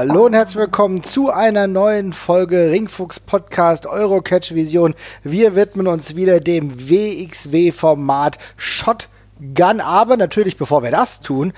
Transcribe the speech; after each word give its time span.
Hallo 0.00 0.24
und 0.24 0.32
herzlich 0.32 0.56
willkommen 0.56 1.02
zu 1.02 1.28
einer 1.28 1.66
neuen 1.66 2.14
Folge 2.14 2.70
Ringfuchs 2.70 3.20
Podcast 3.20 3.84
Eurocatch 3.86 4.54
Vision. 4.54 4.94
Wir 5.24 5.54
widmen 5.54 5.86
uns 5.86 6.16
wieder 6.16 6.40
dem 6.40 6.88
WXW-Format 6.88 8.38
Shotgun. 8.56 9.82
Aber 9.82 10.16
natürlich, 10.16 10.56
bevor 10.56 10.82
wir 10.82 10.90
das 10.90 11.20
tun, 11.20 11.52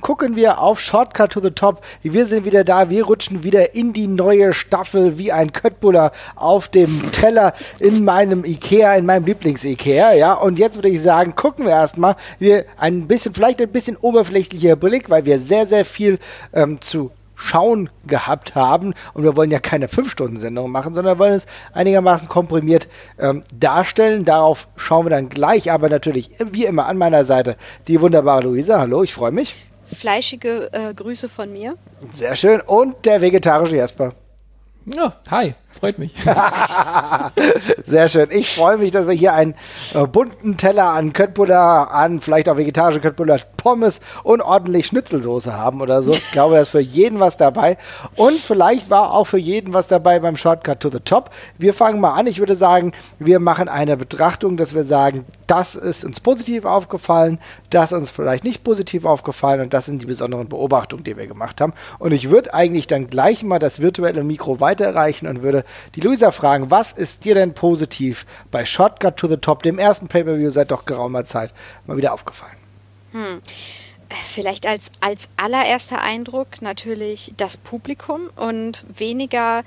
gucken 0.00 0.34
wir 0.34 0.58
auf 0.58 0.80
Shortcut 0.80 1.30
to 1.30 1.40
the 1.40 1.52
Top. 1.52 1.84
Wir 2.02 2.26
sind 2.26 2.46
wieder 2.46 2.64
da. 2.64 2.90
Wir 2.90 3.04
rutschen 3.04 3.44
wieder 3.44 3.76
in 3.76 3.92
die 3.92 4.08
neue 4.08 4.54
Staffel 4.54 5.16
wie 5.18 5.30
ein 5.30 5.52
Köttbuller 5.52 6.10
auf 6.34 6.66
dem 6.66 7.12
Teller 7.12 7.54
in 7.78 8.04
meinem 8.04 8.44
Ikea, 8.44 8.96
in 8.96 9.06
meinem 9.06 9.24
Lieblings-Ikea. 9.24 10.14
Ja, 10.14 10.32
und 10.32 10.58
jetzt 10.58 10.74
würde 10.74 10.88
ich 10.88 11.00
sagen, 11.00 11.36
gucken 11.36 11.66
wir 11.66 11.72
erstmal. 11.74 12.16
Wir 12.40 12.64
ein 12.76 13.06
bisschen, 13.06 13.32
vielleicht 13.32 13.62
ein 13.62 13.70
bisschen 13.70 13.96
oberflächlicher 13.96 14.74
Blick, 14.74 15.10
weil 15.10 15.26
wir 15.26 15.38
sehr, 15.38 15.68
sehr 15.68 15.84
viel 15.84 16.18
ähm, 16.52 16.80
zu 16.80 17.12
Schauen 17.42 17.90
gehabt 18.06 18.54
haben. 18.54 18.94
Und 19.14 19.24
wir 19.24 19.36
wollen 19.36 19.50
ja 19.50 19.58
keine 19.58 19.88
5-Stunden-Sendung 19.88 20.70
machen, 20.70 20.94
sondern 20.94 21.18
wollen 21.18 21.34
es 21.34 21.46
einigermaßen 21.72 22.28
komprimiert 22.28 22.88
ähm, 23.18 23.42
darstellen. 23.52 24.24
Darauf 24.24 24.68
schauen 24.76 25.06
wir 25.06 25.10
dann 25.10 25.28
gleich. 25.28 25.72
Aber 25.72 25.88
natürlich, 25.88 26.30
wie 26.52 26.64
immer, 26.64 26.86
an 26.86 26.98
meiner 26.98 27.24
Seite 27.24 27.56
die 27.88 28.00
wunderbare 28.00 28.42
Luisa. 28.42 28.78
Hallo, 28.78 29.02
ich 29.02 29.12
freue 29.12 29.32
mich. 29.32 29.54
Fleischige 29.84 30.72
äh, 30.72 30.94
Grüße 30.94 31.28
von 31.28 31.52
mir. 31.52 31.76
Sehr 32.12 32.36
schön. 32.36 32.60
Und 32.60 33.04
der 33.04 33.20
vegetarische 33.20 33.76
Jasper. 33.76 34.12
Ja, 34.86 35.12
hi, 35.30 35.54
freut 35.78 35.98
mich. 35.98 36.14
Sehr 37.84 38.08
schön. 38.08 38.28
Ich 38.30 38.54
freue 38.54 38.78
mich, 38.78 38.90
dass 38.90 39.06
wir 39.06 39.14
hier 39.14 39.34
einen 39.34 39.54
äh, 39.94 40.06
bunten 40.06 40.56
Teller 40.56 40.90
an 40.90 41.12
Köttbullar, 41.12 41.92
an 41.92 42.20
vielleicht 42.20 42.48
auch 42.48 42.56
vegetarische 42.56 43.00
Köttbullar, 43.00 43.40
Pommes 43.56 44.00
und 44.22 44.40
ordentlich 44.40 44.86
Schnitzelsoße 44.86 45.52
haben 45.52 45.80
oder 45.80 46.02
so. 46.02 46.12
Ich 46.12 46.30
glaube, 46.30 46.56
da 46.56 46.62
ist 46.62 46.70
für 46.70 46.80
jeden 46.80 47.20
was 47.20 47.36
dabei. 47.36 47.78
Und 48.16 48.38
vielleicht 48.38 48.90
war 48.90 49.12
auch 49.12 49.26
für 49.26 49.38
jeden 49.38 49.72
was 49.72 49.88
dabei 49.88 50.18
beim 50.18 50.36
Shortcut 50.36 50.80
to 50.80 50.90
the 50.90 51.00
Top. 51.00 51.30
Wir 51.58 51.74
fangen 51.74 52.00
mal 52.00 52.14
an. 52.14 52.26
Ich 52.26 52.38
würde 52.38 52.56
sagen, 52.56 52.92
wir 53.18 53.40
machen 53.40 53.68
eine 53.68 53.96
Betrachtung, 53.96 54.56
dass 54.56 54.74
wir 54.74 54.84
sagen, 54.84 55.24
das 55.46 55.74
ist 55.74 56.04
uns 56.04 56.18
positiv 56.20 56.64
aufgefallen, 56.64 57.38
das 57.68 57.92
ist 57.92 57.98
uns 57.98 58.10
vielleicht 58.10 58.42
nicht 58.42 58.64
positiv 58.64 59.04
aufgefallen 59.04 59.60
und 59.60 59.74
das 59.74 59.84
sind 59.84 60.00
die 60.00 60.06
besonderen 60.06 60.48
Beobachtungen, 60.48 61.04
die 61.04 61.16
wir 61.16 61.26
gemacht 61.26 61.60
haben. 61.60 61.74
Und 61.98 62.12
ich 62.12 62.30
würde 62.30 62.54
eigentlich 62.54 62.86
dann 62.86 63.08
gleich 63.08 63.42
mal 63.42 63.58
das 63.58 63.80
virtuelle 63.80 64.24
Mikro 64.24 64.60
weiterreichen 64.60 65.26
und 65.26 65.42
würde 65.42 65.61
die 65.94 66.00
Luisa 66.00 66.32
fragen, 66.32 66.70
was 66.70 66.92
ist 66.92 67.24
dir 67.24 67.34
denn 67.34 67.54
positiv 67.54 68.26
bei 68.50 68.64
Shortcut 68.64 69.16
to 69.16 69.28
the 69.28 69.36
Top, 69.36 69.62
dem 69.62 69.78
ersten 69.78 70.08
Pay-Per-View 70.08 70.50
seit 70.50 70.70
doch 70.70 70.84
geraumer 70.84 71.24
Zeit, 71.24 71.52
mal 71.86 71.96
wieder 71.96 72.12
aufgefallen? 72.12 72.56
Hm. 73.12 73.40
Vielleicht 74.24 74.66
als, 74.66 74.90
als 75.00 75.28
allererster 75.36 76.02
Eindruck 76.02 76.60
natürlich 76.60 77.32
das 77.36 77.56
Publikum 77.56 78.28
und 78.36 78.84
weniger 78.94 79.62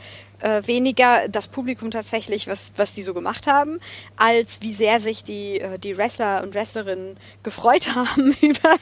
äh, 0.45 0.67
weniger 0.67 1.27
das 1.27 1.47
Publikum 1.47 1.89
tatsächlich, 1.89 2.47
was, 2.47 2.71
was 2.75 2.93
die 2.93 3.01
so 3.01 3.15
gemacht 3.15 3.47
haben, 3.47 3.79
als 4.15 4.61
wie 4.61 4.73
sehr 4.73 4.99
sich 4.99 5.23
die, 5.23 5.59
äh, 5.59 5.79
die 5.79 5.97
Wrestler 5.97 6.43
und 6.43 6.53
Wrestlerinnen 6.53 7.17
gefreut 7.41 7.89
haben 7.95 8.35
über, 8.41 8.75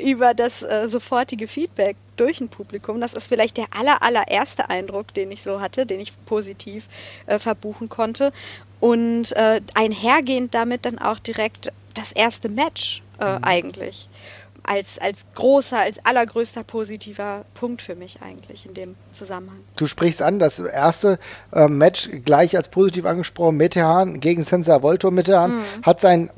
über 0.00 0.34
das 0.34 0.62
äh, 0.62 0.88
sofortige 0.88 1.48
Feedback 1.48 1.96
durch 2.16 2.40
ein 2.40 2.48
Publikum. 2.48 3.00
Das 3.00 3.12
ist 3.12 3.28
vielleicht 3.28 3.58
der 3.58 3.66
aller, 3.78 4.02
allererste 4.02 4.70
Eindruck, 4.70 5.12
den 5.12 5.30
ich 5.30 5.42
so 5.42 5.60
hatte, 5.60 5.84
den 5.84 6.00
ich 6.00 6.12
positiv 6.24 6.88
äh, 7.26 7.38
verbuchen 7.38 7.90
konnte. 7.90 8.32
Und 8.80 9.32
äh, 9.36 9.60
einhergehend 9.74 10.54
damit 10.54 10.86
dann 10.86 10.98
auch 10.98 11.18
direkt 11.18 11.72
das 11.94 12.10
erste 12.12 12.48
Match 12.48 13.02
äh, 13.20 13.38
mhm. 13.38 13.44
eigentlich 13.44 14.08
als, 14.64 14.98
als 14.98 15.26
großer, 15.34 15.78
als 15.78 16.04
allergrößter 16.04 16.64
positiver 16.64 17.44
Punkt 17.54 17.82
für 17.82 17.94
mich 17.94 18.22
eigentlich 18.22 18.66
in 18.66 18.74
dem 18.74 18.94
Zusammenhang. 19.12 19.58
Du 19.76 19.86
sprichst 19.86 20.22
an, 20.22 20.38
das 20.38 20.58
erste 20.58 21.18
äh, 21.52 21.68
Match 21.68 22.08
gleich 22.24 22.56
als 22.56 22.68
positiv 22.68 23.04
angesprochen, 23.04 23.56
Metehan 23.56 24.20
gegen 24.20 24.42
Sensa 24.42 24.82
Volto. 24.82 25.10
Metehan 25.10 25.56
mhm. 25.56 25.62
hat 25.82 26.00
sein 26.00 26.30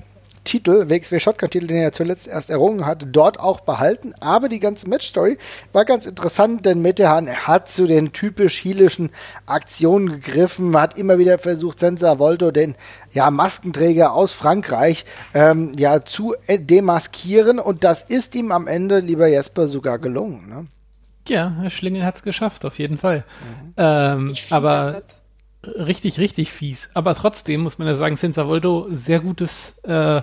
Titel, 0.44 0.88
WXW 0.88 1.19
Shotgun-Titel, 1.19 1.66
den 1.66 1.78
er 1.78 1.93
zuletzt 1.93 2.27
erst 2.27 2.50
errungen 2.50 2.87
hat, 2.87 3.06
dort 3.10 3.41
auch 3.41 3.60
behalten. 3.60 4.15
Aber 4.21 4.49
die 4.49 4.60
ganze 4.60 4.88
Match-Story 4.88 5.38
war 5.72 5.84
ganz 5.84 6.06
interessant, 6.06 6.66
denn 6.66 6.82
Metehan 6.82 7.28
hat 7.28 7.71
zu 7.71 7.87
den 7.87 8.12
typisch 8.12 8.65
heelischen 8.65 9.10
Aktionen 9.47 10.09
gegriffen, 10.09 10.77
hat 10.78 10.97
immer 10.99 11.19
wieder 11.19 11.38
versucht, 11.38 11.81
Sensa 11.81 12.19
Volto, 12.19 12.50
den 12.50 12.75
ja, 13.12 13.31
Maskenträger 13.31 14.12
aus 14.12 14.32
Frankreich, 14.32 15.05
ähm, 15.32 15.72
ja, 15.78 16.05
zu 16.05 16.34
demaskieren. 16.49 17.59
Und 17.59 17.84
das 17.84 18.03
ist 18.03 18.34
ihm 18.34 18.53
am 18.53 18.66
Ende, 18.66 19.00
lieber 19.00 19.26
Jesper, 19.26 19.66
sogar 19.66 19.99
gelungen. 19.99 20.49
Ne? 20.49 20.66
Ja, 21.28 21.55
Herr 21.61 21.71
Schlingel 21.71 22.05
hat 22.05 22.16
es 22.16 22.22
geschafft, 22.22 22.65
auf 22.65 22.78
jeden 22.78 22.99
Fall. 22.99 23.25
Mhm. 23.65 23.75
Ähm, 23.76 24.34
aber 24.50 25.03
richtig, 25.78 26.19
richtig 26.19 26.52
fies. 26.52 26.91
Aber 26.94 27.14
trotzdem 27.14 27.62
muss 27.62 27.78
man 27.78 27.88
ja 27.88 27.94
sagen, 27.94 28.16
Senza 28.16 28.47
Volto, 28.47 28.86
sehr 28.91 29.20
gutes, 29.20 29.78
äh, 29.80 30.22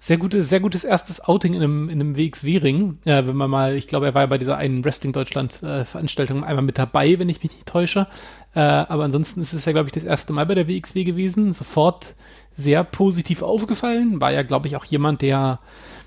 sehr 0.00 0.16
gutes, 0.18 0.48
sehr 0.48 0.60
gutes 0.60 0.84
erstes 0.84 1.20
Outing 1.24 1.54
in 1.54 1.62
einem, 1.62 1.88
in 1.88 2.00
einem 2.00 2.16
WXW-Ring. 2.16 2.98
Ja, 3.04 3.26
wenn 3.26 3.36
man 3.36 3.50
mal, 3.50 3.74
ich 3.74 3.88
glaube, 3.88 4.06
er 4.06 4.14
war 4.14 4.22
ja 4.22 4.26
bei 4.26 4.38
dieser 4.38 4.56
einen 4.56 4.84
Wrestling 4.84 5.12
Deutschland-Veranstaltung 5.12 6.42
äh, 6.42 6.46
einmal 6.46 6.64
mit 6.64 6.78
dabei, 6.78 7.18
wenn 7.18 7.28
ich 7.28 7.42
mich 7.42 7.52
nicht 7.52 7.66
täusche. 7.66 8.06
Äh, 8.54 8.60
aber 8.60 9.04
ansonsten 9.04 9.42
ist 9.42 9.52
es 9.52 9.64
ja, 9.64 9.72
glaube 9.72 9.88
ich, 9.88 9.92
das 9.92 10.04
erste 10.04 10.32
Mal 10.32 10.46
bei 10.46 10.54
der 10.54 10.68
WXW 10.68 11.04
gewesen. 11.04 11.52
Sofort 11.52 12.14
sehr 12.56 12.84
positiv 12.84 13.42
aufgefallen. 13.42 14.20
War 14.20 14.32
ja, 14.32 14.42
glaube 14.42 14.68
ich, 14.68 14.76
auch 14.76 14.84
jemand, 14.84 15.22
der 15.22 15.58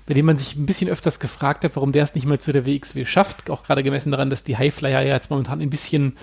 bei 0.08 0.14
dem 0.14 0.24
man 0.24 0.38
sich 0.38 0.56
ein 0.56 0.64
bisschen 0.64 0.88
öfters 0.88 1.20
gefragt 1.20 1.64
hat, 1.64 1.76
warum 1.76 1.92
der 1.92 2.02
es 2.02 2.14
nicht 2.14 2.26
mal 2.26 2.38
zu 2.38 2.50
der 2.50 2.64
WXW 2.64 3.04
schafft. 3.04 3.50
Auch 3.50 3.62
gerade 3.62 3.82
gemessen 3.82 4.10
daran, 4.10 4.30
dass 4.30 4.42
die 4.42 4.56
Highflyer 4.56 5.02
ja 5.02 5.14
jetzt 5.14 5.28
momentan 5.30 5.60
ein 5.60 5.68
bisschen 5.68 6.16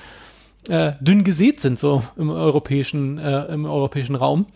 äh, 0.70 0.94
dünn 1.00 1.24
gesät 1.24 1.62
sind, 1.62 1.80
so 1.80 2.04
im 2.18 2.30
europäischen, 2.30 3.18
äh, 3.18 3.46
im 3.46 3.66
europäischen 3.66 4.16
Raum. 4.16 4.48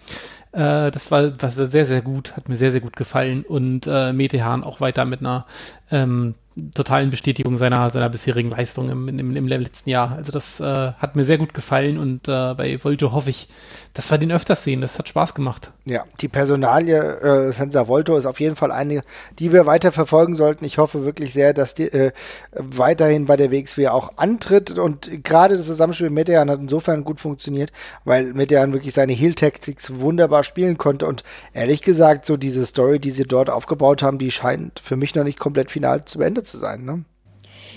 Äh, 0.52 0.92
das 0.92 1.12
war, 1.12 1.42
war 1.42 1.52
sehr, 1.52 1.86
sehr 1.86 2.02
gut, 2.02 2.36
hat 2.36 2.50
mir 2.50 2.58
sehr, 2.58 2.72
sehr 2.72 2.82
gut 2.82 2.96
gefallen. 2.96 3.44
Und 3.44 3.88
äh, 3.88 4.14
Metehan 4.14 4.64
auch 4.64 4.82
weiter 4.82 5.06
mit 5.06 5.20
einer 5.20 5.46
ähm, 5.92 6.36
totalen 6.74 7.10
Bestätigung 7.10 7.58
seiner, 7.58 7.90
seiner 7.90 8.10
bisherigen 8.10 8.50
Leistung 8.50 8.90
im, 8.90 9.08
im, 9.08 9.36
im 9.36 9.48
letzten 9.48 9.90
Jahr. 9.90 10.14
Also 10.16 10.32
das 10.32 10.60
äh, 10.60 10.64
hat 10.64 11.16
mir 11.16 11.26
sehr 11.26 11.38
gut 11.38 11.54
gefallen 11.54 11.98
und 11.98 12.28
äh, 12.28 12.54
bei 12.54 12.78
Volto 12.84 13.12
hoffe 13.12 13.30
ich, 13.30 13.48
dass 13.94 14.12
wir 14.12 14.18
den 14.18 14.32
öfters 14.32 14.64
sehen. 14.64 14.82
Das 14.82 15.00
hat 15.00 15.10
Spaß 15.10 15.34
gemacht. 15.34 15.72
Ja, 15.86 16.06
die 16.22 16.28
Personalie 16.28 16.98
äh, 16.98 17.52
Senza 17.52 17.88
Volto 17.88 18.16
ist 18.16 18.26
auf 18.26 18.40
jeden 18.40 18.56
Fall 18.56 18.72
eine, 18.72 19.02
die 19.40 19.52
wir 19.52 19.66
weiter 19.66 19.92
verfolgen 19.92 20.36
sollten. 20.36 20.64
Ich 20.66 20.78
hoffe 20.78 21.04
wirklich 21.04 21.34
sehr, 21.34 21.54
dass 21.54 21.74
die 21.74 21.92
äh, 21.92 22.12
weiterhin 22.52 23.26
bei 23.26 23.36
der 23.36 23.52
WXW 23.52 23.88
auch 23.88 24.14
antritt 24.18 24.78
und 24.78 25.24
gerade 25.24 25.58
das 25.58 25.66
Zusammenspiel 25.66 26.10
mit 26.10 26.28
Metean 26.28 26.50
hat 26.50 26.60
insofern 26.60 27.04
gut 27.04 27.20
funktioniert, 27.20 27.72
weil 28.06 28.34
Metean 28.34 28.74
wirklich 28.74 28.94
seine 28.94 29.14
Heel-Tactics 29.14 29.96
wunderbar 29.96 30.44
spielen 30.44 30.78
konnte 30.78 31.08
und 31.08 31.24
ehrlich 31.54 31.82
gesagt, 31.82 32.26
so 32.26 32.38
diese 32.38 32.66
Story, 32.66 33.00
die 33.00 33.12
sie 33.12 33.24
dort 33.24 33.50
aufgebaut 33.50 34.04
haben, 34.04 34.20
die 34.20 34.32
scheint 34.32 34.80
für 34.80 34.96
mich 34.96 35.16
noch 35.16 35.24
nicht 35.24 35.40
komplett 35.40 35.72
final 35.72 36.06
zu 36.06 36.22
Ende 36.22 36.44
zu 36.50 36.58
sein. 36.58 36.84
Ne? 36.84 37.04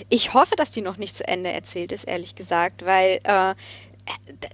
Ich 0.09 0.33
hoffe, 0.33 0.55
dass 0.55 0.71
die 0.71 0.81
noch 0.81 0.97
nicht 0.97 1.17
zu 1.17 1.27
Ende 1.27 1.51
erzählt 1.51 1.91
ist, 1.91 2.05
ehrlich 2.05 2.35
gesagt, 2.35 2.85
weil 2.85 3.19
äh, 3.23 3.53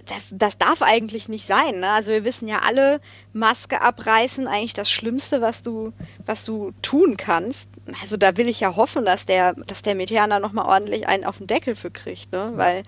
das, 0.06 0.26
das 0.30 0.58
darf 0.58 0.82
eigentlich 0.82 1.28
nicht 1.28 1.46
sein. 1.46 1.80
Ne? 1.80 1.90
Also 1.90 2.12
wir 2.12 2.24
wissen 2.24 2.46
ja 2.46 2.60
alle, 2.60 3.00
Maske 3.32 3.80
abreißen 3.80 4.46
eigentlich 4.46 4.74
das 4.74 4.90
Schlimmste, 4.90 5.40
was 5.40 5.62
du, 5.62 5.92
was 6.24 6.44
du 6.44 6.72
tun 6.82 7.16
kannst. 7.16 7.68
Also 8.00 8.16
da 8.16 8.36
will 8.36 8.48
ich 8.48 8.60
ja 8.60 8.76
hoffen, 8.76 9.04
dass 9.04 9.26
der, 9.26 9.54
dass 9.54 9.82
der 9.82 9.94
Meteaner 9.94 10.38
nochmal 10.38 10.66
ordentlich 10.66 11.08
einen 11.08 11.24
auf 11.24 11.38
den 11.38 11.46
Deckel 11.46 11.74
für 11.74 11.90
kriegt, 11.90 12.32
ne? 12.32 12.52
Weil 12.54 12.82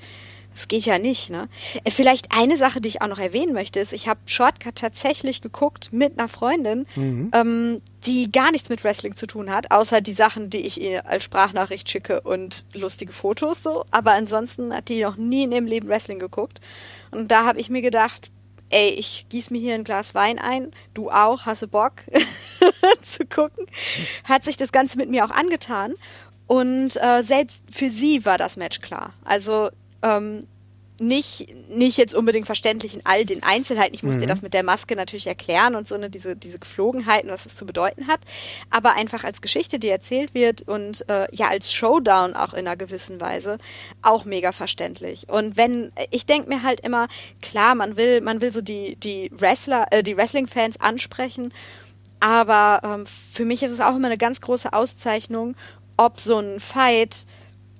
das 0.52 0.68
geht 0.68 0.84
ja 0.84 0.98
nicht, 0.98 1.30
ne? 1.30 1.48
Äh, 1.84 1.90
vielleicht 1.90 2.28
eine 2.30 2.56
Sache, 2.56 2.80
die 2.80 2.88
ich 2.88 3.02
auch 3.02 3.08
noch 3.08 3.18
erwähnen 3.18 3.52
möchte, 3.52 3.80
ist, 3.80 3.92
ich 3.92 4.08
habe 4.08 4.20
Shortcut 4.26 4.76
tatsächlich 4.76 5.40
geguckt 5.40 5.92
mit 5.92 6.18
einer 6.18 6.28
Freundin, 6.28 6.86
mhm. 6.94 7.30
ähm, 7.34 7.82
die 8.04 8.30
gar 8.30 8.52
nichts 8.52 8.68
mit 8.68 8.84
Wrestling 8.84 9.16
zu 9.16 9.26
tun 9.26 9.50
hat, 9.50 9.70
außer 9.70 10.00
die 10.00 10.12
Sachen, 10.12 10.50
die 10.50 10.60
ich 10.60 10.80
ihr 10.80 11.06
als 11.06 11.24
Sprachnachricht 11.24 11.88
schicke 11.88 12.20
und 12.20 12.64
lustige 12.74 13.12
Fotos 13.12 13.62
so. 13.62 13.84
Aber 13.90 14.12
ansonsten 14.12 14.74
hat 14.74 14.88
die 14.88 15.02
noch 15.02 15.16
nie 15.16 15.44
in 15.44 15.52
ihrem 15.52 15.66
Leben 15.66 15.88
Wrestling 15.88 16.18
geguckt. 16.18 16.60
Und 17.10 17.30
da 17.30 17.44
habe 17.44 17.60
ich 17.60 17.68
mir 17.68 17.82
gedacht, 17.82 18.30
ey, 18.70 18.90
ich 18.90 19.26
gieß 19.28 19.50
mir 19.50 19.60
hier 19.60 19.74
ein 19.74 19.84
Glas 19.84 20.14
Wein 20.14 20.38
ein, 20.38 20.72
du 20.94 21.10
auch, 21.10 21.46
hast 21.46 21.62
du 21.62 21.68
Bock 21.68 21.92
zu 23.02 23.24
gucken? 23.26 23.66
Hat 24.24 24.44
sich 24.44 24.56
das 24.56 24.72
Ganze 24.72 24.98
mit 24.98 25.08
mir 25.08 25.24
auch 25.24 25.30
angetan. 25.30 25.94
Und 26.46 27.02
äh, 27.02 27.22
selbst 27.22 27.62
für 27.70 27.88
sie 27.88 28.24
war 28.24 28.36
das 28.36 28.56
Match 28.56 28.80
klar. 28.80 29.14
Also 29.24 29.70
ähm, 30.02 30.46
nicht, 31.00 31.48
nicht 31.68 31.96
jetzt 31.96 32.14
unbedingt 32.14 32.46
verständlich 32.46 32.94
in 32.94 33.04
all 33.04 33.24
den 33.24 33.42
Einzelheiten. 33.42 33.94
Ich 33.94 34.02
musste 34.02 34.18
mhm. 34.18 34.22
dir 34.22 34.28
das 34.28 34.42
mit 34.42 34.54
der 34.54 34.62
Maske 34.62 34.94
natürlich 34.94 35.26
erklären 35.26 35.74
und 35.74 35.88
so 35.88 35.94
eine, 35.94 36.10
diese, 36.10 36.36
diese 36.36 36.58
Geflogenheiten, 36.58 37.30
was 37.30 37.46
es 37.46 37.56
zu 37.56 37.66
bedeuten 37.66 38.06
hat. 38.06 38.20
Aber 38.70 38.94
einfach 38.94 39.24
als 39.24 39.42
Geschichte, 39.42 39.78
die 39.78 39.88
erzählt 39.88 40.34
wird 40.34 40.62
und 40.62 41.08
äh, 41.08 41.26
ja 41.32 41.48
als 41.48 41.72
Showdown 41.72 42.34
auch 42.34 42.52
in 42.52 42.66
einer 42.66 42.76
gewissen 42.76 43.20
Weise 43.20 43.58
auch 44.02 44.24
mega 44.24 44.52
verständlich. 44.52 45.28
Und 45.28 45.56
wenn, 45.56 45.92
ich 46.10 46.26
denke 46.26 46.48
mir 46.48 46.62
halt 46.62 46.80
immer, 46.80 47.08
klar, 47.40 47.74
man 47.74 47.96
will, 47.96 48.20
man 48.20 48.40
will 48.40 48.52
so 48.52 48.60
die, 48.60 48.96
die 48.96 49.30
Wrestler, 49.32 49.86
äh, 49.90 50.02
die 50.02 50.16
Wrestling-Fans 50.16 50.80
ansprechen. 50.80 51.52
Aber 52.20 52.80
ähm, 52.84 53.06
für 53.06 53.44
mich 53.44 53.62
ist 53.62 53.72
es 53.72 53.80
auch 53.80 53.96
immer 53.96 54.06
eine 54.06 54.18
ganz 54.18 54.40
große 54.40 54.72
Auszeichnung, 54.72 55.56
ob 55.96 56.20
so 56.20 56.38
ein 56.38 56.60
Fight 56.60 57.26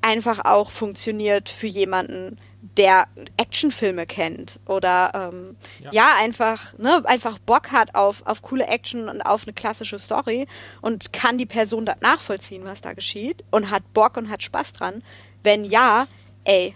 einfach 0.03 0.45
auch 0.45 0.71
funktioniert 0.71 1.49
für 1.49 1.67
jemanden, 1.67 2.39
der 2.77 3.07
Actionfilme 3.37 4.07
kennt 4.07 4.61
oder 4.67 5.31
ähm, 5.33 5.57
ja. 5.81 5.91
ja. 5.93 6.17
einfach 6.17 6.79
ne, 6.79 7.03
einfach 7.05 7.39
Bock 7.41 7.73
hat 7.73 7.95
auf, 7.95 8.25
auf 8.25 8.43
coole 8.43 8.67
Action 8.67 9.09
und 9.09 9.21
auf 9.23 9.43
eine 9.45 9.53
klassische 9.53 9.99
Story 9.99 10.47
und 10.81 11.13
kann 11.13 11.39
die 11.39 11.47
Person 11.47 11.87
das 11.87 12.01
nachvollziehen, 12.01 12.65
was 12.65 12.81
da 12.81 12.93
geschieht 12.93 13.43
und 13.51 13.71
hat 13.71 13.83
Bock 13.93 14.17
und 14.17 14.31
hat 14.31 14.43
Spaß 14.43 14.75
dran. 14.75 15.03
Wenn 15.43 15.65
ja, 15.65 16.07
ey, 16.45 16.75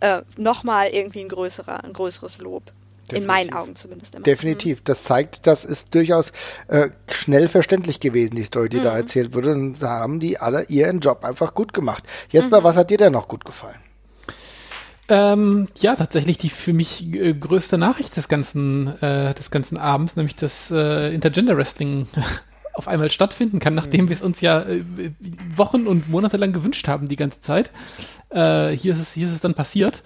äh, 0.00 0.22
nochmal 0.36 0.88
irgendwie 0.88 1.20
ein 1.20 1.28
größerer, 1.30 1.84
ein 1.84 1.94
größeres 1.94 2.38
Lob. 2.38 2.72
Definitiv. 3.14 3.22
In 3.22 3.26
meinen 3.26 3.52
Augen 3.54 3.76
zumindest 3.76 4.14
immer. 4.14 4.24
Definitiv. 4.24 4.80
Mhm. 4.80 4.84
Das 4.84 5.04
zeigt, 5.04 5.46
das 5.46 5.64
ist 5.64 5.94
durchaus 5.94 6.32
äh, 6.68 6.90
schnell 7.10 7.48
verständlich 7.48 8.00
gewesen, 8.00 8.36
die 8.36 8.44
Story, 8.44 8.68
die 8.68 8.78
mhm. 8.78 8.84
da 8.84 8.96
erzählt 8.96 9.34
wurde. 9.34 9.52
Und 9.52 9.78
da 9.80 9.88
haben 9.88 10.20
die 10.20 10.38
alle 10.38 10.64
ihren 10.64 11.00
Job 11.00 11.24
einfach 11.24 11.54
gut 11.54 11.72
gemacht. 11.72 12.04
Jesper, 12.30 12.60
mhm. 12.60 12.64
was 12.64 12.76
hat 12.76 12.90
dir 12.90 12.98
denn 12.98 13.12
noch 13.12 13.28
gut 13.28 13.44
gefallen? 13.44 13.76
Ähm, 15.08 15.68
ja, 15.76 15.96
tatsächlich 15.96 16.38
die 16.38 16.48
für 16.48 16.72
mich 16.72 17.12
äh, 17.12 17.34
größte 17.34 17.76
Nachricht 17.76 18.16
des 18.16 18.28
ganzen, 18.28 19.00
äh, 19.02 19.34
des 19.34 19.50
ganzen 19.50 19.76
Abends, 19.76 20.16
nämlich 20.16 20.36
dass 20.36 20.70
äh, 20.70 21.14
Intergender 21.14 21.56
Wrestling 21.58 22.06
auf 22.74 22.88
einmal 22.88 23.10
stattfinden 23.10 23.58
kann, 23.58 23.74
nachdem 23.74 24.06
mhm. 24.06 24.08
wir 24.08 24.16
es 24.16 24.22
uns 24.22 24.40
ja 24.40 24.62
äh, 24.62 24.82
Wochen 25.54 25.86
und 25.86 26.08
Monate 26.08 26.38
lang 26.38 26.52
gewünscht 26.52 26.88
haben, 26.88 27.08
die 27.08 27.16
ganze 27.16 27.40
Zeit. 27.40 27.70
Äh, 28.30 28.70
hier, 28.70 28.94
ist 28.94 29.00
es, 29.00 29.12
hier 29.12 29.26
ist 29.26 29.34
es 29.34 29.40
dann 29.40 29.54
passiert. 29.54 30.02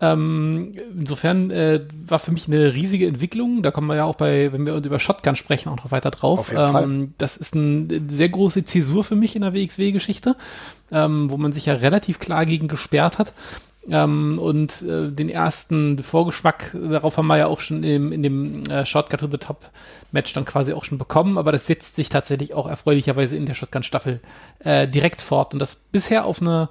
Ähm, 0.00 0.74
insofern 0.98 1.50
äh, 1.50 1.80
war 2.06 2.18
für 2.18 2.32
mich 2.32 2.48
eine 2.48 2.74
riesige 2.74 3.06
Entwicklung. 3.06 3.62
Da 3.62 3.70
kommen 3.70 3.86
wir 3.86 3.96
ja 3.96 4.04
auch 4.04 4.16
bei, 4.16 4.52
wenn 4.52 4.66
wir 4.66 4.74
über 4.74 4.98
Shotgun 4.98 5.36
sprechen, 5.36 5.68
auch 5.68 5.76
noch 5.76 5.92
weiter 5.92 6.10
drauf. 6.10 6.40
Auf 6.40 6.50
jeden 6.50 6.76
Ähm, 6.82 7.14
das 7.18 7.36
ist 7.36 7.54
eine 7.54 8.02
sehr 8.08 8.28
große 8.28 8.64
Zäsur 8.64 9.04
für 9.04 9.14
mich 9.14 9.36
in 9.36 9.42
der 9.42 9.54
WXW-Geschichte, 9.54 10.36
ähm, 10.90 11.30
wo 11.30 11.36
man 11.36 11.52
sich 11.52 11.66
ja 11.66 11.74
relativ 11.74 12.18
klar 12.18 12.44
gegen 12.44 12.68
gesperrt 12.68 13.18
hat. 13.18 13.32
Ähm, 13.88 14.38
und 14.38 14.82
äh, 14.82 15.10
den 15.10 15.28
ersten 15.28 16.02
Vorgeschmack 16.02 16.74
darauf 16.74 17.18
haben 17.18 17.26
wir 17.26 17.36
ja 17.36 17.46
auch 17.46 17.60
schon 17.60 17.84
im, 17.84 18.12
in 18.12 18.22
dem 18.22 18.62
äh, 18.70 18.86
Shotgun 18.86 19.18
to 19.18 19.28
the 19.30 19.36
Top 19.36 19.70
Match 20.10 20.32
dann 20.32 20.46
quasi 20.46 20.72
auch 20.72 20.84
schon 20.84 20.96
bekommen, 20.96 21.36
aber 21.36 21.52
das 21.52 21.66
setzt 21.66 21.96
sich 21.96 22.08
tatsächlich 22.08 22.54
auch 22.54 22.66
erfreulicherweise 22.66 23.36
in 23.36 23.44
der 23.44 23.54
Shotgun 23.54 23.82
Staffel 23.82 24.20
äh, 24.60 24.88
direkt 24.88 25.20
fort 25.20 25.52
und 25.52 25.58
das 25.58 25.74
bisher 25.74 26.24
auf 26.24 26.40
eine 26.40 26.70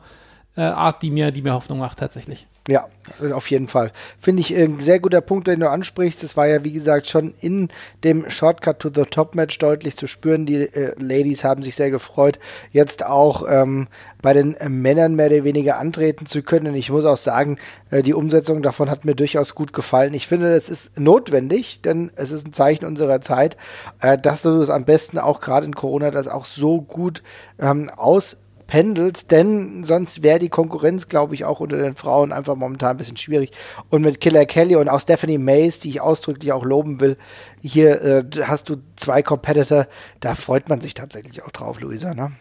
äh, 0.56 0.62
Art, 0.62 1.04
die 1.04 1.12
mir, 1.12 1.32
die 1.32 1.44
mir 1.44 1.54
Hoffnung 1.54 1.78
macht 1.78 2.00
tatsächlich. 2.00 2.48
Ja, 2.70 2.88
auf 3.34 3.52
jeden 3.52 3.68
Fall. 3.68 3.92
Finde 4.22 4.40
ich 4.40 4.56
ein 4.56 4.80
sehr 4.80 5.02
guter 5.02 5.20
Punkt, 5.20 5.48
den 5.48 5.60
du 5.60 5.70
ansprichst. 5.70 6.24
Das 6.24 6.38
war 6.38 6.48
ja, 6.48 6.64
wie 6.64 6.72
gesagt, 6.72 7.10
schon 7.10 7.34
in 7.42 7.68
dem 8.06 8.30
Shortcut 8.30 8.80
to 8.80 8.90
the 8.90 9.04
Top 9.04 9.36
Match 9.36 9.58
deutlich 9.58 9.98
zu 9.98 10.08
spüren. 10.08 10.46
Die 10.46 10.62
äh, 10.62 10.96
Ladies 10.98 11.44
haben 11.44 11.62
sich 11.62 11.76
sehr 11.76 11.92
gefreut, 11.92 12.40
jetzt 12.72 13.06
auch 13.06 13.44
ähm, 13.50 13.90
bei 14.22 14.32
den 14.32 14.56
äh, 14.56 14.70
Männern 14.70 15.16
mehr 15.16 15.28
oder 15.28 15.44
weniger 15.44 15.78
antreten 15.78 16.26
zu 16.26 16.42
können. 16.42 16.68
Und 16.68 16.76
ich 16.76 16.90
muss 16.90 17.04
auch 17.04 17.18
sagen, 17.18 17.58
äh, 17.90 18.02
die 18.02 18.14
Umsetzung 18.14 18.62
davon 18.62 18.90
hat 18.90 19.04
mir 19.04 19.16
durchaus 19.16 19.56
gut 19.56 19.74
gefallen. 19.74 20.14
Ich 20.14 20.28
finde, 20.28 20.54
das 20.54 20.70
ist 20.70 20.98
notwendig, 20.98 21.82
denn 21.82 22.14
es 22.16 22.32
ist 22.32 22.48
ein 22.48 22.54
Zeichen 22.54 22.86
unserer 22.86 23.20
Zeit, 23.20 23.58
äh, 24.00 24.18
dass 24.18 24.42
du 24.42 24.62
es 24.62 24.70
am 24.70 24.86
besten 24.86 25.20
auch 25.20 25.42
gerade 25.42 25.66
in 25.66 25.76
Corona 25.76 26.12
das 26.12 26.30
auch 26.30 26.46
so 26.46 26.82
gut 26.82 27.24
ähm, 27.60 27.90
aus 27.90 28.38
pendelst, 28.74 29.30
denn 29.30 29.84
sonst 29.84 30.24
wäre 30.24 30.40
die 30.40 30.50
Konkurrenz, 30.50 31.08
glaube 31.08 31.36
ich, 31.36 31.46
auch 31.46 31.60
unter 31.60 31.78
den 31.78 31.94
Frauen 31.94 32.32
einfach 32.32 32.56
momentan 32.56 32.90
ein 32.90 32.98
bisschen 32.98 33.18
schwierig. 33.18 33.52
Und 33.92 34.02
mit 34.02 34.20
Killer 34.20 34.48
Kelly 34.48 34.78
und 34.78 34.90
auch 34.90 35.00
Stephanie 35.00 35.38
Mays, 35.38 35.80
die 35.80 35.90
ich 35.90 36.02
ausdrücklich 36.02 36.52
auch 36.54 36.66
loben 36.66 37.00
will, 37.00 37.16
hier 37.62 38.02
äh, 38.02 38.24
hast 38.46 38.70
du 38.70 38.78
zwei 38.96 39.22
Competitor, 39.22 39.86
da 40.22 40.34
freut 40.34 40.70
man 40.70 40.82
sich 40.82 40.96
tatsächlich 40.96 41.44
auch 41.44 41.52
drauf, 41.52 41.82
Luisa, 41.82 42.16
ne? 42.16 42.32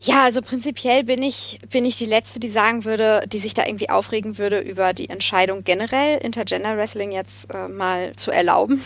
Ja, 0.00 0.22
also 0.22 0.40
prinzipiell 0.40 1.02
bin 1.02 1.24
ich, 1.24 1.58
bin 1.68 1.84
ich 1.84 1.98
die 1.98 2.04
Letzte, 2.04 2.38
die 2.38 2.48
sagen 2.48 2.84
würde, 2.84 3.24
die 3.26 3.40
sich 3.40 3.54
da 3.54 3.66
irgendwie 3.66 3.90
aufregen 3.90 4.38
würde 4.38 4.60
über 4.60 4.92
die 4.92 5.10
Entscheidung 5.10 5.64
generell 5.64 6.18
Intergender 6.18 6.76
Wrestling 6.76 7.10
jetzt 7.10 7.52
äh, 7.52 7.66
mal 7.66 8.14
zu 8.14 8.30
erlauben. 8.30 8.84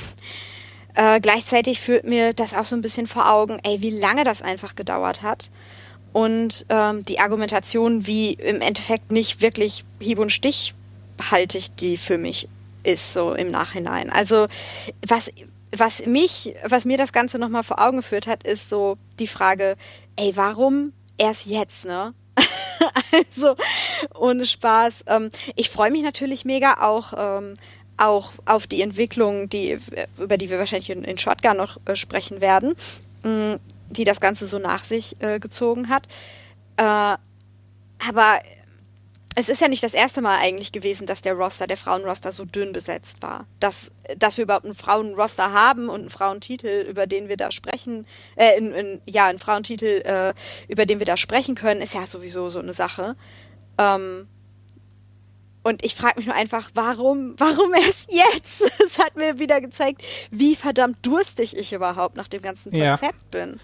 Äh, 0.94 1.20
gleichzeitig 1.20 1.80
führt 1.80 2.04
mir 2.04 2.32
das 2.32 2.54
auch 2.54 2.64
so 2.64 2.76
ein 2.76 2.82
bisschen 2.82 3.06
vor 3.06 3.30
Augen, 3.30 3.58
ey, 3.62 3.80
wie 3.82 3.90
lange 3.90 4.24
das 4.24 4.42
einfach 4.42 4.74
gedauert 4.74 5.22
hat. 5.22 5.50
Und 6.12 6.66
ähm, 6.68 7.04
die 7.04 7.20
Argumentation, 7.20 8.06
wie 8.06 8.32
im 8.32 8.60
Endeffekt 8.60 9.12
nicht 9.12 9.40
wirklich 9.40 9.84
hieb- 10.00 10.18
und 10.18 10.32
stichhaltig 10.32 11.76
die 11.76 11.96
für 11.96 12.18
mich 12.18 12.48
ist, 12.82 13.12
so 13.12 13.34
im 13.34 13.50
Nachhinein. 13.50 14.10
Also 14.10 14.46
was, 15.06 15.30
was 15.76 16.04
mich, 16.06 16.54
was 16.64 16.84
mir 16.84 16.96
das 16.96 17.12
Ganze 17.12 17.38
nochmal 17.38 17.62
vor 17.62 17.80
Augen 17.80 17.98
geführt 17.98 18.26
hat, 18.26 18.42
ist 18.42 18.70
so 18.70 18.96
die 19.18 19.26
Frage, 19.26 19.74
ey, 20.16 20.36
warum 20.36 20.92
erst 21.18 21.46
jetzt, 21.46 21.84
ne? 21.84 22.14
also, 23.12 23.56
ohne 24.14 24.46
Spaß. 24.46 25.04
Ähm, 25.08 25.30
ich 25.56 25.70
freue 25.70 25.90
mich 25.90 26.02
natürlich 26.02 26.44
mega 26.44 26.78
auch 26.80 27.12
ähm, 27.16 27.54
auch 27.98 28.32
auf 28.46 28.66
die 28.66 28.82
Entwicklung, 28.82 29.48
die, 29.48 29.78
über 30.18 30.38
die 30.38 30.50
wir 30.50 30.58
wahrscheinlich 30.58 30.90
in, 30.90 31.04
in 31.04 31.18
Shotgun 31.18 31.56
noch 31.56 31.78
äh, 31.84 31.96
sprechen 31.96 32.40
werden, 32.40 32.74
mh, 33.22 33.54
mm, 33.54 33.60
die 33.90 34.04
das 34.04 34.20
Ganze 34.20 34.46
so 34.46 34.58
nach 34.58 34.84
sich 34.84 35.16
äh, 35.20 35.38
gezogen 35.38 35.88
hat. 35.88 36.06
Äh, 36.76 36.82
aber 36.82 38.38
es 39.34 39.48
ist 39.48 39.60
ja 39.60 39.68
nicht 39.68 39.84
das 39.84 39.94
erste 39.94 40.20
Mal 40.20 40.38
eigentlich 40.38 40.72
gewesen, 40.72 41.06
dass 41.06 41.22
der 41.22 41.34
Roster, 41.34 41.66
der 41.66 41.76
Frauenroster 41.76 42.32
so 42.32 42.44
dünn 42.44 42.72
besetzt 42.72 43.22
war. 43.22 43.46
Dass, 43.60 43.90
dass 44.18 44.36
wir 44.36 44.44
überhaupt 44.44 44.64
einen 44.64 44.74
Frauenroster 44.74 45.52
haben 45.52 45.88
und 45.88 46.00
einen 46.00 46.10
Frauentitel, 46.10 46.84
über 46.88 47.06
den 47.06 47.28
wir 47.28 47.36
da 47.36 47.52
sprechen, 47.52 48.04
äh, 48.36 48.58
in, 48.58 48.72
in, 48.72 49.00
ja, 49.06 49.26
einen 49.26 49.38
Frauentitel, 49.38 50.02
äh, 50.04 50.34
über 50.66 50.86
den 50.86 50.98
wir 50.98 51.06
da 51.06 51.16
sprechen 51.16 51.54
können, 51.54 51.82
ist 51.82 51.94
ja 51.94 52.04
sowieso 52.06 52.48
so 52.48 52.58
eine 52.58 52.74
Sache. 52.74 53.14
Ähm, 53.78 54.26
und 55.68 55.84
ich 55.84 55.94
frage 55.94 56.14
mich 56.16 56.26
nur 56.26 56.34
einfach, 56.34 56.70
warum, 56.74 57.34
warum 57.36 57.74
erst 57.74 58.10
jetzt? 58.10 58.62
Es 58.86 58.98
hat 58.98 59.16
mir 59.16 59.38
wieder 59.38 59.60
gezeigt, 59.60 60.02
wie 60.30 60.56
verdammt 60.56 60.96
durstig 61.02 61.56
ich 61.56 61.74
überhaupt 61.74 62.16
nach 62.16 62.26
dem 62.26 62.40
ganzen 62.40 62.72
Konzept 62.72 63.02
ja. 63.02 63.10
bin. 63.30 63.60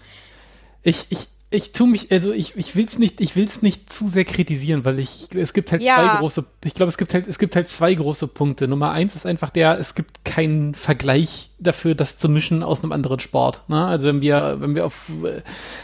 Ich, 0.83 1.05
ich, 1.09 1.27
ich 1.49 1.71
tue 1.71 1.87
mich, 1.87 2.11
also 2.11 2.31
ich, 2.31 2.55
ich 2.57 2.75
will 2.75 2.85
es 2.85 2.99
nicht, 2.99 3.21
ich 3.21 3.35
will 3.35 3.45
es 3.45 3.63
nicht 3.63 3.91
zu 3.91 4.07
sehr 4.07 4.23
kritisieren, 4.23 4.85
weil 4.85 4.99
ich, 4.99 5.33
es 5.33 5.53
gibt 5.53 5.71
halt 5.71 5.81
ja. 5.81 5.95
zwei 5.95 6.19
große, 6.19 6.45
ich 6.63 6.75
glaube, 6.75 6.89
es 6.89 6.97
gibt 6.97 7.13
halt, 7.15 7.27
es 7.27 7.39
gibt 7.39 7.55
halt 7.55 7.69
zwei 7.69 7.95
große 7.95 8.27
Punkte. 8.27 8.67
Nummer 8.67 8.91
eins 8.91 9.15
ist 9.15 9.25
einfach 9.25 9.49
der, 9.49 9.79
es 9.79 9.95
gibt 9.95 10.23
keinen 10.25 10.75
Vergleich 10.75 11.49
dafür, 11.57 11.95
das 11.95 12.19
zu 12.19 12.29
mischen 12.29 12.61
aus 12.61 12.83
einem 12.83 12.91
anderen 12.91 13.19
Sport. 13.19 13.63
Ne? 13.67 13.83
Also 13.83 14.07
wenn 14.07 14.21
wir, 14.21 14.57
wenn 14.59 14.75
wir 14.75 14.85
auf, 14.85 15.09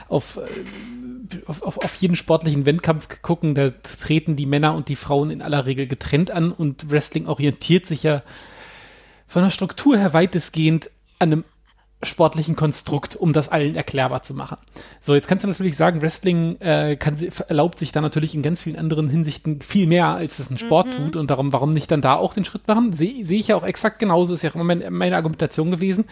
auf 0.07 0.39
auf, 1.45 1.61
auf, 1.61 1.77
auf 1.77 1.95
jeden 1.95 2.15
sportlichen 2.15 2.65
Wettkampf 2.65 3.21
gucken, 3.21 3.55
da 3.55 3.69
treten 3.69 4.35
die 4.35 4.45
Männer 4.45 4.75
und 4.75 4.89
die 4.89 4.95
Frauen 4.95 5.31
in 5.31 5.41
aller 5.41 5.65
Regel 5.65 5.88
getrennt 5.88 6.31
an 6.31 6.51
und 6.51 6.89
Wrestling 6.91 7.27
orientiert 7.27 7.85
sich 7.85 8.03
ja 8.03 8.23
von 9.27 9.43
der 9.43 9.50
Struktur 9.50 9.97
her 9.97 10.13
weitestgehend 10.13 10.89
an 11.19 11.31
einem 11.31 11.43
sportlichen 12.03 12.55
Konstrukt, 12.55 13.15
um 13.15 13.34
das 13.34 13.50
allen 13.50 13.75
erklärbar 13.75 14.24
zu 14.24 14.34
machen. 14.34 14.58
So, 15.00 15.13
jetzt 15.13 15.27
kannst 15.27 15.43
du 15.43 15.48
natürlich 15.48 15.77
sagen, 15.77 16.01
Wrestling 16.01 16.60
äh, 16.60 16.96
kann, 16.96 17.17
erlaubt 17.48 17.79
sich 17.79 17.91
da 17.91 18.01
natürlich 18.01 18.36
in 18.36 18.41
ganz 18.41 18.62
vielen 18.62 18.77
anderen 18.77 19.10
Hinsichten 19.10 19.62
viel 19.62 19.88
mehr, 19.88 20.08
als 20.08 20.39
es 20.39 20.50
ein 20.50 20.58
Sport 20.58 20.88
mhm. 20.88 21.03
tut 21.03 21.15
und 21.15 21.29
darum, 21.29 21.53
warum 21.53 21.72
nicht 21.72 21.91
dann 21.91 22.01
da 22.01 22.15
auch 22.15 22.34
den 22.34 22.46
Schritt 22.46 22.67
machen? 22.67 22.93
Sehe 22.93 23.25
seh 23.25 23.38
ich 23.38 23.50
ja 23.50 23.55
auch 23.55 23.65
exakt 23.65 24.00
genauso, 24.00 24.34
ist 24.34 24.41
ja 24.41 24.51
auch 24.51 24.55
immer 24.55 24.63
meine, 24.63 24.89
meine 24.91 25.15
Argumentation 25.15 25.72
gewesen. 25.72 26.05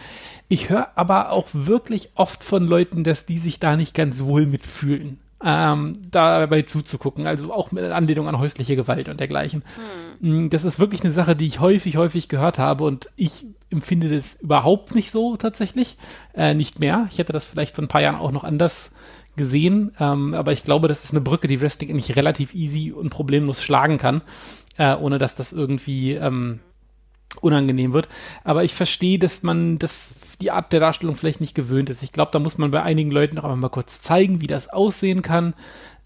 Ich 0.48 0.68
höre 0.70 0.88
aber 0.94 1.32
auch 1.32 1.48
wirklich 1.52 2.10
oft 2.14 2.44
von 2.44 2.66
Leuten, 2.66 3.04
dass 3.04 3.26
die 3.26 3.38
sich 3.38 3.60
da 3.60 3.76
nicht 3.76 3.94
ganz 3.94 4.22
wohl 4.22 4.46
mitfühlen 4.46 5.18
ähm, 5.42 5.94
dabei 6.10 6.62
zuzugucken, 6.62 7.26
also 7.26 7.52
auch 7.52 7.72
mit 7.72 7.84
Anlehnung 7.84 8.28
an 8.28 8.38
häusliche 8.38 8.76
Gewalt 8.76 9.08
und 9.08 9.20
dergleichen. 9.20 9.62
Hm. 10.20 10.50
Das 10.50 10.64
ist 10.64 10.78
wirklich 10.78 11.02
eine 11.02 11.12
Sache, 11.12 11.34
die 11.34 11.46
ich 11.46 11.60
häufig, 11.60 11.96
häufig 11.96 12.28
gehört 12.28 12.58
habe 12.58 12.84
und 12.84 13.08
ich 13.16 13.44
empfinde 13.70 14.14
das 14.14 14.40
überhaupt 14.40 14.94
nicht 14.94 15.10
so 15.10 15.36
tatsächlich, 15.36 15.96
äh, 16.34 16.54
nicht 16.54 16.80
mehr. 16.80 17.06
Ich 17.10 17.18
hätte 17.18 17.32
das 17.32 17.46
vielleicht 17.46 17.74
vor 17.74 17.84
ein 17.84 17.88
paar 17.88 18.02
Jahren 18.02 18.16
auch 18.16 18.32
noch 18.32 18.44
anders 18.44 18.92
gesehen, 19.36 19.92
ähm, 19.98 20.34
aber 20.34 20.52
ich 20.52 20.64
glaube, 20.64 20.88
das 20.88 21.04
ist 21.04 21.12
eine 21.12 21.20
Brücke, 21.22 21.48
die 21.48 21.60
Wrestling 21.60 21.90
eigentlich 21.90 22.16
relativ 22.16 22.54
easy 22.54 22.92
und 22.92 23.10
problemlos 23.10 23.62
schlagen 23.62 23.96
kann, 23.96 24.22
äh, 24.76 24.94
ohne 24.94 25.18
dass 25.18 25.36
das 25.36 25.52
irgendwie 25.52 26.12
ähm, 26.12 26.60
unangenehm 27.40 27.92
wird. 27.92 28.08
Aber 28.44 28.64
ich 28.64 28.74
verstehe, 28.74 29.18
dass 29.18 29.42
man 29.42 29.78
das 29.78 30.08
die 30.40 30.50
Art 30.50 30.72
der 30.72 30.80
Darstellung 30.80 31.16
vielleicht 31.16 31.40
nicht 31.40 31.54
gewöhnt 31.54 31.90
ist. 31.90 32.02
Ich 32.02 32.12
glaube, 32.12 32.30
da 32.32 32.38
muss 32.38 32.58
man 32.58 32.70
bei 32.70 32.82
einigen 32.82 33.10
Leuten 33.10 33.38
auch 33.38 33.44
einmal 33.44 33.56
mal 33.56 33.68
kurz 33.68 34.00
zeigen, 34.00 34.40
wie 34.40 34.46
das 34.46 34.70
aussehen 34.70 35.22
kann. 35.22 35.54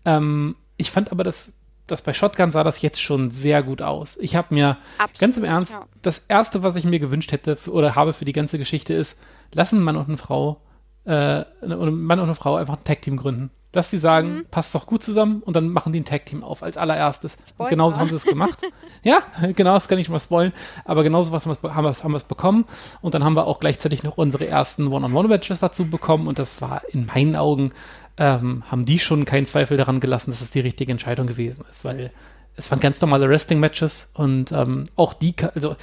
Ähm, 0.05 0.57
ich 0.77 0.91
fand 0.91 1.13
aber, 1.13 1.23
dass 1.23 1.53
das 1.87 2.03
bei 2.03 2.13
Shotgun 2.13 2.51
sah 2.51 2.65
das 2.65 2.83
jetzt 2.83 3.01
schon 3.01 3.31
sehr 3.31 3.63
gut 3.63 3.83
aus. 3.83 4.17
Ich 4.19 4.37
habe 4.37 4.55
mir 4.55 4.79
Absolut, 4.99 5.21
ganz 5.21 5.37
im 5.37 5.45
Ernst, 5.45 5.73
ja. 5.73 5.87
das 6.03 6.19
erste, 6.19 6.63
was 6.63 6.77
ich 6.77 6.85
mir 6.85 6.99
gewünscht 6.99 7.31
hätte 7.31 7.59
oder 7.69 7.95
habe 7.95 8.13
für 8.13 8.25
die 8.25 8.33
ganze 8.33 8.59
Geschichte 8.59 8.95
ist, 8.95 9.21
lassen 9.53 9.83
Mann 9.83 9.97
und 9.97 10.09
eine 10.09 10.17
Frau, 10.17 10.61
äh, 11.05 11.45
ein 11.63 11.95
Mann 11.95 12.19
und 12.19 12.25
eine 12.25 12.35
Frau 12.35 12.57
einfach 12.57 12.79
ein 12.79 12.85
Tag-Team 12.85 13.17
gründen 13.17 13.51
dass 13.75 13.91
sie 13.91 13.99
sagen, 13.99 14.37
mhm. 14.37 14.47
passt 14.51 14.75
doch 14.75 14.87
gut 14.87 15.03
zusammen 15.03 15.43
und 15.45 15.57
dann 15.57 15.69
machen 15.69 15.93
die 15.93 16.01
ein 16.01 16.05
Tag-Team 16.05 16.45
auf 16.45 16.63
als 16.63 16.77
allererstes. 16.77 17.37
Spoiler. 17.47 17.71
Genauso 17.71 17.99
haben 17.99 18.09
sie 18.09 18.17
es 18.17 18.25
gemacht. 18.25 18.59
ja, 19.03 19.23
genau, 19.55 19.75
das 19.75 19.89
kann 19.89 19.99
ich 19.99 20.07
schon 20.07 20.13
mal 20.13 20.21
spoilen. 20.21 20.53
Aber 20.85 21.03
genauso 21.03 21.33
was 21.33 21.47
haben 21.47 21.85
wir 21.85 21.95
haben 21.95 22.15
es 22.15 22.25
bekommen. 22.25 22.67
Und 23.01 23.15
dann 23.15 23.25
haben 23.25 23.35
wir 23.35 23.47
auch 23.47 23.59
gleichzeitig 23.59 24.03
noch 24.03 24.17
unsere 24.17 24.47
ersten 24.47 24.87
One-on-One-Matches 24.87 25.61
dazu 25.61 25.87
bekommen. 25.87 26.29
Und 26.29 26.39
das 26.39 26.63
war 26.63 26.83
in 26.91 27.07
meinen 27.07 27.35
Augen 27.35 27.73
ähm, 28.17 28.63
haben 28.71 28.85
die 28.85 28.99
schon 28.99 29.25
keinen 29.25 29.47
Zweifel 29.47 29.77
daran 29.77 30.01
gelassen, 30.01 30.31
dass 30.31 30.41
es 30.41 30.51
die 30.51 30.61
richtige 30.61 30.93
Entscheidung 30.93 31.27
gewesen 31.27 31.65
ist, 31.69 31.85
weil 31.85 32.13
es 32.57 32.71
waren 32.71 32.81
ganz 32.81 33.01
normale 33.01 33.29
Wrestling-Matches 33.29 34.13
und 34.15 34.53
ähm, 34.53 34.87
auch 34.95 35.13
die, 35.13 35.35
also 35.55 35.75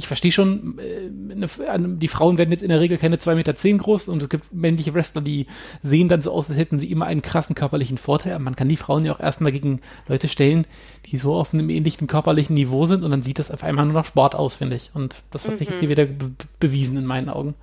ich 0.00 0.06
verstehe 0.06 0.32
schon, 0.32 0.78
äh, 0.78 1.78
die 1.78 2.08
Frauen 2.08 2.38
werden 2.38 2.50
jetzt 2.50 2.62
in 2.62 2.70
der 2.70 2.80
Regel 2.80 2.96
keine 2.96 3.16
2,10 3.16 3.34
Meter 3.34 3.54
zehn 3.54 3.76
groß 3.76 4.08
und 4.08 4.22
es 4.22 4.30
gibt 4.30 4.50
männliche 4.52 4.94
Wrestler, 4.94 5.20
die 5.20 5.46
sehen 5.82 6.08
dann 6.08 6.22
so 6.22 6.32
aus, 6.32 6.48
als 6.48 6.58
hätten 6.58 6.78
sie 6.78 6.90
immer 6.90 7.04
einen 7.04 7.20
krassen 7.20 7.54
körperlichen 7.54 7.98
Vorteil. 7.98 8.32
Aber 8.32 8.42
man 8.42 8.56
kann 8.56 8.68
die 8.68 8.78
Frauen 8.78 9.04
ja 9.04 9.12
auch 9.12 9.20
erstmal 9.20 9.52
gegen 9.52 9.82
Leute 10.08 10.28
stellen, 10.28 10.66
die 11.06 11.18
so 11.18 11.34
auf 11.34 11.52
einem 11.52 11.68
ähnlichen 11.68 12.06
körperlichen 12.06 12.54
Niveau 12.54 12.86
sind 12.86 13.04
und 13.04 13.10
dann 13.10 13.20
sieht 13.20 13.38
das 13.38 13.50
auf 13.50 13.62
einmal 13.62 13.84
nur 13.84 13.94
noch 13.94 14.06
Sport 14.06 14.34
aus, 14.34 14.56
finde 14.56 14.76
ich. 14.76 14.90
Und 14.94 15.16
das 15.30 15.44
hat 15.44 15.52
mhm. 15.52 15.58
sich 15.58 15.68
jetzt 15.68 15.80
hier 15.80 15.90
wieder 15.90 16.06
be 16.06 16.30
bewiesen 16.58 16.96
in 16.96 17.04
meinen 17.04 17.28
Augen. 17.28 17.54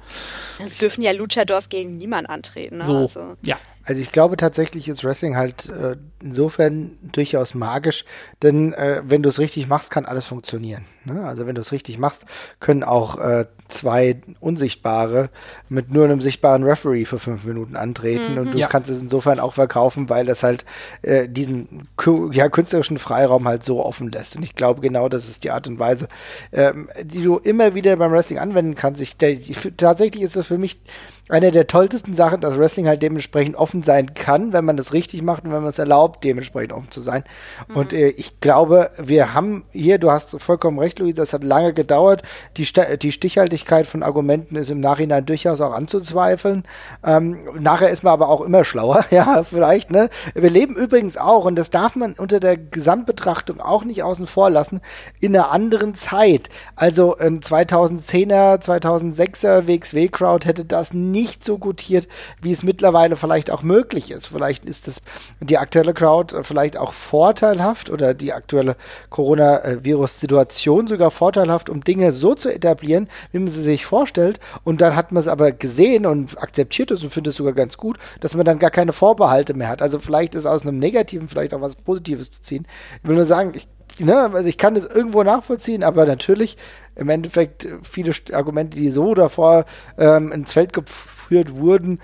Es 0.60 0.78
dürfen 0.78 1.02
ja 1.02 1.12
Luchadors 1.12 1.70
gegen 1.70 1.98
niemanden 1.98 2.30
antreten. 2.30 2.78
Ne? 2.78 2.84
So, 2.84 2.98
also. 2.98 3.36
ja. 3.42 3.58
Also 3.88 4.02
ich 4.02 4.12
glaube 4.12 4.36
tatsächlich 4.36 4.90
ist 4.90 5.06
Wrestling 5.06 5.38
halt 5.38 5.70
äh, 5.70 5.96
insofern 6.22 6.98
durchaus 7.02 7.54
magisch, 7.54 8.04
denn 8.44 8.74
äh, 8.74 9.02
wenn 9.08 9.24
du 9.24 9.30
es 9.30 9.40
richtig 9.40 9.70
machst, 9.70 9.92
kann 9.92 10.06
alles 10.06 10.26
funktionieren. 10.26 10.84
Ne? 11.06 11.24
Also 11.24 11.48
wenn 11.48 11.56
du 11.56 11.62
es 11.62 11.72
richtig 11.72 11.98
machst, 11.98 12.26
können 12.60 12.84
auch 12.84 13.18
äh, 13.18 13.46
zwei 13.70 14.20
Unsichtbare 14.42 15.30
mit 15.70 15.90
nur 15.90 16.04
einem 16.04 16.20
sichtbaren 16.20 16.64
Referee 16.64 17.06
für 17.06 17.18
fünf 17.18 17.46
Minuten 17.46 17.78
antreten 17.78 18.34
mhm. 18.34 18.40
und 18.40 18.54
du 18.56 18.58
ja. 18.58 18.68
kannst 18.68 18.90
es 18.90 19.00
insofern 19.00 19.40
auch 19.40 19.54
verkaufen, 19.54 20.10
weil 20.10 20.26
das 20.26 20.44
halt 20.44 20.66
äh, 21.02 21.30
diesen 21.30 21.88
ja, 22.34 22.50
künstlerischen 22.50 22.98
Freiraum 22.98 23.48
halt 23.48 23.64
so 23.64 23.86
offen 23.86 24.12
lässt. 24.12 24.36
Und 24.36 24.44
ich 24.44 24.56
glaube 24.56 24.82
genau, 24.82 25.08
das 25.08 25.30
ist 25.30 25.46
die 25.46 25.52
Art 25.52 25.66
und 25.66 25.80
Weise, 25.80 26.10
ähm, 26.52 26.90
die 27.02 27.24
du 27.24 27.38
immer 27.38 27.74
wieder 27.74 27.96
beim 27.96 28.12
Wrestling 28.12 28.40
anwenden 28.40 28.76
kannst. 28.76 29.00
Ich, 29.00 29.16
der, 29.16 29.38
tatsächlich 29.78 30.24
ist 30.24 30.36
das 30.36 30.48
für 30.48 30.58
mich 30.58 30.82
eine 31.30 31.52
der 31.52 31.68
tollsten 31.68 32.14
Sachen, 32.14 32.42
dass 32.42 32.58
Wrestling 32.58 32.88
halt 32.88 33.02
dementsprechend 33.02 33.56
offen 33.56 33.84
sein 33.84 34.14
kann, 34.14 34.54
wenn 34.54 34.66
man 34.66 34.78
das 34.78 34.94
richtig 34.94 35.22
macht 35.22 35.44
und 35.44 35.52
wenn 35.52 35.62
man 35.62 35.72
es 35.72 35.80
erlaubt, 35.80 36.24
dementsprechend 36.24 36.74
offen 36.74 36.92
zu 36.92 37.02
sein. 37.02 37.24
Mhm. 37.68 37.76
Und 37.76 37.94
äh, 37.94 38.10
ich 38.10 38.40
glaube, 38.40 38.92
wir 38.98 39.34
haben 39.34 39.66
hier, 39.72 39.98
du 39.98 40.12
hast 40.12 40.40
vollkommen 40.40 40.80
recht, 40.80 41.00
Luisa, 41.00 41.22
das 41.22 41.34
hat 41.34 41.44
lange 41.44 41.74
gedauert. 41.74 42.24
Die, 42.58 42.68
die 43.02 43.12
Stichhaltigkeit 43.12 43.88
von 43.88 44.04
Argumenten 44.04 44.56
ist 44.56 44.70
im 44.70 44.80
Nachhinein 44.80 45.26
durchaus 45.26 45.62
auch 45.62 45.74
anzuzweifeln. 45.74 46.64
Ähm, 47.04 47.40
nachher 47.60 47.90
ist 47.90 48.04
man 48.04 48.14
aber 48.14 48.30
auch 48.30 48.42
immer 48.42 48.64
schlauer, 48.64 49.06
ja, 49.12 49.44
vielleicht, 49.44 49.92
ne? 49.92 50.10
Wir 50.34 50.50
leben 50.50 50.76
übrigens 50.76 51.18
auch, 51.18 51.46
und 51.46 51.56
das 51.56 51.72
darf 51.72 51.96
man 51.96 52.14
unter 52.14 52.40
der 52.40 52.58
Gesamtbetrachtung 52.58 53.60
auch 53.60 53.84
nicht 53.84 54.04
außen 54.04 54.28
vor 54.28 54.50
lassen, 54.50 54.82
in 55.20 55.36
einer 55.36 55.52
anderen 55.52 55.96
Zeit. 55.96 56.50
Also 56.76 57.18
ein 57.18 57.42
2010er, 57.42 58.62
2006er 58.64 59.68
WXW-Crowd 59.68 60.46
hätte 60.48 60.66
das 60.66 60.94
nie 60.94 61.17
nicht 61.18 61.44
so 61.44 61.58
gutiert, 61.58 62.08
wie 62.42 62.52
es 62.52 62.62
mittlerweile 62.62 63.16
vielleicht 63.16 63.50
auch 63.50 63.64
möglich 63.64 64.12
ist. 64.12 64.28
Vielleicht 64.28 64.66
ist 64.66 64.88
es 64.88 65.02
die 65.40 65.58
aktuelle 65.58 65.94
Crowd 65.94 66.36
äh, 66.36 66.44
vielleicht 66.44 66.78
auch 66.78 66.94
vorteilhaft 66.94 67.90
oder 67.90 68.14
die 68.14 68.34
aktuelle 68.34 68.76
Coronavirus-Situation 69.10 70.88
sogar 70.88 71.10
vorteilhaft, 71.10 71.70
um 71.70 71.84
Dinge 71.84 72.12
so 72.12 72.36
zu 72.36 72.54
etablieren, 72.54 73.10
wie 73.32 73.40
man 73.40 73.52
sie 73.52 73.62
sich 73.62 73.86
vorstellt. 73.86 74.40
Und 74.64 74.82
dann 74.82 74.96
hat 74.96 75.12
man 75.12 75.22
es 75.22 75.28
aber 75.28 75.52
gesehen 75.52 76.06
und 76.06 76.42
akzeptiert 76.42 76.92
es 76.92 77.04
und 77.04 77.12
findet 77.12 77.32
es 77.32 77.38
sogar 77.38 77.54
ganz 77.54 77.78
gut, 77.78 77.98
dass 78.22 78.36
man 78.36 78.46
dann 78.46 78.60
gar 78.60 78.72
keine 78.72 78.94
Vorbehalte 78.94 79.56
mehr 79.56 79.70
hat. 79.70 79.82
Also 79.82 80.00
vielleicht 80.00 80.36
ist 80.36 80.46
aus 80.46 80.62
einem 80.62 80.78
Negativen 80.78 81.30
vielleicht 81.30 81.54
auch 81.54 81.62
was 81.62 81.76
Positives 81.76 82.32
zu 82.32 82.42
ziehen. 82.42 82.68
Ich 83.02 83.10
will 83.10 83.16
nur 83.16 83.26
sagen, 83.26 83.54
ich 83.56 83.68
ne, 84.00 84.32
also 84.34 84.48
ich 84.48 84.58
kann 84.58 84.76
das 84.76 84.86
irgendwo 84.86 85.24
nachvollziehen, 85.24 85.84
aber 85.84 86.06
natürlich 86.06 86.58
im 86.96 87.10
Endeffekt 87.10 87.68
viele 87.84 88.12
Argumente, 88.34 88.78
die 88.78 88.90
so 88.90 89.14
davor 89.14 89.66
ähm, 89.98 90.32
ins 90.32 90.54
Feld 90.54 90.74
geführt 90.74 91.56
wurden, 91.56 92.00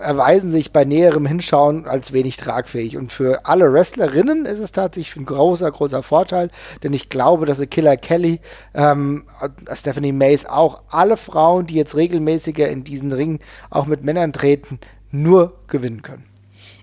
erweisen 0.00 0.50
sich 0.50 0.72
bei 0.72 0.84
näherem 0.84 1.26
Hinschauen 1.26 1.86
als 1.86 2.12
wenig 2.12 2.36
tragfähig. 2.36 2.96
Und 2.96 3.12
für 3.12 3.44
alle 3.44 3.72
Wrestlerinnen 3.72 4.46
ist 4.46 4.58
es 4.58 4.72
tatsächlich 4.72 5.16
ein 5.16 5.26
großer, 5.26 5.70
großer 5.70 6.02
Vorteil, 6.02 6.50
denn 6.82 6.92
ich 6.92 7.10
glaube, 7.10 7.46
dass 7.46 7.60
Killer 7.70 7.96
Kelly, 7.96 8.40
ähm, 8.74 9.24
Stephanie 9.72 10.12
Mays, 10.12 10.46
auch 10.46 10.82
alle 10.88 11.16
Frauen, 11.16 11.66
die 11.66 11.74
jetzt 11.74 11.96
regelmäßiger 11.96 12.68
in 12.68 12.82
diesen 12.84 13.12
Ringen 13.12 13.40
auch 13.68 13.86
mit 13.86 14.02
Männern 14.02 14.32
treten, 14.32 14.80
nur 15.10 15.58
gewinnen 15.66 16.02
können. 16.02 16.29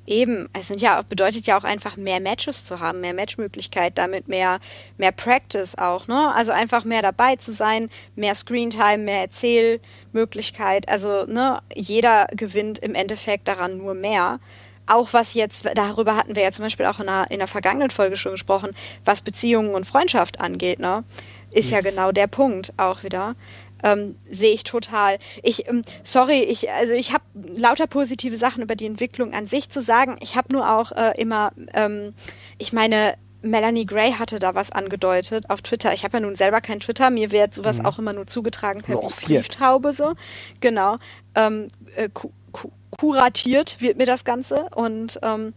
Eben, 0.07 0.47
es 0.53 0.69
sind 0.69 0.81
ja 0.81 1.01
bedeutet 1.01 1.47
ja 1.47 1.57
auch 1.57 1.65
einfach 1.65 1.97
mehr 1.97 2.21
Matches 2.21 2.63
zu 2.63 2.79
haben, 2.79 3.01
mehr 3.01 3.13
Matchmöglichkeit, 3.13 3.97
damit 3.97 4.29
mehr, 4.29 4.59
mehr 4.97 5.11
Practice 5.11 5.77
auch, 5.77 6.07
ne? 6.07 6.33
Also 6.33 6.53
einfach 6.53 6.85
mehr 6.85 7.01
dabei 7.01 7.35
zu 7.35 7.51
sein, 7.51 7.89
mehr 8.15 8.33
Screentime, 8.33 8.99
mehr 8.99 9.19
Erzählmöglichkeit. 9.19 10.87
Also, 10.87 11.25
ne, 11.25 11.61
jeder 11.75 12.27
gewinnt 12.31 12.79
im 12.79 12.95
Endeffekt 12.95 13.49
daran 13.49 13.77
nur 13.77 13.95
mehr. 13.95 14.39
Auch 14.89 15.11
was 15.11 15.33
jetzt, 15.33 15.65
darüber 15.75 16.15
hatten 16.15 16.35
wir 16.35 16.43
ja 16.43 16.51
zum 16.53 16.63
Beispiel 16.63 16.85
auch 16.85 17.01
in 17.01 17.07
der, 17.07 17.29
in 17.29 17.39
der 17.39 17.47
vergangenen 17.47 17.89
Folge 17.89 18.15
schon 18.15 18.31
gesprochen, 18.31 18.71
was 19.03 19.21
Beziehungen 19.21 19.75
und 19.75 19.85
Freundschaft 19.85 20.39
angeht, 20.39 20.79
ne? 20.79 21.03
Ist 21.51 21.69
ja 21.69 21.81
genau 21.81 22.13
der 22.13 22.27
Punkt 22.27 22.73
auch 22.77 23.03
wieder. 23.03 23.35
Ähm, 23.83 24.15
sehe 24.29 24.53
ich 24.53 24.63
total. 24.63 25.19
Ich, 25.43 25.67
ähm, 25.67 25.83
sorry, 26.03 26.43
ich, 26.43 26.71
also 26.71 26.93
ich 26.93 27.13
habe 27.13 27.23
lauter 27.55 27.87
positive 27.87 28.35
Sachen 28.35 28.63
über 28.63 28.75
die 28.75 28.85
Entwicklung 28.85 29.33
an 29.33 29.47
sich 29.47 29.69
zu 29.69 29.81
sagen. 29.81 30.17
Ich 30.21 30.35
habe 30.35 30.53
nur 30.53 30.69
auch 30.69 30.91
äh, 30.91 31.13
immer, 31.17 31.51
ähm, 31.73 32.13
ich 32.57 32.73
meine, 32.73 33.15
Melanie 33.41 33.85
Gray 33.85 34.13
hatte 34.13 34.39
da 34.39 34.55
was 34.55 34.71
angedeutet 34.71 35.49
auf 35.49 35.61
Twitter. 35.61 35.93
Ich 35.93 36.03
habe 36.03 36.17
ja 36.17 36.21
nun 36.21 36.35
selber 36.35 36.61
kein 36.61 36.79
Twitter, 36.79 37.09
mir 37.09 37.31
wird 37.31 37.53
sowas 37.53 37.77
mhm. 37.77 37.85
auch 37.85 37.99
immer 37.99 38.13
nur 38.13 38.27
zugetragen 38.27 38.81
per 38.81 38.97
Brieftaube 38.97 39.93
so. 39.93 40.13
Genau. 40.59 40.97
Ähm, 41.35 41.67
äh, 41.95 42.09
ku 42.11 42.31
kuratiert 42.89 43.81
wird 43.81 43.97
mir 43.97 44.05
das 44.05 44.23
Ganze 44.23 44.69
und 44.73 45.19
ähm, 45.21 45.53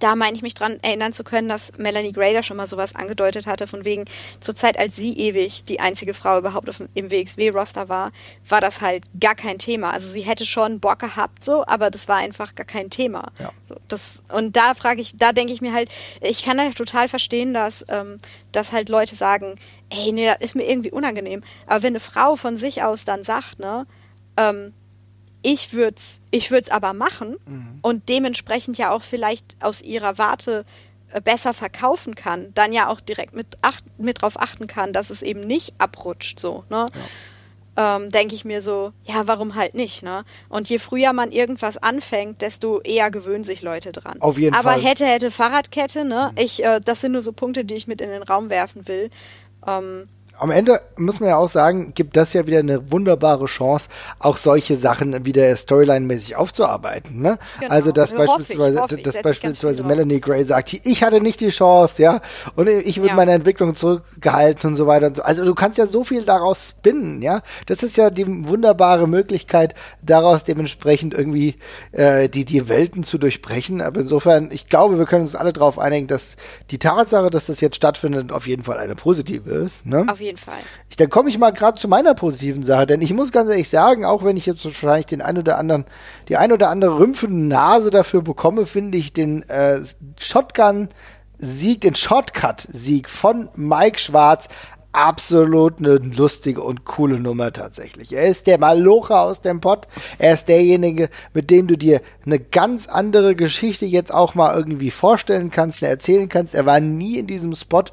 da 0.00 0.16
meine 0.16 0.36
ich 0.36 0.42
mich 0.42 0.54
dran 0.54 0.80
erinnern 0.82 1.12
zu 1.12 1.22
können, 1.22 1.48
dass 1.48 1.72
Melanie 1.78 2.12
Grader 2.12 2.42
schon 2.42 2.56
mal 2.56 2.66
sowas 2.66 2.94
angedeutet 2.94 3.46
hatte, 3.46 3.66
von 3.66 3.84
wegen 3.84 4.06
zur 4.40 4.56
Zeit, 4.56 4.78
als 4.78 4.96
sie 4.96 5.16
ewig 5.16 5.64
die 5.64 5.78
einzige 5.78 6.14
Frau 6.14 6.38
überhaupt 6.38 6.68
auf, 6.68 6.82
im 6.94 7.10
WXW-Roster 7.10 7.88
war, 7.88 8.10
war 8.48 8.60
das 8.60 8.80
halt 8.80 9.04
gar 9.20 9.34
kein 9.34 9.58
Thema. 9.58 9.92
Also 9.92 10.08
sie 10.08 10.22
hätte 10.22 10.44
schon 10.46 10.80
Bock 10.80 10.98
gehabt, 10.98 11.44
so, 11.44 11.64
aber 11.66 11.90
das 11.90 12.08
war 12.08 12.16
einfach 12.16 12.54
gar 12.54 12.66
kein 12.66 12.90
Thema. 12.90 13.30
Ja. 13.38 13.52
Das, 13.88 14.22
und 14.32 14.56
da 14.56 14.74
frage 14.74 15.00
ich, 15.00 15.16
da 15.16 15.32
denke 15.32 15.52
ich 15.52 15.60
mir 15.60 15.72
halt, 15.72 15.90
ich 16.20 16.42
kann 16.42 16.58
halt 16.58 16.76
total 16.76 17.08
verstehen, 17.08 17.54
dass, 17.54 17.84
ähm, 17.88 18.18
dass 18.52 18.72
halt 18.72 18.88
Leute 18.88 19.14
sagen, 19.14 19.56
ey, 19.90 20.12
nee, 20.12 20.26
das 20.26 20.38
ist 20.40 20.56
mir 20.56 20.68
irgendwie 20.68 20.90
unangenehm. 20.90 21.42
Aber 21.66 21.82
wenn 21.82 21.92
eine 21.92 22.00
Frau 22.00 22.36
von 22.36 22.56
sich 22.56 22.82
aus 22.82 23.04
dann 23.04 23.24
sagt, 23.24 23.58
ne, 23.58 23.86
ähm, 24.36 24.72
ich 25.42 25.72
würde 25.72 25.96
es 25.96 26.20
ich 26.30 26.50
würd's 26.50 26.70
aber 26.70 26.92
machen 26.92 27.36
mhm. 27.46 27.78
und 27.82 28.08
dementsprechend 28.08 28.78
ja 28.78 28.90
auch 28.92 29.02
vielleicht 29.02 29.56
aus 29.60 29.82
ihrer 29.82 30.18
Warte 30.18 30.64
äh, 31.12 31.20
besser 31.20 31.54
verkaufen 31.54 32.14
kann, 32.14 32.52
dann 32.54 32.72
ja 32.72 32.88
auch 32.88 33.00
direkt 33.00 33.34
mit, 33.34 33.46
acht, 33.62 33.84
mit 33.98 34.22
drauf 34.22 34.40
achten 34.40 34.66
kann, 34.66 34.92
dass 34.92 35.10
es 35.10 35.22
eben 35.22 35.46
nicht 35.46 35.74
abrutscht, 35.78 36.38
so, 36.38 36.64
ne? 36.68 36.88
Ja. 36.94 37.96
Ähm, 37.96 38.10
denke 38.10 38.34
ich 38.34 38.44
mir 38.44 38.62
so, 38.62 38.92
ja, 39.04 39.26
warum 39.26 39.54
halt 39.54 39.74
nicht, 39.74 40.02
ne? 40.02 40.24
Und 40.48 40.68
je 40.68 40.78
früher 40.78 41.12
man 41.12 41.32
irgendwas 41.32 41.78
anfängt, 41.78 42.42
desto 42.42 42.80
eher 42.80 43.10
gewöhnen 43.10 43.44
sich 43.44 43.62
Leute 43.62 43.92
dran. 43.92 44.20
Auf 44.20 44.38
jeden 44.38 44.54
Aber 44.54 44.72
Fall. 44.72 44.82
hätte, 44.82 45.06
hätte 45.06 45.30
Fahrradkette, 45.30 46.04
ne? 46.04 46.32
Mhm. 46.32 46.42
Ich, 46.42 46.62
äh, 46.62 46.80
das 46.84 47.00
sind 47.00 47.12
nur 47.12 47.22
so 47.22 47.32
Punkte, 47.32 47.64
die 47.64 47.74
ich 47.74 47.86
mit 47.86 48.00
in 48.00 48.10
den 48.10 48.22
Raum 48.22 48.50
werfen 48.50 48.86
will. 48.86 49.10
Ähm, 49.66 50.08
am 50.40 50.50
Ende 50.50 50.80
muss 50.96 51.20
man 51.20 51.28
ja 51.28 51.36
auch 51.36 51.48
sagen, 51.48 51.92
gibt 51.94 52.16
das 52.16 52.32
ja 52.32 52.46
wieder 52.46 52.60
eine 52.60 52.90
wunderbare 52.90 53.44
Chance, 53.44 53.88
auch 54.18 54.38
solche 54.38 54.76
Sachen 54.76 55.24
wieder 55.26 55.54
Storyline-mäßig 55.54 56.34
aufzuarbeiten. 56.34 57.20
Ne? 57.20 57.38
Genau. 57.60 57.70
Also 57.70 57.92
dass 57.92 58.12
hoffe 58.12 58.26
beispielsweise, 58.26 58.82
ich, 58.86 58.92
ich. 58.98 59.02
dass 59.02 59.22
beispielsweise 59.22 59.84
Melanie 59.84 60.20
Gray 60.20 60.44
sagt, 60.44 60.72
ich 60.72 61.02
hatte 61.02 61.20
nicht 61.20 61.40
die 61.40 61.50
Chance, 61.50 62.02
ja, 62.02 62.20
und 62.56 62.68
ich 62.68 62.98
würde 62.98 63.08
ja. 63.08 63.14
meine 63.14 63.32
Entwicklung 63.32 63.74
zurückgehalten 63.74 64.70
und 64.70 64.76
so 64.76 64.86
weiter. 64.86 65.08
Und 65.08 65.18
so. 65.18 65.22
Also 65.22 65.44
du 65.44 65.54
kannst 65.54 65.78
ja 65.78 65.86
so 65.86 66.04
viel 66.04 66.24
daraus 66.24 66.70
spinnen, 66.70 67.20
ja. 67.20 67.42
Das 67.66 67.82
ist 67.82 67.96
ja 67.96 68.10
die 68.10 68.26
wunderbare 68.26 69.06
Möglichkeit, 69.06 69.74
daraus 70.02 70.44
dementsprechend 70.44 71.12
irgendwie 71.12 71.56
äh, 71.92 72.28
die, 72.28 72.44
die 72.44 72.68
Welten 72.68 73.02
zu 73.02 73.18
durchbrechen. 73.18 73.82
Aber 73.82 74.00
insofern, 74.00 74.50
ich 74.52 74.68
glaube, 74.68 74.98
wir 74.98 75.04
können 75.04 75.22
uns 75.22 75.34
alle 75.34 75.52
darauf 75.52 75.78
einigen, 75.78 76.06
dass 76.06 76.36
die 76.70 76.78
Tatsache, 76.78 77.28
dass 77.28 77.46
das 77.46 77.60
jetzt 77.60 77.76
stattfindet, 77.76 78.32
auf 78.32 78.46
jeden 78.46 78.64
Fall 78.64 78.78
eine 78.78 78.94
positive 78.94 79.50
ist. 79.50 79.84
Ne? 79.84 80.06
Auf 80.08 80.20
jeden 80.20 80.29
jeden 80.30 80.38
Fall. 80.38 80.60
Ich, 80.88 80.96
dann 80.96 81.10
komme 81.10 81.28
ich 81.28 81.38
mal 81.38 81.50
gerade 81.50 81.78
zu 81.78 81.88
meiner 81.88 82.14
positiven 82.14 82.64
Sache, 82.64 82.86
denn 82.86 83.02
ich 83.02 83.12
muss 83.12 83.32
ganz 83.32 83.50
ehrlich 83.50 83.68
sagen, 83.68 84.04
auch 84.04 84.24
wenn 84.24 84.36
ich 84.36 84.46
jetzt 84.46 84.64
wahrscheinlich 84.64 85.06
den 85.06 85.22
ein 85.22 85.38
oder 85.38 85.58
anderen, 85.58 85.84
die 86.28 86.36
ein 86.36 86.52
oder 86.52 86.70
andere 86.70 86.98
rümpfende 86.98 87.46
Nase 87.46 87.90
dafür 87.90 88.22
bekomme, 88.22 88.66
finde 88.66 88.98
ich 88.98 89.12
den 89.12 89.42
äh, 89.48 89.80
Shotgun-Sieg, 90.18 91.80
den 91.80 91.94
Shortcut-Sieg 91.94 93.08
von 93.08 93.48
Mike 93.56 93.98
Schwarz 93.98 94.48
absolut 94.92 95.78
eine 95.78 95.96
lustige 95.96 96.62
und 96.62 96.84
coole 96.84 97.20
Nummer 97.20 97.52
tatsächlich. 97.52 98.12
Er 98.12 98.26
ist 98.26 98.46
der 98.46 98.58
Malocher 98.58 99.20
aus 99.20 99.40
dem 99.40 99.60
Pott. 99.60 99.86
Er 100.18 100.34
ist 100.34 100.48
derjenige, 100.48 101.08
mit 101.32 101.50
dem 101.50 101.66
du 101.66 101.76
dir 101.76 102.00
eine 102.26 102.40
ganz 102.40 102.88
andere 102.88 103.36
Geschichte 103.36 103.86
jetzt 103.86 104.12
auch 104.12 104.34
mal 104.34 104.54
irgendwie 104.56 104.90
vorstellen 104.90 105.50
kannst, 105.50 105.82
erzählen 105.82 106.28
kannst. 106.28 106.54
Er 106.54 106.66
war 106.66 106.80
nie 106.80 107.18
in 107.18 107.26
diesem 107.26 107.54
Spot. 107.54 107.84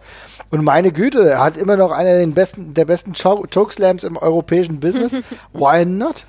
Und 0.49 0.63
meine 0.63 0.91
Güte, 0.91 1.29
er 1.29 1.39
hat 1.39 1.57
immer 1.57 1.77
noch 1.77 1.91
einer 1.91 2.17
der 2.17 2.27
besten, 2.27 2.73
der 2.73 2.85
besten 2.85 3.13
Chokeslams 3.13 4.03
im 4.03 4.17
europäischen 4.17 4.79
Business. 4.79 5.13
Why 5.53 5.85
not? 5.85 6.25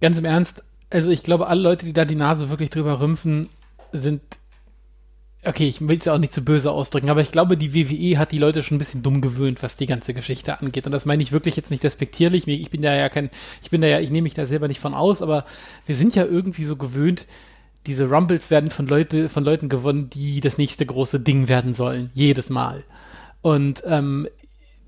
Ganz 0.00 0.18
im 0.18 0.24
Ernst, 0.24 0.62
Also 0.90 1.10
ich 1.10 1.24
glaube, 1.24 1.48
alle 1.48 1.60
Leute, 1.60 1.86
die 1.86 1.92
da 1.92 2.04
die 2.04 2.14
Nase 2.14 2.50
wirklich 2.50 2.70
drüber 2.70 3.00
rümpfen, 3.00 3.48
sind 3.92 4.22
okay, 5.44 5.68
ich 5.68 5.80
will 5.80 5.98
es 5.98 6.04
ja 6.04 6.14
auch 6.14 6.18
nicht 6.18 6.32
zu 6.32 6.44
böse 6.44 6.70
ausdrücken, 6.70 7.10
aber 7.10 7.20
ich 7.20 7.30
glaube, 7.30 7.56
die 7.56 7.74
WWE 7.74 8.18
hat 8.18 8.32
die 8.32 8.38
Leute 8.38 8.62
schon 8.62 8.76
ein 8.76 8.78
bisschen 8.78 9.02
dumm 9.02 9.20
gewöhnt, 9.20 9.62
was 9.62 9.76
die 9.76 9.86
ganze 9.86 10.14
Geschichte 10.14 10.58
angeht. 10.58 10.86
Und 10.86 10.92
das 10.92 11.06
meine 11.06 11.22
ich 11.22 11.32
wirklich 11.32 11.56
jetzt 11.56 11.70
nicht 11.70 11.84
respektierlich. 11.84 12.46
Ich 12.48 12.70
bin 12.70 12.82
da 12.82 12.94
ja 12.94 13.08
kein, 13.08 13.30
ich 13.62 13.70
bin 13.70 13.80
da 13.80 13.86
ja, 13.86 14.00
ich 14.00 14.10
nehme 14.10 14.24
mich 14.24 14.34
da 14.34 14.46
selber 14.46 14.68
nicht 14.68 14.80
von 14.80 14.94
aus, 14.94 15.22
aber 15.22 15.44
wir 15.86 15.96
sind 15.96 16.14
ja 16.14 16.24
irgendwie 16.24 16.64
so 16.64 16.76
gewöhnt, 16.76 17.26
diese 17.86 18.10
Rumbles 18.10 18.50
werden 18.50 18.70
von, 18.70 18.86
Leute, 18.86 19.28
von 19.28 19.44
Leuten 19.44 19.68
gewonnen, 19.68 20.10
die 20.10 20.40
das 20.40 20.58
nächste 20.58 20.84
große 20.84 21.20
Ding 21.20 21.48
werden 21.48 21.72
sollen. 21.72 22.10
Jedes 22.12 22.50
Mal. 22.50 22.84
Und 23.40 23.82
ähm, 23.86 24.28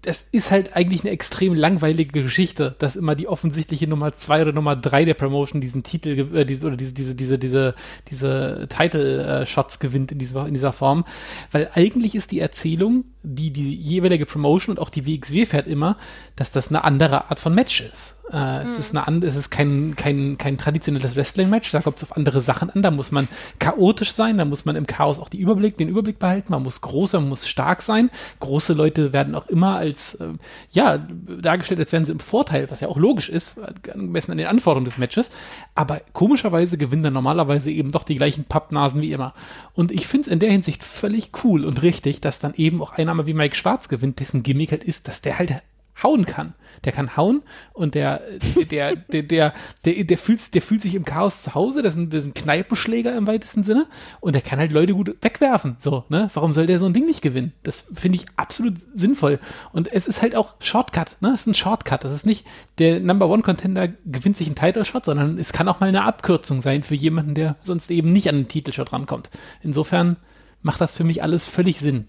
das 0.03 0.27
ist 0.33 0.51
halt 0.51 0.75
eigentlich 0.75 1.03
eine 1.03 1.11
extrem 1.11 1.55
langweilige 1.55 2.23
Geschichte, 2.23 2.75
dass 2.79 2.97
immer 2.97 3.15
die 3.15 3.29
offensichtliche 3.29 3.87
Nummer 3.87 4.15
zwei 4.15 4.43
oder 4.43 4.53
Nummer 4.53 4.75
drei 4.75 5.05
der 5.05 5.15
Promotion 5.15 5.61
diesen 5.61 5.83
Titel 5.83 6.35
äh, 6.35 6.47
diese, 6.47 6.67
oder 6.67 6.77
diese 6.77 6.95
diese 6.95 7.15
diese 7.15 7.39
diese 7.39 7.75
diese 8.11 8.67
Title 8.71 9.43
äh, 9.43 9.47
Shots 9.47 9.79
gewinnt 9.79 10.13
in 10.13 10.19
dieser 10.19 10.47
in 10.47 10.55
dieser 10.55 10.73
Form, 10.73 11.05
weil 11.51 11.71
eigentlich 11.75 12.15
ist 12.15 12.31
die 12.31 12.41
Erzählung, 12.41 13.05
die 13.23 13.51
die 13.53 13.75
jeweilige 13.75 14.27
Promotion 14.27 14.77
und 14.77 14.83
auch 14.83 14.91
die 14.91 15.07
WXW 15.07 15.47
fährt 15.47 15.67
immer, 15.67 15.97
dass 16.37 16.51
das 16.51 16.69
eine 16.69 16.85
andere 16.85 17.31
Art 17.31 17.41
von 17.41 17.55
Match 17.55 17.81
ist. 17.81 18.21
Äh, 18.33 18.65
mhm. 18.65 18.71
Es 18.71 18.79
ist, 18.79 18.97
eine, 18.97 19.27
es 19.27 19.35
ist 19.35 19.51
kein, 19.51 19.97
kein, 19.97 20.39
kein 20.39 20.57
traditionelles 20.57 21.17
Wrestling-Match, 21.17 21.73
da 21.73 21.81
kommt 21.81 21.97
es 21.97 22.05
auf 22.05 22.17
andere 22.17 22.43
Sachen 22.43 22.71
an. 22.71 22.83
Da 22.83 22.91
muss 22.91 23.11
man 23.11 23.29
chaotisch 23.59 24.13
sein, 24.13 24.39
da 24.39 24.45
muss 24.45 24.65
man 24.65 24.77
im 24.77 24.87
Chaos 24.87 25.19
auch 25.19 25.29
die 25.29 25.41
Überblick, 25.41 25.77
den 25.77 25.89
Überblick 25.89 26.19
behalten. 26.19 26.53
Man 26.53 26.63
muss 26.63 26.81
groß, 26.81 27.15
man 27.15 27.29
muss 27.29 27.49
stark 27.49 27.83
sein. 27.83 28.11
Große 28.39 28.75
Leute 28.75 29.13
werden 29.13 29.35
auch 29.35 29.49
immer 29.49 29.77
als, 29.77 30.15
äh, 30.15 30.29
ja, 30.71 30.99
dargestellt, 30.99 31.81
als 31.81 31.93
wären 31.93 32.05
sie 32.05 32.13
im 32.13 32.21
Vorteil, 32.21 32.71
was 32.71 32.81
ja 32.81 32.89
auch 32.89 32.97
logisch 32.99 33.29
ist, 33.29 33.61
gemessen 33.83 34.33
an 34.33 34.39
den 34.39 34.47
Anforderungen 34.47 34.85
des 34.85 34.99
Matches. 34.99 35.31
Aber 35.75 36.01
komischerweise 36.13 36.79
gewinnen 36.79 37.03
dann 37.03 37.15
normalerweise 37.15 37.71
eben 37.71 37.91
doch 37.91 38.05
die 38.05 38.17
gleichen 38.17 38.45
Pappnasen 38.45 39.01
wie 39.01 39.13
immer. 39.13 39.35
Und 39.75 39.91
ich 39.91 40.07
finde 40.07 40.27
es 40.27 40.33
in 40.33 40.39
der 40.39 40.51
Hinsicht 40.51 40.85
völlig 40.85 41.31
cool 41.43 41.65
und 41.65 41.83
richtig, 41.83 42.21
dass 42.21 42.39
dann 42.39 42.55
eben 42.55 42.81
auch 42.81 42.93
einer 42.93 43.10
wie 43.27 43.35
Mike 43.35 43.57
Schwarz 43.57 43.89
gewinnt, 43.89 44.21
dessen 44.21 44.43
Gimmick 44.43 44.71
halt 44.71 44.85
ist, 44.85 45.09
dass 45.09 45.21
der 45.21 45.39
halt 45.39 45.63
hauen 46.03 46.27
kann. 46.27 46.55
Der 46.85 46.93
kann 46.93 47.15
hauen 47.15 47.43
und 47.75 47.95
der, 47.95 48.23
der, 48.71 48.97
der, 48.97 49.23
der, 49.23 49.55
der, 49.85 50.05
der, 50.05 50.19
fühlt, 50.19 50.55
der 50.55 50.63
fühlt 50.63 50.81
sich 50.81 50.95
im 50.95 51.05
Chaos 51.05 51.43
zu 51.43 51.55
Hause. 51.55 51.83
Das 51.83 51.95
ein, 51.95 52.09
das 52.09 52.25
ein 52.25 52.33
Kneipenschläger 52.33 53.15
im 53.15 53.27
weitesten 53.27 53.65
Sinne. 53.65 53.87
Und 54.21 54.33
der 54.35 54.41
kann 54.41 54.59
halt 54.59 54.73
Leute 54.73 54.95
gut 54.95 55.15
wegwerfen. 55.21 55.77
So, 55.81 56.05
ne? 56.09 56.31
Warum 56.33 56.55
soll 56.55 56.65
der 56.65 56.79
so 56.79 56.87
ein 56.87 56.95
Ding 56.95 57.05
nicht 57.05 57.21
gewinnen? 57.21 57.53
Das 57.65 57.85
finde 57.93 58.17
ich 58.17 58.27
absolut 58.37 58.77
sinnvoll. 58.95 59.41
Und 59.73 59.93
es 59.93 60.07
ist 60.07 60.23
halt 60.23 60.37
auch 60.37 60.55
Shortcut, 60.61 61.17
ne? 61.21 61.33
Es 61.35 61.43
ist 61.43 61.49
ein 61.49 61.55
Shortcut. 61.55 62.03
Das 62.03 62.13
ist 62.13 62.25
nicht, 62.25 62.47
der 62.79 63.01
Number 63.01 63.29
One 63.29 63.43
Contender 63.43 63.89
gewinnt 64.07 64.39
sich 64.39 64.47
einen 64.47 64.57
Title 64.57 64.87
Shot, 64.87 65.05
sondern 65.05 65.37
es 65.37 65.53
kann 65.53 65.69
auch 65.69 65.81
mal 65.81 65.89
eine 65.89 66.05
Abkürzung 66.05 66.63
sein 66.63 66.83
für 66.83 66.95
jemanden, 66.95 67.35
der 67.35 67.57
sonst 67.63 67.91
eben 67.91 68.11
nicht 68.11 68.29
an 68.31 68.37
den 68.37 68.49
Titelshot 68.49 68.95
rankommt. 68.95 69.29
Insofern 69.63 70.17
macht 70.63 70.81
das 70.81 70.95
für 70.95 71.05
mich 71.05 71.23
alles 71.23 71.47
völlig 71.47 71.79
Sinn. 71.81 72.07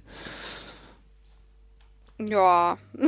Ja, 2.30 2.78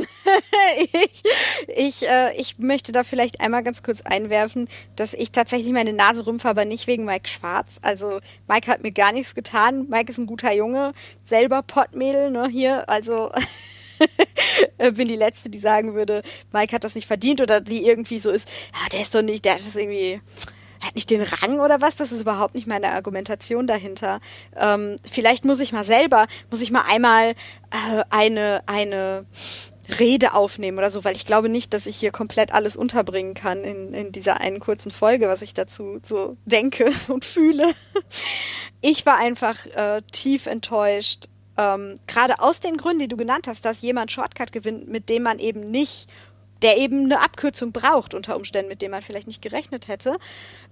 ich, 0.92 1.22
ich, 1.68 2.08
äh, 2.08 2.34
ich 2.36 2.58
möchte 2.58 2.90
da 2.90 3.04
vielleicht 3.04 3.40
einmal 3.40 3.62
ganz 3.62 3.82
kurz 3.82 4.00
einwerfen, 4.00 4.68
dass 4.96 5.14
ich 5.14 5.30
tatsächlich 5.30 5.72
meine 5.72 5.92
Nase 5.92 6.26
rümpfe, 6.26 6.48
aber 6.48 6.64
nicht 6.64 6.86
wegen 6.86 7.04
Mike 7.04 7.28
Schwarz. 7.28 7.78
Also 7.82 8.20
Mike 8.48 8.70
hat 8.70 8.82
mir 8.82 8.90
gar 8.90 9.12
nichts 9.12 9.34
getan. 9.34 9.86
Mike 9.88 10.10
ist 10.10 10.18
ein 10.18 10.26
guter 10.26 10.52
Junge, 10.54 10.94
selber 11.24 11.62
Pottmädel, 11.62 12.30
ne, 12.30 12.48
hier. 12.48 12.88
Also 12.88 13.30
bin 14.94 15.08
die 15.08 15.16
Letzte, 15.16 15.50
die 15.50 15.58
sagen 15.58 15.94
würde, 15.94 16.22
Mike 16.52 16.74
hat 16.74 16.84
das 16.84 16.94
nicht 16.94 17.06
verdient 17.06 17.40
oder 17.40 17.60
die 17.60 17.86
irgendwie 17.86 18.18
so 18.18 18.30
ist, 18.30 18.48
ah, 18.72 18.88
der 18.90 19.00
ist 19.00 19.14
doch 19.14 19.22
nicht, 19.22 19.44
der 19.44 19.54
hat 19.54 19.66
das 19.66 19.76
irgendwie 19.76 20.20
hat 20.84 20.94
nicht 20.94 21.10
den 21.10 21.22
Rang 21.22 21.60
oder 21.60 21.80
was? 21.80 21.96
Das 21.96 22.12
ist 22.12 22.20
überhaupt 22.20 22.54
nicht 22.54 22.66
meine 22.66 22.92
Argumentation 22.92 23.66
dahinter. 23.66 24.20
Ähm, 24.56 24.96
vielleicht 25.10 25.44
muss 25.44 25.60
ich 25.60 25.72
mal 25.72 25.84
selber, 25.84 26.26
muss 26.50 26.60
ich 26.60 26.70
mal 26.70 26.84
einmal 26.88 27.30
äh, 27.70 28.04
eine, 28.10 28.62
eine 28.66 29.26
Rede 29.98 30.34
aufnehmen 30.34 30.78
oder 30.78 30.90
so, 30.90 31.04
weil 31.04 31.14
ich 31.14 31.26
glaube 31.26 31.48
nicht, 31.48 31.74
dass 31.74 31.86
ich 31.86 31.96
hier 31.96 32.10
komplett 32.10 32.52
alles 32.52 32.76
unterbringen 32.76 33.34
kann 33.34 33.64
in, 33.64 33.92
in 33.92 34.12
dieser 34.12 34.40
einen 34.40 34.60
kurzen 34.60 34.90
Folge, 34.90 35.28
was 35.28 35.42
ich 35.42 35.54
dazu 35.54 36.00
so 36.06 36.36
denke 36.44 36.90
und 37.08 37.24
fühle. 37.24 37.72
Ich 38.80 39.06
war 39.06 39.18
einfach 39.18 39.66
äh, 39.66 40.02
tief 40.12 40.46
enttäuscht, 40.46 41.28
ähm, 41.56 42.00
gerade 42.06 42.40
aus 42.40 42.60
den 42.60 42.76
Gründen, 42.76 43.00
die 43.00 43.08
du 43.08 43.16
genannt 43.16 43.46
hast, 43.46 43.64
dass 43.64 43.82
jemand 43.82 44.10
Shortcut 44.10 44.52
gewinnt, 44.52 44.88
mit 44.88 45.08
dem 45.08 45.22
man 45.22 45.38
eben 45.38 45.60
nicht 45.70 46.08
der 46.62 46.78
eben 46.78 47.04
eine 47.04 47.20
Abkürzung 47.20 47.72
braucht 47.72 48.14
unter 48.14 48.36
Umständen, 48.36 48.70
mit 48.70 48.80
dem 48.80 48.90
man 48.90 49.02
vielleicht 49.02 49.26
nicht 49.26 49.42
gerechnet 49.42 49.86
hätte. 49.86 50.16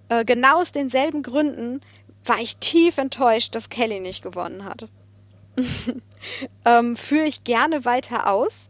Äh, 0.08 0.24
genau 0.24 0.60
aus 0.60 0.72
denselben 0.72 1.22
Gründen 1.22 1.80
war 2.24 2.38
ich 2.38 2.56
tief 2.58 2.98
enttäuscht, 2.98 3.54
dass 3.54 3.68
Kelly 3.68 4.00
nicht 4.00 4.22
gewonnen 4.22 4.64
hat. 4.64 4.88
ähm, 6.64 6.96
führe 6.96 7.26
ich 7.26 7.44
gerne 7.44 7.84
weiter 7.84 8.30
aus. 8.30 8.68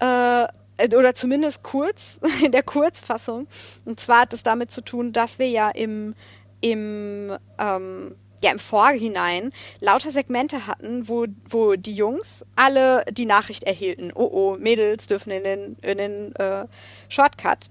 Äh, 0.00 0.46
oder 0.94 1.14
zumindest 1.14 1.62
kurz, 1.62 2.18
in 2.44 2.52
der 2.52 2.62
Kurzfassung. 2.62 3.46
Und 3.84 3.98
zwar 4.00 4.22
hat 4.22 4.34
es 4.34 4.42
damit 4.42 4.70
zu 4.70 4.82
tun, 4.82 5.12
dass 5.12 5.38
wir 5.38 5.48
ja 5.48 5.70
im, 5.70 6.14
im 6.60 7.36
ähm, 7.58 8.14
ja 8.42 8.52
im 8.52 8.58
Vorhinein 8.58 9.52
lauter 9.80 10.10
Segmente 10.10 10.66
hatten, 10.66 11.08
wo, 11.08 11.26
wo 11.48 11.74
die 11.74 11.94
Jungs 11.94 12.44
alle 12.56 13.04
die 13.10 13.26
Nachricht 13.26 13.64
erhielten, 13.64 14.12
oh 14.14 14.28
oh, 14.30 14.56
Mädels 14.58 15.06
dürfen 15.06 15.30
in 15.30 15.44
den, 15.44 15.76
in 15.82 15.98
den 15.98 16.34
äh, 16.36 16.66
Shortcut. 17.08 17.70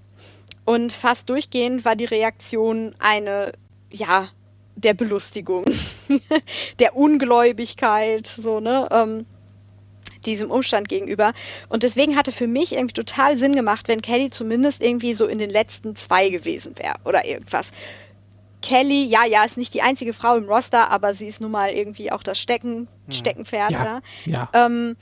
Und 0.68 0.92
fast 0.92 1.30
durchgehend 1.30 1.86
war 1.86 1.96
die 1.96 2.04
Reaktion 2.04 2.94
eine, 2.98 3.54
ja, 3.90 4.28
der 4.76 4.92
Belustigung, 4.92 5.64
der 6.78 6.94
Ungläubigkeit, 6.94 8.26
so, 8.26 8.60
ne? 8.60 8.86
Ähm, 8.90 9.24
diesem 10.26 10.50
Umstand 10.50 10.90
gegenüber. 10.90 11.32
Und 11.70 11.84
deswegen 11.84 12.16
hatte 12.16 12.32
für 12.32 12.46
mich 12.46 12.74
irgendwie 12.74 12.92
total 12.92 13.38
Sinn 13.38 13.56
gemacht, 13.56 13.88
wenn 13.88 14.02
Kelly 14.02 14.28
zumindest 14.28 14.82
irgendwie 14.82 15.14
so 15.14 15.26
in 15.26 15.38
den 15.38 15.48
letzten 15.48 15.96
zwei 15.96 16.28
gewesen 16.28 16.74
wäre 16.76 16.96
oder 17.06 17.24
irgendwas. 17.24 17.70
Kelly, 18.60 19.06
ja, 19.06 19.24
ja, 19.24 19.44
ist 19.44 19.56
nicht 19.56 19.72
die 19.72 19.80
einzige 19.80 20.12
Frau 20.12 20.36
im 20.36 20.44
Roster, 20.44 20.90
aber 20.90 21.14
sie 21.14 21.28
ist 21.28 21.40
nun 21.40 21.50
mal 21.50 21.70
irgendwie 21.70 22.12
auch 22.12 22.22
das 22.22 22.38
Stecken, 22.38 22.88
hm. 23.06 23.12
Steckenpferd 23.12 23.70
ja, 23.70 23.84
da. 23.84 24.00
Ja. 24.30 24.50
Ähm, 24.52 24.96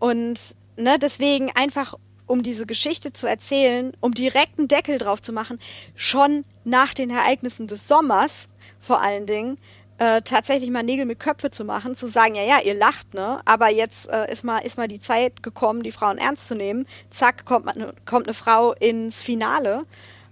und 0.00 0.54
ne, 0.76 0.98
deswegen 1.00 1.50
einfach, 1.54 1.94
um 2.28 2.44
diese 2.44 2.66
Geschichte 2.66 3.12
zu 3.12 3.26
erzählen, 3.26 3.92
um 4.00 4.12
direkt 4.12 4.58
einen 4.58 4.68
Deckel 4.68 4.98
drauf 4.98 5.20
zu 5.20 5.32
machen, 5.32 5.58
schon 5.96 6.44
nach 6.64 6.94
den 6.94 7.10
Ereignissen 7.10 7.66
des 7.66 7.88
Sommers 7.88 8.46
vor 8.78 9.02
allen 9.02 9.26
Dingen, 9.26 9.56
äh, 9.98 10.22
tatsächlich 10.22 10.70
mal 10.70 10.84
Nägel 10.84 11.06
mit 11.06 11.18
Köpfe 11.18 11.50
zu 11.50 11.64
machen, 11.64 11.96
zu 11.96 12.08
sagen, 12.08 12.36
ja, 12.36 12.44
ja, 12.44 12.60
ihr 12.60 12.74
lacht, 12.74 13.14
ne? 13.14 13.40
Aber 13.44 13.68
jetzt 13.68 14.08
äh, 14.08 14.30
ist, 14.30 14.44
mal, 14.44 14.58
ist 14.58 14.78
mal 14.78 14.86
die 14.86 15.00
Zeit 15.00 15.42
gekommen, 15.42 15.82
die 15.82 15.90
Frauen 15.90 16.18
ernst 16.18 16.46
zu 16.46 16.54
nehmen. 16.54 16.86
Zack, 17.10 17.44
kommt, 17.44 17.66
kommt 18.06 18.28
eine 18.28 18.34
Frau 18.34 18.74
ins 18.74 19.20
Finale. 19.20 19.84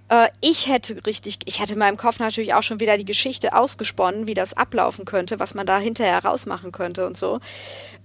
Äh, 0.08 0.28
ich 0.40 0.68
hätte 0.68 1.04
richtig, 1.06 1.38
ich 1.46 1.60
hatte 1.60 1.74
in 1.74 1.78
meinem 1.78 1.96
Kopf 1.96 2.18
natürlich 2.18 2.54
auch 2.54 2.62
schon 2.62 2.80
wieder 2.80 2.96
die 2.96 3.04
Geschichte 3.04 3.54
ausgesponnen, 3.54 4.26
wie 4.26 4.34
das 4.34 4.54
ablaufen 4.54 5.04
könnte, 5.04 5.40
was 5.40 5.54
man 5.54 5.66
da 5.66 5.78
hinterher 5.78 6.24
rausmachen 6.24 6.72
könnte 6.72 7.06
und 7.06 7.18
so. 7.18 7.40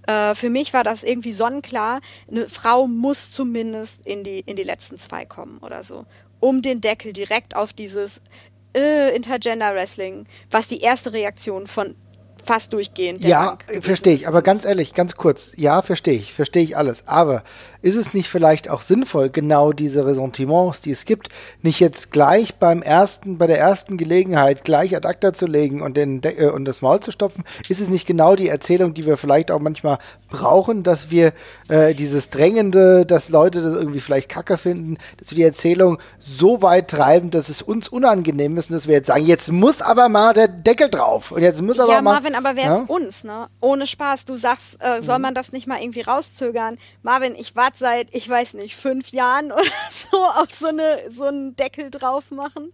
Äh, 0.06 0.34
für 0.34 0.50
mich 0.50 0.72
war 0.72 0.84
das 0.84 1.04
irgendwie 1.04 1.32
sonnenklar. 1.32 2.00
Eine 2.30 2.48
Frau 2.48 2.86
muss 2.86 3.32
zumindest 3.32 4.04
in 4.04 4.24
die, 4.24 4.40
in 4.40 4.56
die 4.56 4.62
letzten 4.62 4.98
zwei 4.98 5.24
kommen 5.24 5.58
oder 5.58 5.82
so, 5.82 6.06
um 6.40 6.62
den 6.62 6.80
Deckel 6.80 7.12
direkt 7.12 7.54
auf 7.54 7.72
dieses 7.72 8.20
äh, 8.74 9.14
Intergender 9.14 9.74
Wrestling, 9.74 10.26
was 10.50 10.66
die 10.66 10.80
erste 10.80 11.12
Reaktion 11.12 11.66
von 11.66 11.94
fast 12.44 12.72
durchgehend. 12.72 13.24
Ja, 13.24 13.58
verstehe 13.80 14.14
ich, 14.14 14.28
aber 14.28 14.42
ganz 14.42 14.64
ehrlich, 14.64 14.94
ganz 14.94 15.16
kurz, 15.16 15.52
ja, 15.56 15.82
verstehe 15.82 16.14
ich, 16.14 16.32
verstehe 16.32 16.62
ich 16.62 16.76
alles, 16.76 17.04
aber 17.06 17.42
ist 17.82 17.96
es 17.96 18.14
nicht 18.14 18.28
vielleicht 18.28 18.70
auch 18.70 18.80
sinnvoll, 18.80 19.28
genau 19.28 19.72
diese 19.72 20.06
Ressentiments, 20.06 20.80
die 20.80 20.92
es 20.92 21.04
gibt, 21.04 21.28
nicht 21.62 21.80
jetzt 21.80 22.12
gleich 22.12 22.54
beim 22.54 22.80
ersten, 22.80 23.38
bei 23.38 23.48
der 23.48 23.58
ersten 23.58 23.98
Gelegenheit 23.98 24.62
gleich 24.62 24.94
ad 24.94 25.06
acta 25.06 25.32
zu 25.32 25.46
legen 25.46 25.82
und, 25.82 25.96
den 25.96 26.20
De 26.20 26.46
äh, 26.46 26.50
und 26.50 26.64
das 26.64 26.80
Maul 26.80 27.00
zu 27.00 27.10
stopfen? 27.10 27.44
Ist 27.68 27.80
es 27.80 27.88
nicht 27.88 28.06
genau 28.06 28.36
die 28.36 28.48
Erzählung, 28.48 28.94
die 28.94 29.04
wir 29.04 29.16
vielleicht 29.16 29.50
auch 29.50 29.58
manchmal 29.58 29.98
brauchen, 30.30 30.84
dass 30.84 31.10
wir 31.10 31.32
äh, 31.68 31.92
dieses 31.94 32.30
Drängende, 32.30 33.04
dass 33.04 33.28
Leute 33.28 33.60
das 33.62 33.74
irgendwie 33.74 34.00
vielleicht 34.00 34.28
kacke 34.28 34.56
finden, 34.58 34.96
dass 35.18 35.30
wir 35.30 35.36
die 35.36 35.42
Erzählung 35.42 35.98
so 36.20 36.62
weit 36.62 36.88
treiben, 36.88 37.30
dass 37.30 37.48
es 37.48 37.62
uns 37.62 37.88
unangenehm 37.88 38.56
ist 38.56 38.70
und 38.70 38.74
dass 38.74 38.86
wir 38.86 38.94
jetzt 38.94 39.08
sagen, 39.08 39.26
jetzt 39.26 39.50
muss 39.50 39.82
aber 39.82 40.08
mal 40.08 40.32
der 40.34 40.46
Deckel 40.46 40.88
drauf 40.88 41.32
und 41.32 41.42
jetzt 41.42 41.60
muss 41.60 41.80
aber 41.80 41.94
ja, 41.94 42.02
mal... 42.02 42.12
Marvin, 42.12 42.31
aber 42.34 42.56
wer 42.56 42.64
ja? 42.64 42.78
ist 42.78 42.88
uns, 42.88 43.24
ne? 43.24 43.48
Ohne 43.60 43.86
Spaß, 43.86 44.24
du 44.24 44.36
sagst, 44.36 44.76
äh, 44.80 45.02
soll 45.02 45.18
mhm. 45.18 45.22
man 45.22 45.34
das 45.34 45.52
nicht 45.52 45.66
mal 45.66 45.80
irgendwie 45.80 46.02
rauszögern? 46.02 46.78
Marvin, 47.02 47.34
ich 47.36 47.56
warte 47.56 47.78
seit, 47.78 48.14
ich 48.14 48.28
weiß 48.28 48.54
nicht, 48.54 48.76
fünf 48.76 49.08
Jahren 49.10 49.52
oder 49.52 49.62
so 49.90 50.18
auf 50.18 50.52
so, 50.52 50.66
eine, 50.66 51.10
so 51.10 51.24
einen 51.24 51.56
Deckel 51.56 51.90
drauf 51.90 52.30
machen. 52.30 52.72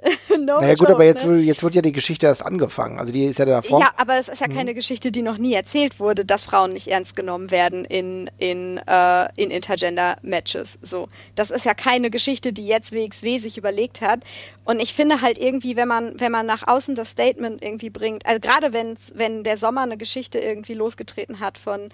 no 0.38 0.60
naja, 0.60 0.74
gut, 0.74 0.88
aber 0.90 1.04
jetzt, 1.04 1.24
ne? 1.24 1.38
jetzt 1.38 1.62
wird 1.62 1.74
ja 1.74 1.82
die 1.82 1.92
Geschichte 1.92 2.26
erst 2.26 2.44
angefangen. 2.44 2.98
Also 2.98 3.12
die 3.12 3.24
ist 3.24 3.38
ja 3.38 3.44
davor. 3.44 3.80
Ja, 3.80 3.90
aber 3.96 4.16
es 4.16 4.28
ist 4.28 4.40
ja 4.40 4.48
mhm. 4.48 4.54
keine 4.54 4.74
Geschichte, 4.74 5.10
die 5.10 5.22
noch 5.22 5.38
nie 5.38 5.54
erzählt 5.54 5.98
wurde, 5.98 6.24
dass 6.24 6.44
Frauen 6.44 6.72
nicht 6.72 6.88
ernst 6.88 7.16
genommen 7.16 7.50
werden 7.50 7.84
in, 7.84 8.30
in, 8.38 8.78
äh, 8.86 9.28
in 9.36 9.50
Intergender-Matches. 9.50 10.78
So. 10.82 11.08
Das 11.34 11.50
ist 11.50 11.64
ja 11.64 11.74
keine 11.74 12.10
Geschichte, 12.10 12.52
die 12.52 12.66
jetzt 12.66 12.92
WXW 12.92 13.38
sich 13.38 13.58
überlegt 13.58 14.00
hat. 14.00 14.20
Und 14.64 14.80
ich 14.80 14.94
finde 14.94 15.20
halt 15.20 15.38
irgendwie, 15.38 15.74
wenn 15.76 15.88
man, 15.88 16.20
wenn 16.20 16.30
man 16.30 16.46
nach 16.46 16.68
außen 16.68 16.94
das 16.94 17.10
Statement 17.10 17.62
irgendwie 17.62 17.90
bringt, 17.90 18.24
also 18.24 18.38
gerade 18.38 18.72
wenn, 18.72 18.96
wenn 19.14 19.42
der 19.42 19.56
Sommer 19.56 19.82
eine 19.82 19.96
Geschichte 19.96 20.38
irgendwie 20.38 20.74
losgetreten 20.74 21.40
hat 21.40 21.58
von 21.58 21.88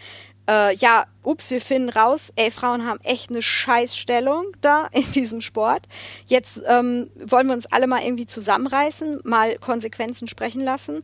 äh, 0.48 0.74
ja, 0.76 1.06
ups, 1.22 1.50
wir 1.50 1.60
finden 1.60 1.88
raus, 1.88 2.32
ey, 2.36 2.50
Frauen 2.50 2.86
haben 2.86 3.00
echt 3.02 3.30
eine 3.30 3.42
Scheißstellung 3.42 4.44
da 4.60 4.88
in 4.92 5.10
diesem 5.12 5.40
Sport. 5.40 5.86
Jetzt 6.26 6.60
ähm, 6.66 7.10
wollen 7.16 7.46
wir 7.46 7.54
uns 7.54 7.66
alle 7.66 7.86
mal 7.86 8.02
irgendwie 8.02 8.26
zusammenreißen, 8.26 9.20
mal 9.24 9.58
Konsequenzen 9.58 10.28
sprechen 10.28 10.60
lassen. 10.60 11.02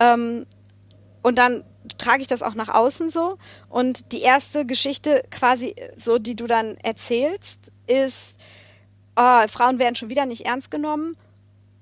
Ähm, 0.00 0.46
und 1.22 1.36
dann 1.36 1.64
trage 1.98 2.22
ich 2.22 2.28
das 2.28 2.42
auch 2.42 2.54
nach 2.54 2.68
außen 2.68 3.10
so. 3.10 3.38
Und 3.68 4.12
die 4.12 4.22
erste 4.22 4.64
Geschichte 4.64 5.22
quasi 5.30 5.74
so, 5.96 6.18
die 6.18 6.36
du 6.36 6.46
dann 6.46 6.76
erzählst, 6.82 7.72
ist, 7.86 8.36
oh, 9.16 9.46
Frauen 9.48 9.78
werden 9.78 9.96
schon 9.96 10.10
wieder 10.10 10.26
nicht 10.26 10.46
ernst 10.46 10.70
genommen 10.70 11.16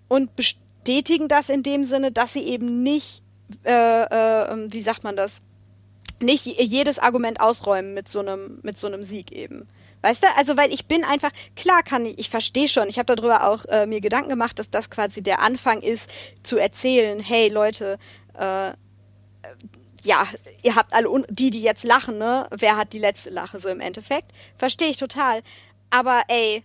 und 0.08 0.34
bestätigen 0.36 1.28
das 1.28 1.48
in 1.48 1.62
dem 1.62 1.84
Sinne, 1.84 2.12
dass 2.12 2.32
sie 2.32 2.44
eben 2.44 2.82
nicht, 2.82 3.22
äh, 3.64 4.02
äh, 4.02 4.72
wie 4.72 4.82
sagt 4.82 5.04
man 5.04 5.16
das, 5.16 5.42
nicht 6.20 6.46
jedes 6.46 6.98
Argument 6.98 7.40
ausräumen 7.40 7.94
mit 7.94 8.08
so 8.08 8.20
einem, 8.20 8.58
mit 8.62 8.78
so 8.78 8.86
einem 8.86 9.02
Sieg 9.02 9.32
eben. 9.32 9.68
Weißt 10.02 10.22
du, 10.22 10.28
also 10.36 10.56
weil 10.56 10.72
ich 10.72 10.86
bin 10.86 11.04
einfach, 11.04 11.30
klar 11.56 11.82
kann 11.82 12.06
ich, 12.06 12.18
ich 12.18 12.30
verstehe 12.30 12.68
schon, 12.68 12.88
ich 12.88 12.98
habe 12.98 13.14
darüber 13.14 13.48
auch 13.48 13.64
äh, 13.66 13.86
mir 13.86 14.00
Gedanken 14.00 14.28
gemacht, 14.28 14.58
dass 14.58 14.70
das 14.70 14.90
quasi 14.90 15.22
der 15.22 15.40
Anfang 15.40 15.80
ist, 15.82 16.10
zu 16.42 16.58
erzählen, 16.58 17.18
hey 17.18 17.48
Leute, 17.48 17.98
äh, 18.34 18.72
ja, 20.04 20.28
ihr 20.62 20.76
habt 20.76 20.92
alle, 20.94 21.08
die, 21.28 21.50
die 21.50 21.62
jetzt 21.62 21.82
lachen, 21.82 22.18
ne, 22.18 22.46
wer 22.50 22.76
hat 22.76 22.92
die 22.92 22.98
letzte 22.98 23.30
Lache 23.30 23.58
so 23.60 23.68
im 23.68 23.80
Endeffekt? 23.80 24.30
Verstehe 24.56 24.88
ich 24.88 24.96
total. 24.96 25.42
Aber 25.90 26.22
ey, 26.28 26.62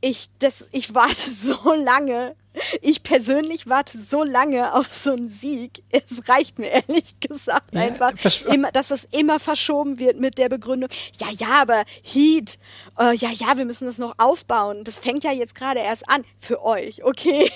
ich, 0.00 0.28
das, 0.38 0.64
ich 0.72 0.94
warte 0.94 1.30
so 1.42 1.74
lange. 1.74 2.36
Ich 2.82 3.02
persönlich 3.02 3.68
warte 3.68 3.98
so 3.98 4.22
lange 4.22 4.74
auf 4.74 4.94
so 4.94 5.12
einen 5.12 5.28
Sieg. 5.28 5.82
Es 5.90 6.28
reicht 6.28 6.60
mir 6.60 6.68
ehrlich 6.68 7.16
gesagt 7.20 7.74
ja, 7.74 7.80
einfach, 7.80 8.12
immer, 8.46 8.70
dass 8.70 8.88
das 8.88 9.08
immer 9.10 9.40
verschoben 9.40 9.98
wird 9.98 10.20
mit 10.20 10.38
der 10.38 10.48
Begründung, 10.48 10.88
ja, 11.18 11.26
ja, 11.32 11.62
aber 11.62 11.84
Heat, 12.02 12.58
äh, 12.96 13.14
ja, 13.16 13.30
ja, 13.30 13.56
wir 13.56 13.64
müssen 13.64 13.86
das 13.86 13.98
noch 13.98 14.14
aufbauen. 14.18 14.84
Das 14.84 15.00
fängt 15.00 15.24
ja 15.24 15.32
jetzt 15.32 15.56
gerade 15.56 15.80
erst 15.80 16.08
an. 16.08 16.24
Für 16.38 16.64
euch, 16.64 17.02
okay. 17.02 17.50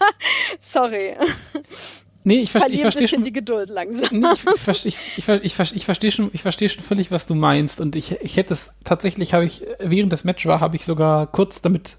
Sorry. 0.60 1.16
Nee, 2.26 2.40
ich, 2.40 2.50
ver 2.50 2.66
ich 2.70 2.80
verstehe 2.80 3.06
schon 3.06 3.22
die 3.22 3.32
Geduld 3.32 3.68
langsam. 3.68 4.08
Nee, 4.18 4.26
ich, 4.32 4.86
ich, 4.86 4.98
ich, 5.18 5.28
ich, 5.28 5.76
ich 5.76 5.84
verstehe 5.84 6.10
schon, 6.10 6.30
ich 6.32 6.42
verstehe 6.42 6.70
schon 6.70 6.82
völlig, 6.82 7.10
was 7.10 7.26
du 7.26 7.34
meinst. 7.34 7.80
Und 7.80 7.94
ich, 7.96 8.12
ich 8.22 8.38
hätte 8.38 8.54
es 8.54 8.78
tatsächlich, 8.82 9.34
habe 9.34 9.44
ich 9.44 9.62
während 9.78 10.10
des 10.10 10.24
Match 10.24 10.46
war, 10.46 10.60
habe 10.60 10.76
ich 10.76 10.84
sogar 10.84 11.26
kurz 11.26 11.60
damit 11.60 11.98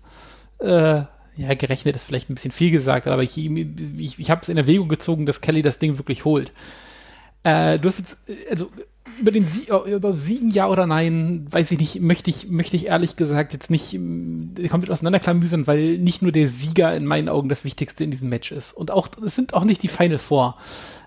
äh, 0.60 1.04
ja 1.38 1.54
gerechnet, 1.54 1.96
ist 1.96 2.06
vielleicht 2.06 2.30
ein 2.30 2.36
bisschen 2.36 2.52
viel 2.52 2.72
gesagt, 2.72 3.08
aber 3.08 3.22
ich, 3.22 3.38
ich, 3.38 4.20
ich 4.20 4.30
habe 4.32 4.42
es 4.42 4.50
in 4.50 4.58
Erwägung 4.58 4.90
gezogen, 4.90 5.28
dass 5.28 5.42
Kelly 5.42 5.62
das 5.62 5.78
Ding 5.78 5.98
wirklich 5.98 6.26
holt. 6.26 6.52
Äh, 7.44 7.78
du 7.78 7.88
hast 7.88 8.00
jetzt, 8.00 8.18
also 8.50 8.72
über 9.20 9.32
den 9.32 9.48
Sie 9.48 9.70
äh, 9.70 9.94
über 9.94 10.18
Siegen 10.18 10.50
ja 10.50 10.68
oder 10.68 10.86
nein, 10.86 11.46
weiß 11.50 11.72
ich 11.72 11.80
nicht, 11.80 12.02
möchte 12.02 12.30
ich, 12.30 12.50
möchte 12.50 12.76
ich 12.76 12.88
ehrlich 12.88 13.16
gesagt 13.16 13.54
jetzt 13.54 13.70
nicht 13.70 13.94
äh, 13.94 14.68
komplett 14.68 14.92
auseinanderklamüsern, 14.92 15.68
weil 15.68 15.98
nicht 15.98 16.22
nur 16.22 16.32
der 16.32 16.48
Sieger 16.48 16.96
in 16.96 17.06
meinen 17.06 17.30
Augen 17.30 17.50
das 17.50 17.64
Wichtigste 17.64 18.04
in 18.04 18.12
diesem 18.12 18.30
Match 18.30 18.52
ist. 18.52 18.74
Und 18.74 18.92
auch, 18.92 19.08
es 19.24 19.36
sind 19.36 19.54
auch 19.54 19.64
nicht 19.64 19.84
die 19.84 19.88
Final 19.88 20.18
Four 20.18 20.58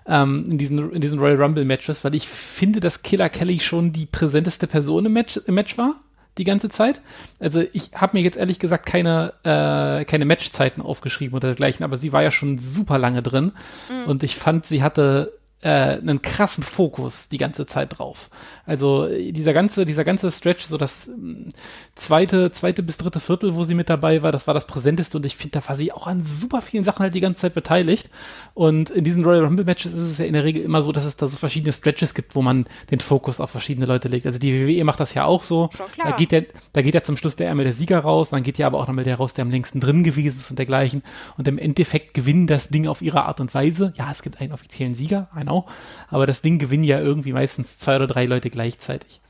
ähm, 0.07 0.45
in, 0.49 0.57
diesen, 0.57 0.91
in 0.91 1.01
diesen 1.01 1.19
Royal 1.19 1.41
Rumble 1.41 1.65
Matches, 1.65 2.03
weil 2.03 2.15
ich 2.15 2.27
finde, 2.27 2.79
dass 2.79 3.03
Killer 3.03 3.29
Kelly 3.29 3.59
schon 3.59 3.91
die 3.91 4.05
präsenteste 4.05 4.67
Person 4.67 5.05
im 5.05 5.13
Match, 5.13 5.37
im 5.45 5.55
Match 5.55 5.77
war 5.77 5.95
die 6.37 6.45
ganze 6.45 6.69
Zeit. 6.69 7.01
Also 7.39 7.63
ich 7.73 7.91
habe 7.95 8.17
mir 8.17 8.23
jetzt 8.23 8.37
ehrlich 8.37 8.59
gesagt 8.59 8.85
keine, 8.85 9.33
äh, 9.43 10.05
keine 10.05 10.25
Matchzeiten 10.25 10.81
aufgeschrieben 10.81 11.35
oder 11.35 11.49
dergleichen, 11.49 11.83
aber 11.83 11.97
sie 11.97 12.13
war 12.13 12.23
ja 12.23 12.31
schon 12.31 12.57
super 12.57 12.97
lange 12.97 13.21
drin 13.21 13.51
mhm. 13.89 14.09
und 14.09 14.23
ich 14.23 14.35
fand, 14.37 14.65
sie 14.65 14.81
hatte 14.81 15.33
äh, 15.61 15.69
einen 15.69 16.21
krassen 16.21 16.63
Fokus 16.63 17.29
die 17.29 17.37
ganze 17.37 17.65
Zeit 17.65 17.97
drauf. 17.97 18.29
Also 18.69 19.07
dieser 19.07 19.53
ganze, 19.53 19.83
dieser 19.83 20.03
ganze 20.03 20.31
Stretch, 20.31 20.63
so 20.63 20.77
das 20.77 21.07
ähm, 21.07 21.49
zweite, 21.95 22.51
zweite 22.51 22.83
bis 22.83 22.97
dritte 22.97 23.19
Viertel, 23.19 23.55
wo 23.55 23.63
sie 23.63 23.73
mit 23.73 23.89
dabei 23.89 24.21
war, 24.21 24.31
das 24.31 24.45
war 24.45 24.53
das 24.53 24.67
präsenteste 24.67 25.17
und 25.17 25.25
ich 25.25 25.35
finde, 25.35 25.59
da 25.59 25.67
war 25.67 25.75
sie 25.75 25.91
auch 25.91 26.05
an 26.05 26.23
super 26.23 26.61
vielen 26.61 26.83
Sachen 26.83 27.01
halt 27.01 27.15
die 27.15 27.19
ganze 27.19 27.41
Zeit 27.41 27.55
beteiligt. 27.55 28.11
Und 28.53 28.91
in 28.91 29.03
diesen 29.03 29.25
Royal 29.25 29.43
Rumble 29.43 29.65
Matches 29.65 29.91
ist 29.93 30.03
es 30.03 30.17
ja 30.19 30.25
in 30.25 30.33
der 30.33 30.43
Regel 30.43 30.61
immer 30.61 30.83
so, 30.83 30.91
dass 30.91 31.03
es 31.03 31.17
da 31.17 31.27
so 31.27 31.35
verschiedene 31.35 31.73
Stretches 31.73 32.13
gibt, 32.13 32.35
wo 32.35 32.43
man 32.43 32.67
den 32.91 32.99
Fokus 32.99 33.39
auf 33.39 33.49
verschiedene 33.49 33.87
Leute 33.87 34.07
legt. 34.07 34.27
Also 34.27 34.37
die 34.37 34.67
WWE 34.67 34.83
macht 34.83 34.99
das 34.99 35.15
ja 35.15 35.25
auch 35.25 35.41
so. 35.41 35.69
Schon 35.75 35.91
klar. 35.91 36.11
Da 36.11 36.15
geht 36.15 36.31
ja, 36.31 36.41
da 36.73 36.83
geht 36.83 36.93
ja 36.93 37.01
zum 37.01 37.17
Schluss 37.17 37.37
der 37.37 37.49
einmal 37.49 37.65
der 37.65 37.73
Sieger 37.73 37.97
raus, 38.01 38.29
dann 38.29 38.43
geht 38.43 38.59
ja 38.59 38.67
aber 38.67 38.77
auch 38.77 38.87
nochmal 38.87 39.03
der 39.03 39.15
raus, 39.15 39.33
der 39.33 39.45
am 39.45 39.49
längsten 39.49 39.79
drin 39.79 40.03
gewesen 40.03 40.37
ist 40.37 40.51
und 40.51 40.59
dergleichen. 40.59 41.01
Und 41.37 41.47
im 41.47 41.57
Endeffekt 41.57 42.13
gewinnen 42.13 42.45
das 42.45 42.69
Ding 42.69 42.87
auf 42.87 43.01
ihre 43.01 43.23
Art 43.23 43.39
und 43.39 43.51
Weise. 43.55 43.93
Ja, 43.97 44.11
es 44.11 44.21
gibt 44.21 44.39
einen 44.39 44.51
offiziellen 44.51 44.93
Sieger, 44.93 45.27
I 45.35 45.41
know. 45.41 45.65
Aber 46.09 46.27
das 46.27 46.43
Ding 46.43 46.59
gewinnen 46.59 46.83
ja 46.83 46.99
irgendwie 46.99 47.33
meistens 47.33 47.79
zwei 47.79 47.95
oder 47.95 48.05
drei 48.05 48.25
Leute 48.25 48.51
gleichzeitig. 48.59 49.21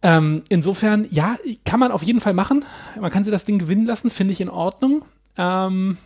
Ähm, 0.00 0.42
insofern, 0.48 1.06
ja, 1.10 1.36
kann 1.66 1.78
man 1.78 1.92
auf 1.92 2.02
jeden 2.02 2.22
Fall 2.22 2.32
machen. 2.32 2.64
Man 2.98 3.10
kann 3.10 3.24
sie 3.24 3.30
das 3.30 3.44
Ding 3.44 3.58
gewinnen 3.58 3.84
lassen, 3.84 4.08
finde 4.08 4.32
ich 4.32 4.40
in 4.40 4.48
Ordnung. 4.48 5.04
Ähm, 5.36 5.98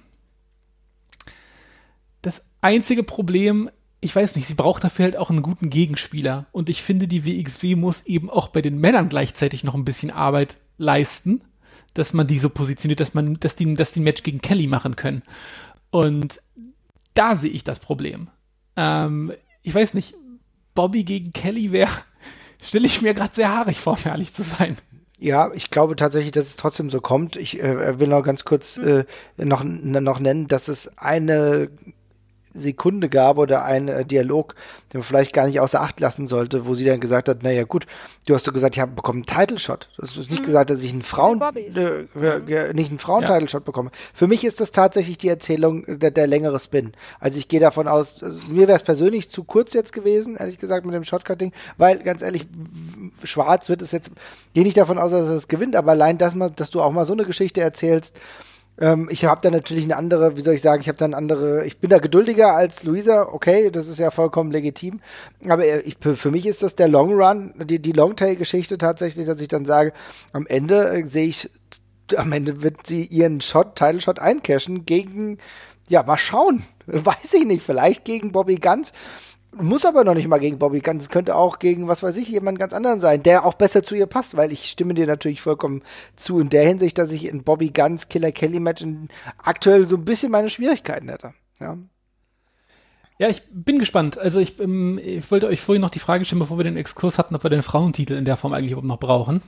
das 2.21 2.43
einzige 2.61 3.05
Problem, 3.05 3.71
ich 4.01 4.17
weiß 4.17 4.35
nicht, 4.35 4.49
sie 4.49 4.55
braucht 4.55 4.83
dafür 4.83 5.05
halt 5.05 5.17
auch 5.17 5.31
einen 5.31 5.43
guten 5.43 5.71
Gegenspieler. 5.71 6.47
Und 6.51 6.69
ich 6.69 6.83
finde, 6.83 7.07
die 7.07 7.25
WXW 7.25 7.77
muss 7.77 8.05
eben 8.07 8.29
auch 8.29 8.49
bei 8.49 8.61
den 8.61 8.81
Männern 8.81 9.09
gleichzeitig 9.09 9.63
noch 9.63 9.77
ein 9.77 9.85
bisschen 9.85 10.11
Arbeit 10.11 10.57
leisten, 10.77 11.43
dass 11.93 12.13
man 12.13 12.27
die 12.27 12.41
so 12.41 12.51
positioniert, 12.51 12.99
dass 12.99 13.15
man, 13.15 13.35
dass 13.39 13.55
die, 13.55 13.73
dass 13.77 13.93
die 13.93 14.01
ein 14.01 14.05
Match 14.05 14.25
gegen 14.25 14.41
Kelly 14.41 14.67
machen 14.67 14.97
können. 14.97 15.23
Und 15.91 16.41
da 17.15 17.37
sehe 17.37 17.51
ich 17.51 17.63
das 17.63 17.79
Problem. 17.79 18.27
Ähm, 18.75 19.33
ich 19.63 19.73
weiß 19.73 19.95
nicht, 19.95 20.17
Bobby 20.75 21.05
gegen 21.05 21.33
Kelly 21.33 21.73
wäre 21.73 21.93
stelle 22.63 22.87
ich 22.87 23.03
mir 23.03 23.15
gerade 23.15 23.35
sehr 23.35 23.55
haarig 23.55 23.79
vor, 23.81 23.95
um 23.95 24.11
ehrlich 24.11 24.35
zu 24.35 24.43
sein. 24.43 24.77
Ja, 25.19 25.53
ich 25.55 25.71
glaube 25.71 25.97
tatsächlich, 25.97 26.33
dass 26.33 26.47
es 26.47 26.57
trotzdem 26.57 26.91
so 26.91 27.01
kommt. 27.01 27.37
Ich 27.37 27.61
äh, 27.63 27.99
will 27.99 28.09
noch 28.09 28.23
ganz 28.23 28.45
kurz 28.45 28.77
äh, 28.77 29.05
noch, 29.37 29.65
noch 29.65 30.21
nennen, 30.21 30.49
dass 30.49 30.69
es 30.69 30.99
eine 30.99 31.71
Sekunde 32.55 33.09
gab 33.09 33.37
oder 33.39 33.65
ein 33.65 33.89
äh, 33.89 34.05
Dialog, 34.05 34.55
den 34.93 35.01
man 35.01 35.05
vielleicht 35.05 35.33
gar 35.33 35.47
nicht 35.47 35.61
außer 35.61 35.81
Acht 35.81 36.01
lassen 36.01 36.29
sollte, 36.29 36.67
wo 36.67 36.75
sie 36.75 36.85
dann 36.85 37.01
gesagt 37.01 37.29
hat, 37.29 37.43
naja 37.43 37.65
gut, 37.65 37.87
du 38.27 38.35
hast 38.35 38.47
du 38.47 38.53
gesagt, 38.53 38.77
ich 38.77 38.81
habe 38.81 38.93
bekommen 38.93 39.25
einen 39.27 39.47
Title 39.47 39.59
Shot. 39.59 39.89
Du 39.97 40.03
hast 40.03 40.17
nicht 40.17 40.31
mhm. 40.31 40.47
gesagt, 40.47 40.71
dass 40.71 40.83
ich 40.83 40.93
einen 40.93 41.03
Frauen 41.03 41.41
äh, 41.43 42.05
äh, 42.21 42.73
nicht 42.73 42.91
einen 42.91 42.99
Frauen 42.99 43.25
Title 43.25 43.49
Shot 43.49 43.65
bekomme. 43.65 43.91
Für 44.15 44.27
mich 44.27 44.45
ist 44.45 44.61
das 44.61 44.71
tatsächlich 44.71 45.19
die 45.19 45.29
Erzählung 45.29 45.85
der, 45.87 46.13
der 46.13 46.27
längere 46.27 46.61
Spin. 46.61 46.93
Also 47.19 47.39
ich 47.39 47.49
gehe 47.49 47.61
davon 47.61 47.89
aus, 47.89 48.23
also 48.23 48.39
mir 48.49 48.69
wäre 48.69 48.77
es 48.77 48.85
persönlich 48.85 49.31
zu 49.31 49.45
kurz 49.45 49.73
jetzt 49.73 49.93
gewesen, 49.93 50.37
ehrlich 50.37 50.59
gesagt 50.59 50.87
mit 50.87 50.95
dem 50.95 51.05
Shotcutting, 51.05 51.53
weil 51.77 51.99
ganz 51.99 52.23
ehrlich, 52.23 52.47
schwarz 53.25 53.69
wird 53.69 53.83
es 53.83 53.93
jetzt, 53.93 54.11
gehe 54.55 54.65
nicht 54.65 54.77
davon 54.77 54.99
aus, 54.99 55.11
dass 55.11 55.29
es 55.29 55.49
gewinnt, 55.49 55.75
aber 55.77 55.93
allein 55.93 56.19
das 56.19 56.35
mal, 56.35 56.51
dass 56.51 56.71
du 56.71 56.81
auch 56.81 56.93
mal 56.93 57.05
so 57.05 57.13
eine 57.13 57.25
Geschichte 57.25 57.61
erzählst, 57.61 58.19
ähm, 58.79 59.09
ich 59.11 59.25
habe 59.25 59.41
da 59.43 59.51
natürlich 59.51 59.85
eine 59.85 59.97
andere, 59.97 60.37
wie 60.37 60.41
soll 60.41 60.55
ich 60.55 60.63
sagen, 60.63 60.81
ich 60.81 60.89
habe 60.89 60.99
da 60.99 61.05
eine 61.05 61.17
andere, 61.17 61.65
ich 61.65 61.79
bin 61.79 61.91
da 61.91 61.99
geduldiger 61.99 62.57
als 62.57 62.83
Luisa, 62.83 63.29
okay, 63.31 63.71
das 63.71 63.87
ist 63.87 63.99
ja 63.99 64.11
vollkommen 64.11 64.51
legitim. 64.51 65.01
Aber 65.49 65.65
ich, 65.87 65.97
für 66.01 66.31
mich 66.31 66.47
ist 66.47 66.63
das 66.63 66.75
der 66.75 66.89
Long 66.89 67.13
Run, 67.13 67.55
die, 67.57 67.79
die 67.79 67.93
Longtail-Geschichte 67.93 68.79
tatsächlich, 68.79 69.27
dass 69.27 69.41
ich 69.41 69.49
dann 69.49 69.65
sage, 69.65 69.93
am 70.33 70.47
Ende 70.47 70.89
äh, 70.89 71.07
sehe 71.07 71.29
ich, 71.29 71.51
am 72.17 72.33
Ende 72.33 72.63
wird 72.63 72.87
sie 72.87 73.05
ihren 73.05 73.41
Shot, 73.41 73.77
Title 73.77 74.01
Shot 74.01 74.19
eincashen 74.19 74.85
gegen, 74.85 75.39
ja, 75.89 76.03
mal 76.03 76.19
schauen. 76.19 76.65
Weiß 76.87 77.33
ich 77.33 77.45
nicht, 77.45 77.63
vielleicht 77.63 78.05
gegen 78.05 78.33
Bobby 78.33 78.57
Guns. 78.57 78.93
Muss 79.57 79.85
aber 79.85 80.05
noch 80.05 80.15
nicht 80.15 80.29
mal 80.29 80.39
gegen 80.39 80.59
Bobby 80.59 80.81
Guns. 80.81 81.05
Es 81.05 81.09
könnte 81.09 81.37
auch 81.37 81.59
gegen, 81.59 81.89
was 81.89 82.03
weiß 82.03 82.17
ich, 82.17 82.29
jemand 82.29 82.59
ganz 82.59 82.73
anderen 82.73 83.01
sein, 83.01 83.23
der 83.23 83.45
auch 83.45 83.55
besser 83.55 83.83
zu 83.83 83.95
ihr 83.95 84.07
passt, 84.07 84.37
weil 84.37 84.53
ich 84.53 84.67
stimme 84.67 84.95
dir 84.95 85.07
natürlich 85.07 85.41
vollkommen 85.41 85.83
zu 86.17 86.41
in 86.41 86.49
der 86.49 86.67
Hinsicht, 86.67 86.99
dass 86.99 87.13
ich 87.13 87.27
in 87.27 87.45
Bobby 87.45 87.71
Guns 87.71 88.09
Killer 88.09 88.33
Kelly 88.33 88.61
Match 88.61 88.85
aktuell 89.39 89.89
so 89.89 89.97
ein 89.97 90.05
bisschen 90.05 90.33
meine 90.33 90.51
Schwierigkeiten 90.51 91.09
hätte. 91.09 91.35
Ja. 91.61 91.79
Ja, 93.19 93.29
ich 93.29 93.43
bin 93.53 93.79
gespannt. 93.79 94.19
Also 94.19 94.41
ich, 94.41 94.59
ähm, 94.59 94.99
ich 95.03 95.31
wollte 95.31 95.47
euch 95.47 95.61
vorhin 95.61 95.83
noch 95.83 95.91
die 95.91 96.01
Frage 96.01 96.25
stellen, 96.25 96.41
bevor 96.41 96.59
wir 96.59 96.65
den 96.65 96.77
Exkurs 96.77 97.19
hatten, 97.19 97.35
ob 97.37 97.45
wir 97.45 97.51
den 97.51 97.63
Frauentitel 97.63 98.15
in 98.15 98.25
der 98.25 98.37
Form 98.37 98.53
eigentlich 98.53 98.73
überhaupt 98.73 98.89
noch 98.89 98.99
brauchen. 98.99 99.41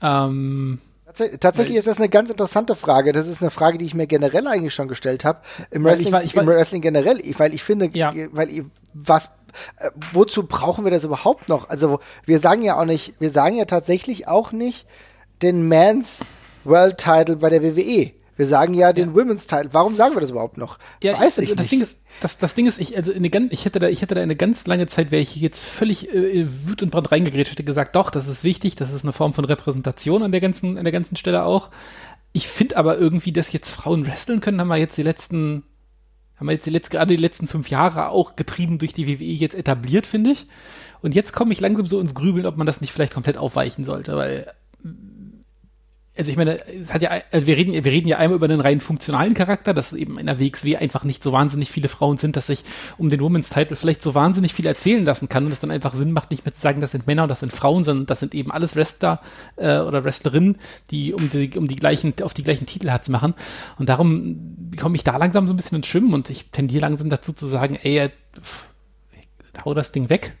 Ähm, 0.00 0.78
Tatsächlich 1.40 1.76
ist 1.76 1.86
das 1.86 1.98
eine 1.98 2.08
ganz 2.08 2.30
interessante 2.30 2.74
Frage. 2.74 3.12
Das 3.12 3.28
ist 3.28 3.40
eine 3.40 3.52
Frage, 3.52 3.78
die 3.78 3.84
ich 3.84 3.94
mir 3.94 4.08
generell 4.08 4.46
eigentlich 4.48 4.74
schon 4.74 4.88
gestellt 4.88 5.24
habe. 5.24 5.40
Im, 5.70 5.84
Wrestling, 5.84 6.14
ich 6.16 6.24
ich 6.24 6.34
im 6.34 6.46
Wrestling 6.46 6.82
generell, 6.82 7.20
weil 7.38 7.54
ich 7.54 7.62
finde, 7.62 7.90
ja. 7.94 8.12
weil 8.32 8.64
was 8.92 9.30
äh, 9.78 9.90
wozu 10.12 10.46
brauchen 10.46 10.84
wir 10.84 10.90
das 10.90 11.04
überhaupt 11.04 11.48
noch? 11.48 11.68
Also 11.68 12.00
wir 12.24 12.40
sagen 12.40 12.62
ja 12.62 12.78
auch 12.78 12.84
nicht, 12.84 13.14
wir 13.20 13.30
sagen 13.30 13.56
ja 13.56 13.66
tatsächlich 13.66 14.26
auch 14.26 14.52
nicht 14.52 14.86
den 15.42 15.68
Mans 15.68 16.24
World 16.64 16.98
Title 16.98 17.36
bei 17.36 17.50
der 17.50 17.62
WWE. 17.62 18.12
Wir 18.36 18.46
sagen 18.46 18.74
ja 18.74 18.92
den 18.92 19.10
ja. 19.10 19.14
Women's 19.14 19.46
Title. 19.46 19.70
Warum 19.72 19.96
sagen 19.96 20.14
wir 20.14 20.20
das 20.20 20.30
überhaupt 20.30 20.58
noch? 20.58 20.78
Ja, 21.02 21.18
Weiß 21.18 21.38
ich, 21.38 21.44
also, 21.44 21.54
das 21.54 21.64
nicht. 21.64 21.72
Ding 21.72 21.82
ist, 21.82 22.00
das, 22.20 22.38
das 22.38 22.54
Ding 22.54 22.66
ist, 22.66 22.78
ich, 22.78 22.96
also 22.96 23.12
eine 23.12 23.28
ich 23.50 23.64
hätte 23.64 23.78
da, 23.78 23.88
ich 23.88 24.02
hätte 24.02 24.14
da 24.14 24.20
eine 24.20 24.36
ganz 24.36 24.66
lange 24.66 24.86
Zeit, 24.86 25.10
wäre 25.10 25.22
ich 25.22 25.36
jetzt 25.36 25.62
völlig 25.62 26.12
äh, 26.14 26.46
wütend 26.46 26.82
und 26.82 26.90
brand 26.90 27.10
reingegrätscht, 27.10 27.52
hätte 27.52 27.64
gesagt, 27.64 27.96
doch, 27.96 28.10
das 28.10 28.28
ist 28.28 28.44
wichtig, 28.44 28.76
das 28.76 28.92
ist 28.92 29.04
eine 29.04 29.12
Form 29.12 29.32
von 29.32 29.44
Repräsentation 29.44 30.22
an 30.22 30.32
der 30.32 30.40
ganzen, 30.40 30.76
an 30.76 30.84
der 30.84 30.92
ganzen 30.92 31.16
Stelle 31.16 31.44
auch. 31.44 31.70
Ich 32.32 32.48
finde 32.48 32.76
aber 32.76 32.98
irgendwie, 32.98 33.32
dass 33.32 33.52
jetzt 33.52 33.70
Frauen 33.70 34.06
wresteln 34.06 34.40
können, 34.40 34.60
haben 34.60 34.68
wir 34.68 34.76
jetzt 34.76 34.98
die 34.98 35.02
letzten, 35.02 35.62
haben 36.36 36.46
wir 36.46 36.52
jetzt 36.52 36.66
die 36.66 36.70
letzten, 36.70 36.92
gerade 36.92 37.16
die 37.16 37.22
letzten 37.22 37.48
fünf 37.48 37.70
Jahre 37.70 38.10
auch 38.10 38.36
getrieben 38.36 38.78
durch 38.78 38.92
die 38.92 39.08
WWE 39.08 39.24
jetzt 39.24 39.54
etabliert, 39.54 40.06
finde 40.06 40.32
ich. 40.32 40.46
Und 41.00 41.14
jetzt 41.14 41.32
komme 41.32 41.52
ich 41.52 41.60
langsam 41.60 41.86
so 41.86 42.00
ins 42.00 42.14
Grübeln, 42.14 42.46
ob 42.46 42.56
man 42.56 42.66
das 42.66 42.80
nicht 42.80 42.92
vielleicht 42.92 43.14
komplett 43.14 43.38
aufweichen 43.38 43.84
sollte, 43.84 44.16
weil 44.16 44.52
also 46.18 46.30
ich 46.30 46.36
meine, 46.36 46.66
es 46.66 46.92
hat 46.92 47.02
ja, 47.02 47.10
also 47.30 47.46
wir 47.46 47.56
reden, 47.56 47.72
wir 47.72 47.92
reden 47.92 48.08
ja 48.08 48.16
einmal 48.16 48.36
über 48.36 48.48
den 48.48 48.60
rein 48.60 48.80
funktionalen 48.80 49.34
Charakter, 49.34 49.74
dass 49.74 49.92
eben 49.92 50.18
in 50.18 50.26
der 50.26 50.40
WXW 50.40 50.76
einfach 50.76 51.04
nicht 51.04 51.22
so 51.22 51.32
wahnsinnig 51.32 51.70
viele 51.70 51.88
Frauen 51.88 52.16
sind, 52.16 52.36
dass 52.36 52.46
sich 52.46 52.64
um 52.96 53.10
den 53.10 53.20
Women's 53.20 53.50
Title 53.50 53.76
vielleicht 53.76 54.00
so 54.00 54.14
wahnsinnig 54.14 54.54
viel 54.54 54.66
erzählen 54.66 55.04
lassen 55.04 55.28
kann 55.28 55.44
und 55.44 55.52
es 55.52 55.60
dann 55.60 55.70
einfach 55.70 55.94
Sinn 55.94 56.12
macht, 56.12 56.30
nicht 56.30 56.46
mehr 56.46 56.54
zu 56.54 56.60
sagen, 56.60 56.80
das 56.80 56.92
sind 56.92 57.06
Männer 57.06 57.24
und 57.24 57.28
das 57.28 57.40
sind 57.40 57.52
Frauen, 57.52 57.84
sondern 57.84 58.06
das 58.06 58.20
sind 58.20 58.34
eben 58.34 58.50
alles 58.50 58.76
Wrestler 58.76 59.20
äh, 59.56 59.78
oder 59.78 60.04
Wrestlerinnen, 60.04 60.56
die 60.90 61.12
um 61.12 61.28
die, 61.28 61.50
um 61.56 61.68
die 61.68 61.76
gleichen, 61.76 62.14
auf 62.22 62.32
die 62.32 62.44
gleichen 62.44 62.66
Titel 62.66 62.90
hat 62.90 63.04
zu 63.04 63.12
machen. 63.12 63.34
Und 63.78 63.88
darum 63.88 64.70
komme 64.80 64.96
ich 64.96 65.04
da 65.04 65.16
langsam 65.18 65.46
so 65.46 65.52
ein 65.52 65.56
bisschen 65.56 65.76
ins 65.76 65.86
Schwimmen 65.86 66.14
und 66.14 66.30
ich 66.30 66.50
tendiere 66.50 66.80
langsam 66.80 67.10
dazu 67.10 67.34
zu 67.34 67.46
sagen, 67.46 67.78
ey, 67.82 68.10
pff, 68.40 68.68
hau 69.64 69.74
das 69.74 69.92
Ding 69.92 70.08
weg. 70.08 70.34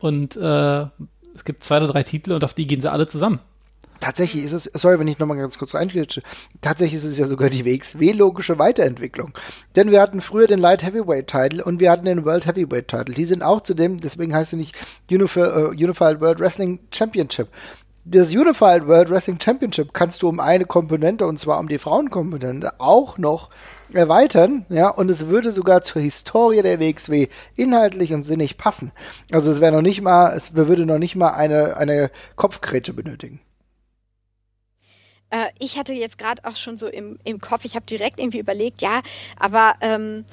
Und 0.00 0.36
äh, 0.36 0.82
es 1.34 1.44
gibt 1.44 1.64
zwei 1.64 1.78
oder 1.78 1.88
drei 1.88 2.02
Titel 2.02 2.32
und 2.32 2.44
auf 2.44 2.54
die 2.54 2.66
gehen 2.66 2.80
sie 2.80 2.90
alle 2.90 3.06
zusammen 3.06 3.40
tatsächlich 4.04 4.44
ist 4.44 4.52
es, 4.52 4.64
sorry, 4.74 4.98
wenn 4.98 5.08
ich 5.08 5.18
nochmal 5.18 5.38
ganz 5.38 5.58
kurz 5.58 5.74
reingehe, 5.74 6.06
tatsächlich 6.60 7.02
ist 7.02 7.10
es 7.10 7.16
ja 7.16 7.26
sogar 7.26 7.48
die 7.48 7.64
WXW-logische 7.64 8.58
Weiterentwicklung. 8.58 9.32
Denn 9.76 9.90
wir 9.90 10.02
hatten 10.02 10.20
früher 10.20 10.46
den 10.46 10.58
Light 10.58 10.82
Heavyweight 10.82 11.26
Title 11.26 11.64
und 11.64 11.80
wir 11.80 11.90
hatten 11.90 12.04
den 12.04 12.26
World 12.26 12.46
Heavyweight 12.46 12.88
Title. 12.88 13.14
Die 13.14 13.24
sind 13.24 13.42
auch 13.42 13.62
zu 13.62 13.72
dem, 13.72 13.98
deswegen 13.98 14.34
heißt 14.34 14.50
sie 14.50 14.56
nicht 14.56 14.76
Unif 15.10 15.36
uh, 15.36 15.68
Unified 15.70 16.20
World 16.20 16.38
Wrestling 16.38 16.80
Championship. 16.92 17.48
Das 18.04 18.34
Unified 18.34 18.86
World 18.86 19.08
Wrestling 19.08 19.40
Championship 19.40 19.94
kannst 19.94 20.20
du 20.20 20.28
um 20.28 20.38
eine 20.38 20.66
Komponente, 20.66 21.26
und 21.26 21.40
zwar 21.40 21.58
um 21.58 21.68
die 21.68 21.78
Frauenkomponente, 21.78 22.78
auch 22.78 23.16
noch 23.16 23.48
erweitern, 23.94 24.66
ja, 24.68 24.88
und 24.88 25.10
es 25.10 25.28
würde 25.28 25.50
sogar 25.50 25.80
zur 25.80 26.02
Historie 26.02 26.60
der 26.60 26.78
WXW 26.78 27.28
inhaltlich 27.56 28.12
und 28.12 28.24
sinnig 28.24 28.58
passen. 28.58 28.92
Also 29.32 29.50
es 29.50 29.62
wäre 29.62 29.72
noch 29.72 29.80
nicht 29.80 30.02
mal, 30.02 30.36
es 30.36 30.54
würde 30.54 30.84
noch 30.84 30.98
nicht 30.98 31.16
mal 31.16 31.30
eine, 31.30 31.78
eine 31.78 32.10
Kopfgrätsche 32.36 32.92
benötigen. 32.92 33.40
Äh, 35.34 35.48
ich 35.58 35.76
hatte 35.76 35.94
jetzt 35.94 36.16
gerade 36.16 36.44
auch 36.44 36.56
schon 36.56 36.76
so 36.76 36.86
im, 36.86 37.18
im 37.24 37.40
Kopf, 37.40 37.64
ich 37.64 37.74
habe 37.74 37.84
direkt 37.86 38.20
irgendwie 38.20 38.38
überlegt, 38.38 38.82
ja, 38.82 39.02
aber 39.38 39.74
ähm, 39.80 40.24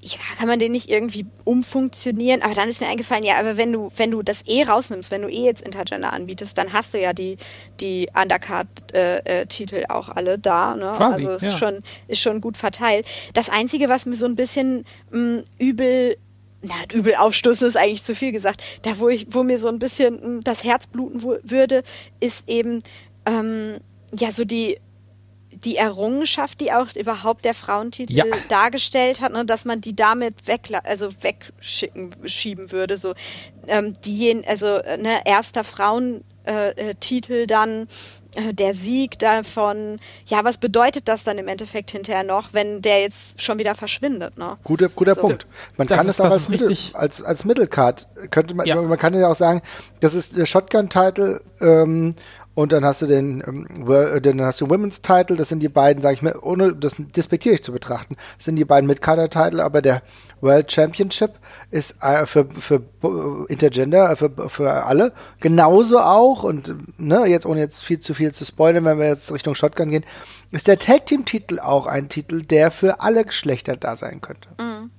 ja, 0.00 0.18
kann 0.38 0.48
man 0.48 0.58
den 0.58 0.72
nicht 0.72 0.88
irgendwie 0.88 1.26
umfunktionieren? 1.44 2.42
Aber 2.42 2.54
dann 2.54 2.68
ist 2.68 2.80
mir 2.80 2.88
eingefallen, 2.88 3.24
ja, 3.24 3.36
aber 3.38 3.56
wenn 3.56 3.72
du, 3.72 3.90
wenn 3.96 4.10
du 4.10 4.22
das 4.22 4.42
eh 4.46 4.62
rausnimmst, 4.62 5.10
wenn 5.10 5.22
du 5.22 5.28
eh 5.28 5.44
jetzt 5.44 5.62
Intergender 5.62 6.12
anbietest, 6.12 6.56
dann 6.56 6.72
hast 6.72 6.94
du 6.94 7.00
ja 7.00 7.12
die, 7.12 7.36
die 7.80 8.08
Undercard-Titel 8.14 9.74
äh, 9.74 9.82
äh, 9.82 9.88
auch 9.88 10.08
alle 10.08 10.38
da. 10.38 10.74
Ne? 10.74 10.92
Quasi, 10.96 11.24
also 11.24 11.36
es 11.36 11.42
ja. 11.42 11.48
ist, 11.50 11.58
schon, 11.58 11.82
ist 12.08 12.20
schon 12.20 12.40
gut 12.40 12.56
verteilt. 12.56 13.06
Das 13.34 13.50
Einzige, 13.50 13.90
was 13.90 14.06
mir 14.06 14.16
so 14.16 14.26
ein 14.26 14.36
bisschen 14.36 14.84
mh, 15.10 15.20
mm, 15.20 15.44
übel 15.58 16.16
na, 16.62 16.74
übel 16.94 17.14
aufstoßen 17.16 17.68
ist 17.68 17.76
eigentlich 17.76 18.04
zu 18.04 18.14
viel 18.14 18.32
gesagt. 18.32 18.62
Da, 18.82 18.98
wo 18.98 19.10
ich, 19.10 19.26
wo 19.28 19.42
mir 19.42 19.58
so 19.58 19.68
ein 19.68 19.78
bisschen 19.78 20.14
mh, 20.14 20.28
mm, 20.28 20.40
das 20.44 20.64
Herz 20.64 20.86
bluten 20.86 21.22
würde, 21.22 21.82
ist 22.20 22.48
eben, 22.48 22.82
ähm, 23.26 23.80
ja, 24.18 24.30
so 24.30 24.44
die, 24.44 24.78
die 25.50 25.76
Errungenschaft, 25.76 26.60
die 26.60 26.72
auch 26.72 26.94
überhaupt 26.96 27.44
der 27.44 27.54
Frauentitel 27.54 28.12
ja. 28.12 28.24
dargestellt 28.48 29.20
hat, 29.20 29.32
ne, 29.32 29.44
dass 29.44 29.64
man 29.64 29.80
die 29.80 29.94
damit 29.94 30.46
weg, 30.46 30.68
also 30.84 31.08
wegschicken, 31.20 32.14
schieben 32.24 32.72
würde. 32.72 32.96
So, 32.96 33.14
ähm, 33.66 33.94
die, 34.04 34.42
also 34.46 34.66
ne, 34.66 35.22
erster 35.24 35.64
Frauentitel 35.64 37.32
äh, 37.32 37.42
äh 37.42 37.46
dann 37.46 37.88
äh, 38.34 38.52
der 38.52 38.74
Sieg 38.74 39.18
davon, 39.18 40.00
ja, 40.26 40.44
was 40.44 40.58
bedeutet 40.58 41.08
das 41.08 41.24
dann 41.24 41.38
im 41.38 41.48
Endeffekt 41.48 41.90
hinterher 41.90 42.24
noch, 42.24 42.52
wenn 42.52 42.82
der 42.82 43.00
jetzt 43.00 43.40
schon 43.42 43.58
wieder 43.58 43.74
verschwindet? 43.74 44.38
Ne? 44.38 44.56
Guter, 44.64 44.88
guter 44.88 45.14
so. 45.14 45.22
Punkt. 45.22 45.46
Man 45.76 45.86
das 45.86 45.96
kann 45.96 46.08
es 46.08 46.20
auch 46.20 46.30
als, 46.30 46.48
Mittel, 46.48 46.76
als, 46.94 47.22
als 47.22 47.44
Mittelcard, 47.44 48.08
könnte 48.30 48.54
man, 48.54 48.66
ja. 48.66 48.80
man 48.80 48.98
kann 48.98 49.14
ja 49.14 49.28
auch 49.28 49.36
sagen, 49.36 49.62
das 50.00 50.14
ist 50.14 50.36
der 50.36 50.46
Shotgun-Title 50.46 51.42
ähm, 51.60 52.14
und 52.54 52.72
dann 52.72 52.84
hast 52.84 53.02
du 53.02 53.06
den, 53.06 53.42
ähm, 53.46 54.20
dann 54.22 54.40
hast 54.42 54.60
du 54.60 54.70
Women's 54.70 55.02
Title, 55.02 55.36
das 55.36 55.48
sind 55.48 55.60
die 55.60 55.68
beiden, 55.68 56.02
sage 56.02 56.14
ich 56.14 56.22
mal, 56.22 56.36
ohne 56.40 56.74
das 56.74 56.94
despektierlich 56.98 57.64
zu 57.64 57.72
betrachten, 57.72 58.16
das 58.36 58.44
sind 58.44 58.56
die 58.56 58.64
beiden 58.64 58.86
mit 58.86 59.02
Kader 59.02 59.28
Title, 59.28 59.62
aber 59.62 59.82
der 59.82 60.02
World 60.40 60.70
Championship 60.70 61.32
ist 61.70 61.96
äh, 62.00 62.26
für, 62.26 62.46
für 62.46 62.82
Intergender, 63.48 64.10
äh, 64.10 64.16
für, 64.16 64.30
für 64.48 64.70
alle 64.70 65.12
genauso 65.40 65.98
auch 65.98 66.44
und 66.44 66.74
ne, 66.98 67.26
jetzt 67.26 67.46
ohne 67.46 67.60
jetzt 67.60 67.82
viel 67.82 68.00
zu 68.00 68.14
viel 68.14 68.32
zu 68.32 68.44
spoilern, 68.44 68.84
wenn 68.84 68.98
wir 68.98 69.08
jetzt 69.08 69.32
Richtung 69.32 69.54
Shotgun 69.54 69.90
gehen, 69.90 70.04
ist 70.52 70.68
der 70.68 70.78
Tag 70.78 71.06
Team 71.06 71.24
Titel 71.24 71.58
auch 71.58 71.86
ein 71.86 72.08
Titel, 72.08 72.42
der 72.42 72.70
für 72.70 73.00
alle 73.00 73.24
Geschlechter 73.24 73.76
da 73.76 73.96
sein 73.96 74.20
könnte. 74.20 74.48
Mhm. 74.60 74.90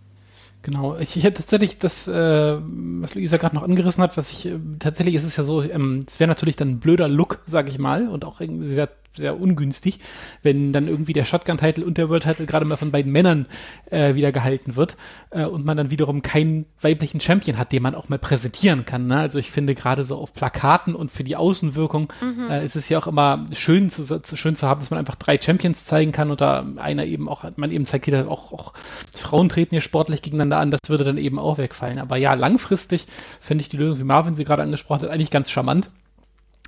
Genau, 0.66 0.98
ich, 0.98 1.16
ich 1.16 1.24
hätte 1.24 1.44
tatsächlich 1.44 1.78
das, 1.78 2.08
äh, 2.08 2.58
was 2.60 3.14
Luisa 3.14 3.38
gerade 3.38 3.54
noch 3.56 3.62
angerissen 3.62 4.02
hat, 4.02 4.18
was 4.18 4.32
ich, 4.32 4.48
äh, 4.48 4.58
tatsächlich 4.80 5.14
ist 5.14 5.24
es 5.24 5.36
ja 5.38 5.44
so, 5.44 5.62
ähm, 5.62 6.04
es 6.08 6.20
wäre 6.20 6.28
natürlich 6.28 6.56
dann 6.56 6.70
ein 6.70 6.80
blöder 6.80 7.08
Look, 7.08 7.44
sage 7.46 7.70
ich 7.70 7.78
mal, 7.78 8.08
und 8.08 8.26
auch 8.26 8.42
irgendwie 8.42 8.74
sehr 8.74 8.90
sehr 9.16 9.40
ungünstig, 9.40 10.00
wenn 10.44 10.72
dann 10.72 10.88
irgendwie 10.88 11.14
der 11.14 11.26
Shotgun-Title 11.26 11.86
und 11.86 11.98
der 11.98 12.10
World-Title 12.10 12.46
gerade 12.46 12.66
mal 12.66 12.76
von 12.76 12.92
beiden 12.92 13.12
Männern 13.12 13.46
äh, 13.90 14.16
wieder 14.16 14.32
gehalten 14.32 14.76
wird 14.76 14.98
äh, 15.32 15.46
und 15.46 15.66
man 15.66 15.78
dann 15.78 15.92
wiederum 15.92 16.22
keinen 16.22 16.66
weiblichen 16.82 17.20
Champion 17.20 17.58
hat, 17.58 17.72
den 17.72 17.84
man 17.84 17.96
auch 17.96 18.10
mal 18.10 18.20
präsentieren 18.20 18.86
kann. 18.86 19.08
Ne? 19.08 19.18
Also 19.18 19.40
ich 19.40 19.52
finde 19.52 19.76
gerade 19.76 20.06
so 20.06 20.18
auf 20.18 20.34
Plakaten 20.34 20.96
und 20.96 21.12
für 21.12 21.24
die 21.24 21.36
Außenwirkung 21.36 22.12
mhm. 22.22 22.50
äh, 22.50 22.66
ist 22.66 22.76
es 22.76 22.90
ja 22.90 23.00
auch 23.00 23.08
immer 23.08 23.46
schön 23.54 23.90
zu, 23.90 24.04
zu, 24.04 24.38
schön 24.38 24.56
zu 24.56 24.68
haben, 24.68 24.80
dass 24.80 24.92
man 24.92 25.00
einfach 25.00 25.16
drei 25.16 25.40
Champions 25.42 25.86
zeigen 25.86 26.12
kann 26.12 26.36
da 26.42 26.66
einer 26.78 27.06
eben 27.06 27.30
auch, 27.30 27.44
man 27.56 27.72
eben 27.72 27.86
zeigt 27.86 28.06
jeder 28.06 28.30
auch, 28.30 28.52
auch 28.52 28.74
Frauen 29.16 29.50
treten 29.50 29.72
hier 29.72 29.82
sportlich 29.82 30.22
gegeneinander 30.22 30.58
an, 30.58 30.72
das 30.72 30.82
würde 30.88 31.04
dann 31.04 31.18
eben 31.18 31.40
auch 31.40 31.58
wegfallen. 31.58 32.00
Aber 32.00 32.18
ja, 32.18 32.34
langfristig 32.34 33.08
finde 33.40 33.62
ich 33.62 33.70
die 33.70 33.78
Lösung, 33.78 34.00
wie 34.00 34.04
Marvin 34.04 34.36
sie 34.36 34.46
gerade 34.46 34.64
angesprochen 34.64 35.04
hat, 35.04 35.10
eigentlich 35.10 35.32
ganz 35.32 35.50
charmant. 35.50 35.90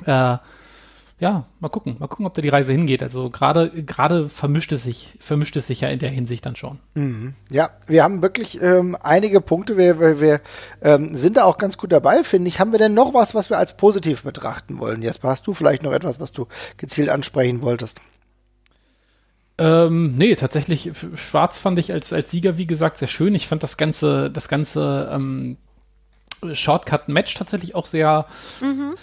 Äh, 0.06 0.38
ja, 1.20 1.46
mal 1.60 1.70
gucken, 1.70 1.96
mal 1.98 2.08
gucken, 2.08 2.28
ob 2.28 2.36
da 2.36 2.44
die 2.44 2.50
Reise 2.50 2.72
hingeht. 2.72 3.02
Also 3.02 3.32
gerade 3.32 3.72
gerade 3.84 4.30
vermischt 4.30 4.72
es 4.72 4.84
sich, 4.84 5.16
vermischt 5.20 5.56
es 5.56 5.66
sich 5.66 5.82
ja 5.82 5.90
in 5.90 5.98
der 5.98 6.12
Hinsicht 6.12 6.46
dann 6.46 6.56
schon. 6.56 6.78
Mhm. 6.94 7.34
Ja, 7.50 7.72
wir 7.88 8.04
haben 8.04 8.22
wirklich 8.22 8.62
ähm, 8.62 8.96
einige 9.02 9.42
Punkte. 9.42 9.78
Wir, 9.78 10.00
wir, 10.00 10.22
wir 10.22 10.42
ähm, 10.82 11.18
sind 11.18 11.38
da 11.38 11.46
auch 11.46 11.58
ganz 11.58 11.80
gut 11.80 11.92
dabei, 11.92 12.24
finde 12.24 12.50
ich. 12.50 12.60
Haben 12.60 12.72
wir 12.72 12.78
denn 12.78 12.94
noch 12.94 13.16
was, 13.16 13.34
was 13.34 13.50
wir 13.50 13.58
als 13.58 13.78
positiv 13.78 14.22
betrachten 14.22 14.78
wollen? 14.78 15.02
Jesper, 15.02 15.30
hast 15.30 15.48
du 15.48 15.56
vielleicht 15.56 15.82
noch 15.82 15.92
etwas, 15.92 16.20
was 16.20 16.34
du 16.34 16.46
gezielt 16.78 17.10
ansprechen 17.10 17.64
wolltest? 17.64 18.00
Ähm, 19.58 20.18
nee, 20.18 20.36
tatsächlich, 20.36 20.92
Schwarz 21.16 21.58
fand 21.58 21.80
ich 21.80 21.92
als, 21.92 22.14
als 22.14 22.30
Sieger, 22.30 22.60
wie 22.60 22.68
gesagt, 22.68 23.00
sehr 23.00 23.08
schön. 23.08 23.34
Ich 23.34 23.48
fand 23.48 23.64
das 23.64 23.78
ganze, 23.78 24.30
das 24.30 24.50
ganze 24.50 25.10
ähm, 25.12 25.58
Shortcut-Match 26.54 27.34
tatsächlich 27.34 27.74
auch 27.74 27.88
sehr, 27.88 28.28
mhm 28.62 28.94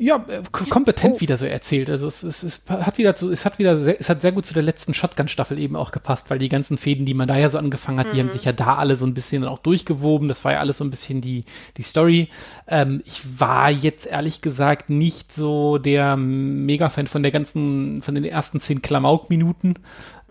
ja, 0.00 0.24
äh, 0.28 0.42
kompetent 0.50 1.16
oh. 1.16 1.20
wieder 1.20 1.36
so 1.36 1.44
erzählt. 1.44 1.90
Also 1.90 2.06
es, 2.06 2.22
es, 2.22 2.42
es 2.42 2.62
hat 2.68 2.96
wieder 2.96 3.14
so, 3.14 3.30
es 3.30 3.44
hat 3.44 3.58
wieder 3.58 3.76
sehr, 3.76 4.00
es 4.00 4.08
hat 4.08 4.22
sehr 4.22 4.32
gut 4.32 4.46
zu 4.46 4.54
der 4.54 4.62
letzten 4.62 4.94
Shotgun-Staffel 4.94 5.58
eben 5.58 5.76
auch 5.76 5.92
gepasst, 5.92 6.30
weil 6.30 6.38
die 6.38 6.48
ganzen 6.48 6.78
Fäden, 6.78 7.04
die 7.04 7.12
man 7.12 7.28
da 7.28 7.36
ja 7.36 7.50
so 7.50 7.58
angefangen 7.58 7.98
hat, 7.98 8.08
mhm. 8.08 8.12
die 8.12 8.20
haben 8.20 8.26
mhm. 8.28 8.32
sich 8.32 8.44
ja 8.46 8.52
da 8.52 8.76
alle 8.76 8.96
so 8.96 9.04
ein 9.04 9.12
bisschen 9.12 9.44
auch 9.44 9.58
durchgewoben. 9.58 10.28
Das 10.28 10.42
war 10.44 10.52
ja 10.52 10.60
alles 10.60 10.78
so 10.78 10.84
ein 10.84 10.90
bisschen 10.90 11.20
die, 11.20 11.44
die 11.76 11.82
Story. 11.82 12.30
Ähm, 12.66 13.02
ich 13.04 13.20
war 13.38 13.70
jetzt 13.70 14.06
ehrlich 14.06 14.40
gesagt 14.40 14.88
nicht 14.88 15.34
so 15.34 15.76
der 15.76 16.16
Mega-Fan 16.16 17.06
von 17.06 17.22
der 17.22 17.32
ganzen, 17.32 18.00
von 18.00 18.14
den 18.14 18.24
ersten 18.24 18.60
zehn 18.60 18.80
Klamauk-Minuten 18.80 19.74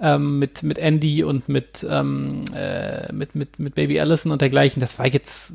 ähm, 0.01 0.39
mit, 0.39 0.63
mit 0.63 0.77
Andy 0.77 1.23
und 1.23 1.49
mit, 1.49 1.85
ähm, 1.87 2.45
äh, 2.55 3.11
mit, 3.11 3.35
mit, 3.35 3.59
mit 3.59 3.75
Baby 3.75 3.99
Allison 3.99 4.31
und 4.31 4.41
dergleichen. 4.41 4.79
Das 4.79 4.99
war 4.99 5.07
jetzt 5.07 5.53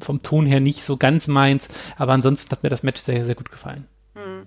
vom 0.00 0.22
Ton 0.22 0.46
her 0.46 0.60
nicht 0.60 0.84
so 0.84 0.96
ganz 0.96 1.28
meins, 1.28 1.68
aber 1.96 2.12
ansonsten 2.12 2.50
hat 2.50 2.62
mir 2.62 2.70
das 2.70 2.82
Match 2.82 3.00
sehr, 3.00 3.24
sehr 3.26 3.34
gut 3.34 3.43
gefallen. 3.50 3.86
Hm. 4.14 4.46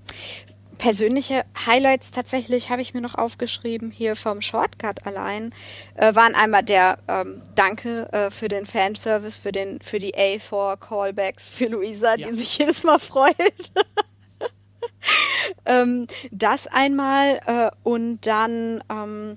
Persönliche 0.77 1.43
Highlights 1.65 2.11
tatsächlich 2.11 2.69
habe 2.69 2.83
ich 2.83 2.93
mir 2.93 3.01
noch 3.01 3.15
aufgeschrieben 3.15 3.89
hier 3.89 4.15
vom 4.15 4.41
Shortcut 4.41 5.07
allein 5.07 5.51
äh, 5.95 6.13
waren 6.13 6.35
einmal 6.35 6.63
der 6.63 6.99
ähm, 7.07 7.41
Danke 7.55 8.13
äh, 8.13 8.29
für 8.29 8.47
den 8.47 8.67
Fanservice, 8.67 9.39
für 9.39 9.51
den 9.51 9.81
für 9.81 9.97
die 9.97 10.15
A4 10.15 10.77
Callbacks 10.77 11.49
für 11.49 11.65
Luisa, 11.65 12.15
ja. 12.15 12.27
die 12.27 12.35
sich 12.35 12.59
jedes 12.59 12.83
Mal 12.83 12.99
freut. 12.99 13.35
ähm, 15.65 16.07
das 16.31 16.67
einmal 16.67 17.39
äh, 17.45 17.71
und 17.83 18.25
dann, 18.27 18.83
ähm, 18.89 19.35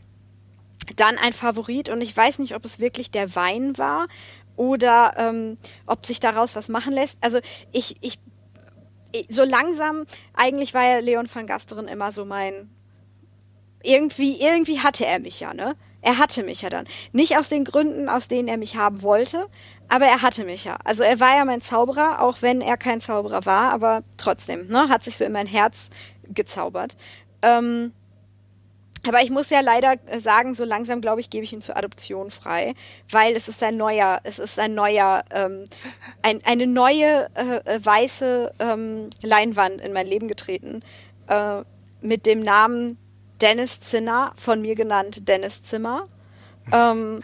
dann 0.97 1.19
ein 1.19 1.33
Favorit 1.33 1.89
und 1.89 2.03
ich 2.03 2.17
weiß 2.17 2.39
nicht, 2.39 2.55
ob 2.55 2.65
es 2.65 2.81
wirklich 2.81 3.11
der 3.11 3.35
Wein 3.35 3.79
war 3.79 4.09
oder 4.57 5.15
ähm, 5.17 5.59
ob 5.87 6.05
sich 6.05 6.21
daraus 6.21 6.57
was 6.57 6.69
machen 6.69 6.93
lässt. 6.93 7.19
Also 7.21 7.39
ich, 7.73 7.97
ich, 8.01 8.19
so 9.29 9.45
langsam, 9.45 10.05
eigentlich 10.35 10.75
war 10.75 10.85
ja 10.85 10.99
Leon 10.99 11.29
van 11.33 11.47
Gasteren 11.47 11.89
immer 11.89 12.13
so 12.13 12.25
mein, 12.25 12.71
irgendwie, 13.83 14.41
irgendwie 14.41 14.81
hatte 14.81 15.07
er 15.07 15.21
mich 15.21 15.41
ja, 15.41 15.55
ne? 15.55 15.77
Er 16.03 16.19
hatte 16.19 16.43
mich 16.45 16.63
ja 16.63 16.71
dann. 16.71 16.87
Nicht 17.13 17.37
aus 17.37 17.51
den 17.51 17.65
Gründen, 17.65 18.09
aus 18.09 18.29
denen 18.29 18.49
er 18.49 18.57
mich 18.57 18.77
haben 18.77 19.03
wollte, 19.03 19.49
aber 19.89 20.07
er 20.07 20.23
hatte 20.23 20.45
mich 20.45 20.65
ja. 20.65 20.79
Also 20.85 21.03
er 21.03 21.21
war 21.21 21.37
ja 21.37 21.45
mein 21.45 21.61
Zauberer, 21.61 22.23
auch 22.23 22.41
wenn 22.41 22.63
er 22.63 22.77
kein 22.77 23.01
Zauberer 23.01 23.45
war, 23.45 23.73
aber 23.73 24.03
trotzdem, 24.17 24.67
ne, 24.69 24.89
hat 24.89 25.05
sich 25.05 25.17
so 25.17 25.25
in 25.25 25.33
mein 25.33 25.47
Herz 25.47 25.91
gezaubert. 26.29 26.97
Ähm, 27.43 27.93
aber 29.07 29.23
ich 29.23 29.31
muss 29.31 29.51
ja 29.51 29.61
leider 29.61 29.97
sagen, 30.19 30.55
so 30.55 30.65
langsam, 30.65 31.01
glaube 31.01 31.21
ich, 31.21 31.31
gebe 31.31 31.45
ich 31.45 31.53
ihn 31.53 31.63
zur 31.63 31.77
Adoption 31.77 32.31
frei, 32.31 32.75
weil 33.11 33.35
es 33.35 33.49
ist 33.49 33.63
ein 33.63 33.77
neuer, 33.77 34.21
es 34.25 34.39
ist 34.39 34.59
ein 34.59 34.75
neuer, 34.75 35.25
ähm, 35.35 35.65
ein, 36.23 36.41
eine 36.45 36.67
neue 36.67 37.29
äh, 37.35 37.57
äh 37.65 37.85
weiße 37.85 38.55
ähm, 38.59 39.11
Leinwand 39.23 39.81
in 39.81 39.93
mein 39.93 40.07
Leben 40.07 40.29
getreten 40.29 40.83
äh, 41.29 41.63
mit 42.01 42.27
dem 42.27 42.41
Namen 42.41 42.99
Dennis 43.41 43.81
Zinner, 43.81 44.33
von 44.37 44.61
mir 44.61 44.75
genannt 44.75 45.29
Dennis 45.29 45.63
Zimmer. 45.63 46.07
Ähm, 46.73 47.23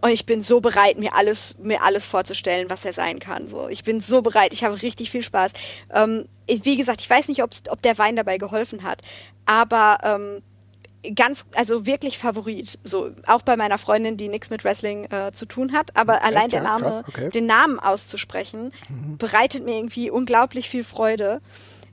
und 0.00 0.10
ich 0.10 0.26
bin 0.26 0.44
so 0.44 0.60
bereit, 0.60 0.96
mir 0.96 1.14
alles, 1.14 1.56
mir 1.58 1.82
alles 1.82 2.06
vorzustellen, 2.06 2.70
was 2.70 2.84
er 2.84 2.92
sein 2.92 3.18
kann. 3.18 3.48
So, 3.48 3.68
ich 3.68 3.82
bin 3.82 4.00
so 4.00 4.22
bereit. 4.22 4.52
Ich 4.52 4.62
habe 4.62 4.80
richtig 4.80 5.10
viel 5.10 5.24
Spaß. 5.24 5.52
Ähm, 5.92 6.26
wie 6.46 6.76
gesagt, 6.76 7.00
ich 7.00 7.10
weiß 7.10 7.26
nicht, 7.26 7.42
ob 7.42 7.82
der 7.82 7.98
Wein 7.98 8.14
dabei 8.14 8.38
geholfen 8.38 8.84
hat, 8.84 9.02
aber 9.44 9.98
ähm, 10.04 10.42
ganz, 11.14 11.46
also 11.54 11.86
wirklich 11.86 12.18
Favorit. 12.18 12.78
So, 12.84 13.10
auch 13.26 13.42
bei 13.42 13.56
meiner 13.56 13.78
Freundin, 13.78 14.16
die 14.16 14.28
nichts 14.28 14.50
mit 14.50 14.64
Wrestling 14.64 15.04
äh, 15.10 15.32
zu 15.32 15.46
tun 15.46 15.72
hat, 15.72 15.96
aber 15.96 16.16
Echt, 16.16 16.24
allein 16.24 16.50
der 16.50 16.62
Name, 16.62 17.04
okay. 17.06 17.30
den 17.30 17.46
Namen 17.46 17.78
auszusprechen, 17.78 18.72
mhm. 18.88 19.18
bereitet 19.18 19.64
mir 19.64 19.76
irgendwie 19.76 20.10
unglaublich 20.10 20.68
viel 20.68 20.84
Freude. 20.84 21.40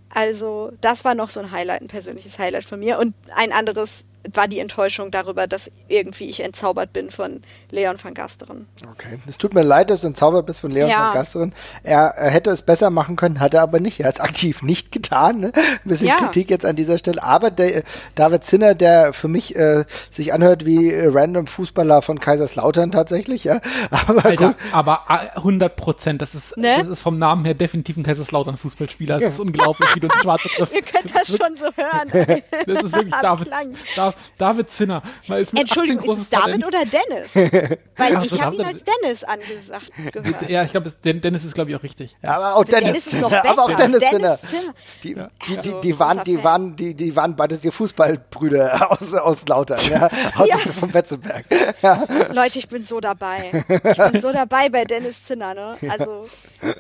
Also, 0.10 0.72
das 0.82 1.04
war 1.04 1.16
noch 1.16 1.30
so 1.30 1.40
ein 1.40 1.52
Highlight, 1.52 1.82
ein 1.82 1.88
persönliches 1.88 2.40
Highlight 2.40 2.66
von 2.66 2.80
mir. 2.80 3.00
Und 3.00 3.14
ein 3.36 3.52
anderes 3.52 4.06
war 4.34 4.48
die 4.48 4.60
Enttäuschung 4.60 5.12
darüber, 5.12 5.48
dass 5.48 5.70
irgendwie 5.88 6.30
ich 6.30 6.42
entzaubert 6.42 6.94
bin 6.94 7.12
von 7.12 7.42
Leon 7.72 7.98
van 8.02 8.14
Gasteren. 8.14 8.68
Okay, 8.92 9.20
es 9.28 9.38
tut 9.38 9.54
mir 9.54 9.64
leid, 9.64 9.90
dass 9.90 10.02
du 10.02 10.08
entzaubert 10.08 10.46
bist 10.46 10.62
von 10.62 10.72
Leon 10.72 10.90
ja. 10.90 11.08
van 11.08 11.14
Gasteren. 11.14 11.54
Er, 11.84 12.14
er, 12.16 12.30
hätte 12.30 12.50
es 12.50 12.62
besser 12.62 12.90
machen 12.90 13.16
können, 13.16 13.40
hat 13.40 13.54
er 13.54 13.62
aber 13.62 13.80
nicht. 13.80 14.00
Er 14.00 14.08
hat 14.08 14.16
es 14.16 14.22
aktiv 14.22 14.62
nicht 14.62 14.92
getan. 14.92 15.40
Ne? 15.40 15.52
Ein 15.56 15.80
bisschen 15.84 16.08
ja. 16.08 16.16
Kritik 16.16 16.50
jetzt 16.50 16.66
an 16.66 16.76
dieser 16.76 16.98
Stelle. 16.98 17.22
Aber 17.24 17.52
der, 17.52 17.84
David 18.16 18.44
Zinner, 18.46 18.76
der 18.76 19.14
für 19.14 19.28
mich 19.28 19.56
äh, 19.56 19.86
sich 20.12 20.34
anhört 20.34 20.66
wie 20.66 20.94
random 20.94 21.48
Fußballer 21.48 22.02
von 22.02 22.20
Kaiserslautern 22.20 22.92
tatsächlich, 22.92 23.44
ja. 23.44 23.62
Aber, 23.90 24.26
Alter, 24.26 24.56
aber 24.72 25.10
100 25.10 25.76
Prozent, 25.76 26.22
das 26.22 26.36
ist, 26.36 26.58
ne? 26.58 26.76
das 26.80 26.88
ist 26.88 27.02
vom 27.02 27.18
Namen 27.18 27.46
her 27.46 27.54
definitiv 27.54 27.98
ein 27.98 28.04
Kaiserslautern-Fußballspieler. 28.04 29.16
Das 29.16 29.24
ja. 29.24 29.30
ist 29.30 29.40
unglaublich, 29.40 29.88
wie 29.96 30.00
du 30.00 30.08
die 30.08 30.20
schwarze 30.20 30.50
triffst. 30.50 30.74
Ihr 30.76 30.82
könnt 30.82 31.14
das, 31.14 31.28
das 31.28 31.38
schon 31.38 31.56
so 31.58 31.66
hören. 31.76 32.10
das 32.66 32.84
ist 32.84 32.94
wirklich 32.94 33.16
David, 33.22 33.52
David 33.96 34.15
David 34.38 34.70
Zinner. 34.70 35.02
Entschuldigung, 35.28 36.10
ist 36.12 36.22
es 36.24 36.30
David 36.30 36.62
Talent. 36.62 36.68
oder 36.68 36.86
Dennis? 36.86 37.36
Weil 37.96 38.18
Ach, 38.18 38.26
ich 38.26 38.42
habe 38.42 38.56
ihn 38.56 38.66
als 38.66 38.84
Dennis 38.84 39.24
angesagt 39.24 39.92
gehört. 40.12 40.50
Ja, 40.50 40.64
ich 40.64 40.72
glaube, 40.72 40.92
Dennis 41.04 41.44
ist, 41.44 41.54
glaube 41.54 41.72
ich, 41.72 41.76
auch 41.78 41.84
richtig. 41.84 42.16
Ja, 42.22 42.36
aber 42.36 42.56
auch 42.56 42.64
Dennis, 42.64 43.06
Dennis 43.06 43.06
Zinner. 43.06 43.46
Aber 43.46 43.64
auch 43.64 43.74
Dennis, 43.74 44.00
Dennis 44.00 44.42
Zinner. 44.42 44.74
Die, 45.04 45.14
ja. 45.14 45.30
die, 45.48 45.58
die, 45.58 45.74
die, 45.82 46.00
waren, 46.00 46.24
die, 46.24 46.44
waren, 46.44 46.76
die, 46.76 46.94
die 46.94 47.16
waren 47.16 47.36
beides 47.36 47.62
die 47.62 47.72
Fußballbrüder 47.72 48.92
aus, 48.92 49.14
aus 49.14 49.48
Lautern, 49.48 49.80
ja, 49.90 50.10
aus 50.36 50.48
ja. 50.48 50.58
vom 50.58 50.90
Betzenberg. 50.92 51.46
Ja. 51.82 52.06
Leute, 52.32 52.60
ich 52.60 52.68
bin 52.68 52.84
so 52.84 53.00
dabei. 53.00 53.64
Ich 53.68 54.12
bin 54.12 54.22
so 54.22 54.32
dabei 54.32 54.70
bei 54.70 54.86
Dennis 54.86 55.24
Zinner, 55.26 55.54
ne? 55.54 55.78
Also, 55.88 56.28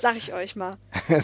sag 0.02 0.18
ich 0.18 0.34
euch 0.34 0.56
mal. 0.56 0.74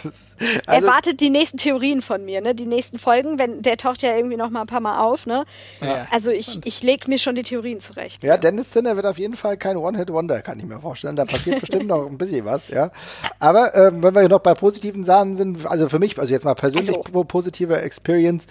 Also, 0.65 0.87
Erwartet 0.87 1.19
die 1.19 1.29
nächsten 1.29 1.57
Theorien 1.57 2.01
von 2.01 2.25
mir, 2.25 2.41
ne? 2.41 2.55
Die 2.55 2.65
nächsten 2.65 2.97
Folgen, 2.97 3.37
wenn 3.37 3.61
der 3.61 3.77
taucht 3.77 4.01
ja 4.01 4.15
irgendwie 4.15 4.37
noch 4.37 4.49
mal 4.49 4.61
ein 4.61 4.67
paar 4.67 4.79
Mal 4.79 4.99
auf, 4.99 5.27
ne? 5.27 5.45
Ja. 5.81 6.00
Also 6.11 6.31
ich, 6.31 6.59
ich 6.65 6.83
lege 6.83 7.09
mir 7.09 7.19
schon 7.19 7.35
die 7.35 7.43
Theorien 7.43 7.79
zurecht. 7.79 8.23
Ja, 8.23 8.37
Dennis 8.37 8.71
Zinner 8.71 8.95
wird 8.95 9.05
auf 9.05 9.17
jeden 9.17 9.35
Fall 9.35 9.57
kein 9.57 9.77
One-Hit-Wonder, 9.77 10.41
kann 10.41 10.59
ich 10.59 10.65
mir 10.65 10.79
vorstellen. 10.79 11.15
Da 11.15 11.25
passiert 11.25 11.59
bestimmt 11.59 11.87
noch 11.87 12.05
ein 12.07 12.17
bisschen 12.17 12.45
was, 12.45 12.67
ja. 12.67 12.91
Aber 13.39 13.75
ähm, 13.75 14.01
wenn 14.03 14.15
wir 14.15 14.27
noch 14.29 14.39
bei 14.39 14.53
positiven 14.53 15.03
Sachen 15.03 15.37
sind, 15.37 15.65
also 15.65 15.89
für 15.89 15.99
mich, 15.99 16.17
also 16.19 16.33
jetzt 16.33 16.45
mal 16.45 16.55
persönlich 16.55 16.95
also. 16.95 17.23
positive 17.23 17.79
Experience, 17.81 18.47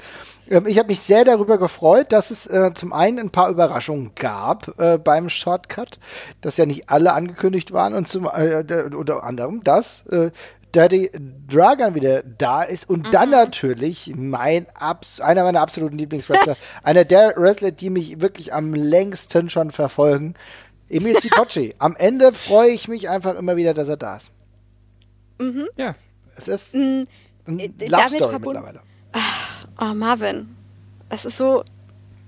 ähm, 0.49 0.67
ich 0.67 0.79
habe 0.79 0.89
mich 0.89 1.01
sehr 1.01 1.25
darüber 1.25 1.59
gefreut, 1.59 2.13
dass 2.13 2.31
es 2.31 2.47
äh, 2.47 2.73
zum 2.75 2.93
einen 2.93 3.19
ein 3.19 3.31
paar 3.31 3.51
Überraschungen 3.51 4.13
gab 4.15 4.79
äh, 4.79 4.99
beim 4.99 5.29
Shortcut, 5.29 5.99
dass 6.41 6.57
ja 6.57 6.67
nicht 6.67 6.91
alle 6.91 7.13
angekündigt 7.13 7.73
waren 7.73 7.95
und 7.95 8.09
zum 8.09 8.27
äh, 8.27 8.65
unter 8.95 9.25
anderem 9.25 9.63
das, 9.65 10.05
Dirty 10.75 11.11
Dragon 11.49 11.95
wieder 11.95 12.23
da 12.23 12.63
ist 12.63 12.89
und 12.89 13.07
mhm. 13.07 13.11
dann 13.11 13.31
natürlich 13.31 14.13
mein 14.15 14.67
Abs 14.75 15.21
einer 15.21 15.45
meiner 15.45 15.61
absoluten 15.61 15.99
Lieblingswrestler, 15.99 16.57
einer 16.83 17.05
der 17.05 17.35
Wrestler, 17.37 17.71
die 17.73 17.91
mich 17.91 18.21
wirklich 18.21 18.53
am 18.53 18.75
längsten 18.75 19.51
schon 19.51 19.71
verfolgen, 19.71 20.35
Emil 20.89 21.21
Citocci. 21.21 21.75
am 21.79 21.97
Ende 21.97 22.33
freue 22.33 22.71
ich 22.71 22.89
mich 22.89 23.09
einfach 23.09 23.37
immer 23.37 23.57
wieder, 23.57 23.75
dass 23.75 23.89
er 23.89 23.97
da 23.97 24.17
ist. 24.17 24.33
Mhm. 25.41 25.69
Ja. 25.77 25.95
Es 26.37 26.49
ist 26.49 26.75
mhm. 26.75 27.07
ein 27.47 27.59
äh, 27.59 27.87
Love 27.87 28.11
Story 28.11 28.39
mittlerweile. 28.39 28.81
Ach, 29.13 29.67
oh, 29.81 29.95
Marvin. 29.95 30.57
Es 31.09 31.25
ist 31.25 31.37
so, 31.37 31.65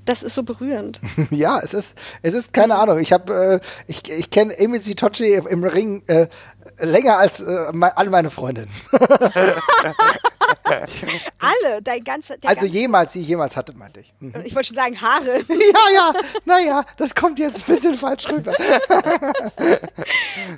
das 0.04 0.22
ist 0.22 0.34
so 0.34 0.42
berührend. 0.42 1.00
ja, 1.30 1.60
es 1.60 1.74
ist, 1.74 1.94
es 2.22 2.34
ist 2.34 2.52
keine 2.52 2.76
Ahnung. 2.76 2.98
Ich 2.98 3.12
habe, 3.12 3.60
äh, 3.62 3.66
ich, 3.86 4.10
ich 4.10 4.30
kenne 4.30 4.58
Emil 4.58 4.82
Citocci 4.82 5.34
im 5.34 5.64
Ring 5.64 6.02
äh, 6.06 6.26
länger 6.78 7.18
als 7.18 7.40
äh, 7.40 7.72
me 7.72 7.96
alle 7.96 8.10
meine 8.10 8.30
Freundinnen. 8.30 8.70
Alle, 11.38 11.82
dein 11.82 12.04
ganzer. 12.04 12.34
Also 12.44 12.62
ganze 12.62 12.66
jemals, 12.66 13.14
ich 13.16 13.26
jemals 13.26 13.56
hatte, 13.56 13.72
meinte 13.74 14.00
ich. 14.00 14.12
Mhm. 14.20 14.34
Ich 14.44 14.54
wollte 14.54 14.68
schon 14.68 14.76
sagen 14.76 15.00
Haare. 15.00 15.38
ja, 15.48 15.94
ja, 15.94 16.12
naja, 16.44 16.84
das 16.96 17.14
kommt 17.14 17.38
jetzt 17.38 17.68
ein 17.68 17.74
bisschen 17.74 17.96
falsch 17.96 18.28
rüber. 18.28 18.52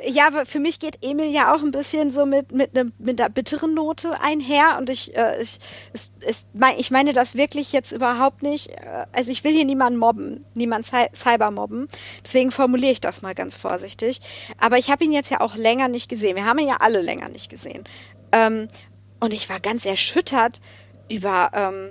ja, 0.06 0.26
aber 0.26 0.46
für 0.46 0.58
mich 0.58 0.78
geht 0.78 0.98
Emil 1.02 1.30
ja 1.30 1.54
auch 1.54 1.62
ein 1.62 1.70
bisschen 1.70 2.10
so 2.10 2.26
mit, 2.26 2.52
mit, 2.52 2.74
ne, 2.74 2.92
mit 2.98 3.20
einer 3.20 3.30
bitteren 3.30 3.74
Note 3.74 4.20
einher 4.20 4.76
und 4.78 4.90
ich, 4.90 5.16
äh, 5.16 5.40
ich, 5.40 5.58
es, 5.92 6.12
es, 6.26 6.46
ich 6.76 6.90
meine 6.90 7.12
das 7.12 7.34
wirklich 7.34 7.72
jetzt 7.72 7.92
überhaupt 7.92 8.42
nicht. 8.42 8.70
Äh, 8.70 9.06
also 9.12 9.30
ich 9.30 9.44
will 9.44 9.52
hier 9.52 9.64
niemanden 9.64 9.98
mobben, 9.98 10.44
niemanden 10.54 10.88
cyber 11.14 11.50
mobben. 11.50 11.88
Deswegen 12.24 12.50
formuliere 12.50 12.92
ich 12.92 13.00
das 13.00 13.22
mal 13.22 13.34
ganz 13.34 13.56
vorsichtig. 13.56 14.20
Aber 14.58 14.78
ich 14.78 14.90
habe 14.90 15.04
ihn 15.04 15.12
jetzt 15.12 15.30
ja 15.30 15.40
auch 15.40 15.56
länger 15.56 15.88
nicht 15.88 16.08
gesehen. 16.08 16.36
Wir 16.36 16.44
haben 16.44 16.58
ihn 16.58 16.68
ja 16.68 16.76
alle 16.80 17.00
länger 17.00 17.28
nicht 17.28 17.48
gesehen. 17.48 17.84
Ähm, 18.32 18.68
und 19.24 19.32
ich 19.32 19.48
war 19.48 19.58
ganz 19.58 19.86
erschüttert 19.86 20.60
über, 21.08 21.50
ähm, 21.54 21.90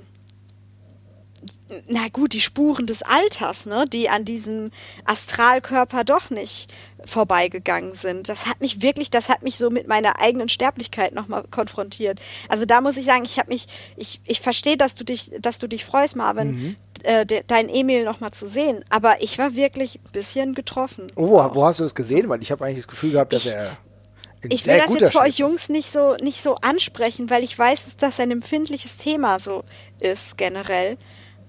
na 1.88 2.08
gut, 2.10 2.34
die 2.34 2.42
Spuren 2.42 2.86
des 2.86 3.02
Alters, 3.02 3.66
ne, 3.66 3.86
die 3.92 4.08
an 4.08 4.24
diesem 4.24 4.70
Astralkörper 5.06 6.04
doch 6.04 6.30
nicht 6.30 6.72
vorbeigegangen 7.04 7.96
sind. 7.96 8.30
Das 8.30 8.46
hat 8.46 8.62
mich 8.62 8.84
wirklich, 8.84 9.10
das 9.10 9.30
hat 9.30 9.42
mich 9.42 9.58
so 9.58 9.72
mit 9.72 9.88
meiner 9.88 10.20
eigenen 10.20 10.48
Sterblichkeit 10.48 11.16
nochmal 11.16 11.44
konfrontiert. 11.50 12.20
Also 12.50 12.66
da 12.66 12.82
muss 12.82 12.98
ich 12.98 13.06
sagen, 13.06 13.26
ich 13.26 13.40
habe 13.40 13.52
mich, 13.52 13.66
ich, 13.98 14.22
ich 14.26 14.40
verstehe, 14.40 14.78
dass 14.78 14.94
du 14.94 15.04
dich, 15.04 15.32
dass 15.40 15.58
du 15.58 15.68
dich 15.68 15.86
freust, 15.86 16.16
Marvin, 16.16 16.52
mhm. 16.52 16.76
äh, 17.02 17.26
de, 17.26 17.44
dein 17.48 17.68
Emil 17.68 18.06
nochmal 18.06 18.32
zu 18.32 18.48
sehen. 18.48 18.86
Aber 18.90 19.24
ich 19.24 19.40
war 19.40 19.56
wirklich 19.56 19.96
ein 19.96 20.12
bisschen 20.12 20.54
getroffen. 20.54 21.12
Oh, 21.16 21.30
wo, 21.30 21.56
wo 21.56 21.66
hast 21.66 21.80
du 21.80 21.84
es 21.84 21.96
gesehen? 21.96 22.30
Weil 22.30 22.44
ich 22.44 22.52
habe 22.52 22.64
eigentlich 22.64 22.86
das 22.86 22.88
Gefühl 22.88 23.14
gehabt, 23.14 23.34
dass 23.34 23.48
ich, 23.48 23.54
er 23.54 23.78
ich 24.50 24.66
will 24.66 24.78
das 24.78 24.94
jetzt 24.94 25.12
für 25.12 25.20
euch 25.20 25.38
Jungs 25.38 25.70
nicht 25.70 25.92
so, 25.92 26.16
nicht 26.16 26.42
so 26.42 26.56
ansprechen, 26.56 27.30
weil 27.30 27.44
ich 27.44 27.58
weiß, 27.58 27.86
dass 27.86 27.98
das 27.98 28.20
ein 28.20 28.32
empfindliches 28.32 28.98
Thema 28.98 29.40
so 29.40 29.64
ist 30.00 30.38
generell. 30.38 30.98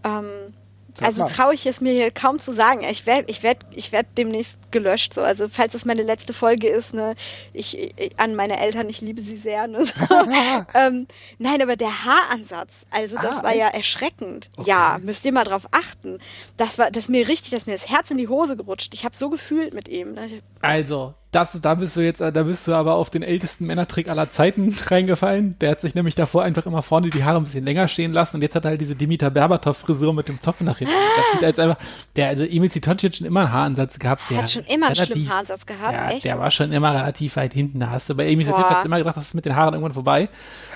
Ähm, 0.04 0.54
also 1.00 1.26
traue 1.26 1.54
ich 1.54 1.66
es 1.66 1.80
mir 1.80 1.92
hier 1.92 2.10
kaum 2.10 2.38
zu 2.38 2.52
sagen. 2.52 2.82
Ich 2.88 3.06
werde 3.06 3.24
ich 3.28 3.42
werd, 3.42 3.64
ich 3.72 3.90
werd 3.90 4.06
demnächst 4.16 4.56
gelöscht. 4.70 5.14
So. 5.14 5.22
Also 5.22 5.48
falls 5.48 5.72
das 5.72 5.84
meine 5.84 6.02
letzte 6.02 6.32
Folge 6.32 6.68
ist, 6.68 6.94
ne, 6.94 7.14
ich, 7.52 7.76
ich 7.98 8.18
an 8.18 8.34
meine 8.34 8.60
Eltern, 8.60 8.88
ich 8.88 9.00
liebe 9.00 9.20
sie 9.20 9.36
sehr. 9.36 9.66
Ne, 9.66 9.84
so. 9.86 9.92
ähm, 10.74 11.06
nein, 11.38 11.62
aber 11.62 11.76
der 11.76 12.04
Haaransatz, 12.04 12.70
also 12.90 13.16
das 13.16 13.38
ah, 13.38 13.42
war 13.42 13.50
echt? 13.50 13.60
ja 13.60 13.68
erschreckend. 13.68 14.50
Okay. 14.56 14.70
Ja, 14.70 15.00
müsst 15.02 15.24
ihr 15.24 15.32
mal 15.32 15.44
drauf 15.44 15.66
achten. 15.72 16.18
Das 16.56 16.78
war, 16.78 16.90
das 16.90 17.08
mir 17.08 17.26
richtig, 17.26 17.50
dass 17.50 17.66
mir 17.66 17.72
das 17.72 17.88
Herz 17.88 18.10
in 18.10 18.18
die 18.18 18.28
Hose 18.28 18.56
gerutscht. 18.56 18.94
Ich 18.94 19.04
habe 19.04 19.16
so 19.16 19.30
gefühlt 19.30 19.74
mit 19.74 19.88
ihm. 19.88 20.12
Ne? 20.12 20.42
Also, 20.60 21.14
das, 21.34 21.58
da 21.60 21.74
bist 21.74 21.96
du 21.96 22.00
jetzt, 22.00 22.20
da 22.20 22.30
bist 22.30 22.68
du 22.68 22.74
aber 22.74 22.94
auf 22.94 23.10
den 23.10 23.22
ältesten 23.22 23.66
Männertrick 23.66 24.08
aller 24.08 24.30
Zeiten 24.30 24.74
reingefallen. 24.86 25.58
Der 25.58 25.72
hat 25.72 25.80
sich 25.80 25.94
nämlich 25.94 26.14
davor 26.14 26.42
einfach 26.42 26.66
immer 26.66 26.82
vorne 26.82 27.10
die 27.10 27.24
Haare 27.24 27.38
ein 27.38 27.44
bisschen 27.44 27.64
länger 27.64 27.88
stehen 27.88 28.12
lassen 28.12 28.36
und 28.36 28.42
jetzt 28.42 28.54
hat 28.54 28.64
er 28.64 28.70
halt 28.70 28.80
diese 28.80 28.94
Dimitar 28.94 29.30
Berbatov-Frisur 29.30 30.14
mit 30.14 30.28
dem 30.28 30.40
Zopf 30.40 30.60
nach 30.60 30.78
hinten. 30.78 30.94
Ah. 30.94 31.44
Einfach, 31.44 31.76
der, 32.16 32.28
also 32.28 32.44
Emil 32.44 32.70
Zitoci 32.70 33.08
hat 33.08 33.16
schon 33.16 33.26
immer 33.26 33.40
einen 33.40 33.52
Haaransatz 33.52 33.98
gehabt. 33.98 34.22
Der 34.30 34.38
hat 34.38 34.50
schon 34.50 34.64
immer 34.64 34.86
einen 34.86 34.94
schlimmen 34.94 35.28
Haaransatz 35.28 35.66
gehabt, 35.66 35.92
ja, 35.92 36.10
echt? 36.10 36.24
Der 36.24 36.38
war 36.38 36.50
schon 36.50 36.72
immer 36.72 36.94
relativ 36.94 37.36
weit 37.36 37.52
hinten. 37.52 37.80
Da 37.80 37.90
hast 37.90 38.08
du 38.08 38.14
bei 38.14 38.28
Emil 38.28 38.46
Zitoci 38.46 38.84
immer 38.84 38.98
gedacht, 38.98 39.16
das 39.16 39.28
ist 39.28 39.34
mit 39.34 39.44
den 39.44 39.56
Haaren 39.56 39.74
irgendwann 39.74 39.94
vorbei. 39.94 40.28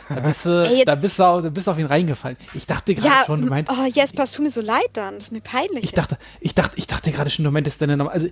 Da 0.09 0.21
bist 0.21 0.47
du, 0.47 0.65
Ey, 0.67 0.85
da 0.85 0.95
bist 0.95 1.19
du, 1.19 1.23
auf, 1.23 1.43
da 1.43 1.51
bist 1.51 1.67
du 1.67 1.71
auf 1.71 1.79
ihn 1.79 1.87
reingefallen. 1.87 2.37
Ich 2.55 2.67
dachte 2.67 2.95
gerade 2.95 3.09
ja, 3.09 3.25
schon, 3.27 3.43
du 3.43 3.47
meintest. 3.49 3.79
Oh, 3.79 3.85
Jesper, 3.85 4.23
es 4.23 4.33
tut 4.33 4.45
mir 4.45 4.51
so 4.51 4.63
leid 4.63 4.89
dann. 4.95 5.15
Das 5.17 5.25
ist 5.25 5.33
mir 5.33 5.41
peinlich. 5.41 5.85
Ich 5.85 5.93
dachte, 5.93 6.17
ich 6.41 6.55
dachte, 6.55 6.77
ich 6.77 6.87
dachte 6.87 7.13
gerade 7.13 7.31
schon, 7.31 7.45
du 7.45 7.51
meintest 7.51 7.81
deine 7.83 7.97
Nummer. 7.97 8.13
Also, 8.13 8.29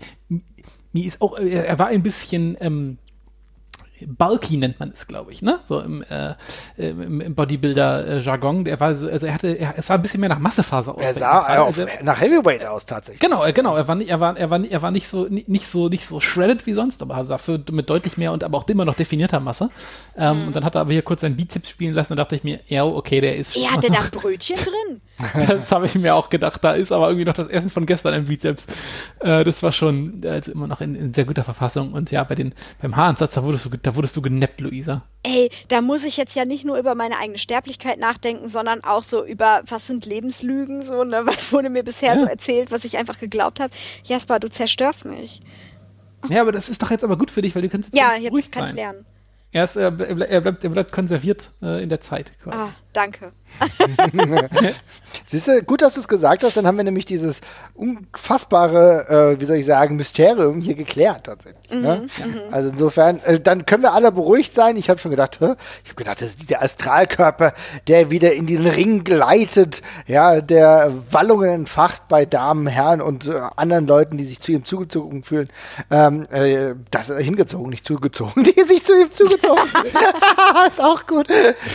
mir 0.97 1.05
ist 1.05 1.20
auch, 1.20 1.38
er, 1.38 1.66
er 1.66 1.78
war 1.78 1.88
ein 1.88 2.03
bisschen, 2.03 2.57
ähm, 2.61 2.97
bulky 4.07 4.57
nennt 4.57 4.80
man 4.80 4.92
es, 4.94 5.07
glaube 5.07 5.32
ich, 5.32 5.42
ne? 5.42 5.61
So 5.66 5.80
im, 5.80 6.05
äh, 6.05 6.34
im, 6.76 7.20
im 7.20 7.34
Bodybuilder-Jargon. 7.34 8.64
Der 8.64 8.80
war 8.80 8.94
so, 8.94 9.09
also 9.09 9.26
er 9.26 9.34
hatte, 9.34 9.49
er, 9.49 9.80
sah 9.82 9.94
ein 9.94 10.03
bisschen 10.03 10.20
mehr 10.20 10.28
nach 10.28 10.38
Massephase 10.38 10.94
aus. 10.94 11.01
Er 11.01 11.14
sah 11.14 11.40
also, 11.40 11.86
nach 12.03 12.20
Heavyweight 12.20 12.64
aus 12.64 12.86
tatsächlich. 12.86 13.20
Genau, 13.20 13.44
genau. 13.53 13.76
Er 13.76 13.88
war 13.88 13.94
nicht, 13.94 14.11
er 14.11 14.20
war, 14.20 14.36
er 14.36 14.51
war, 14.51 14.64
er 14.64 14.82
war 14.82 14.90
nicht 14.90 15.09
so, 15.09 15.26
nicht 15.28 15.66
so, 15.66 15.88
nicht 15.88 16.07
so 16.07 16.20
shredded 16.20 16.66
wie 16.66 16.72
sonst, 16.72 17.03
aber 17.03 17.22
dafür 17.24 17.61
mit 17.70 17.88
deutlich 17.88 18.16
mehr 18.16 18.32
und 18.32 18.44
aber 18.44 18.59
auch 18.59 18.68
immer 18.68 18.84
noch 18.84 18.94
definierter 18.94 19.40
Masse. 19.40 19.70
Ähm, 20.16 20.40
mhm. 20.40 20.47
Und 20.49 20.57
dann 20.57 20.64
hat 20.64 20.74
er 20.74 20.82
aber 20.82 20.92
hier 20.92 21.03
kurz 21.03 21.22
seinen 21.22 21.36
Bizeps 21.36 21.70
spielen 21.70 21.94
lassen 21.94 22.12
und 22.12 22.18
dachte 22.18 22.36
ich 22.36 22.44
mir, 22.44 22.61
ja, 22.68 22.84
okay, 22.84 23.20
der 23.20 23.36
ist. 23.36 23.57
Er 23.57 23.72
hatte 23.72 23.88
da 23.88 24.01
Brötchen 24.11 24.57
drin. 24.57 25.01
das 25.49 25.72
habe 25.72 25.86
ich 25.86 25.94
mir 25.94 26.14
auch 26.14 26.28
gedacht. 26.28 26.62
Da 26.62 26.72
ist 26.72 26.92
aber 26.92 27.09
irgendwie 27.09 27.24
noch 27.24 27.34
das 27.34 27.49
Essen 27.49 27.70
von 27.70 27.86
gestern 27.86 28.14
im 28.14 28.26
Bizeps. 28.26 28.66
Äh, 29.20 29.44
das 29.44 29.62
war 29.62 29.72
schon 29.72 30.22
also 30.24 30.53
immer 30.53 30.66
noch 30.66 30.80
in, 30.80 30.94
in, 30.94 31.14
sehr 31.14 31.24
guter 31.24 31.44
Verfassung. 31.44 31.92
Und 31.92 32.11
ja, 32.11 32.22
bei 32.24 32.34
den, 32.34 32.55
beim 32.80 32.97
Haaransatz, 32.97 33.34
da 33.34 33.42
wurdest 33.42 33.64
du, 33.64 33.70
da 33.87 33.95
wurdest 33.95 34.16
du 34.16 34.22
genappt, 34.22 34.61
Luisa. 34.61 35.05
Ey, 35.22 35.49
da 35.68 35.80
muss 35.80 36.03
ich 36.03 36.16
jetzt 36.16 36.34
ja 36.34 36.45
nicht 36.45 36.64
nur 36.64 36.76
über 36.76 36.97
meine 36.97 37.18
eigene 37.18 37.39
Sterblichkeit 37.39 38.01
nachdenken, 38.01 38.49
sondern 38.49 38.82
auch 38.82 39.05
so 39.05 39.24
über, 39.24 39.62
was 39.68 39.87
sind 39.87 40.07
Lebenslügen, 40.07 40.82
so, 40.82 41.05
ne? 41.05 41.22
Was 41.24 41.53
wurde 41.53 41.70
mir 41.70 41.84
bisher 41.84 42.14
ja. 42.14 42.20
so 42.20 42.26
erzählt, 42.26 42.72
was 42.72 42.84
ich 42.84 42.99
einfach 42.99 43.20
geglaubt 43.20 43.61
habe. 43.61 43.72
Jasper, 44.03 44.41
du 44.41 44.51
zerstörst 44.51 45.05
mich. 45.05 45.41
Ja, 46.28 46.41
aber 46.41 46.51
das 46.51 46.68
ist 46.68 46.82
doch 46.82 46.91
jetzt 46.91 47.05
aber 47.05 47.16
gut 47.16 47.30
für 47.30 47.43
dich, 47.43 47.55
weil 47.55 47.62
du 47.62 47.68
kannst 47.68 47.93
jetzt 47.93 47.99
Ja, 48.03 48.16
jetzt 48.16 48.51
kann 48.51 48.64
sein. 48.64 48.70
ich 48.70 48.74
lernen. 48.74 49.07
Er, 49.53 49.64
ist, 49.64 49.76
er, 49.76 49.93
bleibt, 49.93 50.64
er 50.64 50.70
bleibt 50.70 50.91
konserviert 50.91 51.53
äh, 51.62 51.80
in 51.80 51.89
der 51.89 52.01
Zeit. 52.01 52.32
Quasi. 52.43 52.57
Ah, 52.59 52.74
danke. 52.97 53.32
Siehst 55.26 55.49
du, 55.49 55.62
gut, 55.62 55.82
dass 55.82 55.94
du 55.94 56.01
es 56.01 56.09
gesagt 56.09 56.44
hast, 56.44 56.57
dann 56.57 56.66
haben 56.66 56.76
wir 56.76 56.84
nämlich 56.84 57.07
dieses 57.07 57.40
unfassbare, 57.74 59.34
äh, 59.36 59.40
wie 59.40 59.44
soll 59.44 59.57
ich 59.57 59.66
sagen, 59.66 59.97
Mysterium 59.97 60.61
hier 60.61 60.74
geklärt 60.74 61.24
tatsächlich. 61.24 61.70
Mhm, 61.70 61.80
ne? 61.80 62.09
mhm. 62.18 62.40
Also 62.53 62.70
insofern, 62.70 63.20
äh, 63.20 63.40
dann 63.40 63.66
können 63.66 63.82
wir 63.82 63.92
alle 63.92 64.12
beruhigt 64.12 64.55
sein. 64.55 64.76
Ich 64.76 64.90
habe 64.90 65.01
schon 65.01 65.11
gedacht, 65.11 65.38
hä? 65.40 65.55
ich 65.84 65.90
habe 65.90 65.97
gedacht, 65.97 66.20
das 66.20 66.34
ist 66.34 66.51
der 66.51 66.62
Astralkörper, 66.62 67.55
der 67.88 68.11
wieder 68.11 68.34
in 68.34 68.47
den 68.47 68.66
Ring 68.66 69.05
gleitet, 69.05 69.82
ja, 70.07 70.40
der 70.40 70.92
Wallungen 71.11 71.51
entfacht 71.51 72.09
bei 72.09 72.24
Damen, 72.24 72.66
Herren 72.66 73.01
und 73.01 73.26
äh, 73.26 73.40
anderen 73.57 73.86
Leuten, 73.86 74.18
die 74.18 74.24
sich 74.24 74.40
zu 74.40 74.53
ihm 74.53 74.64
zugezogen 74.64 75.24
fühlen. 75.24 75.49
Ähm, 75.90 76.26
äh, 76.30 76.74
das 76.90 77.11
äh, 77.11 77.22
hingezogen, 77.22 77.70
nicht 77.70 77.86
zugezogen, 77.86 78.44
die 78.44 78.62
sich 78.68 78.84
zu 78.84 79.01
ihm 79.01 79.11
zugezogen 79.12 79.66
fühlen. 79.66 79.94
ist 80.68 80.80
auch 80.80 81.07
gut. 81.07 81.26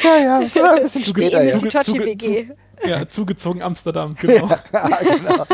Ja, 0.03 0.17
ja, 0.17 0.37
ein 0.37 0.83
bisschen 0.83 1.03
später. 1.11 1.43
Die 1.43 1.67
Tochi-WG. 1.67 2.47
Ja, 2.85 3.07
zugezogen 3.07 3.61
Amsterdam, 3.61 4.15
genau. 4.19 4.49
Ja, 4.49 4.99
genau. 5.01 5.45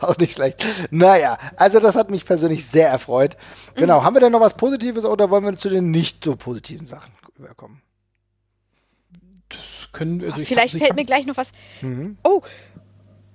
Auch 0.00 0.16
nicht 0.18 0.34
schlecht. 0.34 0.66
Naja, 0.90 1.38
also 1.56 1.80
das 1.80 1.96
hat 1.96 2.10
mich 2.10 2.24
persönlich 2.24 2.66
sehr 2.66 2.88
erfreut. 2.88 3.36
Genau, 3.74 4.02
haben 4.02 4.14
wir 4.14 4.20
denn 4.20 4.32
noch 4.32 4.40
was 4.40 4.56
Positives 4.56 5.04
oder 5.04 5.30
wollen 5.30 5.44
wir 5.44 5.56
zu 5.56 5.68
den 5.68 5.90
nicht 5.90 6.24
so 6.24 6.36
positiven 6.36 6.86
Sachen 6.86 7.12
überkommen? 7.38 7.82
Das 9.48 9.88
können 9.92 10.20
wir. 10.20 10.32
Also 10.34 10.44
vielleicht 10.44 10.74
hab, 10.74 10.80
fällt 10.80 10.96
mir 10.96 11.04
gleich 11.04 11.26
noch 11.26 11.36
was. 11.36 11.52
Mhm. 11.80 12.18
Oh, 12.24 12.42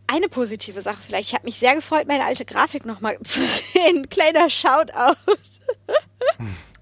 eine 0.07 0.27
positive 0.27 0.81
Sache 0.81 1.01
vielleicht. 1.01 1.29
Ich 1.29 1.33
habe 1.33 1.45
mich 1.45 1.57
sehr 1.57 1.75
gefreut, 1.75 2.07
meine 2.07 2.25
alte 2.25 2.45
Grafik 2.45 2.85
nochmal 2.85 3.17
zu 3.23 3.39
sehen. 3.39 4.09
Kleiner 4.09 4.49
Shoutout. 4.49 5.15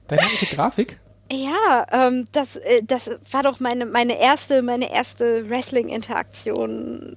Deine 0.07 0.22
alte 0.22 0.45
Grafik? 0.55 0.99
Ja, 1.32 1.86
ähm, 1.91 2.27
das, 2.32 2.55
äh, 2.55 2.82
das 2.84 3.09
war 3.32 3.43
doch 3.43 3.59
meine, 3.59 3.86
meine 3.86 4.19
erste, 4.19 4.61
meine 4.61 4.91
erste 4.91 5.49
Wrestling-Interaktion 5.49 7.15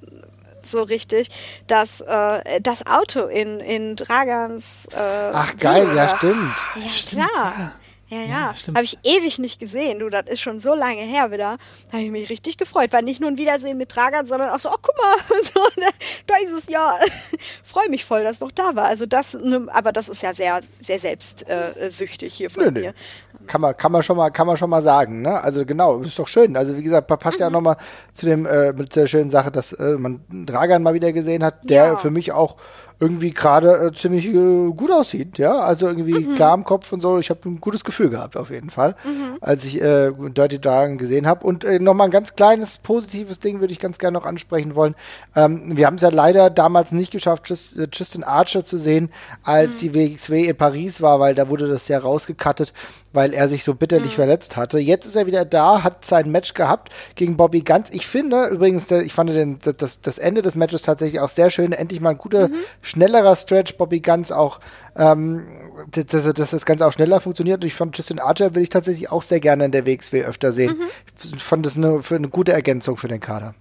so 0.64 0.82
richtig, 0.82 1.28
dass 1.66 2.00
äh, 2.02 2.60
das 2.60 2.86
Auto 2.86 3.26
in, 3.26 3.60
in 3.60 3.96
Dragans. 3.96 4.86
Äh, 4.92 5.30
Ach 5.32 5.56
geil, 5.56 5.88
ja 5.94 6.16
stimmt. 6.16 6.54
Ja 6.76 6.88
stimmt, 6.88 7.28
klar. 7.28 7.54
Ja. 7.58 7.72
Ja, 8.12 8.20
ja. 8.20 8.26
ja 8.26 8.74
habe 8.74 8.84
ich 8.84 8.98
ewig 9.04 9.38
nicht 9.38 9.58
gesehen. 9.58 9.98
Du, 9.98 10.10
das 10.10 10.26
ist 10.26 10.40
schon 10.40 10.60
so 10.60 10.74
lange 10.74 11.00
her 11.00 11.30
wieder. 11.30 11.56
Da 11.90 11.92
habe 11.94 12.02
ich 12.02 12.10
mich 12.10 12.28
richtig 12.28 12.58
gefreut. 12.58 12.92
War 12.92 13.00
nicht 13.00 13.22
nur 13.22 13.30
ein 13.30 13.38
Wiedersehen 13.38 13.78
mit 13.78 13.96
Dragan, 13.96 14.26
sondern 14.26 14.50
auch 14.50 14.60
so, 14.60 14.68
oh, 14.68 14.76
guck 14.82 14.94
mal, 14.98 15.40
so, 15.54 15.80
ne, 15.80 15.88
da 16.26 16.34
ist 16.44 16.52
es 16.52 16.68
ja. 16.68 16.98
Freue 17.64 17.88
mich 17.88 18.04
voll, 18.04 18.22
dass 18.22 18.34
es 18.34 18.40
noch 18.40 18.52
da 18.52 18.76
war. 18.76 18.84
Also 18.84 19.06
das, 19.06 19.32
ne, 19.32 19.66
aber 19.72 19.92
das 19.92 20.10
ist 20.10 20.22
ja 20.22 20.34
sehr, 20.34 20.60
sehr 20.82 20.98
selbstsüchtig 20.98 22.34
hier 22.34 22.50
von 22.50 22.64
nee, 22.64 22.80
mir. 22.80 22.90
Nee. 22.90 23.46
Kann 23.46 23.62
man, 23.62 23.74
kann 23.76 23.90
man 23.90 24.02
schon 24.02 24.18
mal, 24.18 24.30
kann 24.30 24.46
man 24.46 24.58
schon 24.58 24.68
mal 24.68 24.82
sagen, 24.82 25.22
ne? 25.22 25.40
Also 25.40 25.64
genau, 25.64 26.02
ist 26.02 26.18
doch 26.18 26.28
schön. 26.28 26.54
Also 26.54 26.76
wie 26.76 26.82
gesagt, 26.82 27.06
passt 27.06 27.38
mhm. 27.38 27.44
ja 27.44 27.50
nochmal 27.50 27.76
zu 28.12 28.26
dem, 28.26 28.44
äh, 28.44 28.74
mit 28.74 28.94
der 28.94 29.06
schönen 29.06 29.30
Sache, 29.30 29.50
dass 29.50 29.72
äh, 29.72 29.96
man 29.96 30.20
Dragan 30.28 30.82
mal 30.82 30.92
wieder 30.92 31.12
gesehen 31.12 31.42
hat, 31.42 31.64
der 31.64 31.84
ja. 31.84 31.96
für 31.96 32.10
mich 32.10 32.32
auch 32.32 32.56
irgendwie 33.02 33.32
gerade 33.32 33.88
äh, 33.88 33.92
ziemlich 33.92 34.26
äh, 34.26 34.70
gut 34.70 34.92
aussieht, 34.92 35.36
ja, 35.36 35.58
also 35.58 35.88
irgendwie 35.88 36.20
mhm. 36.20 36.36
klar 36.36 36.54
im 36.54 36.62
Kopf 36.62 36.92
und 36.92 37.00
so. 37.00 37.18
Ich 37.18 37.30
habe 37.30 37.40
ein 37.48 37.60
gutes 37.60 37.82
Gefühl 37.82 38.10
gehabt 38.10 38.36
auf 38.36 38.50
jeden 38.50 38.70
Fall, 38.70 38.94
mhm. 39.04 39.38
als 39.40 39.64
ich 39.64 39.82
äh, 39.82 40.12
Dirty 40.12 40.60
Dragon 40.60 40.98
gesehen 40.98 41.26
habe. 41.26 41.44
Und 41.44 41.64
äh, 41.64 41.80
nochmal 41.80 42.06
ein 42.06 42.12
ganz 42.12 42.36
kleines 42.36 42.78
positives 42.78 43.40
Ding 43.40 43.58
würde 43.58 43.72
ich 43.72 43.80
ganz 43.80 43.98
gerne 43.98 44.16
noch 44.16 44.24
ansprechen 44.24 44.76
wollen. 44.76 44.94
Ähm, 45.34 45.76
wir 45.76 45.88
haben 45.88 45.96
es 45.96 46.02
ja 46.02 46.10
leider 46.10 46.48
damals 46.48 46.92
nicht 46.92 47.10
geschafft, 47.10 47.48
Trist, 47.48 47.76
äh, 47.76 47.88
Tristan 47.88 48.22
Archer 48.22 48.64
zu 48.64 48.78
sehen, 48.78 49.10
als 49.42 49.82
mhm. 49.82 49.92
die 49.92 50.12
WXW 50.14 50.44
in 50.44 50.56
Paris 50.56 51.02
war, 51.02 51.18
weil 51.18 51.34
da 51.34 51.48
wurde 51.48 51.66
das 51.66 51.88
ja 51.88 51.98
rausgekattet 51.98 52.72
weil 53.12 53.34
er 53.34 53.48
sich 53.48 53.64
so 53.64 53.74
bitterlich 53.74 54.12
mhm. 54.12 54.16
verletzt 54.16 54.56
hatte. 54.56 54.78
Jetzt 54.78 55.06
ist 55.06 55.16
er 55.16 55.26
wieder 55.26 55.44
da, 55.44 55.82
hat 55.82 56.04
sein 56.04 56.30
Match 56.30 56.54
gehabt 56.54 56.92
gegen 57.14 57.36
Bobby 57.36 57.60
Ganz. 57.60 57.90
Ich 57.90 58.06
finde 58.06 58.46
übrigens, 58.46 58.90
ich 58.90 59.12
fand 59.12 59.30
den, 59.30 59.58
das, 59.76 60.00
das 60.00 60.18
Ende 60.18 60.42
des 60.42 60.54
Matches 60.54 60.82
tatsächlich 60.82 61.20
auch 61.20 61.28
sehr 61.28 61.50
schön. 61.50 61.72
Endlich 61.72 62.00
mal 62.00 62.10
ein 62.10 62.18
guter, 62.18 62.48
mhm. 62.48 62.54
Schnellerer 62.92 63.36
Stretch. 63.36 63.76
Bobby 63.76 64.00
Ganz 64.00 64.30
auch, 64.30 64.60
ähm, 64.96 65.46
dass, 65.90 66.32
dass 66.32 66.50
das 66.50 66.66
Ganze 66.66 66.86
auch 66.86 66.92
schneller 66.92 67.20
funktioniert. 67.20 67.62
Und 67.62 67.66
ich 67.66 67.74
fand 67.74 67.96
Justin 67.96 68.18
Archer 68.18 68.54
will 68.54 68.62
ich 68.62 68.68
tatsächlich 68.68 69.10
auch 69.10 69.22
sehr 69.22 69.40
gerne 69.40 69.64
in 69.64 69.72
der 69.72 69.86
WXW 69.86 70.24
öfter 70.24 70.52
sehen. 70.52 70.76
Mhm. 70.76 71.34
Ich 71.34 71.42
fand 71.42 71.66
das 71.66 71.76
eine, 71.76 72.02
für 72.02 72.16
eine 72.16 72.28
gute 72.28 72.52
Ergänzung 72.52 72.96
für 72.96 73.08
den 73.08 73.20
Kader. 73.20 73.54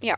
Ja. 0.00 0.16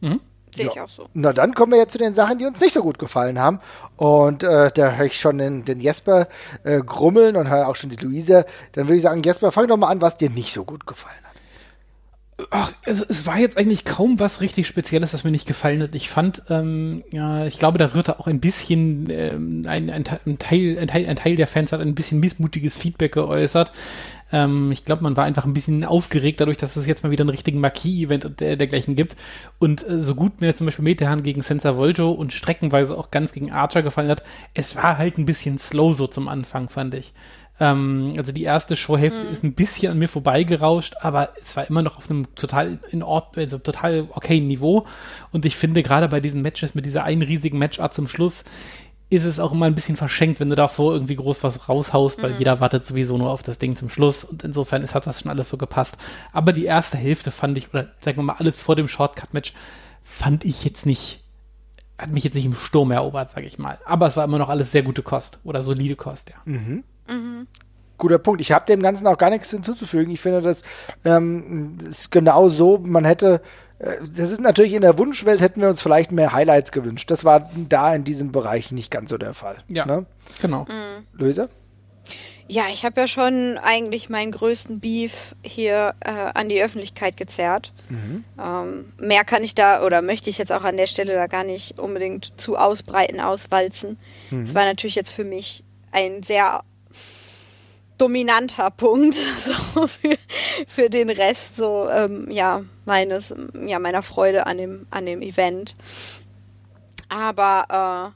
Mhm. 0.00 0.20
Sehe 0.54 0.66
ja. 0.66 0.72
ich 0.72 0.80
auch 0.80 0.88
so. 0.88 1.08
Na, 1.14 1.32
dann 1.32 1.54
kommen 1.54 1.72
wir 1.72 1.78
jetzt 1.78 1.92
zu 1.92 1.98
den 1.98 2.14
Sachen, 2.14 2.38
die 2.38 2.46
uns 2.46 2.60
nicht 2.60 2.72
so 2.72 2.82
gut 2.82 2.98
gefallen 2.98 3.38
haben. 3.38 3.60
Und 3.96 4.42
äh, 4.42 4.70
da 4.72 4.92
höre 4.92 5.06
ich 5.06 5.20
schon 5.20 5.38
den, 5.38 5.64
den 5.64 5.80
Jesper 5.80 6.28
äh, 6.64 6.80
grummeln 6.80 7.36
und 7.36 7.48
höre 7.48 7.68
auch 7.68 7.76
schon 7.76 7.90
die 7.90 7.96
Luise. 7.96 8.46
Dann 8.72 8.86
würde 8.86 8.96
ich 8.96 9.02
sagen, 9.02 9.22
Jesper, 9.22 9.52
fang 9.52 9.68
doch 9.68 9.76
mal 9.76 9.88
an, 9.88 10.00
was 10.00 10.16
dir 10.16 10.30
nicht 10.30 10.52
so 10.52 10.64
gut 10.64 10.86
gefallen 10.86 11.16
hat. 11.22 11.27
Ach, 12.50 12.72
also 12.86 13.04
es 13.08 13.26
war 13.26 13.38
jetzt 13.38 13.58
eigentlich 13.58 13.84
kaum 13.84 14.20
was 14.20 14.40
richtig 14.40 14.68
Spezielles, 14.68 15.12
was 15.12 15.24
mir 15.24 15.32
nicht 15.32 15.48
gefallen 15.48 15.82
hat. 15.82 15.96
Ich 15.96 16.08
fand, 16.08 16.42
ähm, 16.48 17.02
ja, 17.10 17.44
ich 17.46 17.58
glaube, 17.58 17.78
da 17.78 17.94
rührte 17.94 18.20
auch 18.20 18.28
ein 18.28 18.38
bisschen 18.38 19.10
ähm, 19.10 19.64
ein, 19.66 19.90
ein, 19.90 20.04
ein, 20.24 20.38
Teil, 20.38 20.78
ein, 20.78 20.86
Teil, 20.86 21.06
ein 21.08 21.16
Teil 21.16 21.34
der 21.34 21.48
Fans 21.48 21.72
hat 21.72 21.80
ein 21.80 21.96
bisschen 21.96 22.20
missmutiges 22.20 22.76
Feedback 22.76 23.12
geäußert. 23.12 23.72
Ähm, 24.30 24.70
ich 24.70 24.84
glaube, 24.84 25.02
man 25.02 25.16
war 25.16 25.24
einfach 25.24 25.46
ein 25.46 25.54
bisschen 25.54 25.84
aufgeregt 25.84 26.40
dadurch, 26.40 26.58
dass 26.58 26.76
es 26.76 26.86
jetzt 26.86 27.02
mal 27.02 27.10
wieder 27.10 27.22
einen 27.22 27.30
richtigen 27.30 27.60
Marquis-Event 27.60 28.24
und 28.24 28.38
der, 28.40 28.56
dergleichen 28.56 28.94
gibt. 28.94 29.16
Und 29.58 29.88
äh, 29.88 30.02
so 30.02 30.14
gut 30.14 30.40
mir 30.40 30.54
zum 30.54 30.66
Beispiel 30.66 30.84
Metehan 30.84 31.24
gegen 31.24 31.42
Senza 31.42 31.76
Volto 31.76 32.12
und 32.12 32.32
streckenweise 32.32 32.96
auch 32.96 33.10
ganz 33.10 33.32
gegen 33.32 33.50
Archer 33.50 33.82
gefallen 33.82 34.10
hat, 34.10 34.22
es 34.54 34.76
war 34.76 34.96
halt 34.96 35.18
ein 35.18 35.26
bisschen 35.26 35.58
slow 35.58 35.92
so 35.92 36.06
zum 36.06 36.28
Anfang, 36.28 36.68
fand 36.68 36.94
ich. 36.94 37.12
Ähm, 37.60 38.14
also 38.16 38.32
die 38.32 38.44
erste 38.44 38.76
Showhälfte 38.76 39.24
mhm. 39.24 39.32
ist 39.32 39.44
ein 39.44 39.54
bisschen 39.54 39.92
an 39.92 39.98
mir 39.98 40.08
vorbeigerauscht, 40.08 40.94
aber 41.00 41.30
es 41.42 41.56
war 41.56 41.68
immer 41.68 41.82
noch 41.82 41.96
auf 41.96 42.10
einem 42.10 42.34
total 42.34 42.78
in 42.90 43.02
Ordnung, 43.02 43.44
also 43.44 43.58
total 43.58 44.08
okay 44.10 44.40
Niveau. 44.40 44.86
Und 45.32 45.44
ich 45.44 45.56
finde 45.56 45.82
gerade 45.82 46.08
bei 46.08 46.20
diesen 46.20 46.42
Matches 46.42 46.74
mit 46.74 46.86
dieser 46.86 47.04
einen 47.04 47.22
riesigen 47.22 47.58
Matchart 47.58 47.94
zum 47.94 48.08
Schluss 48.08 48.44
ist 49.10 49.24
es 49.24 49.40
auch 49.40 49.52
immer 49.52 49.66
ein 49.66 49.74
bisschen 49.74 49.96
verschenkt, 49.96 50.38
wenn 50.38 50.50
du 50.50 50.56
davor 50.56 50.92
irgendwie 50.92 51.16
groß 51.16 51.42
was 51.42 51.68
raushaust, 51.68 52.22
weil 52.22 52.32
mhm. 52.32 52.38
jeder 52.38 52.60
wartet 52.60 52.84
sowieso 52.84 53.16
nur 53.16 53.30
auf 53.30 53.42
das 53.42 53.58
Ding 53.58 53.74
zum 53.74 53.88
Schluss 53.88 54.24
und 54.24 54.44
insofern 54.44 54.82
ist, 54.82 54.94
hat 54.94 55.06
das 55.06 55.20
schon 55.20 55.30
alles 55.30 55.48
so 55.48 55.56
gepasst. 55.56 55.96
Aber 56.32 56.52
die 56.52 56.66
erste 56.66 56.98
Hälfte 56.98 57.30
fand 57.30 57.56
ich, 57.56 57.72
oder 57.72 57.88
sagen 57.98 58.18
wir 58.18 58.24
mal, 58.24 58.36
alles 58.38 58.60
vor 58.60 58.76
dem 58.76 58.86
Shortcut-Match 58.86 59.54
fand 60.02 60.44
ich 60.44 60.62
jetzt 60.62 60.84
nicht, 60.84 61.24
hat 61.96 62.10
mich 62.10 62.24
jetzt 62.24 62.34
nicht 62.34 62.44
im 62.44 62.54
Sturm 62.54 62.90
erobert, 62.90 63.30
sage 63.30 63.46
ich 63.46 63.58
mal. 63.58 63.78
Aber 63.86 64.06
es 64.06 64.16
war 64.16 64.24
immer 64.24 64.38
noch 64.38 64.50
alles 64.50 64.72
sehr 64.72 64.82
gute 64.82 65.02
Kost 65.02 65.38
oder 65.42 65.62
solide 65.62 65.96
Kost, 65.96 66.28
ja. 66.28 66.36
Mhm. 66.44 66.84
Mhm. 67.08 67.46
Guter 67.96 68.18
Punkt. 68.18 68.40
Ich 68.40 68.52
habe 68.52 68.64
dem 68.66 68.80
Ganzen 68.80 69.06
auch 69.06 69.18
gar 69.18 69.30
nichts 69.30 69.50
hinzuzufügen. 69.50 70.12
Ich 70.12 70.20
finde, 70.20 70.40
das 70.40 70.62
ähm, 71.04 71.78
ist 71.88 72.12
genau 72.12 72.48
so, 72.48 72.78
man 72.78 73.04
hätte 73.04 73.40
äh, 73.78 73.96
das 74.14 74.30
ist 74.30 74.40
natürlich 74.40 74.72
in 74.72 74.82
der 74.82 74.98
Wunschwelt 74.98 75.40
hätten 75.40 75.60
wir 75.60 75.68
uns 75.68 75.82
vielleicht 75.82 76.12
mehr 76.12 76.32
Highlights 76.32 76.72
gewünscht. 76.72 77.10
Das 77.10 77.24
war 77.24 77.50
da 77.56 77.94
in 77.94 78.04
diesem 78.04 78.32
Bereich 78.32 78.72
nicht 78.72 78.90
ganz 78.90 79.10
so 79.10 79.18
der 79.18 79.34
Fall. 79.34 79.56
Ja, 79.68 79.86
ne? 79.86 80.06
genau. 80.40 80.64
Mhm. 80.64 81.06
Löser? 81.12 81.48
Ja, 82.50 82.64
ich 82.72 82.86
habe 82.86 83.02
ja 83.02 83.06
schon 83.06 83.58
eigentlich 83.62 84.08
meinen 84.08 84.32
größten 84.32 84.80
Beef 84.80 85.34
hier 85.44 85.94
äh, 86.00 86.10
an 86.10 86.48
die 86.48 86.62
Öffentlichkeit 86.62 87.18
gezerrt. 87.18 87.74
Mhm. 87.90 88.24
Ähm, 88.42 88.92
mehr 88.98 89.24
kann 89.24 89.42
ich 89.42 89.54
da 89.54 89.84
oder 89.84 90.00
möchte 90.00 90.30
ich 90.30 90.38
jetzt 90.38 90.50
auch 90.50 90.64
an 90.64 90.78
der 90.78 90.86
Stelle 90.86 91.12
da 91.12 91.26
gar 91.26 91.44
nicht 91.44 91.78
unbedingt 91.78 92.40
zu 92.40 92.56
ausbreiten, 92.56 93.20
auswalzen. 93.20 93.98
Es 94.28 94.32
mhm. 94.32 94.54
war 94.54 94.64
natürlich 94.64 94.94
jetzt 94.94 95.10
für 95.10 95.24
mich 95.24 95.62
ein 95.92 96.22
sehr 96.22 96.62
dominanter 97.98 98.70
Punkt 98.70 99.14
so 99.74 99.86
für, 99.86 100.16
für 100.66 100.90
den 100.90 101.10
Rest 101.10 101.56
so 101.56 101.88
ähm, 101.90 102.30
ja 102.30 102.62
meines 102.84 103.34
ja 103.66 103.78
meiner 103.78 104.02
Freude 104.02 104.46
an 104.46 104.58
dem 104.58 104.86
an 104.90 105.06
dem 105.06 105.22
Event. 105.22 105.76
Aber 107.08 108.14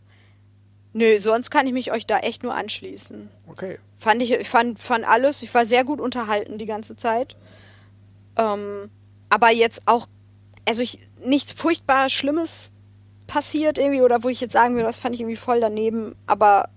Nö, 0.95 1.18
sonst 1.18 1.51
kann 1.51 1.66
ich 1.66 1.72
mich 1.72 1.91
euch 1.91 2.07
da 2.07 2.18
echt 2.18 2.43
nur 2.43 2.55
anschließen. 2.55 3.30
Okay. 3.49 3.78
Fand 3.97 4.20
ich, 4.22 4.33
ich 4.33 4.49
fand, 4.49 4.78
fand 4.78 5.07
alles, 5.07 5.43
ich 5.43 5.55
war 5.55 5.64
sehr 5.64 5.85
gut 5.85 6.01
unterhalten 6.01 6.59
die 6.59 6.66
ganze 6.66 6.97
Zeit. 6.97 7.37
Ähm, 8.37 8.91
aber 9.30 9.51
jetzt 9.51 9.83
auch, 9.87 10.07
also 10.68 10.83
ich, 10.83 10.99
nichts 11.24 11.53
furchtbar 11.53 12.11
Schlimmes 12.11 12.70
passiert 13.26 13.78
irgendwie 13.78 14.03
oder 14.03 14.22
wo 14.22 14.28
ich 14.28 14.43
jetzt 14.43 14.53
sagen 14.53 14.74
würde, 14.74 14.87
das 14.87 14.99
fand 14.99 15.14
ich 15.14 15.22
irgendwie 15.22 15.37
voll 15.37 15.61
daneben. 15.61 16.14
Aber 16.26 16.68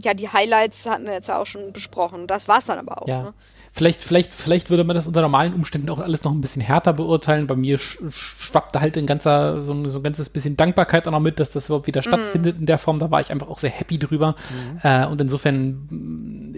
ja, 0.00 0.14
die 0.14 0.28
Highlights 0.28 0.86
hatten 0.86 1.06
wir 1.06 1.14
jetzt 1.14 1.28
ja 1.28 1.38
auch 1.38 1.46
schon 1.46 1.72
besprochen. 1.72 2.26
Das 2.26 2.48
war 2.48 2.58
es 2.58 2.64
dann 2.64 2.78
aber 2.78 3.02
auch. 3.02 3.08
Ja. 3.08 3.22
Ne? 3.22 3.34
Vielleicht, 3.74 4.02
vielleicht, 4.02 4.34
vielleicht 4.34 4.68
würde 4.68 4.84
man 4.84 4.94
das 4.94 5.06
unter 5.06 5.22
normalen 5.22 5.54
Umständen 5.54 5.88
auch 5.88 5.98
alles 5.98 6.24
noch 6.24 6.32
ein 6.32 6.42
bisschen 6.42 6.60
härter 6.60 6.92
beurteilen. 6.92 7.46
Bei 7.46 7.56
mir 7.56 7.78
sch 7.78 7.98
schwappte 8.10 8.82
halt 8.82 8.98
ein 8.98 9.06
ganzer, 9.06 9.62
so 9.64 9.72
ein, 9.72 9.88
so 9.88 9.98
ein 9.98 10.02
ganzes 10.02 10.28
bisschen 10.28 10.58
Dankbarkeit 10.58 11.08
auch 11.08 11.12
noch 11.12 11.20
mit, 11.20 11.40
dass 11.40 11.52
das 11.52 11.66
überhaupt 11.66 11.86
wieder 11.86 12.02
stattfindet 12.02 12.58
in 12.58 12.66
der 12.66 12.76
Form. 12.76 12.98
Da 12.98 13.10
war 13.10 13.22
ich 13.22 13.30
einfach 13.30 13.48
auch 13.48 13.58
sehr 13.58 13.70
happy 13.70 13.98
drüber. 13.98 14.36
Äh, 14.82 15.06
und 15.06 15.22
insofern, 15.22 16.52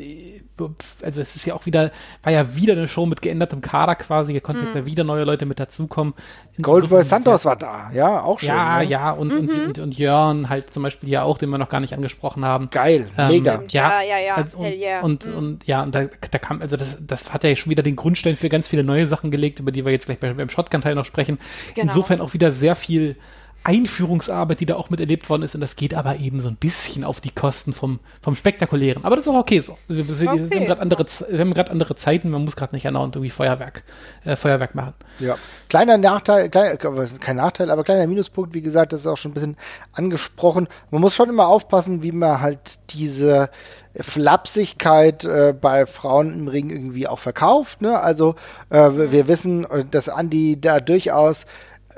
also 1.03 1.21
es 1.21 1.37
ist 1.37 1.47
ja 1.47 1.55
auch 1.55 1.67
wieder, 1.67 1.91
war 2.23 2.33
ja 2.33 2.55
wieder 2.55 2.75
eine 2.75 2.87
Show 2.87 3.07
mit 3.07 3.23
geändertem 3.23 3.61
Kader 3.61 3.95
quasi. 3.97 4.33
Hier 4.33 4.41
konnten 4.41 4.65
jetzt 4.65 4.75
ja 4.75 4.87
wieder 4.87 5.03
neue 5.05 5.25
Leute 5.25 5.47
mit 5.47 5.59
dazukommen. 5.59 6.15
Goldboy 6.63 7.03
Santos 7.03 7.45
war 7.45 7.57
da, 7.57 7.91
ja, 7.93 8.23
auch 8.23 8.39
schön. 8.39 8.51
Ja, 8.51 8.79
ne? 8.79 8.85
ja, 8.85 9.11
und, 9.11 9.33
und, 9.33 9.51
und, 9.51 9.79
und 9.79 9.99
Jörn 9.99 10.49
halt 10.49 10.73
zum 10.73 10.83
Beispiel 10.85 11.09
ja 11.09 11.23
auch, 11.23 11.39
den 11.39 11.51
wir 11.51 11.59
noch 11.59 11.69
gar 11.69 11.81
nicht 11.81 11.93
angesprochen 11.93 12.45
haben. 12.45 12.69
Geil, 12.71 13.09
Ähm, 13.19 13.29
mega. 13.29 13.63
Ja, 13.71 14.01
ja, 14.03 14.19
ja, 14.19 14.35
Also, 14.37 14.59
und, 14.59 14.65
hell 14.65 14.79
yeah. 14.79 15.01
und, 15.03 15.27
Mhm. 15.27 15.37
und 15.37 15.67
ja, 15.67 15.83
und 15.83 15.95
da, 15.95 16.05
da 16.31 16.39
kam, 16.39 16.63
also 16.63 16.77
das, 16.77 16.89
das 17.01 17.33
hat 17.33 17.45
ja 17.45 17.55
schon 17.57 17.71
wieder 17.71 17.83
den 17.83 17.97
Grundstein 17.97 18.37
für 18.37 18.49
ganz 18.49 18.69
viele 18.69 18.85
neue 18.85 19.07
Sachen 19.07 19.31
gelegt, 19.31 19.59
über 19.61 19.73
die 19.73 19.85
wir 19.85 19.93
jetzt 19.93 20.07
gleich 20.07 20.19
bei, 20.21 20.33
beim 20.33 20.49
Shotgun-Teil 20.49 20.95
noch 20.95 21.05
sprechen. 21.05 21.39
Genau. 21.75 21.89
Insofern 21.89 22.21
auch 22.21 22.33
wieder 22.35 22.53
sehr 22.53 22.77
viel 22.77 23.17
Einführungsarbeit, 23.65 24.61
die 24.61 24.67
da 24.67 24.77
auch 24.77 24.91
mit 24.91 25.01
erlebt 25.01 25.29
worden 25.29 25.43
ist. 25.43 25.55
Und 25.55 25.63
das 25.63 25.77
geht 25.77 25.95
aber 25.95 26.17
eben 26.17 26.41
so 26.41 26.49
ein 26.49 26.57
bisschen 26.57 27.03
auf 27.03 27.21
die 27.21 27.31
Kosten 27.31 27.73
vom, 27.73 27.99
vom 28.21 28.35
Spektakulären. 28.35 29.05
Aber 29.05 29.17
das 29.17 29.27
ist 29.27 29.33
auch 29.33 29.39
okay 29.39 29.61
so. 29.61 29.77
Wir, 29.89 30.07
wir, 30.07 30.21
wir 30.21 30.45
Okay, 30.45 30.57
haben 30.61 30.67
gerade 30.67 30.83
andere, 30.83 31.07
wir 31.31 31.41
haben 31.41 31.55
gerade 31.55 31.71
andere 31.71 31.97
Zeiten, 31.97 32.31
man 32.31 32.45
muss 32.45 32.57
gerade 32.57 32.75
nicht 32.75 32.87
andauernd 32.87 33.17
irgendwie 33.17 33.31
Feuerwerk, 33.31 33.83
äh, 34.25 34.37
Feuerwerk 34.37 34.75
machen. 34.75 34.95
Ja. 35.19 35.37
Kleiner 35.69 35.97
Nachteil, 35.97 36.51
klein, 36.51 36.79
kein 37.21 37.37
Nachteil, 37.37 37.71
aber 37.71 37.85
kleiner 37.85 38.07
Minuspunkt, 38.07 38.55
wie 38.55 38.63
gesagt, 38.63 38.93
das 38.93 39.01
ist 39.01 39.07
auch 39.07 39.17
schon 39.17 39.31
ein 39.31 39.35
bisschen 39.35 39.57
angesprochen. 39.93 40.69
Man 40.91 41.01
muss 41.01 41.15
schon 41.15 41.31
immer 41.31 41.49
aufpassen, 41.49 42.03
wie 42.03 42.13
man 42.13 42.41
halt 42.41 42.79
diese 42.91 43.49
Flapsigkeit 43.99 45.25
äh, 45.25 45.55
bei 45.59 45.87
Frauen 45.87 46.33
im 46.33 46.49
Ring 46.49 46.71
irgendwie 46.71 47.07
auch 47.07 47.19
verkauft. 47.19 47.81
Ne? 47.81 47.99
Also 47.99 48.35
äh, 48.71 48.91
wir, 48.91 49.13
wir 49.13 49.29
wissen, 49.29 49.65
äh, 49.71 49.85
dass 49.89 50.09
Andi 50.09 50.61
da 50.61 50.81
durchaus 50.81 51.47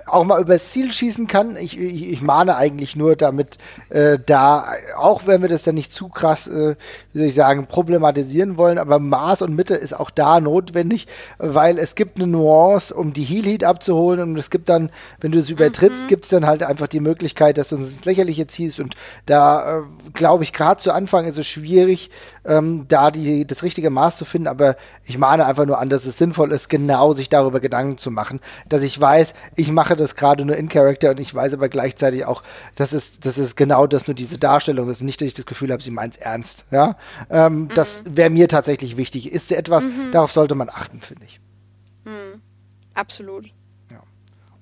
auch 0.06 0.24
mal 0.24 0.40
übers 0.40 0.70
Ziel 0.70 0.92
schießen 0.92 1.26
kann. 1.26 1.56
Ich, 1.56 1.78
ich, 1.78 2.10
ich 2.10 2.22
mahne 2.22 2.56
eigentlich 2.56 2.96
nur 2.96 3.16
damit, 3.16 3.58
äh, 3.90 4.18
da, 4.24 4.66
auch 4.96 5.26
wenn 5.26 5.42
wir 5.42 5.48
das 5.48 5.64
dann 5.64 5.74
nicht 5.74 5.92
zu 5.92 6.08
krass, 6.08 6.46
äh, 6.46 6.76
wie 7.12 7.18
soll 7.18 7.28
ich 7.28 7.34
sagen, 7.34 7.66
problematisieren 7.66 8.56
wollen, 8.56 8.78
aber 8.78 8.98
Maß 8.98 9.42
und 9.42 9.56
Mitte 9.56 9.74
ist 9.74 9.98
auch 9.98 10.10
da 10.10 10.40
notwendig, 10.40 11.08
weil 11.38 11.78
es 11.78 11.94
gibt 11.94 12.18
eine 12.18 12.26
Nuance, 12.26 12.94
um 12.94 13.12
die 13.12 13.24
Heel 13.24 13.44
Heat 13.44 13.64
abzuholen 13.64 14.20
und 14.20 14.36
es 14.38 14.50
gibt 14.50 14.68
dann, 14.68 14.90
wenn 15.20 15.32
du 15.32 15.38
es 15.38 15.50
übertrittst, 15.50 16.08
gibt 16.08 16.24
es 16.24 16.30
dann 16.30 16.46
halt 16.46 16.62
einfach 16.62 16.86
die 16.86 17.00
Möglichkeit, 17.00 17.58
dass 17.58 17.70
du 17.70 17.76
uns 17.76 17.88
ins 17.88 18.04
Lächerliche 18.04 18.46
ziehst 18.46 18.78
und 18.78 18.94
da 19.26 19.80
äh, 19.80 19.82
glaube 20.12 20.44
ich, 20.44 20.52
gerade 20.52 20.80
zu 20.80 20.92
Anfang 20.92 21.26
ist 21.26 21.38
es 21.38 21.46
schwierig, 21.46 22.10
ähm, 22.44 22.86
da 22.88 23.10
die, 23.10 23.46
das 23.46 23.62
richtige 23.62 23.90
Maß 23.90 24.18
zu 24.18 24.24
finden, 24.24 24.46
aber 24.46 24.76
ich 25.04 25.18
mahne 25.18 25.46
einfach 25.46 25.66
nur 25.66 25.78
an, 25.78 25.88
dass 25.88 26.04
es 26.04 26.18
sinnvoll 26.18 26.52
ist, 26.52 26.68
genau 26.68 27.12
sich 27.12 27.28
darüber 27.28 27.60
Gedanken 27.60 27.98
zu 27.98 28.10
machen, 28.10 28.40
dass 28.68 28.82
ich 28.82 29.00
weiß, 29.00 29.34
ich 29.56 29.70
mache 29.72 29.95
das 29.96 30.16
gerade 30.16 30.44
nur 30.44 30.56
in 30.56 30.68
Character 30.68 31.10
und 31.10 31.20
ich 31.20 31.34
weiß 31.34 31.54
aber 31.54 31.68
gleichzeitig 31.68 32.24
auch, 32.24 32.42
dass 32.74 32.92
es, 32.92 33.18
dass 33.20 33.38
es 33.38 33.56
genau 33.56 33.86
das 33.86 34.06
nur 34.06 34.14
diese 34.14 34.38
Darstellung 34.38 34.88
ist, 34.90 35.02
nicht, 35.02 35.20
dass 35.20 35.28
ich 35.28 35.34
das 35.34 35.46
Gefühl 35.46 35.72
habe, 35.72 35.82
sie 35.82 35.90
meint 35.90 36.14
es 36.14 36.20
ernst, 36.20 36.64
ja, 36.70 36.96
ähm, 37.30 37.68
das 37.74 38.02
wäre 38.04 38.30
mir 38.30 38.48
tatsächlich 38.48 38.96
wichtig, 38.96 39.32
ist 39.32 39.52
etwas, 39.52 39.84
darauf 40.12 40.32
sollte 40.32 40.54
man 40.54 40.68
achten, 40.68 41.00
finde 41.00 41.24
ich. 41.24 41.40
Absolut. 42.94 43.50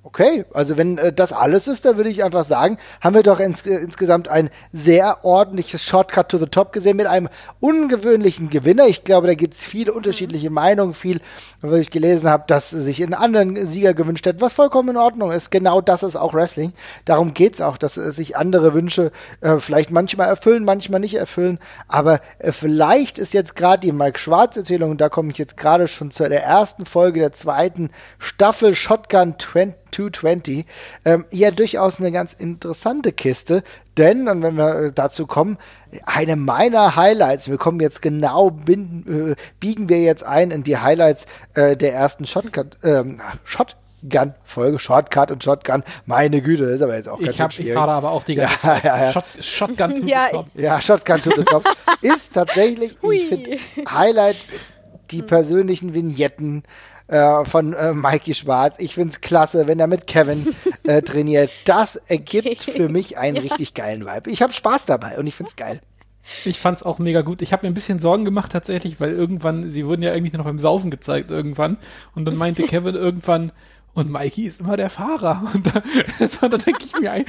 Okay, 0.06 0.44
also 0.52 0.76
wenn 0.76 0.98
äh, 0.98 1.14
das 1.14 1.32
alles 1.32 1.66
ist, 1.66 1.86
dann 1.86 1.96
würde 1.96 2.10
ich 2.10 2.22
einfach 2.22 2.44
sagen, 2.44 2.76
haben 3.00 3.14
wir 3.14 3.22
doch 3.22 3.40
ins, 3.40 3.64
äh, 3.64 3.76
insgesamt 3.76 4.28
ein 4.28 4.50
sehr 4.70 5.24
ordentliches 5.24 5.82
Shortcut 5.82 6.28
to 6.28 6.36
the 6.36 6.44
Top 6.44 6.74
gesehen 6.74 6.98
mit 6.98 7.06
einem 7.06 7.30
ungewöhnlichen 7.60 8.50
Gewinner. 8.50 8.86
Ich 8.86 9.04
glaube, 9.04 9.28
da 9.28 9.34
gibt 9.34 9.54
es 9.54 9.64
viele 9.64 9.94
unterschiedliche 9.94 10.50
Meinungen, 10.50 10.92
viel, 10.92 11.22
was 11.62 11.80
ich 11.80 11.90
gelesen 11.90 12.28
habe, 12.28 12.44
dass 12.46 12.68
sich 12.68 13.02
einen 13.02 13.14
anderen 13.14 13.66
Sieger 13.66 13.94
gewünscht 13.94 14.26
hätte, 14.26 14.42
was 14.42 14.52
vollkommen 14.52 14.90
in 14.90 14.96
Ordnung 14.98 15.32
ist. 15.32 15.50
Genau 15.50 15.80
das 15.80 16.02
ist 16.02 16.16
auch 16.16 16.34
Wrestling. 16.34 16.74
Darum 17.06 17.32
geht's 17.32 17.62
auch, 17.62 17.78
dass 17.78 17.96
äh, 17.96 18.12
sich 18.12 18.36
andere 18.36 18.74
Wünsche 18.74 19.10
äh, 19.40 19.58
vielleicht 19.58 19.90
manchmal 19.90 20.28
erfüllen, 20.28 20.64
manchmal 20.64 21.00
nicht 21.00 21.14
erfüllen. 21.14 21.58
Aber 21.88 22.20
äh, 22.40 22.52
vielleicht 22.52 23.18
ist 23.18 23.32
jetzt 23.32 23.56
gerade 23.56 23.80
die 23.80 23.92
Mike 23.92 24.18
Schwarz-Erzählung, 24.18 24.90
und 24.90 25.00
da 25.00 25.08
komme 25.08 25.30
ich 25.30 25.38
jetzt 25.38 25.56
gerade 25.56 25.88
schon 25.88 26.10
zu 26.10 26.28
der 26.28 26.44
ersten 26.44 26.84
Folge 26.84 27.20
der 27.20 27.32
zweiten 27.32 27.88
Staffel 28.18 28.74
Shotgun 28.74 29.36
20 29.38 29.76
220, 29.94 30.66
ähm, 31.04 31.24
ja 31.30 31.50
durchaus 31.50 32.00
eine 32.00 32.12
ganz 32.12 32.32
interessante 32.32 33.12
Kiste, 33.12 33.62
denn, 33.96 34.28
und 34.28 34.42
wenn 34.42 34.56
wir 34.56 34.76
äh, 34.76 34.92
dazu 34.92 35.26
kommen, 35.26 35.56
eine 36.04 36.36
meiner 36.36 36.96
Highlights, 36.96 37.48
wir 37.48 37.58
kommen 37.58 37.80
jetzt 37.80 38.02
genau, 38.02 38.50
binden, 38.50 39.32
äh, 39.32 39.36
biegen 39.60 39.88
wir 39.88 40.02
jetzt 40.02 40.24
ein 40.24 40.50
in 40.50 40.64
die 40.64 40.78
Highlights 40.78 41.26
äh, 41.54 41.76
der 41.76 41.94
ersten 41.94 42.26
Shotgun, 42.26 42.70
ähm, 42.82 43.20
Shotgun-Folge, 43.44 44.78
Shortcut 44.78 45.30
und 45.30 45.44
Shotgun, 45.44 45.84
meine 46.06 46.42
Güte, 46.42 46.64
das 46.64 46.76
ist 46.76 46.82
aber 46.82 46.96
jetzt 46.96 47.08
auch 47.08 47.20
ganz 47.20 47.34
Ich, 47.34 47.40
hab, 47.40 47.52
schön 47.52 47.66
ich 47.66 47.72
fahre 47.72 47.92
aber 47.92 48.10
auch 48.10 48.24
die 48.24 48.34
ganze 48.34 48.56
Ja, 48.64 48.80
ja, 48.82 49.04
ja. 49.04 49.12
Shot, 49.12 49.24
Shotgun 49.40 50.00
to 50.00 50.06
Ja, 50.06 50.26
the 50.26 50.36
top. 50.36 50.46
Ja, 50.54 50.80
Shotgun 50.82 51.22
to 51.22 51.30
the 51.36 51.44
Top 51.44 51.64
ist 52.02 52.34
tatsächlich, 52.34 52.96
Hui. 53.02 53.16
ich 53.16 53.28
finde, 53.28 53.58
Highlight 53.88 54.36
die 55.10 55.22
persönlichen 55.22 55.94
Vignetten 55.94 56.64
äh, 57.08 57.44
von 57.44 57.72
äh, 57.74 57.92
Mikey 57.92 58.34
Schwarz. 58.34 58.76
Ich 58.78 58.94
finde 58.94 59.10
es 59.12 59.20
klasse, 59.20 59.66
wenn 59.66 59.78
er 59.80 59.86
mit 59.86 60.06
Kevin 60.06 60.54
äh, 60.84 61.02
trainiert. 61.02 61.50
Das 61.64 61.96
ergibt 61.96 62.62
für 62.64 62.88
mich 62.88 63.18
einen 63.18 63.36
richtig 63.36 63.74
geilen 63.74 64.04
Vibe. 64.06 64.30
Ich 64.30 64.42
habe 64.42 64.52
Spaß 64.52 64.86
dabei 64.86 65.18
und 65.18 65.26
ich 65.26 65.34
finde 65.34 65.50
es 65.50 65.56
geil. 65.56 65.80
Ich 66.46 66.58
fand's 66.58 66.82
auch 66.82 66.98
mega 66.98 67.20
gut. 67.20 67.42
Ich 67.42 67.52
habe 67.52 67.66
mir 67.66 67.70
ein 67.70 67.74
bisschen 67.74 67.98
Sorgen 67.98 68.24
gemacht 68.24 68.50
tatsächlich, 68.52 68.98
weil 68.98 69.12
irgendwann, 69.12 69.70
sie 69.70 69.84
wurden 69.86 70.00
ja 70.02 70.14
irgendwie 70.14 70.32
nur 70.32 70.38
noch 70.38 70.46
beim 70.50 70.58
Saufen 70.58 70.90
gezeigt 70.90 71.30
irgendwann. 71.30 71.76
Und 72.14 72.24
dann 72.24 72.36
meinte 72.36 72.62
Kevin 72.66 72.94
irgendwann, 72.94 73.52
und 73.92 74.10
Mikey 74.10 74.46
ist 74.46 74.58
immer 74.60 74.76
der 74.76 74.90
Fahrer. 74.90 75.44
Und 75.54 75.66
da, 75.68 75.82
da 76.48 76.56
denke 76.56 76.84
ich 76.84 76.98
mir, 76.98 77.12
ein- 77.12 77.26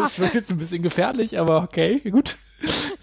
das 0.00 0.18
wird 0.18 0.34
jetzt 0.34 0.50
ein 0.50 0.58
bisschen 0.58 0.82
gefährlich, 0.82 1.38
aber 1.38 1.62
okay, 1.62 2.00
gut. 2.10 2.38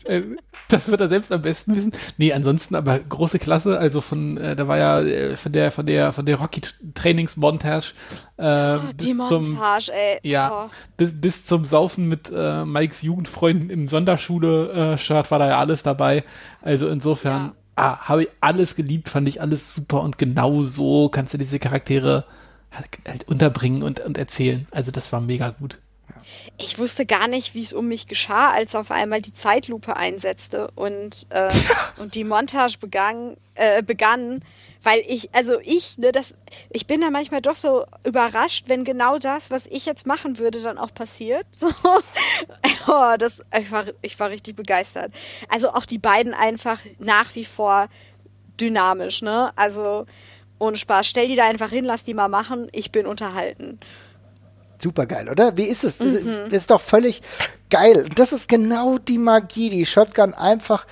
Äh, 0.05 0.22
Das 0.70 0.89
wird 0.89 0.99
er 0.99 1.08
selbst 1.08 1.32
am 1.32 1.41
besten 1.41 1.76
wissen. 1.78 1.93
Nee, 2.18 2.34
ansonsten 2.34 2.76
aber 2.76 2.99
große 2.99 3.39
Klasse. 3.39 3.78
Also 3.80 4.01
von, 4.01 4.36
äh, 4.38 4.53
da 4.55 4.68
war 4.68 4.78
ja 4.78 4.99
äh, 5.01 5.38
von 5.38 5.51
der, 5.53 5.72
von 5.72 5.86
der, 5.86 6.12
von 6.12 6.26
der 6.26 6.36
Rocky 6.38 6.62
Trainingsmontage 6.93 7.93
äh, 8.38 8.78
Die 8.95 9.14
bis 9.14 9.18
zum, 9.30 9.43
Montage, 9.43 9.91
ey. 9.93 10.20
ja, 10.24 10.66
Oh. 10.66 10.70
bis, 10.97 11.12
bis 11.14 11.45
zum 11.45 11.64
Saufen 11.64 12.08
mit 12.10 12.30
äh, 12.34 12.66
Mikes 12.66 13.01
Jugendfreunden 13.01 13.70
im 13.70 13.88
Sonderschule-Shirt 13.88 15.32
war 15.32 15.39
da 15.39 15.47
ja 15.47 15.58
alles 15.60 15.84
dabei. 15.84 16.24
Also 16.62 16.88
insofern 16.89 17.53
ah, 17.78 17.99
habe 18.01 18.24
ich 18.24 18.30
alles 18.41 18.76
geliebt, 18.76 19.08
fand 19.10 19.28
ich 19.30 19.39
alles 19.41 19.74
super 19.74 20.01
und 20.01 20.18
genau 20.18 20.64
so 20.64 21.08
kannst 21.10 21.34
du 21.34 21.38
diese 21.38 21.60
Charaktere 21.60 22.26
halt, 22.72 22.88
halt 23.08 23.28
unterbringen 23.28 23.84
und, 23.84 24.01
und 24.01 24.18
erzählen. 24.18 24.68
Also 24.72 24.91
das 24.91 25.14
war 25.14 25.22
mega 25.22 25.49
gut. 25.51 25.78
Ich 26.57 26.80
wusste 26.80 27.05
gar 27.05 27.28
nicht, 27.28 27.53
wie 27.53 27.61
es 27.61 27.73
um 27.73 27.88
mich 27.88 28.07
geschah, 28.07 28.51
als 28.51 28.75
auf 28.75 28.91
einmal 28.91 29.21
die 29.21 29.34
Zeitlupe 29.34 29.95
einsetzte 29.95 30.71
und, 30.75 31.28
äh, 31.30 31.51
und 31.97 32.15
die 32.15 32.23
Montage 32.23 32.78
begann, 32.80 33.38
äh, 33.55 33.84
begann, 33.84 34.43
weil 34.84 35.03
ich, 35.07 35.34
also 35.34 35.59
ich, 35.61 35.97
ne, 35.97 36.11
das, 36.11 36.34
ich 36.69 36.88
bin 36.88 37.01
da 37.01 37.09
manchmal 37.09 37.41
doch 37.41 37.55
so 37.55 37.86
überrascht, 38.03 38.65
wenn 38.67 38.84
genau 38.84 39.17
das, 39.17 39.51
was 39.51 39.65
ich 39.65 39.86
jetzt 39.86 40.05
machen 40.07 40.39
würde, 40.39 40.61
dann 40.61 40.78
auch 40.78 40.93
passiert. 40.93 41.45
So. 41.59 41.67
oh, 42.88 43.15
das, 43.17 43.41
ich, 43.59 43.71
war, 43.71 43.86
ich 44.01 44.19
war 44.19 44.30
richtig 44.30 44.55
begeistert. 44.55 45.11
Also 45.49 45.69
auch 45.69 45.86
die 45.86 45.97
beiden 45.97 46.34
einfach 46.34 46.82
nach 46.99 47.36
wie 47.36 47.45
vor 47.45 47.89
dynamisch, 48.59 49.21
ne? 49.21 49.51
Also 49.55 50.05
ohne 50.59 50.78
Spaß. 50.78 51.07
Stell 51.07 51.28
die 51.28 51.36
da 51.36 51.47
einfach 51.47 51.69
hin, 51.69 51.86
lass 51.86 52.03
die 52.03 52.13
mal 52.13 52.28
machen. 52.28 52.69
Ich 52.71 52.91
bin 52.91 53.05
unterhalten. 53.05 53.80
Super 54.82 55.05
geil, 55.05 55.30
oder? 55.30 55.57
Wie 55.57 55.63
ist 55.63 55.84
es? 55.84 55.97
Das 55.97 56.07
ist 56.51 56.71
doch 56.71 56.82
völlig 56.82 57.21
geil. 57.69 58.03
Und 58.03 58.19
das 58.19 58.32
ist 58.32 58.47
genau 58.47 58.97
die 58.97 59.17
Magie, 59.17 59.69
die 59.69 59.86
Shotgun 59.86 60.34
einfach 60.34 60.86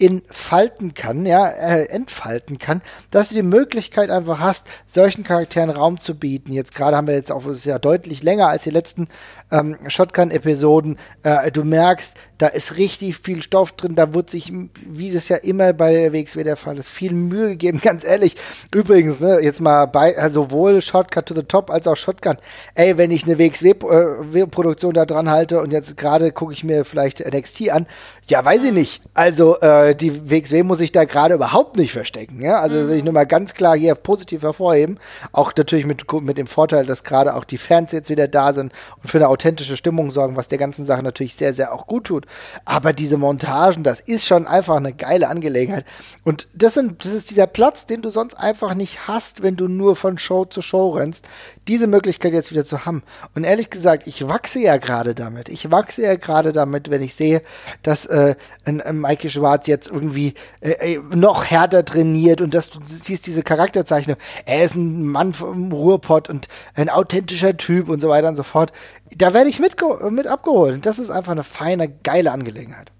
entfalten 0.00 0.94
kann, 0.94 1.26
ja, 1.26 1.48
äh, 1.48 1.84
entfalten 1.86 2.58
kann, 2.58 2.82
dass 3.10 3.30
du 3.30 3.34
die 3.34 3.42
Möglichkeit 3.42 4.10
einfach 4.10 4.38
hast, 4.38 4.66
solchen 4.86 5.24
Charakteren 5.24 5.70
Raum 5.70 6.00
zu 6.00 6.14
bieten. 6.14 6.52
Jetzt 6.52 6.74
gerade 6.74 6.96
haben 6.96 7.06
wir 7.06 7.14
jetzt 7.14 7.32
auch, 7.32 7.44
es 7.46 7.58
ist 7.58 7.64
ja 7.66 7.78
deutlich 7.78 8.22
länger 8.22 8.48
als 8.48 8.64
die 8.64 8.70
letzten 8.70 9.08
ähm, 9.50 9.76
Shotgun-Episoden. 9.88 10.98
Äh, 11.22 11.50
du 11.50 11.64
merkst, 11.64 12.16
da 12.38 12.46
ist 12.48 12.76
richtig 12.78 13.18
viel 13.18 13.42
Stoff 13.42 13.72
drin, 13.72 13.94
da 13.94 14.14
wird 14.14 14.30
sich, 14.30 14.52
wie 14.86 15.12
das 15.12 15.28
ja 15.28 15.36
immer 15.36 15.72
bei 15.72 15.92
der 15.92 16.12
WXW 16.12 16.44
der 16.44 16.56
Fall 16.56 16.78
ist, 16.78 16.88
viel 16.88 17.12
Mühe 17.12 17.50
gegeben, 17.50 17.80
ganz 17.82 18.04
ehrlich. 18.04 18.36
Übrigens, 18.74 19.20
ne, 19.20 19.40
jetzt 19.40 19.60
mal 19.60 19.86
bei, 19.86 20.16
also 20.16 20.38
sowohl 20.38 20.82
Shotgun 20.82 21.24
to 21.24 21.34
the 21.34 21.42
Top 21.42 21.70
als 21.70 21.86
auch 21.86 21.96
Shotgun. 21.96 22.36
Ey, 22.74 22.96
wenn 22.96 23.10
ich 23.10 23.24
eine 23.24 23.38
WXW-Produktion 23.38 24.92
äh, 24.92 24.94
da 24.94 25.06
dran 25.06 25.30
halte 25.30 25.60
und 25.60 25.72
jetzt 25.72 25.96
gerade 25.96 26.32
gucke 26.32 26.52
ich 26.52 26.64
mir 26.64 26.84
vielleicht 26.84 27.20
NXT 27.20 27.70
an, 27.70 27.86
ja, 28.26 28.44
weiß 28.44 28.64
ich 28.64 28.72
nicht. 28.72 29.02
Also, 29.14 29.58
äh, 29.60 29.94
die 29.94 30.30
WXW 30.30 30.62
muss 30.62 30.80
ich 30.80 30.92
da 30.92 31.04
gerade 31.04 31.34
überhaupt 31.34 31.76
nicht 31.76 31.92
verstecken, 31.92 32.42
ja. 32.42 32.60
Also, 32.60 32.88
will 32.88 32.96
ich 32.96 33.04
nur 33.04 33.14
mal 33.14 33.26
ganz 33.26 33.54
klar 33.54 33.76
hier 33.76 33.94
positiv 33.94 34.42
hervorheben. 34.42 34.98
Auch 35.32 35.52
natürlich 35.56 35.86
mit, 35.86 36.04
mit 36.22 36.36
dem 36.36 36.46
Vorteil, 36.46 36.84
dass 36.84 37.04
gerade 37.04 37.34
auch 37.34 37.44
die 37.44 37.58
Fans 37.58 37.90
jetzt 37.92 38.10
wieder 38.10 38.28
da 38.28 38.52
sind 38.52 38.72
und 39.02 39.10
für 39.10 39.18
eine 39.18 39.28
authentische 39.28 39.76
Stimmung 39.76 40.10
sorgen, 40.10 40.36
was 40.36 40.48
der 40.48 40.58
ganzen 40.58 40.84
Sache 40.84 41.02
natürlich 41.02 41.34
sehr, 41.34 41.52
sehr 41.52 41.72
auch 41.72 41.86
gut 41.86 42.04
tut. 42.04 42.26
Aber 42.64 42.92
diese 42.92 43.16
Montagen, 43.18 43.84
das 43.84 44.00
ist 44.00 44.26
schon 44.26 44.46
einfach 44.46 44.76
eine 44.76 44.92
geile 44.92 45.28
Angelegenheit. 45.28 45.84
Und 46.24 46.48
das, 46.54 46.74
sind, 46.74 47.04
das 47.04 47.12
ist 47.12 47.30
dieser 47.30 47.46
Platz, 47.46 47.86
den 47.86 48.02
du 48.02 48.10
sonst 48.10 48.34
einfach 48.34 48.74
nicht 48.74 49.08
hast, 49.08 49.42
wenn 49.42 49.56
du 49.56 49.68
nur 49.68 49.96
von 49.96 50.18
Show 50.18 50.44
zu 50.44 50.62
Show 50.62 50.90
rennst 50.90 51.28
diese 51.68 51.86
Möglichkeit 51.86 52.32
jetzt 52.32 52.50
wieder 52.50 52.64
zu 52.64 52.84
haben. 52.84 53.02
Und 53.34 53.44
ehrlich 53.44 53.70
gesagt, 53.70 54.06
ich 54.06 54.26
wachse 54.26 54.58
ja 54.60 54.78
gerade 54.78 55.14
damit. 55.14 55.48
Ich 55.48 55.70
wachse 55.70 56.02
ja 56.02 56.16
gerade 56.16 56.52
damit, 56.52 56.90
wenn 56.90 57.02
ich 57.02 57.14
sehe, 57.14 57.42
dass 57.82 58.06
äh, 58.06 58.34
ein, 58.64 58.80
ein 58.80 59.00
Mikey 59.00 59.30
Schwarz 59.30 59.66
jetzt 59.66 59.88
irgendwie 59.88 60.34
äh, 60.60 60.94
äh, 60.94 61.00
noch 61.14 61.44
härter 61.44 61.84
trainiert 61.84 62.40
und 62.40 62.54
dass 62.54 62.70
du 62.70 62.80
siehst 62.86 63.26
diese 63.26 63.42
Charakterzeichnung. 63.42 64.16
Er 64.46 64.64
ist 64.64 64.74
ein 64.74 65.06
Mann 65.06 65.34
vom 65.34 65.70
Ruhrpott 65.70 66.28
und 66.28 66.48
ein 66.74 66.88
authentischer 66.88 67.56
Typ 67.56 67.88
und 67.88 68.00
so 68.00 68.08
weiter 68.08 68.28
und 68.28 68.36
so 68.36 68.42
fort. 68.42 68.72
Da 69.14 69.34
werde 69.34 69.50
ich 69.50 69.58
mit, 69.58 69.76
mit 70.10 70.26
abgeholt. 70.26 70.86
Das 70.86 70.98
ist 70.98 71.10
einfach 71.10 71.32
eine 71.32 71.44
feine, 71.44 71.88
geile 71.88 72.32
Angelegenheit. 72.32 72.92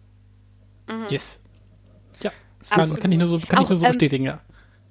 Mhm. 0.89 1.07
Yes. 1.11 1.43
Ja, 2.23 2.31
kann, 2.71 2.95
kann, 3.01 3.13
ich 3.13 3.19
nur 3.19 3.29
so, 3.29 3.39
kann 3.39 3.59
auch, 3.59 3.63
ich 3.65 3.69
nur 3.71 3.79
so 3.79 3.87
ähm, 3.87 3.93
bestätigen, 3.93 4.25
ja. 4.25 4.41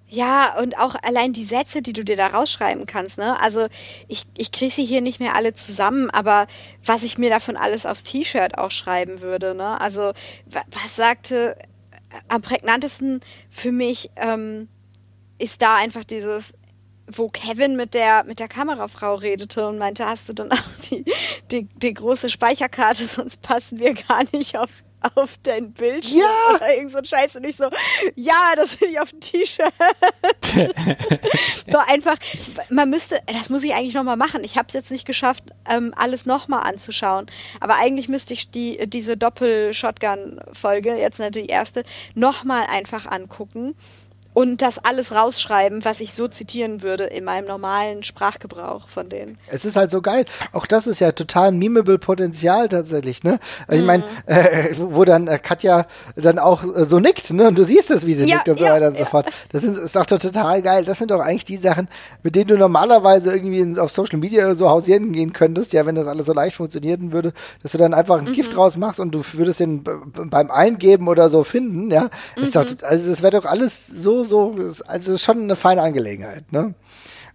Ja, 0.10 0.58
und 0.58 0.78
auch 0.78 0.95
allein 1.03 1.34
die 1.34 1.43
Sätze, 1.43 1.82
die 1.82 1.91
du 1.91 2.05
dir 2.05 2.16
da 2.16 2.28
rausschreiben 2.28 2.86
kannst, 2.86 3.18
ne? 3.18 3.38
Also 3.41 3.68
ich, 4.08 4.26
ich 4.38 4.53
kriege 4.53 4.74
sie 4.74 4.86
hier 4.86 5.01
nicht 5.01 5.20
mehr 5.20 5.36
alle 5.36 5.53
zusammen, 5.53 6.10
aber 6.12 6.47
was 6.86 7.03
ich 7.03 7.18
mir 7.18 7.30
davon 7.30 7.58
alles 7.58 7.86
aufs 7.86 8.03
T-Shirt 8.03 8.58
auch 8.58 8.72
schreiben 8.72 9.20
würde, 9.20 9.53
ne? 9.53 9.80
Also 9.82 10.14
was 10.45 10.95
sagte 10.95 11.58
äh, 11.60 11.64
am 12.30 12.41
prägnantesten 12.41 13.20
für 13.49 13.74
mich 13.74 14.10
ähm, 14.16 14.70
ist 15.39 15.62
da 15.62 15.76
einfach 15.76 16.05
dieses, 16.05 16.53
wo 17.08 17.28
Kevin 17.28 17.76
mit 17.76 17.93
der, 17.93 18.24
mit 18.24 18.39
der 18.39 18.47
Kamerafrau 18.47 19.16
redete 19.16 19.68
und 19.68 19.78
meinte, 19.78 20.05
hast 20.05 20.30
du 20.30 20.34
dann 20.34 20.51
auch 20.53 20.86
die, 20.89 21.03
die, 21.51 21.64
die 21.64 21.93
große 21.93 22.30
Speicherkarte, 22.30 23.08
sonst 23.14 23.41
passen 23.41 23.80
wir 23.80 23.93
gar 23.93 24.24
nicht 24.32 24.58
auf 24.58 24.70
auf 25.16 25.38
dein 25.43 25.72
Bild 25.72 26.05
ja. 26.05 26.26
oder 26.55 26.76
irgend 26.76 26.91
so 26.91 26.97
ein 26.99 27.05
Scheiß 27.05 27.36
und 27.38 27.45
ich 27.45 27.55
so, 27.55 27.70
ja, 28.16 28.53
das 28.55 28.80
will 28.80 28.89
ich 28.89 28.99
auf 28.99 29.12
ein 29.14 29.22
T-Shirt. 29.22 29.74
so 31.72 31.78
einfach, 31.88 32.18
man 32.70 32.89
müsste, 32.89 33.20
das 33.26 33.49
muss 33.49 33.64
ich 33.64 33.74
eigentlich 33.74 33.95
nochmal 33.95 34.18
machen. 34.18 34.43
Ich 34.43 34.58
habe 34.58 34.68
es 34.68 34.74
jetzt 34.74 34.91
nicht 34.91 35.05
geschafft, 35.05 35.43
ähm, 35.70 35.93
alles 35.95 36.26
nochmal 36.26 36.64
anzuschauen. 36.64 37.28
Aber 37.60 37.76
eigentlich 37.76 38.10
müsste 38.10 38.34
ich 38.34 38.51
die, 38.51 38.88
diese 38.88 39.18
Doppel-Shotgun-Folge, 39.18 40.95
jetzt 40.95 41.20
natürlich 41.20 41.47
die 41.47 41.53
erste, 41.53 41.84
nochmal 42.16 42.66
einfach 42.68 43.05
angucken 43.05 43.76
und 44.38 44.62
das 44.62 44.78
alles 44.78 45.16
rausschreiben, 45.16 45.84
was 45.84 46.00
ich 46.00 46.14
so 46.14 46.28
zitieren 46.28 46.84
würde 46.84 47.06
in 47.06 47.24
meinem 47.24 47.48
normalen 47.48 48.04
Sprachgebrauch 48.04 48.88
von 48.88 49.10
denen. 49.10 49.40
Es 49.48 49.66
ist 49.66 49.76
halt 49.76 49.90
so 49.90 50.00
geil. 50.04 50.26
Auch 50.54 50.68
das 50.68 50.86
ist 50.86 51.00
ja 51.00 51.12
total 51.12 51.52
memeable 51.52 51.98
Potenzial 51.98 52.70
tatsächlich, 52.70 53.24
ne? 53.24 53.40
Ich 53.72 53.82
meine, 53.82 54.04
mhm. 54.04 54.10
äh, 54.28 54.76
wo 54.78 55.06
dann 55.06 55.28
äh, 55.28 55.40
Katja 55.40 55.88
dann 56.16 56.38
auch 56.38 56.64
äh, 56.64 56.86
so 56.86 57.00
nickt, 57.00 57.32
ne? 57.32 57.48
Und 57.48 57.58
du 57.58 57.64
siehst 57.64 57.90
es, 57.90 58.06
wie 58.06 58.14
sie 58.14 58.26
ja, 58.26 58.36
nickt 58.36 58.50
und 58.50 58.60
so 58.60 58.66
ja, 58.66 58.74
weiter 58.74 58.90
und 58.90 59.00
so 59.00 59.06
fort. 59.06 59.26
Das 59.52 59.64
sind, 59.64 59.76
ist 59.76 59.96
doch 59.96 60.06
total 60.06 60.62
geil. 60.62 60.86
Das 60.86 61.00
sind 61.00 61.10
doch 61.10 61.20
eigentlich 61.20 61.46
die 61.46 61.58
Sachen, 61.58 61.88
mit 62.22 62.36
denen 62.36 62.50
du 62.50 62.60
normalerweise 62.60 63.34
irgendwie 63.34 63.62
in, 63.62 63.80
auf 63.80 63.92
Social 63.92 64.20
Media 64.20 64.54
so 64.54 64.70
hausieren 64.70 65.14
gehen 65.14 65.34
könntest, 65.34 65.74
ja, 65.74 65.88
wenn 65.88 65.96
das 65.96 66.06
alles 66.06 66.28
so 66.28 66.34
leicht 66.34 66.58
funktionieren 66.58 67.12
würde, 67.12 67.34
dass 67.64 67.72
du 67.72 67.80
dann 67.80 67.96
einfach 67.96 68.20
ein 68.20 68.26
mhm. 68.26 68.34
Gift 68.34 68.56
draus 68.56 68.78
machst 68.78 69.00
und 69.00 69.10
du 69.16 69.24
würdest 69.34 69.62
den 69.62 69.84
beim 69.84 70.52
Eingeben 70.52 71.08
oder 71.08 71.32
so 71.32 71.44
finden, 71.44 71.90
ja. 71.90 72.12
Mhm. 72.38 72.52
Doch, 72.52 72.68
also 72.84 73.10
das 73.10 73.24
wäre 73.24 73.32
doch 73.32 73.46
alles 73.46 73.88
so 73.88 74.27
so, 74.28 74.56
also 74.86 75.18
schon 75.18 75.44
eine 75.44 75.56
feine 75.56 75.82
Angelegenheit, 75.82 76.52
ne? 76.52 76.74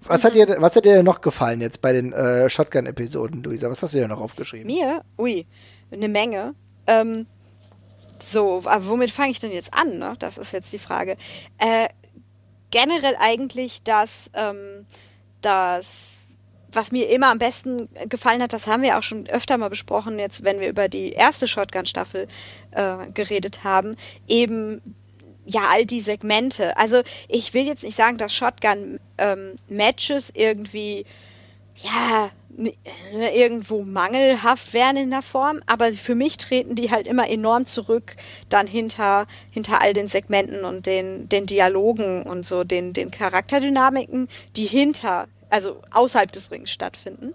Was, 0.04 0.22
mhm. 0.22 0.26
hat 0.26 0.34
dir, 0.34 0.56
was 0.58 0.76
hat 0.76 0.84
dir 0.84 1.02
noch 1.02 1.20
gefallen 1.20 1.60
jetzt 1.60 1.80
bei 1.80 1.92
den 1.92 2.12
äh, 2.12 2.48
Shotgun-Episoden, 2.50 3.42
Luisa? 3.42 3.70
Was 3.70 3.82
hast 3.82 3.94
du 3.94 3.98
dir 3.98 4.08
noch 4.08 4.20
aufgeschrieben? 4.20 4.66
Mir? 4.66 5.02
Ui, 5.18 5.46
eine 5.90 6.08
Menge. 6.08 6.54
Ähm, 6.86 7.26
so, 8.20 8.62
aber 8.64 8.88
womit 8.88 9.10
fange 9.10 9.30
ich 9.30 9.40
denn 9.40 9.52
jetzt 9.52 9.72
an? 9.74 9.98
Ne? 9.98 10.14
Das 10.18 10.38
ist 10.38 10.52
jetzt 10.52 10.72
die 10.72 10.78
Frage. 10.78 11.16
Äh, 11.58 11.88
generell 12.70 13.16
eigentlich, 13.18 13.82
dass 13.82 14.30
ähm, 14.34 14.86
das 15.40 16.12
was 16.74 16.90
mir 16.90 17.10
immer 17.10 17.28
am 17.30 17.38
besten 17.38 17.88
gefallen 18.08 18.42
hat, 18.42 18.52
das 18.52 18.66
haben 18.66 18.82
wir 18.82 18.98
auch 18.98 19.02
schon 19.02 19.26
öfter 19.26 19.58
mal 19.58 19.68
besprochen, 19.68 20.18
jetzt 20.18 20.42
wenn 20.42 20.60
wir 20.60 20.70
über 20.70 20.88
die 20.88 21.12
erste 21.12 21.46
Shotgun-Staffel 21.46 22.28
äh, 22.70 23.10
geredet 23.12 23.62
haben, 23.62 23.94
eben 24.26 24.80
ja, 25.44 25.62
all 25.70 25.86
die 25.86 26.00
Segmente. 26.00 26.76
Also 26.76 27.02
ich 27.28 27.54
will 27.54 27.66
jetzt 27.66 27.82
nicht 27.82 27.96
sagen, 27.96 28.18
dass 28.18 28.34
Shotgun-Matches 28.34 30.32
ähm, 30.34 30.40
irgendwie, 30.40 31.04
ja, 31.76 32.30
irgendwo 33.34 33.82
mangelhaft 33.82 34.74
wären 34.74 34.96
in 34.96 35.10
der 35.10 35.22
Form, 35.22 35.60
aber 35.66 35.92
für 35.92 36.14
mich 36.14 36.36
treten 36.36 36.74
die 36.74 36.90
halt 36.90 37.06
immer 37.06 37.28
enorm 37.28 37.64
zurück 37.64 38.16
dann 38.50 38.66
hinter, 38.66 39.26
hinter 39.50 39.80
all 39.80 39.94
den 39.94 40.08
Segmenten 40.08 40.64
und 40.64 40.84
den, 40.84 41.28
den 41.30 41.46
Dialogen 41.46 42.22
und 42.24 42.44
so, 42.44 42.62
den, 42.62 42.92
den 42.92 43.10
Charakterdynamiken, 43.10 44.28
die 44.56 44.66
hinter, 44.66 45.28
also 45.48 45.80
außerhalb 45.92 46.30
des 46.30 46.50
Rings 46.50 46.70
stattfinden. 46.70 47.32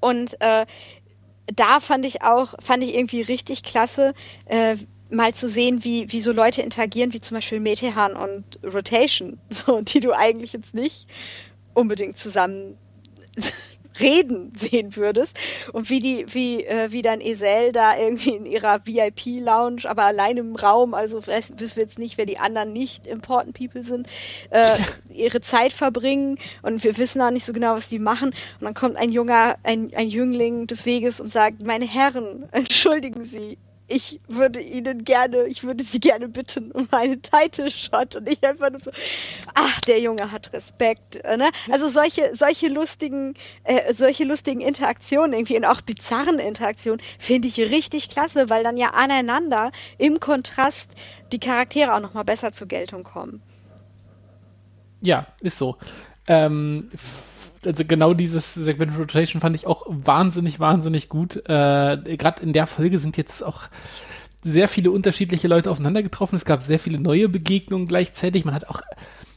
Und 0.00 0.40
äh, 0.40 0.66
da 1.46 1.80
fand 1.80 2.06
ich 2.06 2.22
auch, 2.22 2.54
fand 2.60 2.84
ich 2.84 2.94
irgendwie 2.94 3.22
richtig 3.22 3.64
klasse, 3.64 4.14
äh, 4.46 4.76
mal 5.14 5.34
zu 5.34 5.48
sehen, 5.48 5.84
wie, 5.84 6.10
wie 6.12 6.20
so 6.20 6.32
Leute 6.32 6.62
interagieren, 6.62 7.12
wie 7.12 7.20
zum 7.20 7.36
Beispiel 7.36 7.60
Metehan 7.60 8.14
und 8.14 8.44
Rotation, 8.64 9.38
so, 9.50 9.80
die 9.80 10.00
du 10.00 10.12
eigentlich 10.12 10.52
jetzt 10.52 10.74
nicht 10.74 11.08
unbedingt 11.74 12.18
zusammen 12.18 12.76
reden 14.00 14.52
sehen 14.56 14.96
würdest. 14.96 15.38
Und 15.72 15.88
wie 15.90 16.00
die 16.00 16.26
wie 16.28 16.64
äh, 16.64 16.90
wie 16.90 17.02
dann 17.02 17.20
Esel 17.20 17.72
da 17.72 17.96
irgendwie 17.96 18.30
in 18.30 18.46
ihrer 18.46 18.84
VIP 18.84 19.40
Lounge 19.40 19.82
aber 19.84 20.04
allein 20.04 20.36
im 20.36 20.56
Raum 20.56 20.94
also 20.94 21.24
wissen 21.26 21.56
wir 21.58 21.82
jetzt 21.82 21.98
nicht 21.98 22.18
wer 22.18 22.26
die 22.26 22.38
anderen 22.38 22.72
nicht 22.72 23.06
important 23.06 23.56
people 23.56 23.84
sind 23.84 24.08
äh, 24.50 24.78
ihre 25.14 25.40
Zeit 25.40 25.72
verbringen. 25.72 26.38
Und 26.62 26.82
wir 26.82 26.96
wissen 26.96 27.22
auch 27.22 27.30
nicht 27.30 27.44
so 27.44 27.52
genau 27.52 27.74
was 27.74 27.88
die 27.88 27.98
machen. 27.98 28.30
Und 28.60 28.64
dann 28.64 28.74
kommt 28.74 28.96
ein 28.96 29.12
junger 29.12 29.56
ein, 29.62 29.92
ein 29.94 30.08
Jüngling 30.08 30.66
des 30.66 30.86
Weges 30.86 31.20
und 31.20 31.32
sagt 31.32 31.62
meine 31.64 31.86
Herren 31.86 32.48
entschuldigen 32.52 33.24
Sie 33.24 33.58
ich 33.86 34.20
würde 34.28 34.60
Ihnen 34.60 35.04
gerne, 35.04 35.44
ich 35.44 35.64
würde 35.64 35.84
Sie 35.84 36.00
gerne 36.00 36.28
bitten 36.28 36.70
um 36.72 36.88
einen 36.90 37.20
Title 37.20 37.70
Shot 37.70 38.16
und 38.16 38.28
ich 38.28 38.42
einfach 38.46 38.70
nur 38.70 38.80
so, 38.80 38.90
ach, 39.54 39.80
der 39.82 40.00
Junge 40.00 40.32
hat 40.32 40.52
Respekt, 40.52 41.16
äh, 41.16 41.36
ne? 41.36 41.50
Also 41.70 41.90
solche, 41.90 42.34
solche 42.34 42.68
lustigen, 42.68 43.34
äh, 43.64 43.92
solche 43.92 44.24
lustigen 44.24 44.60
Interaktionen 44.60 45.34
irgendwie 45.34 45.56
und 45.56 45.64
auch 45.64 45.82
bizarren 45.82 46.38
Interaktionen 46.38 47.00
finde 47.18 47.48
ich 47.48 47.58
richtig 47.58 48.08
klasse, 48.08 48.48
weil 48.48 48.62
dann 48.62 48.76
ja 48.76 48.90
aneinander 48.90 49.70
im 49.98 50.18
Kontrast 50.18 50.92
die 51.32 51.38
Charaktere 51.38 51.94
auch 51.94 52.00
nochmal 52.00 52.24
besser 52.24 52.52
zur 52.52 52.68
Geltung 52.68 53.04
kommen. 53.04 53.42
Ja, 55.02 55.26
ist 55.40 55.58
so. 55.58 55.76
Ähm, 56.26 56.90
also 57.66 57.84
genau 57.84 58.14
dieses 58.14 58.54
Segment 58.54 58.98
Rotation 58.98 59.40
fand 59.40 59.56
ich 59.56 59.66
auch 59.66 59.84
wahnsinnig, 59.88 60.60
wahnsinnig 60.60 61.08
gut. 61.08 61.36
Äh, 61.36 62.16
Gerade 62.16 62.42
in 62.42 62.52
der 62.52 62.66
Folge 62.66 62.98
sind 62.98 63.16
jetzt 63.16 63.42
auch 63.42 63.62
sehr 64.42 64.68
viele 64.68 64.90
unterschiedliche 64.90 65.48
Leute 65.48 65.70
aufeinander 65.70 66.02
getroffen. 66.02 66.36
Es 66.36 66.44
gab 66.44 66.62
sehr 66.62 66.78
viele 66.78 67.00
neue 67.00 67.28
Begegnungen 67.28 67.88
gleichzeitig. 67.88 68.44
Man 68.44 68.54
hat 68.54 68.68
auch 68.68 68.82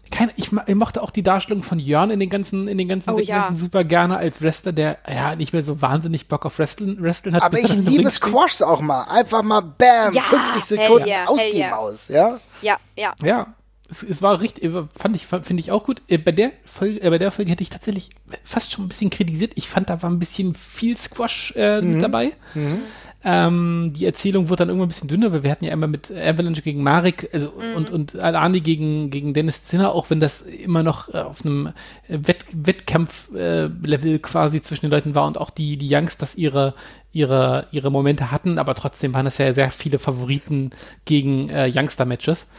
keine, 0.10 0.32
ich, 0.36 0.52
ich, 0.66 0.76
mochte 0.76 1.02
auch 1.02 1.12
die 1.12 1.24
Darstellung 1.24 1.64
von 1.64 1.80
Jörn 1.80 2.12
in 2.12 2.20
den 2.20 2.30
ganzen, 2.30 2.68
in 2.68 2.78
den 2.78 2.88
ganzen 2.88 3.12
oh, 3.12 3.18
Segmenten 3.18 3.56
ja. 3.56 3.60
super 3.60 3.84
gerne 3.84 4.18
als 4.18 4.42
Wrestler, 4.42 4.72
der 4.72 4.98
ja 5.08 5.36
nicht 5.36 5.54
mehr 5.54 5.64
so 5.64 5.82
wahnsinnig 5.82 6.28
Bock 6.28 6.46
auf 6.46 6.60
Wrestling, 6.60 7.02
Wrestling 7.02 7.36
hat. 7.36 7.44
Aber 7.44 7.60
ich 7.60 7.76
liebe 7.76 8.10
Squash 8.10 8.62
auch 8.62 8.82
mal. 8.82 9.04
Einfach 9.04 9.44
mal 9.44 9.62
bam, 9.62 10.14
ja, 10.14 10.22
50 10.24 10.64
Sekunden 10.64 11.08
yeah, 11.08 11.28
aus 11.28 11.40
die 11.52 11.58
yeah. 11.58 11.70
Maus, 11.70 12.08
ja? 12.08 12.40
Ja, 12.62 12.78
ja. 12.96 13.14
Ja. 13.22 13.48
Es, 13.90 14.04
es 14.04 14.22
war 14.22 14.42
richtig, 14.42 14.72
fand 14.96 15.16
ich, 15.16 15.26
finde 15.26 15.60
ich 15.60 15.72
auch 15.72 15.84
gut. 15.84 16.02
Äh, 16.08 16.18
bei 16.18 16.32
der 16.32 16.52
Folge, 16.66 17.02
äh, 17.02 17.10
bei 17.10 17.18
der 17.18 17.32
Folge 17.32 17.52
hätte 17.52 17.64
ich 17.64 17.70
tatsächlich 17.70 18.10
fast 18.44 18.72
schon 18.72 18.86
ein 18.86 18.90
bisschen 18.90 19.10
kritisiert. 19.10 19.54
Ich 19.56 19.70
fand, 19.70 19.90
da 19.90 20.02
war 20.02 20.10
ein 20.10 20.20
bisschen 20.20 20.56
viel 20.56 20.98
Squash 20.98 21.54
äh, 21.56 21.82
mhm. 21.82 21.94
mit 21.94 22.02
dabei. 22.02 22.34
Mhm. 22.54 22.80
Ähm, 23.24 23.94
die 23.94 24.06
Erzählung 24.06 24.48
wurde 24.50 24.60
dann 24.60 24.70
irgendwann 24.70 24.88
ein 24.88 24.90
bisschen 24.90 25.10
dünner, 25.10 25.34
weil 25.34 25.44
wir 25.44 25.52
hatten 25.52 25.66
ja 25.66 25.72
einmal 25.72 25.90
mit 25.90 26.12
Avalanche 26.12 26.62
gegen 26.62 26.84
Marek 26.84 27.30
also, 27.34 27.52
mhm. 27.52 27.76
und, 27.76 27.90
und 27.90 28.16
Alani 28.16 28.62
gegen, 28.62 29.10
gegen 29.10 29.34
Dennis 29.34 29.66
Zinner, 29.66 29.92
auch 29.92 30.10
wenn 30.10 30.20
das 30.20 30.42
immer 30.44 30.84
noch 30.84 31.14
äh, 31.14 31.18
auf 31.18 31.44
einem 31.44 31.74
Wett, 32.08 32.46
Wettkampf-Level 32.54 34.16
äh, 34.16 34.20
quasi 34.20 34.62
zwischen 34.62 34.86
den 34.86 34.92
Leuten 34.92 35.16
war 35.16 35.26
und 35.26 35.38
auch 35.40 35.50
die, 35.50 35.78
die 35.78 35.94
Youngsters 35.94 36.36
ihre, 36.36 36.76
ihre, 37.12 37.68
ihre 37.72 37.92
Momente 37.92 38.32
hatten, 38.32 38.60
aber 38.60 38.76
trotzdem 38.76 39.14
waren 39.14 39.28
es 39.28 39.40
ja 39.40 39.54
sehr 39.54 39.72
viele 39.72 39.98
Favoriten 39.98 40.70
gegen 41.06 41.50
äh, 41.50 41.72
Youngster-Matches 41.74 42.52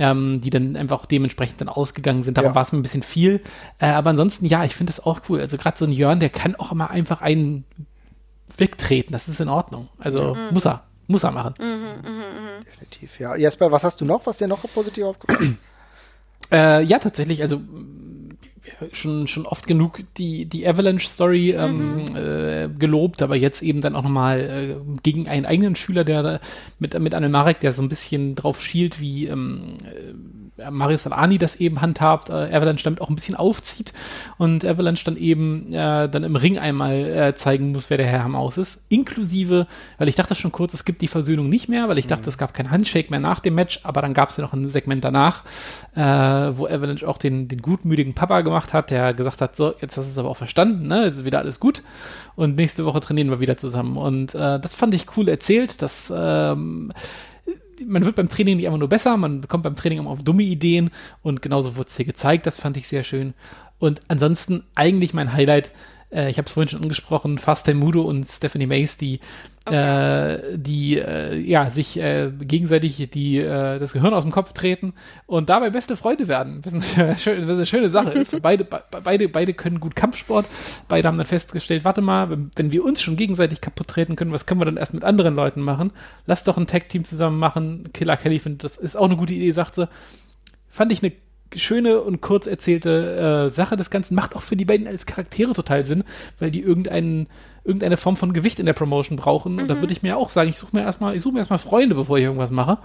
ähm, 0.00 0.40
die 0.40 0.48
dann 0.48 0.76
einfach 0.76 1.04
dementsprechend 1.04 1.60
dann 1.60 1.68
ausgegangen 1.68 2.22
sind. 2.24 2.38
Darum 2.38 2.52
ja. 2.52 2.54
war 2.54 2.62
es 2.62 2.72
mir 2.72 2.78
ein 2.78 2.82
bisschen 2.82 3.02
viel. 3.02 3.42
Äh, 3.78 3.86
aber 3.86 4.10
ansonsten, 4.10 4.46
ja, 4.46 4.64
ich 4.64 4.74
finde 4.74 4.92
das 4.92 5.04
auch 5.04 5.20
cool. 5.28 5.40
Also 5.40 5.58
gerade 5.58 5.78
so 5.78 5.84
ein 5.84 5.92
Jörn, 5.92 6.20
der 6.20 6.30
kann 6.30 6.56
auch 6.56 6.72
immer 6.72 6.90
einfach 6.90 7.20
einen 7.20 7.64
wegtreten. 8.56 9.12
Das 9.12 9.28
ist 9.28 9.40
in 9.40 9.48
Ordnung. 9.48 9.88
Also 9.98 10.34
mhm. 10.34 10.54
muss 10.54 10.66
er. 10.66 10.84
Muss 11.06 11.24
er 11.24 11.32
machen. 11.32 11.54
Mhm, 11.58 11.66
mh, 11.66 12.10
mh. 12.10 12.64
Definitiv, 12.64 13.18
ja. 13.18 13.34
Jesper, 13.34 13.70
was 13.72 13.84
hast 13.84 14.00
du 14.00 14.04
noch, 14.04 14.24
was 14.26 14.38
dir 14.38 14.48
noch 14.48 14.62
positiv 14.72 15.04
aufgefallen 15.04 15.58
ist? 16.40 16.52
äh, 16.52 16.82
ja, 16.82 16.98
tatsächlich. 16.98 17.42
Also 17.42 17.60
schon, 18.92 19.26
schon 19.26 19.46
oft 19.46 19.66
genug 19.66 20.00
die, 20.16 20.46
die 20.46 20.66
Avalanche-Story 20.66 21.52
ähm, 21.52 22.04
mhm. 22.04 22.16
äh, 22.16 22.68
gelobt, 22.68 23.22
aber 23.22 23.36
jetzt 23.36 23.62
eben 23.62 23.80
dann 23.80 23.96
auch 23.96 24.02
nochmal 24.02 24.40
äh, 24.40 25.00
gegen 25.02 25.28
einen 25.28 25.46
eigenen 25.46 25.76
Schüler, 25.76 26.04
der 26.04 26.40
mit, 26.78 26.98
mit 26.98 27.14
einem 27.14 27.32
Marek, 27.32 27.60
der 27.60 27.72
so 27.72 27.82
ein 27.82 27.88
bisschen 27.88 28.34
drauf 28.34 28.60
schielt, 28.60 29.00
wie 29.00 29.26
ähm, 29.26 29.78
äh, 30.60 30.70
Marius 30.70 31.06
Alani 31.06 31.38
das 31.38 31.56
eben 31.56 31.80
handhabt, 31.80 32.28
äh, 32.28 32.32
Avalanche 32.32 32.84
damit 32.84 33.00
auch 33.00 33.08
ein 33.08 33.14
bisschen 33.14 33.36
aufzieht 33.36 33.92
und 34.38 34.64
Avalanche 34.64 35.04
dann 35.04 35.16
eben 35.16 35.72
äh, 35.72 36.08
dann 36.08 36.24
im 36.24 36.36
Ring 36.36 36.58
einmal 36.58 36.94
äh, 36.94 37.34
zeigen 37.34 37.72
muss, 37.72 37.90
wer 37.90 37.96
der 37.96 38.06
Herr 38.06 38.24
am 38.24 38.36
Haus 38.36 38.58
ist. 38.58 38.86
Inklusive, 38.88 39.66
weil 39.98 40.08
ich 40.08 40.16
dachte 40.16 40.34
schon 40.34 40.52
kurz, 40.52 40.74
es 40.74 40.84
gibt 40.84 41.02
die 41.02 41.08
Versöhnung 41.08 41.48
nicht 41.48 41.68
mehr, 41.68 41.88
weil 41.88 41.98
ich 41.98 42.06
dachte, 42.06 42.24
mhm. 42.24 42.28
es 42.28 42.38
gab 42.38 42.54
kein 42.54 42.70
Handshake 42.70 43.10
mehr 43.10 43.20
nach 43.20 43.40
dem 43.40 43.54
Match, 43.54 43.80
aber 43.82 44.02
dann 44.02 44.14
gab 44.14 44.30
es 44.30 44.36
ja 44.36 44.42
noch 44.42 44.52
ein 44.52 44.68
Segment 44.68 45.04
danach, 45.04 45.44
äh, 45.94 46.00
wo 46.00 46.66
Avalanche 46.66 47.06
auch 47.06 47.18
den, 47.18 47.48
den 47.48 47.62
gutmütigen 47.62 48.14
Papa 48.14 48.42
gemacht 48.42 48.72
hat, 48.72 48.90
der 48.90 49.14
gesagt 49.14 49.40
hat, 49.40 49.56
so, 49.56 49.74
jetzt 49.80 49.96
hast 49.96 50.06
du 50.06 50.10
es 50.10 50.18
aber 50.18 50.30
auch 50.30 50.36
verstanden, 50.36 50.88
ne? 50.88 51.04
Jetzt 51.06 51.18
ist 51.18 51.24
wieder 51.24 51.38
alles 51.38 51.60
gut 51.60 51.82
und 52.36 52.56
nächste 52.56 52.84
Woche 52.84 53.00
trainieren 53.00 53.30
wir 53.30 53.40
wieder 53.40 53.56
zusammen. 53.56 53.96
Und 53.96 54.34
äh, 54.34 54.58
das 54.58 54.74
fand 54.74 54.94
ich 54.94 55.16
cool 55.16 55.28
erzählt, 55.28 55.82
dass 55.82 56.12
ähm, 56.14 56.92
man 57.86 58.04
wird 58.04 58.16
beim 58.16 58.28
Training 58.28 58.56
nicht 58.56 58.66
einfach 58.66 58.78
nur 58.78 58.88
besser, 58.88 59.16
man 59.16 59.46
kommt 59.48 59.64
beim 59.64 59.76
Training 59.76 59.98
immer 59.98 60.10
auf 60.10 60.22
dumme 60.22 60.42
Ideen 60.42 60.90
und 61.22 61.42
genauso 61.42 61.76
wurde 61.76 61.88
es 61.88 61.96
hier 61.96 62.06
gezeigt, 62.06 62.46
das 62.46 62.56
fand 62.56 62.76
ich 62.76 62.88
sehr 62.88 63.04
schön. 63.04 63.34
Und 63.78 64.00
ansonsten 64.08 64.64
eigentlich 64.74 65.14
mein 65.14 65.32
Highlight, 65.32 65.70
äh, 66.12 66.30
ich 66.30 66.38
habe 66.38 66.46
es 66.46 66.52
vorhin 66.52 66.68
schon 66.68 66.82
angesprochen, 66.82 67.38
Fast 67.38 67.72
Mudo 67.72 68.02
und 68.02 68.26
Stephanie 68.26 68.66
Mace, 68.66 68.96
die 68.98 69.20
okay. 69.66 70.34
äh, 70.34 70.58
die 70.58 70.98
äh, 70.98 71.36
ja 71.36 71.70
sich 71.70 71.98
äh, 71.98 72.30
gegenseitig 72.40 73.10
die 73.10 73.38
äh, 73.38 73.78
das 73.78 73.92
Gehirn 73.92 74.14
aus 74.14 74.24
dem 74.24 74.32
Kopf 74.32 74.52
treten 74.52 74.94
und 75.26 75.48
dabei 75.48 75.70
beste 75.70 75.96
Freunde 75.96 76.28
werden. 76.28 76.60
Was 76.64 76.74
eine, 76.74 77.16
schöne, 77.16 77.46
was 77.46 77.56
eine 77.56 77.66
schöne 77.66 77.90
Sache 77.90 78.10
ist. 78.10 78.40
beide, 78.42 78.64
beide, 78.64 79.28
beide 79.28 79.54
können 79.54 79.80
gut 79.80 79.94
Kampfsport. 79.94 80.46
Beide 80.88 81.08
haben 81.08 81.18
dann 81.18 81.26
festgestellt, 81.26 81.84
warte 81.84 82.00
mal, 82.00 82.30
wenn, 82.30 82.50
wenn, 82.56 82.72
wir 82.72 82.84
uns 82.84 83.00
schon 83.00 83.16
gegenseitig 83.16 83.60
kaputt 83.60 83.88
treten 83.88 84.16
können, 84.16 84.32
was 84.32 84.46
können 84.46 84.60
wir 84.60 84.66
dann 84.66 84.76
erst 84.76 84.94
mit 84.94 85.04
anderen 85.04 85.34
Leuten 85.34 85.60
machen? 85.60 85.92
Lass 86.26 86.44
doch 86.44 86.56
ein 86.56 86.66
Tag-Team 86.66 87.04
zusammen 87.04 87.38
machen. 87.38 87.90
Killer 87.92 88.16
Kelly 88.16 88.38
findet, 88.38 88.64
das 88.64 88.76
ist 88.76 88.96
auch 88.96 89.06
eine 89.06 89.16
gute 89.16 89.34
Idee, 89.34 89.52
sagt 89.52 89.76
sie. 89.76 89.88
Fand 90.68 90.92
ich 90.92 91.02
eine 91.02 91.12
schöne 91.56 92.00
und 92.00 92.20
kurz 92.20 92.46
erzählte 92.46 93.48
äh, 93.48 93.50
Sache 93.50 93.76
des 93.76 93.90
Ganzen. 93.90 94.14
Macht 94.14 94.36
auch 94.36 94.42
für 94.42 94.56
die 94.56 94.64
beiden 94.64 94.86
als 94.86 95.06
Charaktere 95.06 95.52
total 95.52 95.84
Sinn, 95.84 96.04
weil 96.38 96.50
die 96.50 96.60
irgendeinen, 96.60 97.28
irgendeine 97.64 97.96
Form 97.96 98.16
von 98.16 98.32
Gewicht 98.32 98.58
in 98.58 98.66
der 98.66 98.72
Promotion 98.72 99.16
brauchen. 99.16 99.54
Mhm. 99.54 99.58
Und 99.60 99.68
da 99.68 99.74
mhm. 99.74 99.80
würde 99.80 99.92
ich 99.92 100.02
mir 100.02 100.16
auch 100.16 100.30
sagen, 100.30 100.50
ich 100.50 100.58
suche 100.58 100.76
mir 100.76 100.82
erstmal, 100.82 101.16
ich 101.16 101.22
suche 101.22 101.34
mir 101.34 101.40
erstmal 101.40 101.58
Freunde, 101.58 101.94
bevor 101.94 102.18
ich 102.18 102.24
irgendwas 102.24 102.50
mache. 102.50 102.78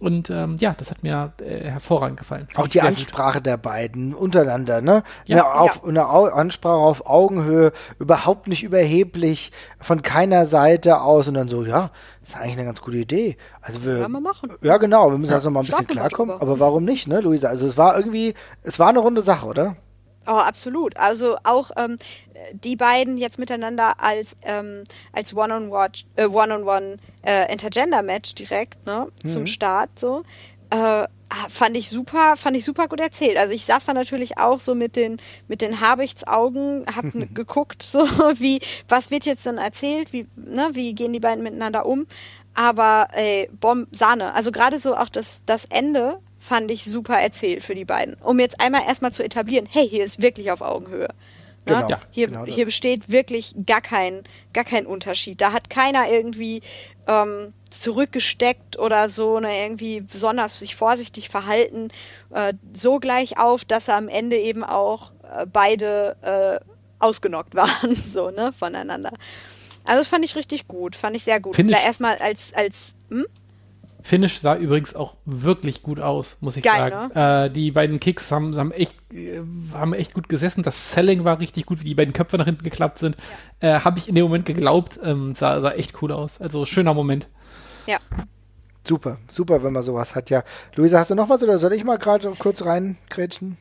Und 0.00 0.30
ähm, 0.30 0.56
ja, 0.58 0.74
das 0.76 0.90
hat 0.90 1.02
mir 1.02 1.34
äh, 1.42 1.68
hervorragend 1.68 2.18
gefallen. 2.18 2.48
Fand 2.50 2.66
auch 2.66 2.70
die 2.70 2.80
Ansprache 2.80 3.38
gut. 3.38 3.46
der 3.46 3.58
beiden 3.58 4.14
untereinander, 4.14 4.80
ne? 4.80 5.02
Ja. 5.26 5.44
Eine, 5.44 5.60
auf, 5.60 5.82
ja. 5.84 5.88
eine 5.88 6.32
Ansprache 6.32 6.78
auf 6.78 7.06
Augenhöhe, 7.06 7.72
überhaupt 7.98 8.48
nicht 8.48 8.62
überheblich, 8.62 9.52
von 9.78 10.00
keiner 10.00 10.46
Seite 10.46 11.02
aus 11.02 11.28
und 11.28 11.34
dann 11.34 11.50
so, 11.50 11.66
ja, 11.66 11.90
ist 12.22 12.34
eigentlich 12.34 12.54
eine 12.54 12.64
ganz 12.64 12.80
gute 12.80 12.96
Idee. 12.96 13.36
Also 13.60 13.84
wir, 13.84 13.98
wir 13.98 14.08
machen. 14.08 14.54
ja 14.62 14.78
genau, 14.78 15.10
wir 15.10 15.18
müssen 15.18 15.32
ja. 15.32 15.38
noch 15.38 15.50
mal 15.50 15.60
ein 15.60 15.66
bisschen 15.66 15.86
klarkommen, 15.86 16.34
aber 16.40 16.58
warum 16.58 16.84
nicht, 16.84 17.06
ne, 17.06 17.20
Luisa? 17.20 17.48
Also 17.48 17.66
es 17.66 17.76
war 17.76 17.94
irgendwie, 17.94 18.32
es 18.62 18.78
war 18.78 18.88
eine 18.88 19.00
runde 19.00 19.20
Sache, 19.20 19.44
oder? 19.44 19.76
Oh, 20.26 20.32
absolut. 20.32 20.96
Also 20.96 21.38
auch 21.44 21.70
ähm, 21.76 21.98
die 22.52 22.76
beiden 22.76 23.16
jetzt 23.16 23.38
miteinander 23.38 24.00
als, 24.00 24.36
ähm, 24.42 24.84
als 25.12 25.34
One-on-One 25.34 25.90
äh, 26.16 26.26
One 26.26 26.54
-on 26.54 26.64
-One, 26.64 26.96
äh, 27.24 27.50
Intergender-Match 27.52 28.34
direkt 28.34 28.86
ne, 28.86 29.08
mhm. 29.22 29.28
zum 29.28 29.46
Start 29.46 29.90
so. 29.98 30.22
Äh, 30.70 31.06
fand 31.48 31.76
ich 31.76 31.88
super, 31.88 32.36
fand 32.36 32.56
ich 32.56 32.64
super 32.64 32.88
gut 32.88 33.00
erzählt. 33.00 33.36
Also 33.36 33.54
ich 33.54 33.64
saß 33.64 33.84
da 33.84 33.94
natürlich 33.94 34.38
auch 34.38 34.60
so 34.60 34.74
mit 34.74 34.96
den 34.96 35.20
mit 35.48 35.62
den 35.62 35.80
Habichtsaugen, 35.80 36.84
hab 36.94 37.04
geguckt, 37.34 37.82
so 37.82 38.00
wie 38.38 38.60
was 38.88 39.10
wird 39.10 39.24
jetzt 39.24 39.46
denn 39.46 39.58
erzählt, 39.58 40.12
wie 40.12 40.26
ne, 40.36 40.70
wie 40.72 40.94
gehen 40.94 41.12
die 41.12 41.20
beiden 41.20 41.42
miteinander 41.42 41.86
um? 41.86 42.06
Aber 42.54 43.08
ey, 43.12 43.48
Bomb 43.52 43.88
Sahne. 43.92 44.34
Also 44.34 44.52
gerade 44.52 44.78
so 44.78 44.96
auch 44.96 45.08
das 45.08 45.42
das 45.46 45.64
Ende 45.66 46.18
fand 46.40 46.70
ich 46.70 46.84
super 46.84 47.20
erzählt 47.20 47.62
für 47.62 47.74
die 47.74 47.84
beiden. 47.84 48.14
Um 48.14 48.40
jetzt 48.40 48.60
einmal 48.60 48.82
erstmal 48.86 49.12
zu 49.12 49.22
etablieren, 49.22 49.68
hey, 49.70 49.88
hier 49.88 50.02
ist 50.02 50.20
wirklich 50.20 50.50
auf 50.50 50.62
Augenhöhe. 50.62 51.08
Genau, 51.66 51.88
ja, 51.88 52.00
hier, 52.10 52.28
genau 52.28 52.46
hier 52.46 52.64
besteht 52.64 53.10
wirklich 53.10 53.54
gar 53.66 53.82
kein, 53.82 54.24
gar 54.54 54.64
kein 54.64 54.86
Unterschied. 54.86 55.40
Da 55.42 55.52
hat 55.52 55.68
keiner 55.68 56.10
irgendwie 56.10 56.62
ähm, 57.06 57.52
zurückgesteckt 57.68 58.78
oder 58.78 59.10
so, 59.10 59.38
ne, 59.38 59.62
irgendwie 59.62 60.00
besonders 60.00 60.58
sich 60.58 60.74
vorsichtig 60.74 61.28
verhalten, 61.28 61.88
äh, 62.30 62.54
so 62.72 62.98
gleich 62.98 63.38
auf, 63.38 63.66
dass 63.66 63.88
er 63.88 63.96
am 63.96 64.08
Ende 64.08 64.36
eben 64.36 64.64
auch 64.64 65.12
äh, 65.22 65.44
beide 65.46 66.16
äh, 66.22 66.64
ausgenockt 66.98 67.54
waren, 67.54 68.02
so, 68.12 68.30
ne, 68.30 68.52
voneinander. 68.58 69.12
Also 69.84 70.00
das 70.00 70.08
fand 70.08 70.24
ich 70.24 70.36
richtig 70.36 70.66
gut, 70.66 70.96
fand 70.96 71.14
ich 71.14 71.24
sehr 71.24 71.40
gut. 71.40 71.54
Finde 71.54 71.74
ich 71.74 71.84
erstmal 71.84 72.16
als, 72.18 72.54
als, 72.54 72.94
hm? 73.10 73.26
Finish 74.02 74.38
sah 74.38 74.56
übrigens 74.56 74.94
auch 74.94 75.14
wirklich 75.24 75.82
gut 75.82 76.00
aus, 76.00 76.38
muss 76.40 76.56
ich 76.56 76.62
Geil, 76.62 76.90
sagen. 76.90 77.12
Ne? 77.14 77.46
Äh, 77.46 77.50
die 77.50 77.70
beiden 77.70 78.00
Kicks 78.00 78.30
haben, 78.32 78.56
haben, 78.56 78.72
echt, 78.72 78.94
äh, 79.12 79.40
haben 79.72 79.92
echt 79.94 80.14
gut 80.14 80.28
gesessen. 80.28 80.62
Das 80.62 80.92
Selling 80.92 81.24
war 81.24 81.38
richtig 81.38 81.66
gut, 81.66 81.80
wie 81.80 81.84
die 81.84 81.94
beiden 81.94 82.12
Köpfe 82.14 82.38
nach 82.38 82.46
hinten 82.46 82.64
geklappt 82.64 82.98
sind. 82.98 83.16
Ja. 83.60 83.76
Äh, 83.76 83.80
Habe 83.80 83.98
ich 83.98 84.08
in 84.08 84.14
dem 84.14 84.24
Moment 84.24 84.46
geglaubt. 84.46 84.98
Ähm, 85.02 85.34
sah, 85.34 85.60
sah 85.60 85.72
echt 85.72 86.00
cool 86.02 86.12
aus. 86.12 86.40
Also 86.40 86.64
schöner 86.66 86.94
Moment. 86.94 87.28
Ja. 87.86 87.98
Super, 88.86 89.18
super, 89.30 89.62
wenn 89.62 89.72
man 89.72 89.82
sowas 89.82 90.14
hat. 90.14 90.30
Ja, 90.30 90.42
Luisa, 90.74 90.98
hast 90.98 91.10
du 91.10 91.14
noch 91.14 91.28
was 91.28 91.42
oder 91.42 91.58
soll 91.58 91.72
ich 91.74 91.84
mal 91.84 91.98
gerade 91.98 92.32
kurz 92.38 92.64
reingrätschen? 92.64 93.58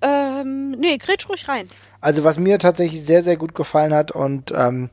Ähm, 0.00 0.70
nee, 0.72 0.96
grätsch 0.96 1.28
ruhig 1.28 1.48
rein. 1.48 1.68
Also 2.00 2.24
was 2.24 2.38
mir 2.38 2.58
tatsächlich 2.58 3.04
sehr, 3.04 3.22
sehr 3.22 3.36
gut 3.36 3.54
gefallen 3.54 3.92
hat 3.92 4.12
und 4.12 4.52
ähm, 4.54 4.90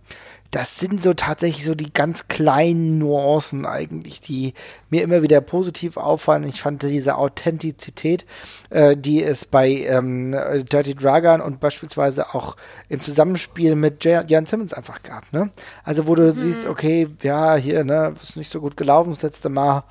das 0.52 0.78
sind 0.80 1.04
so 1.04 1.14
tatsächlich 1.14 1.66
so 1.66 1.76
die 1.76 1.92
ganz 1.92 2.28
kleinen 2.28 2.98
Nuancen 2.98 3.66
eigentlich, 3.66 4.22
die 4.22 4.54
mir 4.90 5.04
immer 5.04 5.22
wieder 5.22 5.42
positiv 5.42 5.98
auffallen. 5.98 6.48
Ich 6.48 6.62
fand 6.62 6.82
diese 6.84 7.18
Authentizität, 7.18 8.26
äh, 8.70 8.96
die 8.96 9.22
es 9.22 9.46
bei 9.46 9.70
ähm, 9.70 10.32
Dirty 10.72 10.96
Dragon 10.96 11.42
und 11.42 11.60
beispielsweise 11.60 12.34
auch 12.34 12.56
im 12.88 13.02
Zusammenspiel 13.02 13.76
mit 13.76 14.04
Jan 14.04 14.46
Simmons 14.46 14.74
einfach 14.74 15.04
gab. 15.04 15.32
Ne? 15.34 15.50
Also 15.84 16.08
wo 16.08 16.16
du 16.16 16.34
mhm. 16.34 16.38
siehst, 16.38 16.68
okay, 16.68 17.10
ja, 17.22 17.56
hier, 17.56 17.84
ne, 17.84 18.14
ist 18.22 18.38
nicht 18.38 18.52
so 18.52 18.62
gut 18.62 18.78
gelaufen 18.78 19.14
das 19.14 19.24
letzte 19.24 19.50
Mal 19.50 19.84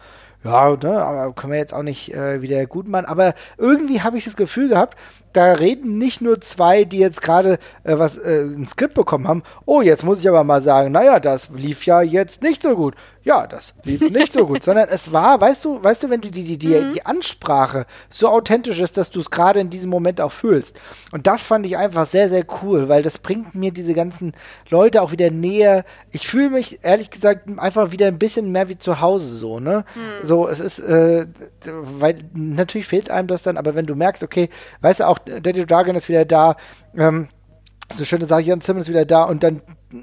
ja, 0.45 0.77
ne, 0.77 1.03
aber 1.03 1.33
können 1.33 1.55
wir 1.55 1.59
jetzt 1.59 1.73
auch 1.73 1.83
nicht 1.83 2.13
äh, 2.13 2.43
wieder 2.43 2.67
gut 2.67 2.87
machen. 2.87 3.07
Aber 3.07 3.35
irgendwie 3.57 4.03
habe 4.03 4.19
ich 4.19 4.25
das 4.25 4.37
Gefühl 4.37 4.69
gehabt, 4.69 4.97
da 5.35 5.53
reden 5.53 5.99
nicht 5.99 6.21
nur 6.21 6.41
zwei, 6.41 6.85
die 6.85 6.99
jetzt 6.99 7.21
gerade 7.21 7.59
äh, 7.83 7.99
was 7.99 8.17
äh, 8.17 8.43
ein 8.43 8.67
Skript 8.67 8.95
bekommen 8.95 9.29
haben. 9.29 9.43
Oh, 9.67 9.83
jetzt 9.83 10.05
muss 10.05 10.21
ich 10.21 10.29
aber 10.29 10.45
mal 10.45 10.61
sagen, 10.61 10.93
naja, 10.93 11.21
das 11.21 11.51
lief 11.51 11.85
ja 11.87 12.03
jetzt 12.03 12.43
nicht 12.43 12.63
so 12.63 12.75
gut. 12.77 12.95
Ja, 13.25 13.47
das 13.47 13.75
lief 13.85 14.01
nicht 14.11 14.33
so 14.33 14.47
gut, 14.47 14.63
sondern 14.63 14.89
es 14.91 15.13
war, 15.13 15.41
weißt 15.41 15.65
du, 15.65 15.83
weißt 15.83 16.05
du, 16.05 16.11
wenn 16.11 16.21
die 16.21 16.31
die 16.31 16.59
die 16.59 16.69
mhm. 16.69 16.93
die 16.93 17.07
Ansprache 17.07 17.87
so 18.11 18.29
authentisch 18.29 18.79
ist, 18.79 18.97
dass 18.97 19.11
du 19.11 19.21
es 19.21 19.31
gerade 19.31 19.61
in 19.61 19.71
diesem 19.71 19.91
Moment 19.91 20.21
auch 20.21 20.33
fühlst. 20.33 20.79
Und 21.11 21.27
das 21.27 21.43
fand 21.43 21.67
ich 21.67 21.77
einfach 21.77 22.07
sehr 22.07 22.29
sehr 22.29 22.45
cool, 22.63 22.89
weil 22.89 23.03
das 23.03 23.19
bringt 23.19 23.55
mir 23.55 23.73
diese 23.73 23.95
ganzen 23.95 24.33
Leute 24.71 25.03
auch 25.03 25.11
wieder 25.11 25.31
näher. 25.31 25.85
Ich 26.13 26.29
fühle 26.29 26.51
mich 26.51 26.81
ehrlich 26.83 27.11
gesagt 27.11 27.49
einfach 27.59 27.91
wieder 27.91 28.07
ein 28.07 28.19
bisschen 28.19 28.53
mehr 28.53 28.69
wie 28.69 28.79
zu 28.79 29.01
Hause 29.01 29.35
so, 29.35 29.59
ne? 29.59 29.85
Mhm. 29.95 30.27
So, 30.27 30.47
es 30.47 30.61
ist 30.61 30.79
äh, 30.79 31.27
weil 31.65 32.19
natürlich 32.35 32.87
fehlt 32.87 33.11
einem 33.11 33.27
das 33.27 33.43
dann, 33.43 33.57
aber 33.57 33.75
wenn 33.75 33.87
du 33.87 33.95
merkst, 33.95 34.23
okay, 34.23 34.51
weißt 34.83 35.01
du 35.01 35.09
auch 35.09 35.19
Daddy 35.27 35.67
Dragon 35.67 35.97
ist 35.97 36.09
wieder 36.09 36.25
da. 36.25 36.57
Ähm, 36.97 37.29
so 37.93 38.05
schöne 38.05 38.27
Sache, 38.27 38.43
Jan 38.43 38.61
Simmons 38.61 38.87
ist 38.87 38.91
wieder 38.91 39.05
da 39.05 39.25
und 39.25 39.43
dann 39.43 39.61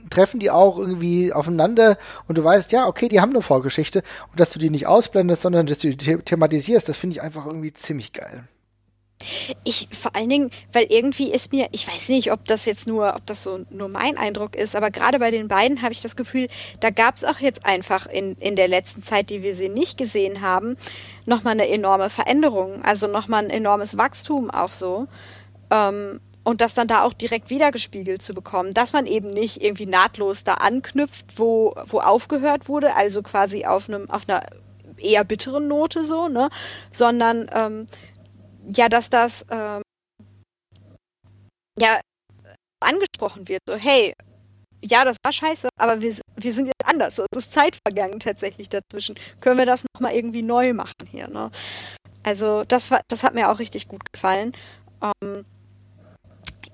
treffen 0.10 0.40
die 0.40 0.52
auch 0.52 0.78
irgendwie 0.78 1.34
aufeinander 1.34 1.98
und 2.28 2.38
du 2.38 2.44
weißt, 2.44 2.72
ja, 2.72 2.88
okay, 2.88 3.10
die 3.10 3.20
haben 3.20 3.32
eine 3.32 3.42
Vorgeschichte 3.42 4.04
und 4.30 4.40
dass 4.40 4.52
du 4.52 4.60
die 4.60 4.70
nicht 4.70 4.88
ausblendest, 4.88 5.42
sondern 5.42 5.66
dass 5.66 5.80
du 5.80 5.96
die 5.96 6.18
thematisierst, 6.18 6.88
das 6.88 6.98
finde 6.98 7.16
ich 7.16 7.22
einfach 7.22 7.46
irgendwie 7.46 7.74
ziemlich 7.74 8.14
geil. 8.14 8.48
Ich 9.64 9.88
vor 9.92 10.16
allen 10.16 10.30
Dingen, 10.30 10.52
weil 10.72 10.86
irgendwie 10.90 11.32
ist 11.32 11.52
mir, 11.52 11.68
ich 11.72 11.88
weiß 11.88 12.10
nicht, 12.10 12.32
ob 12.32 12.46
das 12.46 12.66
jetzt 12.66 12.88
nur, 12.88 13.16
ob 13.16 13.26
das 13.26 13.44
so 13.44 13.66
nur 13.70 13.88
mein 13.88 14.18
Eindruck 14.18 14.56
ist, 14.56 14.76
aber 14.76 14.92
gerade 14.92 15.20
bei 15.20 15.32
den 15.32 15.48
beiden 15.48 15.82
habe 15.82 15.94
ich 15.94 16.02
das 16.02 16.16
Gefühl, 16.16 16.48
da 16.80 16.90
gab 16.90 17.16
es 17.16 17.24
auch 17.24 17.40
jetzt 17.40 17.66
einfach 17.66 18.08
in, 18.08 18.36
in 18.38 18.56
der 18.56 18.68
letzten 18.68 19.04
Zeit, 19.04 19.30
die 19.30 19.44
wir 19.44 19.56
sie 19.56 19.70
nicht 19.70 19.98
gesehen 19.98 20.42
haben, 20.42 20.78
nochmal 21.26 21.54
eine 21.54 21.70
enorme 21.70 22.10
Veränderung, 22.10 22.84
also 22.84 23.08
nochmal 23.08 23.46
ein 23.46 23.50
enormes 23.50 23.98
Wachstum 23.98 24.50
auch 24.50 24.72
so. 24.72 25.08
Ähm, 25.70 26.20
und 26.44 26.62
das 26.62 26.74
dann 26.74 26.88
da 26.88 27.04
auch 27.04 27.14
direkt 27.14 27.50
wiedergespiegelt 27.50 28.22
zu 28.22 28.34
bekommen, 28.34 28.74
dass 28.74 28.94
man 28.94 29.06
eben 29.06 29.30
nicht 29.30 29.64
irgendwie 29.64 29.86
nahtlos 29.86 30.44
da 30.44 30.56
anknüpft, 30.56 31.26
wo, 31.36 31.76
wo 31.86 32.00
aufgehört 32.00 32.68
wurde, 32.68 32.96
also 32.96 33.22
quasi 33.22 33.66
auf 33.66 33.88
einem, 33.88 34.10
auf 34.10 34.28
einer 34.28 34.42
eher 34.98 35.24
bitteren 35.24 35.68
Note 35.68 36.04
so, 36.04 36.28
ne, 36.28 36.50
sondern 36.92 37.50
ähm, 37.54 37.86
ja, 38.76 38.90
dass 38.90 39.10
das 39.10 39.46
ähm, 39.50 39.82
ja 41.80 42.00
angesprochen 42.80 43.48
wird. 43.48 43.62
So, 43.70 43.78
hey, 43.78 44.14
ja, 44.84 45.06
das 45.06 45.18
war 45.24 45.32
scheiße, 45.32 45.70
aber 45.78 46.02
wir, 46.02 46.16
wir 46.36 46.54
sind 46.54 46.66
jetzt 46.66 46.86
anders. 46.86 47.20
Es 47.20 47.28
ist 47.38 47.54
Zeit 47.54 47.78
vergangen 47.86 48.20
tatsächlich 48.20 48.70
dazwischen. 48.70 49.16
Können 49.40 49.60
wir 49.60 49.66
das 49.66 49.84
nochmal 49.94 50.16
irgendwie 50.16 50.42
neu 50.42 50.74
machen 50.74 51.08
hier, 51.10 51.28
ne? 51.28 51.52
Also, 52.24 52.64
das, 52.66 52.92
war, 52.92 53.02
das 53.08 53.24
hat 53.24 53.34
mir 53.34 53.50
auch 53.50 53.60
richtig 53.60 53.88
gut 53.88 54.12
gefallen. 54.12 54.54
Ähm, 55.02 55.46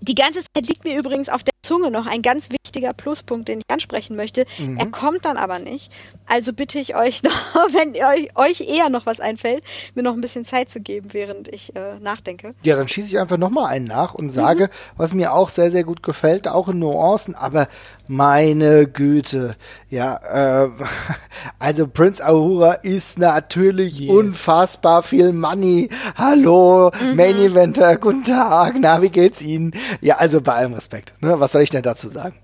die 0.02 0.16
ganze 0.16 0.42
Zeit 0.42 0.68
liegt 0.68 0.84
mir 0.84 0.98
übrigens 0.98 1.30
auf 1.30 1.44
der 1.44 1.54
Zunge 1.68 1.92
noch 1.92 2.08
ein 2.08 2.22
ganz 2.22 2.50
wichtiger 2.50 2.94
Pluspunkt, 2.94 3.50
den 3.50 3.60
ich 3.60 3.66
ansprechen 3.70 4.16
möchte. 4.16 4.46
Mhm. 4.58 4.78
Er 4.78 4.88
kommt 4.88 5.26
dann 5.26 5.36
aber 5.36 5.60
nicht. 5.60 5.92
Also 6.26 6.54
bitte 6.54 6.80
ich 6.80 6.96
euch 6.96 7.24
noch, 7.24 7.32
wenn 7.72 7.90
euch, 7.96 8.36
euch 8.36 8.62
eher 8.62 8.90
noch 8.90 9.06
was 9.06 9.20
einfällt, 9.20 9.64
mir 9.94 10.04
noch 10.04 10.14
ein 10.14 10.22
bisschen 10.22 10.46
Zeit 10.46 10.70
zu 10.70 10.80
geben, 10.80 11.10
während 11.12 11.50
ich 11.50 11.76
äh, 11.76 12.00
nachdenke. 12.00 12.52
Ja, 12.64 12.78
dann 12.78 12.88
schieße 12.88 13.10
ich 13.10 13.20
einfach 13.20 13.38
nochmal 13.38 13.68
einen 13.68 13.86
nach 13.86 14.14
und 14.14 14.30
sage, 14.30 14.66
mhm. 14.66 14.70
was 14.96 15.14
mir 15.14 15.34
auch 15.34 15.50
sehr, 15.50 15.70
sehr 15.70 15.84
gut 15.84 16.04
gefällt, 16.04 16.48
auch 16.48 16.70
in 16.70 16.80
Nuancen, 16.80 17.36
aber 17.36 17.68
meine 18.08 18.88
Güte. 18.88 19.56
Ja, 19.90 20.66
äh, 20.66 20.70
also 21.60 21.88
Prince 21.88 22.24
Ahura 22.26 22.74
ist 22.74 23.20
natürlich 23.20 24.00
yes. 24.00 24.10
unfassbar 24.10 25.02
viel 25.02 25.32
Money. 25.32 25.90
Hallo, 26.16 26.92
mhm. 27.00 27.16
Main 27.16 27.38
Eventer, 27.38 27.96
guten 27.96 28.26
Tag, 28.26 28.76
na, 28.80 29.02
wie 29.02 29.10
geht's 29.10 29.42
Ihnen? 29.42 29.74
Ja, 30.02 30.18
also 30.18 30.42
bei 30.42 30.54
allem 30.54 30.74
Respekt. 30.74 31.14
Ne? 31.22 31.40
Was 31.40 31.54
soll 31.54 31.62
ich 31.62 31.70
denn 31.70 31.84
dazu 31.84 32.10
sagen? 32.10 32.36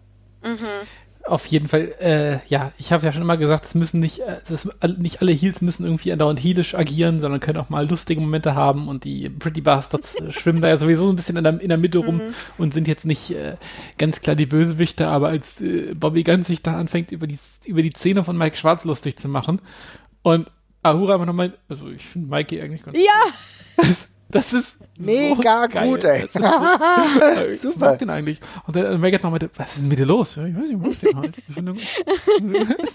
Mhm. 0.41 0.57
Auf 1.25 1.45
jeden 1.45 1.69
Fall, 1.69 1.93
äh, 2.01 2.39
ja, 2.49 2.73
ich 2.77 2.91
habe 2.91 3.05
ja 3.05 3.13
schon 3.13 3.21
immer 3.21 3.37
gesagt, 3.37 3.63
es 3.63 3.75
müssen 3.75 4.01
nicht, 4.01 4.19
äh, 4.19 4.39
das, 4.49 4.69
nicht 4.97 5.21
alle 5.21 5.31
Heels 5.31 5.61
müssen 5.61 5.85
irgendwie 5.85 6.11
andauernd 6.11 6.43
heelisch 6.43 6.75
agieren, 6.75 7.21
sondern 7.21 7.39
können 7.39 7.59
auch 7.59 7.69
mal 7.69 7.87
lustige 7.87 8.19
Momente 8.19 8.55
haben 8.55 8.89
und 8.89 9.05
die 9.05 9.29
Pretty 9.29 9.61
Bastards 9.61 10.15
äh, 10.15 10.31
schwimmen 10.33 10.59
da 10.59 10.67
ja 10.67 10.77
sowieso 10.77 11.05
so 11.05 11.13
ein 11.13 11.15
bisschen 11.15 11.37
in 11.37 11.45
der, 11.45 11.61
in 11.61 11.69
der 11.69 11.77
Mitte 11.77 11.99
rum 11.99 12.15
mhm. 12.15 12.33
und 12.57 12.73
sind 12.73 12.89
jetzt 12.89 13.05
nicht 13.05 13.31
äh, 13.31 13.55
ganz 13.97 14.19
klar 14.19 14.35
die 14.35 14.45
Bösewichte, 14.45 15.07
aber 15.07 15.29
als 15.29 15.61
äh, 15.61 15.93
Bobby 15.93 16.23
Ganz 16.23 16.47
sich 16.47 16.61
da 16.61 16.77
anfängt, 16.77 17.13
über 17.13 17.25
die, 17.25 17.39
über 17.65 17.81
die 17.81 17.93
Zähne 17.93 18.25
von 18.25 18.37
Mike 18.37 18.57
Schwarz 18.57 18.83
lustig 18.83 19.17
zu 19.17 19.29
machen 19.29 19.61
und 20.23 20.51
Ahura 20.81 21.13
einfach 21.13 21.25
nochmal, 21.25 21.53
also 21.69 21.87
ich 21.87 22.03
finde 22.03 22.27
Mikey 22.29 22.61
eigentlich 22.61 22.83
ganz 22.83 22.97
Ja! 22.97 23.83
Das 24.33 24.51
ist 24.51 24.79
mega 24.97 25.67
so 25.71 25.79
gut, 25.79 26.03
ey. 26.03 26.27
So, 26.27 26.39
ich 27.51 27.61
Super. 27.61 27.79
mag 27.91 27.99
den 27.99 28.09
eigentlich. 28.09 28.39
Und 28.65 28.75
Megan 28.99 29.21
noch 29.21 29.31
meinte, 29.31 29.49
was 29.55 29.73
ist 29.73 29.81
denn 29.81 29.87
mit 29.87 29.99
dir 29.99 30.05
los? 30.05 30.35
Ja, 30.35 30.45
ich 30.45 30.55
weiß 30.55 30.69
nicht, 30.69 31.03
ich 31.03 31.13
mag 31.13 31.33
den 31.55 31.67
halt. 31.67 31.81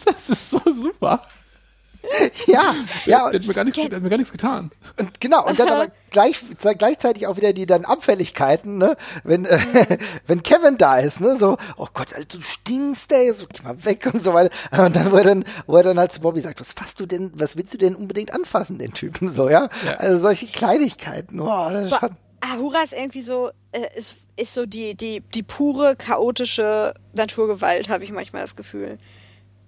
das 0.04 0.28
ist 0.28 0.50
so 0.50 0.60
super. 0.64 1.22
ja, 2.46 2.74
ja. 3.06 3.30
Der 3.30 3.40
hat, 3.40 3.46
mir 3.46 3.54
gar 3.54 3.64
nichts, 3.64 3.80
der 3.80 3.96
hat 3.96 4.02
mir 4.02 4.08
gar 4.08 4.16
nichts 4.18 4.32
getan. 4.32 4.70
Und 4.98 5.20
genau, 5.20 5.46
und 5.46 5.58
dann 5.58 5.68
aber 5.68 5.88
gleich, 6.10 6.40
gleichzeitig 6.78 7.26
auch 7.26 7.36
wieder 7.36 7.52
die 7.52 7.66
dann 7.66 7.84
Abfälligkeiten, 7.84 8.78
ne? 8.78 8.96
Wenn, 9.24 9.44
äh, 9.44 9.58
wenn 10.26 10.42
Kevin 10.42 10.78
da 10.78 10.98
ist, 10.98 11.20
ne? 11.20 11.36
So, 11.36 11.56
oh 11.76 11.86
Gott, 11.92 12.14
Alter, 12.14 12.38
du 12.38 12.42
stinkst, 12.42 13.12
ey, 13.12 13.32
so, 13.32 13.46
geh 13.46 13.62
mal 13.62 13.84
weg 13.84 14.08
und 14.12 14.22
so 14.22 14.34
weiter. 14.34 14.50
Und 14.72 14.96
dann, 14.96 15.12
wo 15.12 15.16
er 15.16 15.24
dann, 15.24 15.44
wo 15.66 15.76
er 15.76 15.82
dann 15.82 15.98
halt 15.98 16.12
zu 16.12 16.20
Bobby 16.20 16.40
sagt, 16.40 16.60
was 16.60 16.72
fasst 16.72 17.00
du 17.00 17.06
denn, 17.06 17.32
was 17.34 17.56
willst 17.56 17.74
du 17.74 17.78
denn 17.78 17.94
unbedingt 17.94 18.32
anfassen, 18.32 18.78
den 18.78 18.92
Typen, 18.92 19.30
so, 19.30 19.48
ja? 19.48 19.68
ja. 19.84 19.94
Also 19.94 20.20
solche 20.20 20.46
Kleinigkeiten, 20.46 21.40
oh, 21.40 21.70
das 21.70 21.92
ist 21.92 21.98
schon. 21.98 22.16
Ahura 22.40 22.82
ist 22.82 22.92
irgendwie 22.92 23.22
so, 23.22 23.50
äh, 23.72 23.86
ist, 23.96 24.16
ist 24.36 24.54
so 24.54 24.64
die, 24.64 24.94
die, 24.94 25.20
die 25.34 25.42
pure, 25.42 25.96
chaotische 25.96 26.94
Naturgewalt, 27.12 27.88
habe 27.88 28.04
ich 28.04 28.12
manchmal 28.12 28.42
das 28.42 28.54
Gefühl. 28.54 28.98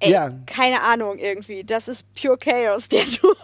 Ey, 0.00 0.12
ja. 0.12 0.30
keine 0.46 0.82
Ahnung 0.82 1.18
irgendwie. 1.18 1.64
Das 1.64 1.88
ist 1.88 2.06
pure 2.14 2.38
Chaos, 2.38 2.88
der 2.88 3.04
tut. 3.06 3.36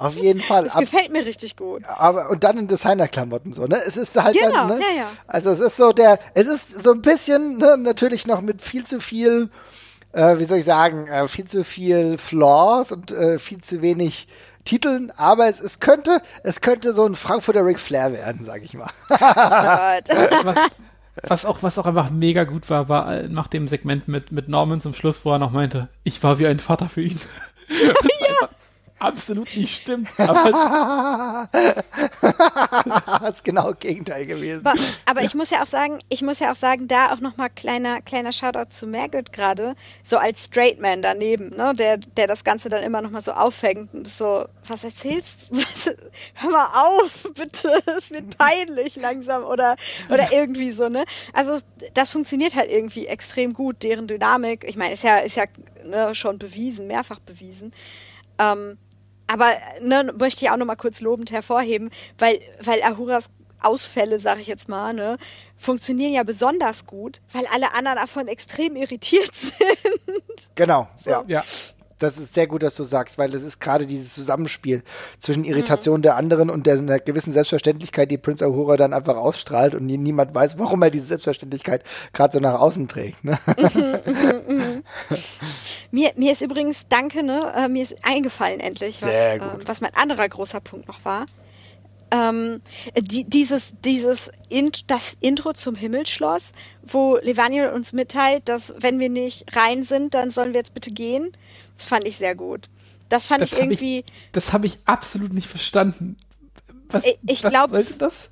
Auf 0.00 0.16
jeden 0.16 0.40
Fall. 0.40 0.64
Das 0.64 0.74
gefällt 0.74 1.10
mir 1.10 1.24
richtig 1.24 1.56
gut. 1.56 1.82
Aber 1.86 2.30
und 2.30 2.44
dann 2.44 2.58
in 2.58 2.68
Designerklamotten 2.68 3.52
so, 3.52 3.66
ne? 3.66 3.80
Es 3.86 3.96
ist 3.96 4.16
halt 4.16 4.36
genau, 4.36 4.68
dann, 4.68 4.78
ne? 4.78 4.80
ja, 4.80 4.96
ja. 5.02 5.10
Also 5.26 5.50
es 5.50 5.60
ist 5.60 5.76
so 5.76 5.92
der, 5.92 6.18
es 6.34 6.46
ist 6.46 6.82
so 6.82 6.92
ein 6.92 7.02
bisschen 7.02 7.58
ne, 7.58 7.76
natürlich 7.76 8.26
noch 8.26 8.40
mit 8.40 8.60
viel 8.60 8.84
zu 8.84 9.00
viel, 9.00 9.50
äh, 10.12 10.38
wie 10.38 10.44
soll 10.44 10.58
ich 10.58 10.64
sagen, 10.64 11.06
äh, 11.08 11.26
viel 11.28 11.46
zu 11.46 11.64
viel 11.64 12.18
Flaws 12.18 12.92
und 12.92 13.10
äh, 13.10 13.38
viel 13.38 13.60
zu 13.60 13.82
wenig 13.82 14.28
Titeln, 14.64 15.10
aber 15.16 15.48
es, 15.48 15.60
es 15.60 15.80
könnte, 15.80 16.20
es 16.42 16.60
könnte 16.60 16.92
so 16.92 17.06
ein 17.06 17.14
Frankfurter 17.14 17.64
Ric 17.64 17.80
Flair 17.80 18.12
werden, 18.12 18.44
sag 18.44 18.62
ich 18.62 18.74
mal. 18.74 18.90
Oh 19.08 20.54
Was 21.26 21.44
auch, 21.44 21.62
was 21.62 21.78
auch 21.78 21.86
einfach 21.86 22.10
mega 22.10 22.44
gut 22.44 22.68
war, 22.70 22.88
war 22.88 23.12
äh, 23.12 23.28
nach 23.28 23.48
dem 23.48 23.68
Segment 23.68 24.08
mit, 24.08 24.32
mit 24.32 24.48
Norman 24.48 24.80
zum 24.80 24.94
Schluss, 24.94 25.24
wo 25.24 25.32
er 25.32 25.38
noch 25.38 25.52
meinte, 25.52 25.88
ich 26.04 26.22
war 26.22 26.38
wie 26.38 26.46
ein 26.46 26.60
Vater 26.60 26.88
für 26.88 27.02
ihn. 27.02 27.20
ja 27.68 28.48
absolut 28.98 29.54
nicht 29.56 29.82
stimmt. 29.82 30.08
Aber 30.18 31.48
das 31.52 31.78
ist 33.34 33.44
genau 33.44 33.70
das 33.70 33.80
Gegenteil 33.80 34.26
gewesen. 34.26 34.66
Aber, 34.66 34.78
aber, 35.06 35.22
ich 35.22 35.34
muss 35.34 35.50
ja 35.50 35.62
auch 35.62 35.66
sagen, 35.66 35.98
ich 36.08 36.22
muss 36.22 36.38
ja 36.40 36.52
auch 36.52 36.56
sagen, 36.56 36.88
da 36.88 37.12
auch 37.12 37.20
nochmal 37.20 37.50
kleiner, 37.50 38.00
kleiner 38.02 38.32
Shoutout 38.32 38.70
zu 38.70 38.86
Maggot 38.86 39.32
gerade, 39.32 39.74
so 40.02 40.16
als 40.16 40.44
Straight 40.44 40.80
Man 40.80 41.02
daneben, 41.02 41.50
ne, 41.50 41.72
der, 41.74 41.98
der 41.98 42.26
das 42.26 42.44
Ganze 42.44 42.68
dann 42.68 42.82
immer 42.82 43.00
nochmal 43.00 43.22
so 43.22 43.32
auffängt 43.32 43.94
und 43.94 44.08
so, 44.08 44.46
was 44.66 44.84
erzählst 44.84 45.50
du? 45.50 45.58
Hör 46.34 46.50
mal 46.50 46.68
auf, 46.72 47.28
bitte, 47.34 47.82
es 47.98 48.10
wird 48.10 48.36
peinlich 48.36 48.96
langsam 48.96 49.44
oder, 49.44 49.76
oder 50.08 50.32
irgendwie 50.32 50.70
so, 50.70 50.88
ne? 50.88 51.04
Also 51.32 51.58
das 51.94 52.10
funktioniert 52.10 52.54
halt 52.54 52.70
irgendwie 52.70 53.06
extrem 53.06 53.52
gut, 53.52 53.82
deren 53.82 54.06
Dynamik. 54.06 54.64
Ich 54.68 54.76
meine, 54.76 54.94
ist 54.94 55.04
ja, 55.04 55.18
ist 55.18 55.36
ja 55.36 55.44
ne, 55.84 56.14
schon 56.14 56.38
bewiesen, 56.38 56.86
mehrfach 56.86 57.20
bewiesen. 57.20 57.72
Ähm, 58.38 58.78
aber 59.28 59.52
ne, 59.80 60.12
möchte 60.18 60.44
ich 60.44 60.50
auch 60.50 60.56
noch 60.56 60.66
mal 60.66 60.76
kurz 60.76 61.00
lobend 61.00 61.30
hervorheben, 61.30 61.90
weil, 62.18 62.40
weil 62.62 62.82
Ahuras 62.82 63.30
Ausfälle, 63.60 64.20
sage 64.20 64.40
ich 64.40 64.46
jetzt 64.46 64.68
mal, 64.68 64.94
ne, 64.94 65.18
funktionieren 65.56 66.12
ja 66.12 66.22
besonders 66.22 66.86
gut, 66.86 67.20
weil 67.32 67.46
alle 67.48 67.74
anderen 67.74 67.98
davon 67.98 68.28
extrem 68.28 68.76
irritiert 68.76 69.34
sind. 69.34 70.48
Genau, 70.54 70.88
so. 71.02 71.10
ja. 71.10 71.24
ja 71.26 71.44
das 71.98 72.16
ist 72.16 72.34
sehr 72.34 72.46
gut, 72.46 72.62
dass 72.62 72.74
du 72.74 72.84
sagst, 72.84 73.18
weil 73.18 73.34
es 73.34 73.42
ist 73.42 73.60
gerade 73.60 73.86
dieses 73.86 74.14
Zusammenspiel 74.14 74.82
zwischen 75.18 75.44
Irritation 75.44 75.98
mhm. 75.98 76.02
der 76.02 76.16
anderen 76.16 76.50
und 76.50 76.66
der, 76.66 76.78
einer 76.78 77.00
gewissen 77.00 77.32
Selbstverständlichkeit, 77.32 78.10
die 78.10 78.18
Prince 78.18 78.44
Ahura 78.44 78.76
dann 78.76 78.92
einfach 78.92 79.16
ausstrahlt 79.16 79.74
und 79.74 79.86
niemand 79.86 80.34
weiß, 80.34 80.58
warum 80.58 80.82
er 80.82 80.90
diese 80.90 81.06
Selbstverständlichkeit 81.06 81.82
gerade 82.12 82.34
so 82.34 82.40
nach 82.40 82.60
außen 82.60 82.88
trägt. 82.88 83.24
Ne? 83.24 83.38
Mhm, 83.56 83.98
mh, 84.14 84.54
mh. 84.54 84.82
mir, 85.90 86.12
mir 86.16 86.32
ist 86.32 86.42
übrigens, 86.42 86.86
danke, 86.88 87.22
ne, 87.22 87.52
äh, 87.56 87.68
mir 87.68 87.82
ist 87.82 87.96
eingefallen 88.04 88.60
endlich, 88.60 89.02
was, 89.02 89.10
äh, 89.10 89.40
was 89.64 89.80
mein 89.80 89.94
anderer 89.94 90.28
großer 90.28 90.60
Punkt 90.60 90.88
noch 90.88 91.04
war. 91.04 91.26
Ähm, 92.10 92.62
die, 92.98 93.24
dieses, 93.24 93.74
dieses 93.84 94.30
Int, 94.48 94.90
das 94.90 95.16
Intro 95.20 95.52
zum 95.52 95.74
Himmelsschloss, 95.74 96.52
wo 96.82 97.18
Levaniel 97.18 97.68
uns 97.68 97.92
mitteilt, 97.92 98.48
dass 98.48 98.74
wenn 98.78 98.98
wir 98.98 99.10
nicht 99.10 99.54
rein 99.54 99.84
sind, 99.84 100.14
dann 100.14 100.30
sollen 100.30 100.54
wir 100.54 100.60
jetzt 100.60 100.72
bitte 100.72 100.90
gehen. 100.90 101.30
Das 101.76 101.86
fand 101.86 102.06
ich 102.06 102.16
sehr 102.16 102.34
gut. 102.34 102.68
Das 103.10 103.26
fand 103.26 103.42
das 103.42 103.52
ich 103.52 103.58
irgendwie. 103.58 104.00
Ich, 104.00 104.12
das 104.32 104.52
habe 104.52 104.66
ich 104.66 104.78
absolut 104.86 105.32
nicht 105.32 105.48
verstanden. 105.48 106.16
Was, 106.88 107.04
ich 107.26 107.42
glaube, 107.42 107.84
das? 107.98 108.30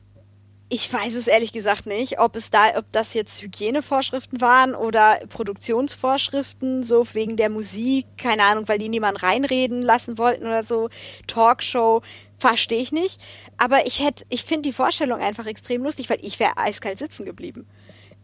Ich 0.69 0.93
weiß 0.93 1.15
es 1.15 1.29
ehrlich 1.29 1.53
gesagt 1.53 1.87
nicht, 1.87 2.19
ob 2.19 2.35
es 2.35 2.51
da, 2.51 2.77
ob 2.77 2.91
das 2.91 3.15
jetzt 3.15 3.41
Hygienevorschriften 3.41 4.41
waren 4.41 4.75
oder 4.75 5.21
Produktionsvorschriften, 5.29 6.83
so 6.83 7.07
wegen 7.13 7.37
der 7.37 7.51
Musik, 7.51 8.07
keine 8.19 8.43
Ahnung, 8.43 8.67
weil 8.67 8.79
die 8.79 8.89
niemanden 8.89 9.21
reinreden 9.21 9.81
lassen 9.81 10.19
wollten 10.19 10.45
oder 10.45 10.65
so. 10.65 10.89
Talkshow, 11.29 12.03
verstehe 12.37 12.81
ich 12.81 12.91
nicht. 12.91 13.23
Aber 13.59 13.87
ich 13.87 14.03
hätte, 14.03 14.25
ich 14.29 14.43
finde 14.43 14.63
die 14.63 14.73
Vorstellung 14.73 15.21
einfach 15.21 15.47
extrem 15.47 15.85
lustig, 15.85 16.11
weil 16.11 16.19
ich 16.21 16.41
wäre 16.41 16.57
eiskalt 16.57 16.99
sitzen 16.99 17.25
geblieben 17.25 17.65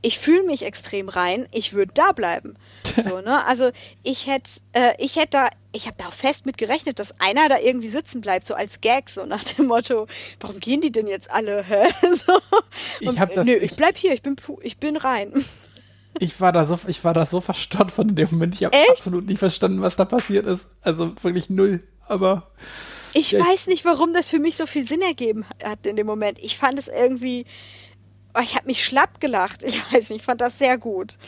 ich 0.02 0.18
fühle 0.18 0.42
mich 0.42 0.64
extrem 0.64 1.08
rein, 1.08 1.46
ich 1.52 1.72
würde 1.72 1.92
da 1.94 2.12
bleiben. 2.12 2.56
So, 3.02 3.22
ne? 3.22 3.42
Also 3.46 3.70
ich 4.02 4.26
hätte, 4.26 4.50
äh, 4.72 4.92
ich 4.98 5.16
hätte 5.16 5.30
da, 5.30 5.48
ich 5.72 5.86
habe 5.86 5.96
da 5.96 6.08
auch 6.08 6.12
fest 6.12 6.44
mit 6.44 6.58
gerechnet, 6.58 6.98
dass 6.98 7.18
einer 7.20 7.48
da 7.48 7.58
irgendwie 7.58 7.88
sitzen 7.88 8.20
bleibt, 8.20 8.46
so 8.46 8.52
als 8.52 8.82
Gag, 8.82 9.08
so 9.08 9.24
nach 9.24 9.42
dem 9.42 9.66
Motto, 9.66 10.08
warum 10.40 10.60
gehen 10.60 10.82
die 10.82 10.92
denn 10.92 11.06
jetzt 11.06 11.30
alle? 11.30 11.64
so. 12.26 12.34
Und, 13.06 13.14
ich 13.14 13.18
hab 13.18 13.34
das, 13.34 13.46
nö, 13.46 13.54
ich, 13.54 13.76
bleib 13.76 13.96
hier, 13.96 14.12
ich 14.12 14.20
bin, 14.20 14.36
ich 14.60 14.76
bin 14.76 14.98
rein. 14.98 15.32
ich 16.18 16.38
war 16.38 16.52
da 16.52 16.66
so, 16.66 16.78
ich 16.86 17.02
war 17.02 17.14
da 17.14 17.24
so 17.24 17.40
verstört 17.40 17.92
von 17.92 18.14
dem 18.14 18.28
Moment. 18.32 18.56
Ich 18.56 18.64
habe 18.64 18.76
absolut 18.90 19.26
nicht 19.26 19.38
verstanden, 19.38 19.80
was 19.80 19.96
da 19.96 20.04
passiert 20.04 20.44
ist. 20.44 20.68
Also 20.82 21.14
wirklich 21.22 21.48
null. 21.48 21.82
Aber 22.06 22.50
ich 23.14 23.32
ja, 23.32 23.40
weiß 23.40 23.66
nicht, 23.66 23.84
warum 23.84 24.12
das 24.14 24.30
für 24.30 24.38
mich 24.38 24.56
so 24.56 24.66
viel 24.66 24.86
Sinn 24.86 25.02
ergeben 25.02 25.44
hat 25.64 25.86
in 25.86 25.96
dem 25.96 26.06
Moment. 26.06 26.38
Ich 26.40 26.56
fand 26.56 26.78
es 26.78 26.88
irgendwie, 26.88 27.46
ich 28.40 28.54
habe 28.54 28.66
mich 28.66 28.84
schlapp 28.84 29.20
gelacht. 29.20 29.62
Ich 29.62 29.92
weiß 29.92 30.10
nicht, 30.10 30.20
ich 30.20 30.22
fand 30.24 30.40
das 30.40 30.58
sehr 30.58 30.78
gut. 30.78 31.18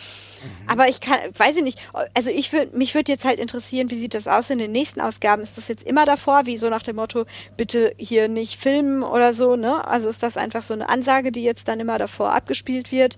Mhm. 0.43 0.69
Aber 0.69 0.89
ich 0.89 1.01
kann, 1.01 1.19
weiß 1.37 1.57
ich 1.57 1.63
nicht. 1.63 1.79
Also 2.15 2.31
ich 2.31 2.53
würde, 2.53 2.77
mich 2.77 2.95
würde 2.95 3.13
jetzt 3.13 3.25
halt 3.25 3.39
interessieren, 3.39 3.91
wie 3.91 3.99
sieht 3.99 4.15
das 4.15 4.29
aus 4.29 4.51
in 4.51 4.59
den 4.59 4.73
nächsten 4.73 5.01
Ausgaben? 5.01 5.43
Ist 5.43 5.59
das 5.59 5.69
jetzt 5.69 5.83
immer 5.83 6.07
davor, 6.07 6.47
wie 6.47 6.57
so 6.57 6.71
nach 6.71 6.83
dem 6.83 6.97
Motto, 6.97 7.25
bitte 7.57 7.95
hier 7.99 8.29
nicht 8.29 8.61
filmen 8.61 9.03
oder 9.03 9.33
so, 9.33 9.57
ne? 9.57 9.87
Also 9.87 10.09
ist 10.09 10.23
das 10.23 10.37
einfach 10.37 10.63
so 10.63 10.75
eine 10.75 10.89
Ansage, 10.89 11.33
die 11.33 11.43
jetzt 11.43 11.69
dann 11.69 11.81
immer 11.81 11.99
davor 11.99 12.33
abgespielt 12.35 12.93
wird? 12.93 13.17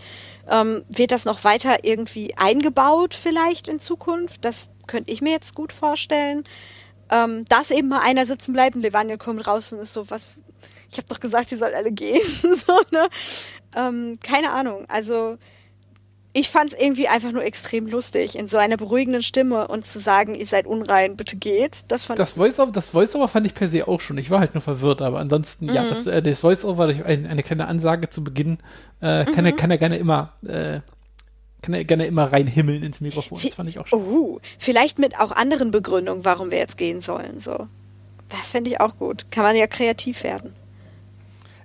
Ähm, 0.48 0.84
wird 0.88 1.12
das 1.12 1.24
noch 1.24 1.44
weiter 1.44 1.84
irgendwie 1.84 2.34
eingebaut 2.36 3.14
vielleicht 3.14 3.68
in 3.68 3.80
Zukunft? 3.80 4.44
Das 4.44 4.68
könnte 4.86 5.12
ich 5.12 5.20
mir 5.20 5.32
jetzt 5.32 5.54
gut 5.54 5.72
vorstellen. 5.72 6.44
Ähm, 7.08 7.44
dass 7.44 7.70
eben 7.70 7.86
mal 7.86 8.00
einer 8.00 8.26
sitzen 8.26 8.52
bleibt 8.52 8.74
und 8.74 8.82
Levania 8.82 9.16
kommt 9.16 9.46
raus 9.46 9.72
und 9.72 9.78
ist 9.78 9.92
so, 9.92 10.10
was, 10.10 10.38
ich 10.96 11.04
habe 11.04 11.08
doch 11.08 11.20
gesagt, 11.20 11.52
ihr 11.52 11.58
sollt 11.58 11.74
alle 11.74 11.92
gehen. 11.92 12.26
so, 12.42 12.80
ne? 12.90 13.08
Ähm, 13.74 14.18
keine 14.22 14.50
Ahnung. 14.50 14.86
Also 14.88 15.36
ich 16.32 16.50
fand 16.50 16.72
es 16.72 16.78
irgendwie 16.78 17.08
einfach 17.08 17.32
nur 17.32 17.44
extrem 17.44 17.86
lustig, 17.86 18.38
in 18.38 18.46
so 18.46 18.58
einer 18.58 18.76
beruhigenden 18.76 19.22
Stimme 19.22 19.68
und 19.68 19.86
zu 19.86 20.00
sagen, 20.00 20.34
ihr 20.34 20.46
seid 20.46 20.66
unrein, 20.66 21.16
bitte 21.16 21.36
geht. 21.36 21.84
Das 21.88 22.04
fand 22.04 22.18
das 22.18 22.32
Voice-Over, 22.32 22.72
das 22.72 22.90
Voice-Over 22.90 23.28
fand 23.28 23.46
ich 23.46 23.54
per 23.54 23.68
se 23.68 23.88
auch 23.88 24.02
schon. 24.02 24.18
Ich 24.18 24.30
war 24.30 24.40
halt 24.40 24.54
nur 24.54 24.60
verwirrt, 24.60 25.00
aber 25.00 25.18
ansonsten, 25.18 25.66
mhm. 25.66 25.74
ja, 25.74 25.84
das, 25.84 26.06
äh, 26.06 26.20
das 26.20 26.40
Voice-Over, 26.40 26.84
eine, 26.84 27.28
eine 27.28 27.42
kleine 27.42 27.66
Ansage 27.66 28.10
zu 28.10 28.22
Beginn, 28.22 28.58
äh, 29.00 29.24
kann, 29.24 29.44
mhm. 29.44 29.46
er, 29.46 29.52
kann 29.52 29.70
er 29.70 29.78
gerne 29.78 29.96
immer, 29.96 30.34
äh, 30.46 30.80
kann 31.62 31.72
er 31.72 31.84
gerne 31.84 32.04
immer 32.04 32.30
reinhimmeln 32.30 32.82
ins 32.82 33.00
Mikrofon. 33.00 33.38
Das 33.42 33.54
fand 33.54 33.70
ich 33.70 33.78
auch 33.78 33.86
schon. 33.86 34.02
Oh, 34.02 34.40
vielleicht 34.58 34.98
mit 34.98 35.18
auch 35.18 35.32
anderen 35.32 35.70
Begründungen, 35.70 36.26
warum 36.26 36.50
wir 36.50 36.58
jetzt 36.58 36.76
gehen 36.76 37.00
sollen, 37.00 37.40
so. 37.40 37.66
Das 38.28 38.50
fände 38.50 38.68
ich 38.70 38.80
auch 38.80 38.98
gut. 38.98 39.30
Kann 39.30 39.44
man 39.44 39.56
ja 39.56 39.66
kreativ 39.66 40.22
werden. 40.22 40.52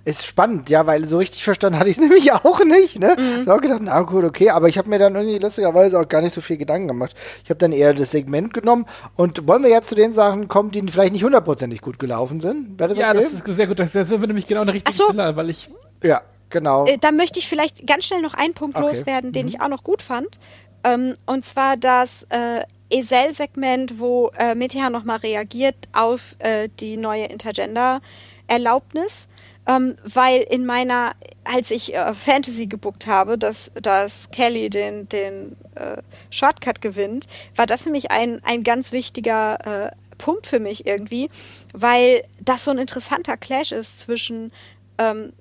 Ist 0.04 0.26
spannend, 0.26 0.68
ja, 0.68 0.84
weil 0.86 1.06
so 1.06 1.18
richtig 1.18 1.44
verstanden 1.44 1.78
hatte 1.78 1.88
ich 1.88 1.96
es 1.96 2.02
nämlich 2.02 2.32
auch 2.32 2.64
nicht, 2.64 2.98
ne? 2.98 3.14
Mhm. 3.16 3.42
Ich 3.42 3.48
habe 3.48 3.54
auch 3.54 3.60
gedacht, 3.60 3.80
na 3.82 4.02
gut, 4.02 4.24
okay, 4.24 4.50
aber 4.50 4.68
ich 4.68 4.76
habe 4.76 4.90
mir 4.90 4.98
dann 4.98 5.14
irgendwie 5.14 5.38
lustigerweise 5.38 6.00
auch 6.00 6.08
gar 6.08 6.22
nicht 6.22 6.34
so 6.34 6.40
viel 6.40 6.56
Gedanken 6.56 6.88
gemacht. 6.88 7.14
Ich 7.44 7.50
habe 7.50 7.58
dann 7.58 7.70
eher 7.72 7.94
das 7.94 8.10
Segment 8.10 8.52
genommen 8.52 8.86
und 9.14 9.46
wollen 9.46 9.62
wir 9.62 9.70
jetzt 9.70 9.88
zu 9.88 9.94
den 9.94 10.12
Sachen 10.12 10.48
kommen, 10.48 10.72
die 10.72 10.82
vielleicht 10.82 11.12
nicht 11.12 11.22
hundertprozentig 11.22 11.80
gut 11.80 12.00
gelaufen 12.00 12.40
sind? 12.40 12.80
Das 12.80 12.96
ja, 12.96 13.12
okay? 13.12 13.22
das 13.22 13.32
ist 13.32 13.44
sehr 13.46 13.68
gut. 13.68 13.78
Das, 13.78 13.92
das 13.92 14.08
sind 14.08 14.20
wir 14.20 14.26
nämlich 14.26 14.48
genau 14.48 14.62
eine 14.62 14.72
richtige 14.72 14.96
so. 14.96 15.04
Stelle, 15.04 15.36
weil 15.36 15.50
ich. 15.50 15.70
Ja, 16.02 16.22
genau. 16.50 16.86
Äh, 16.86 16.98
da 16.98 17.12
möchte 17.12 17.38
ich 17.38 17.48
vielleicht 17.48 17.86
ganz 17.86 18.04
schnell 18.04 18.22
noch 18.22 18.34
einen 18.34 18.54
Punkt 18.54 18.76
okay. 18.76 18.86
loswerden, 18.86 19.30
den 19.32 19.42
mhm. 19.42 19.48
ich 19.48 19.60
auch 19.60 19.68
noch 19.68 19.84
gut 19.84 20.02
fand. 20.02 20.40
Ähm, 20.82 21.14
und 21.26 21.44
zwar 21.44 21.76
das 21.76 22.26
äh, 22.30 22.62
ESL-Segment, 22.90 24.00
wo 24.00 24.32
äh, 24.36 24.56
Meteor 24.56 24.90
nochmal 24.90 25.18
reagiert 25.18 25.76
auf 25.92 26.34
äh, 26.40 26.68
die 26.80 26.96
neue 26.96 27.26
Intergender-Erlaubnis 27.26 29.28
ähm, 29.66 29.94
weil 30.04 30.40
in 30.42 30.66
meiner, 30.66 31.12
als 31.44 31.70
ich 31.70 31.94
äh, 31.94 32.14
Fantasy 32.14 32.66
gebuckt 32.66 33.06
habe, 33.06 33.38
dass, 33.38 33.70
dass 33.80 34.30
Kelly 34.30 34.70
den, 34.70 35.08
den 35.08 35.56
äh, 35.74 36.02
Shortcut 36.30 36.80
gewinnt, 36.80 37.26
war 37.56 37.66
das 37.66 37.84
nämlich 37.84 38.10
ein, 38.10 38.40
ein 38.44 38.64
ganz 38.64 38.92
wichtiger 38.92 39.86
äh, 39.86 39.90
Punkt 40.18 40.46
für 40.46 40.60
mich 40.60 40.86
irgendwie, 40.86 41.30
weil 41.72 42.24
das 42.40 42.64
so 42.64 42.70
ein 42.70 42.78
interessanter 42.78 43.36
Clash 43.36 43.72
ist 43.72 44.00
zwischen 44.00 44.52
ähm, 44.98 45.32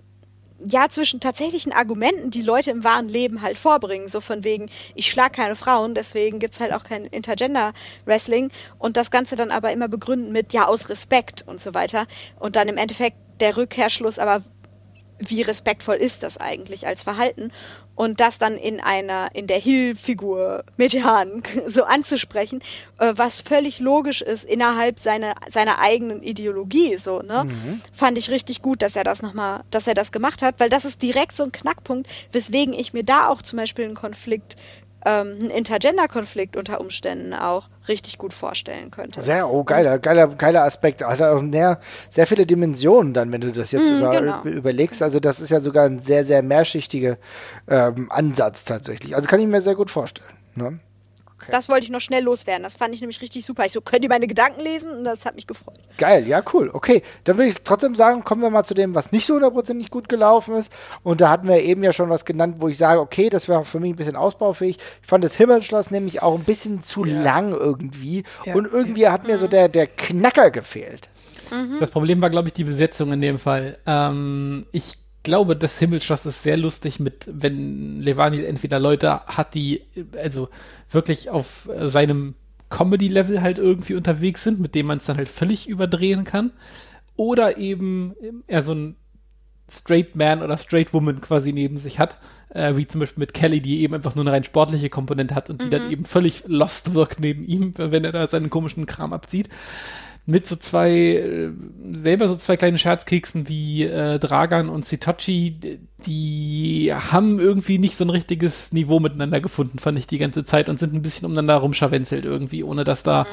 ja, 0.63 0.89
zwischen 0.89 1.19
tatsächlichen 1.19 1.73
Argumenten, 1.73 2.29
die 2.29 2.41
Leute 2.41 2.71
im 2.71 2.83
wahren 2.83 3.07
Leben 3.07 3.41
halt 3.41 3.57
vorbringen, 3.57 4.07
so 4.07 4.21
von 4.21 4.43
wegen, 4.43 4.69
ich 4.95 5.09
schlage 5.09 5.31
keine 5.31 5.55
Frauen, 5.55 5.95
deswegen 5.95 6.39
gibt 6.39 6.53
es 6.53 6.59
halt 6.59 6.73
auch 6.73 6.83
kein 6.83 7.05
Intergender-Wrestling 7.05 8.51
und 8.77 8.97
das 8.97 9.11
Ganze 9.11 9.35
dann 9.35 9.51
aber 9.51 9.71
immer 9.71 9.87
begründen 9.87 10.31
mit, 10.31 10.53
ja, 10.53 10.67
aus 10.67 10.89
Respekt 10.89 11.43
und 11.47 11.59
so 11.59 11.73
weiter. 11.73 12.05
Und 12.39 12.55
dann 12.55 12.67
im 12.67 12.77
Endeffekt 12.77 13.17
der 13.41 13.57
Rückkehrschluss, 13.57 14.19
aber 14.19 14.43
wie 15.27 15.41
respektvoll 15.41 15.95
ist 15.95 16.23
das 16.23 16.37
eigentlich 16.37 16.87
als 16.87 17.03
Verhalten? 17.03 17.51
Und 17.93 18.19
das 18.19 18.39
dann 18.39 18.57
in 18.57 18.79
einer, 18.79 19.27
in 19.33 19.45
der 19.45 19.59
Hill-Figur 19.59 20.63
Metehan 20.77 21.43
so 21.67 21.83
anzusprechen, 21.83 22.63
äh, 22.97 23.13
was 23.15 23.41
völlig 23.41 23.79
logisch 23.79 24.21
ist 24.21 24.43
innerhalb 24.43 24.99
seiner, 24.99 25.35
seiner 25.49 25.79
eigenen 25.79 26.23
Ideologie, 26.23 26.97
so, 26.97 27.19
ne? 27.19 27.43
Mhm. 27.43 27.81
Fand 27.91 28.17
ich 28.17 28.29
richtig 28.29 28.61
gut, 28.61 28.81
dass 28.81 28.95
er 28.95 29.03
das 29.03 29.21
nochmal, 29.21 29.63
dass 29.69 29.87
er 29.87 29.93
das 29.93 30.11
gemacht 30.11 30.41
hat, 30.41 30.55
weil 30.59 30.69
das 30.69 30.85
ist 30.85 31.01
direkt 31.01 31.35
so 31.35 31.43
ein 31.43 31.51
Knackpunkt, 31.51 32.09
weswegen 32.31 32.73
ich 32.73 32.93
mir 32.93 33.03
da 33.03 33.27
auch 33.27 33.41
zum 33.41 33.57
Beispiel 33.57 33.85
einen 33.85 33.95
Konflikt 33.95 34.55
ähm, 35.05 35.37
einen 35.39 35.49
Intergender-Konflikt 35.49 36.55
unter 36.55 36.79
Umständen 36.79 37.33
auch 37.33 37.69
richtig 37.87 38.17
gut 38.17 38.33
vorstellen 38.33 38.91
könnte. 38.91 39.21
Sehr, 39.21 39.49
oh, 39.49 39.63
geiler, 39.63 39.99
geiler, 39.99 40.27
geiler 40.27 40.63
Aspekt. 40.63 41.03
Hat 41.03 41.21
auch 41.21 41.41
sehr, 41.51 41.79
sehr 42.09 42.27
viele 42.27 42.45
Dimensionen 42.45 43.13
dann, 43.13 43.31
wenn 43.31 43.41
du 43.41 43.51
das 43.51 43.71
jetzt 43.71 43.89
mm, 43.89 43.97
über, 43.97 44.11
genau. 44.11 44.43
überlegst. 44.43 45.01
Also 45.01 45.19
das 45.19 45.39
ist 45.39 45.49
ja 45.49 45.59
sogar 45.59 45.85
ein 45.85 46.01
sehr, 46.01 46.23
sehr 46.25 46.41
mehrschichtiger 46.43 47.17
ähm, 47.67 48.11
Ansatz 48.11 48.63
tatsächlich. 48.63 49.15
Also 49.15 49.27
kann 49.27 49.39
ich 49.39 49.47
mir 49.47 49.61
sehr 49.61 49.75
gut 49.75 49.89
vorstellen. 49.89 50.29
Ne? 50.55 50.79
Okay. 51.41 51.51
Das 51.51 51.69
wollte 51.69 51.85
ich 51.85 51.89
noch 51.89 51.99
schnell 51.99 52.23
loswerden. 52.23 52.63
Das 52.63 52.75
fand 52.75 52.93
ich 52.93 53.01
nämlich 53.01 53.19
richtig 53.21 53.45
super. 53.45 53.65
Ich 53.65 53.71
so, 53.71 53.81
könnt 53.81 54.03
ihr 54.03 54.09
meine 54.09 54.27
Gedanken 54.27 54.61
lesen? 54.61 54.91
Und 54.91 55.03
das 55.03 55.25
hat 55.25 55.35
mich 55.35 55.47
gefreut. 55.47 55.79
Geil, 55.97 56.27
ja, 56.27 56.43
cool. 56.53 56.69
Okay, 56.71 57.01
dann 57.23 57.37
würde 57.37 57.49
ich 57.49 57.63
trotzdem 57.63 57.95
sagen, 57.95 58.23
kommen 58.23 58.41
wir 58.41 58.51
mal 58.51 58.63
zu 58.63 58.75
dem, 58.75 58.93
was 58.93 59.11
nicht 59.11 59.25
so 59.25 59.33
hundertprozentig 59.33 59.89
gut 59.89 60.07
gelaufen 60.07 60.55
ist. 60.55 60.71
Und 61.01 61.19
da 61.19 61.29
hatten 61.29 61.47
wir 61.47 61.61
eben 61.61 61.83
ja 61.83 61.93
schon 61.93 62.09
was 62.09 62.25
genannt, 62.25 62.57
wo 62.59 62.67
ich 62.67 62.77
sage, 62.77 62.99
okay, 62.99 63.29
das 63.29 63.47
wäre 63.47 63.65
für 63.65 63.79
mich 63.79 63.93
ein 63.93 63.95
bisschen 63.95 64.15
ausbaufähig. 64.15 64.77
Ich 65.01 65.07
fand 65.07 65.23
das 65.23 65.35
Himmelschloss 65.35 65.89
nämlich 65.89 66.21
auch 66.21 66.35
ein 66.35 66.43
bisschen 66.43 66.83
zu 66.83 67.05
ja. 67.05 67.21
lang 67.21 67.51
irgendwie. 67.51 68.23
Ja. 68.45 68.53
Und 68.53 68.71
irgendwie 68.71 69.07
hat 69.07 69.25
mir 69.25 69.37
so 69.39 69.47
der, 69.47 69.67
der 69.67 69.87
Knacker 69.87 70.51
gefehlt. 70.51 71.09
Mhm. 71.51 71.77
Das 71.79 71.89
Problem 71.89 72.21
war, 72.21 72.29
glaube 72.29 72.49
ich, 72.49 72.53
die 72.53 72.63
Besetzung 72.63 73.11
in 73.13 73.21
dem 73.21 73.39
Fall. 73.39 73.77
Ähm, 73.85 74.65
ich 74.71 74.97
glaube, 75.23 75.55
das 75.55 75.77
Himmelschloss 75.79 76.25
ist 76.25 76.43
sehr 76.43 76.57
lustig 76.57 76.99
mit, 76.99 77.27
wenn 77.31 77.99
Levani 78.01 78.43
entweder 78.43 78.79
Leute 78.79 79.21
hat, 79.27 79.53
die 79.53 79.81
also 80.17 80.49
wirklich 80.89 81.29
auf 81.29 81.69
seinem 81.87 82.35
Comedy-Level 82.69 83.41
halt 83.41 83.57
irgendwie 83.57 83.95
unterwegs 83.95 84.43
sind, 84.43 84.59
mit 84.59 84.75
dem 84.75 84.87
man 84.87 84.97
es 84.97 85.05
dann 85.05 85.17
halt 85.17 85.29
völlig 85.29 85.67
überdrehen 85.67 86.23
kann. 86.23 86.51
Oder 87.15 87.57
eben 87.57 88.15
er 88.47 88.63
so 88.63 88.73
ein 88.73 88.95
Straight 89.69 90.15
Man 90.15 90.41
oder 90.41 90.57
Straight 90.57 90.93
Woman 90.93 91.21
quasi 91.21 91.53
neben 91.53 91.77
sich 91.77 91.99
hat, 91.99 92.17
äh, 92.49 92.75
wie 92.75 92.87
zum 92.87 92.99
Beispiel 92.99 93.21
mit 93.21 93.33
Kelly, 93.33 93.61
die 93.61 93.81
eben 93.81 93.93
einfach 93.93 94.15
nur 94.15 94.23
eine 94.25 94.33
rein 94.33 94.43
sportliche 94.43 94.89
Komponente 94.89 95.35
hat 95.35 95.49
und 95.49 95.61
die 95.61 95.69
dann 95.69 95.85
mhm. 95.85 95.91
eben 95.91 96.05
völlig 96.05 96.43
lost 96.47 96.93
wirkt 96.93 97.19
neben 97.19 97.45
ihm, 97.45 97.73
wenn 97.77 98.03
er 98.03 98.11
da 98.11 98.27
seinen 98.27 98.49
komischen 98.49 98.85
Kram 98.85 99.13
abzieht 99.13 99.49
mit 100.25 100.47
so 100.47 100.55
zwei, 100.55 100.91
äh, 100.91 101.51
selber 101.93 102.27
so 102.27 102.35
zwei 102.35 102.55
kleinen 102.55 102.77
Scherzkeksen 102.77 103.49
wie 103.49 103.83
äh, 103.83 104.19
Dragan 104.19 104.69
und 104.69 104.85
Sitochi, 104.85 105.79
die 106.05 106.93
haben 106.93 107.39
irgendwie 107.39 107.79
nicht 107.79 107.97
so 107.97 108.05
ein 108.05 108.09
richtiges 108.09 108.71
Niveau 108.71 108.99
miteinander 108.99 109.41
gefunden, 109.41 109.79
fand 109.79 109.97
ich 109.97 110.07
die 110.07 110.19
ganze 110.19 110.45
Zeit 110.45 110.69
und 110.69 110.79
sind 110.79 110.93
ein 110.93 111.01
bisschen 111.01 111.25
umeinander 111.25 111.55
rumscharwenzelt 111.55 112.25
irgendwie, 112.25 112.63
ohne 112.63 112.83
dass 112.83 113.03
da, 113.03 113.25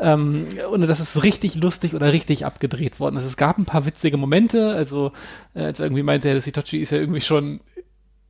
ähm, 0.00 0.46
ohne 0.70 0.86
dass 0.86 1.00
es 1.00 1.22
richtig 1.22 1.54
lustig 1.54 1.94
oder 1.94 2.12
richtig 2.12 2.44
abgedreht 2.44 2.98
worden 2.98 3.16
ist. 3.16 3.24
Es 3.24 3.36
gab 3.36 3.58
ein 3.58 3.64
paar 3.64 3.86
witzige 3.86 4.16
Momente, 4.16 4.74
also 4.74 5.12
äh, 5.54 5.62
als 5.62 5.80
irgendwie 5.80 6.02
meinte, 6.02 6.28
der 6.28 6.40
Sitochi 6.40 6.78
ist 6.78 6.90
ja 6.90 6.98
irgendwie 6.98 7.20
schon 7.20 7.60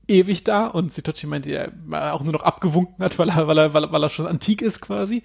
ewig 0.08 0.44
da 0.44 0.66
und 0.66 0.92
Sitochi 0.92 1.26
meinte, 1.26 1.50
er 1.50 1.72
auch 2.14 2.22
nur 2.22 2.32
noch 2.32 2.42
abgewunken 2.42 3.04
hat, 3.04 3.18
weil 3.18 3.28
er, 3.28 3.46
weil 3.48 3.58
er, 3.58 3.74
weil 3.74 3.84
er, 3.84 3.92
weil 3.92 4.02
er 4.02 4.08
schon 4.08 4.26
antik 4.26 4.62
ist 4.62 4.80
quasi. 4.80 5.22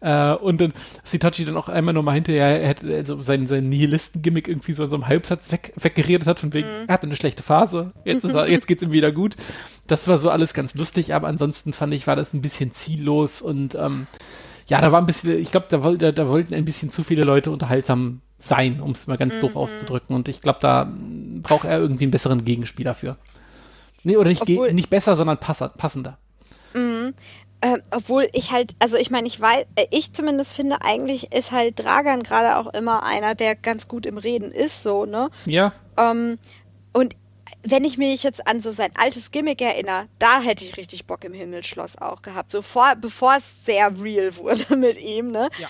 Äh, 0.00 0.34
und 0.34 0.60
dann 0.60 0.72
Sitochi 1.04 1.44
dann 1.44 1.56
auch 1.56 1.68
einmal 1.68 1.94
nochmal 1.94 2.14
hinterher, 2.14 2.60
er 2.60 2.68
hätte 2.68 2.92
also 2.94 3.22
seinen, 3.22 3.46
seinen 3.46 3.68
Nihilisten-Gimmick 3.68 4.48
irgendwie 4.48 4.74
so 4.74 4.84
in 4.84 4.90
so 4.90 4.96
einem 4.96 5.08
Halbsatz 5.08 5.52
weg, 5.52 5.72
weggeredet 5.76 6.26
hat, 6.26 6.40
von 6.40 6.52
wegen, 6.52 6.66
mhm. 6.66 6.88
er 6.88 6.94
hatte 6.94 7.06
eine 7.06 7.16
schlechte 7.16 7.42
Phase, 7.42 7.92
jetzt, 8.04 8.24
ist 8.24 8.34
er, 8.34 8.48
jetzt 8.48 8.66
geht's 8.66 8.82
ihm 8.82 8.92
wieder 8.92 9.12
gut. 9.12 9.36
Das 9.86 10.08
war 10.08 10.18
so 10.18 10.30
alles 10.30 10.54
ganz 10.54 10.74
lustig, 10.74 11.14
aber 11.14 11.28
ansonsten 11.28 11.72
fand 11.72 11.94
ich, 11.94 12.06
war 12.06 12.16
das 12.16 12.32
ein 12.32 12.42
bisschen 12.42 12.72
ziellos 12.72 13.42
und 13.42 13.74
ähm, 13.74 14.06
ja, 14.66 14.80
da 14.80 14.92
war 14.92 15.00
ein 15.00 15.06
bisschen, 15.06 15.38
ich 15.38 15.50
glaube, 15.50 15.66
da, 15.68 15.78
da, 15.78 16.12
da 16.12 16.28
wollten 16.28 16.54
ein 16.54 16.64
bisschen 16.64 16.90
zu 16.90 17.04
viele 17.04 17.22
Leute 17.22 17.50
unterhaltsam 17.50 18.22
sein, 18.38 18.80
um 18.80 18.92
es 18.92 19.06
mal 19.06 19.16
ganz 19.16 19.34
mhm. 19.34 19.40
doof 19.40 19.56
auszudrücken. 19.56 20.14
Und 20.16 20.28
ich 20.28 20.40
glaube, 20.40 20.58
da 20.60 20.92
braucht 21.42 21.64
er 21.64 21.78
irgendwie 21.78 22.04
einen 22.04 22.10
besseren 22.10 22.44
Gegenspieler 22.44 22.94
für. 22.94 23.16
Nee, 24.04 24.16
oder 24.16 24.28
nicht, 24.28 24.42
obwohl, 24.42 24.72
nicht 24.72 24.90
besser, 24.90 25.16
sondern 25.16 25.38
passender. 25.38 26.18
Mhm. 26.74 27.14
Äh, 27.60 27.78
obwohl 27.90 28.28
ich 28.32 28.52
halt, 28.52 28.76
also 28.78 28.98
ich 28.98 29.10
meine, 29.10 29.26
ich 29.26 29.40
weiß, 29.40 29.64
äh, 29.76 29.86
ich 29.90 30.12
zumindest 30.12 30.54
finde, 30.54 30.82
eigentlich 30.82 31.32
ist 31.32 31.50
halt 31.50 31.78
Dragan 31.78 32.22
gerade 32.22 32.58
auch 32.58 32.72
immer 32.74 33.02
einer, 33.02 33.34
der 33.34 33.56
ganz 33.56 33.88
gut 33.88 34.04
im 34.04 34.18
Reden 34.18 34.52
ist, 34.52 34.82
so, 34.82 35.06
ne? 35.06 35.30
Ja. 35.46 35.72
Ähm, 35.96 36.38
und 36.92 37.16
wenn 37.62 37.84
ich 37.84 37.96
mich 37.96 38.22
jetzt 38.22 38.46
an 38.46 38.60
so 38.60 38.70
sein 38.70 38.90
altes 38.94 39.30
Gimmick 39.30 39.62
erinnere, 39.62 40.08
da 40.18 40.42
hätte 40.42 40.66
ich 40.66 40.76
richtig 40.76 41.06
Bock 41.06 41.24
im 41.24 41.32
Himmelsschloss 41.32 41.96
auch 41.96 42.20
gehabt. 42.20 42.50
So 42.50 42.60
vor, 42.60 42.94
bevor 43.00 43.36
es 43.36 43.64
sehr 43.64 43.90
real 44.02 44.36
wurde 44.36 44.76
mit 44.76 45.00
ihm, 45.00 45.30
ne? 45.30 45.48
Ja 45.58 45.68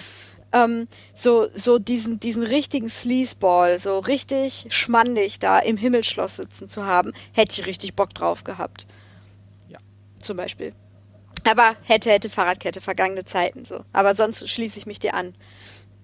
ähm, 0.54 0.86
so, 1.14 1.48
so 1.54 1.78
diesen, 1.78 2.20
diesen 2.20 2.44
richtigen 2.44 2.88
Sleazeball, 2.88 3.78
so 3.78 3.98
richtig 3.98 4.66
schmandig 4.70 5.40
da 5.40 5.58
im 5.58 5.76
Himmelschloss 5.76 6.36
sitzen 6.36 6.68
zu 6.68 6.84
haben, 6.84 7.12
hätte 7.32 7.60
ich 7.60 7.66
richtig 7.66 7.94
Bock 7.94 8.14
drauf 8.14 8.44
gehabt. 8.44 8.86
Ja. 9.68 9.78
Zum 10.20 10.36
Beispiel. 10.36 10.72
Aber 11.44 11.76
hätte, 11.82 12.10
hätte 12.10 12.30
Fahrradkette, 12.30 12.80
vergangene 12.80 13.24
Zeiten 13.24 13.64
so. 13.64 13.84
Aber 13.92 14.14
sonst 14.14 14.48
schließe 14.48 14.78
ich 14.78 14.86
mich 14.86 15.00
dir 15.00 15.14
an. 15.14 15.34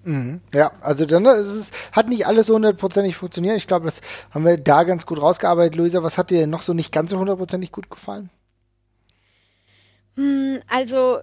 Mhm. 0.03 0.41
Ja, 0.53 0.71
also 0.81 1.05
dann 1.05 1.25
ist 1.25 1.47
es 1.47 1.71
hat 1.91 2.09
nicht 2.09 2.27
alles 2.27 2.47
so 2.47 2.55
hundertprozentig 2.55 3.15
funktioniert. 3.15 3.55
Ich 3.57 3.67
glaube, 3.67 3.85
das 3.85 4.01
haben 4.31 4.45
wir 4.45 4.57
da 4.57 4.83
ganz 4.83 5.05
gut 5.05 5.21
rausgearbeitet. 5.21 5.75
Luisa, 5.75 6.03
was 6.03 6.17
hat 6.17 6.29
dir 6.29 6.41
denn 6.41 6.49
noch 6.49 6.63
so 6.63 6.73
nicht 6.73 6.91
ganz 6.91 7.11
so 7.11 7.19
hundertprozentig 7.19 7.71
gut 7.71 7.89
gefallen? 7.89 8.29
Hm, 10.15 10.59
also 10.67 11.19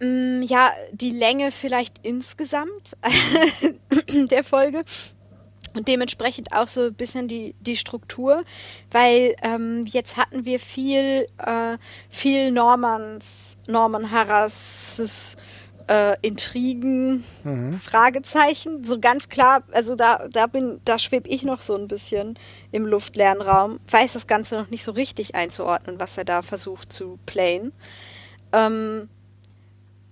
ja, 0.00 0.70
die 0.92 1.10
Länge 1.10 1.50
vielleicht 1.50 2.06
insgesamt 2.06 2.96
der 4.30 4.44
Folge 4.44 4.84
und 5.74 5.88
dementsprechend 5.88 6.52
auch 6.52 6.68
so 6.68 6.82
ein 6.82 6.94
bisschen 6.94 7.28
die, 7.28 7.54
die 7.60 7.76
Struktur, 7.76 8.44
weil 8.90 9.34
ähm, 9.42 9.84
jetzt 9.86 10.16
hatten 10.16 10.44
wir 10.44 10.60
viel, 10.60 11.28
äh, 11.38 11.78
viel 12.10 12.50
Normans, 12.50 13.56
Norman 13.68 14.10
Harras 14.10 15.36
äh, 15.88 16.16
Intrigen, 16.22 17.24
mhm. 17.44 17.80
Fragezeichen, 17.80 18.84
so 18.84 19.00
ganz 19.00 19.28
klar, 19.28 19.62
also 19.72 19.94
da, 19.94 20.26
da 20.30 20.46
bin, 20.46 20.80
da 20.84 20.98
schwebe 20.98 21.28
ich 21.28 21.42
noch 21.42 21.60
so 21.60 21.74
ein 21.74 21.88
bisschen 21.88 22.38
im 22.72 22.86
luftleeren 22.86 23.40
Raum, 23.40 23.80
weiß 23.90 24.12
das 24.12 24.26
Ganze 24.26 24.56
noch 24.56 24.70
nicht 24.70 24.82
so 24.82 24.92
richtig 24.92 25.34
einzuordnen, 25.34 25.98
was 25.98 26.18
er 26.18 26.24
da 26.24 26.42
versucht 26.42 26.92
zu 26.92 27.18
playen. 27.26 27.72
Ähm, 28.52 29.08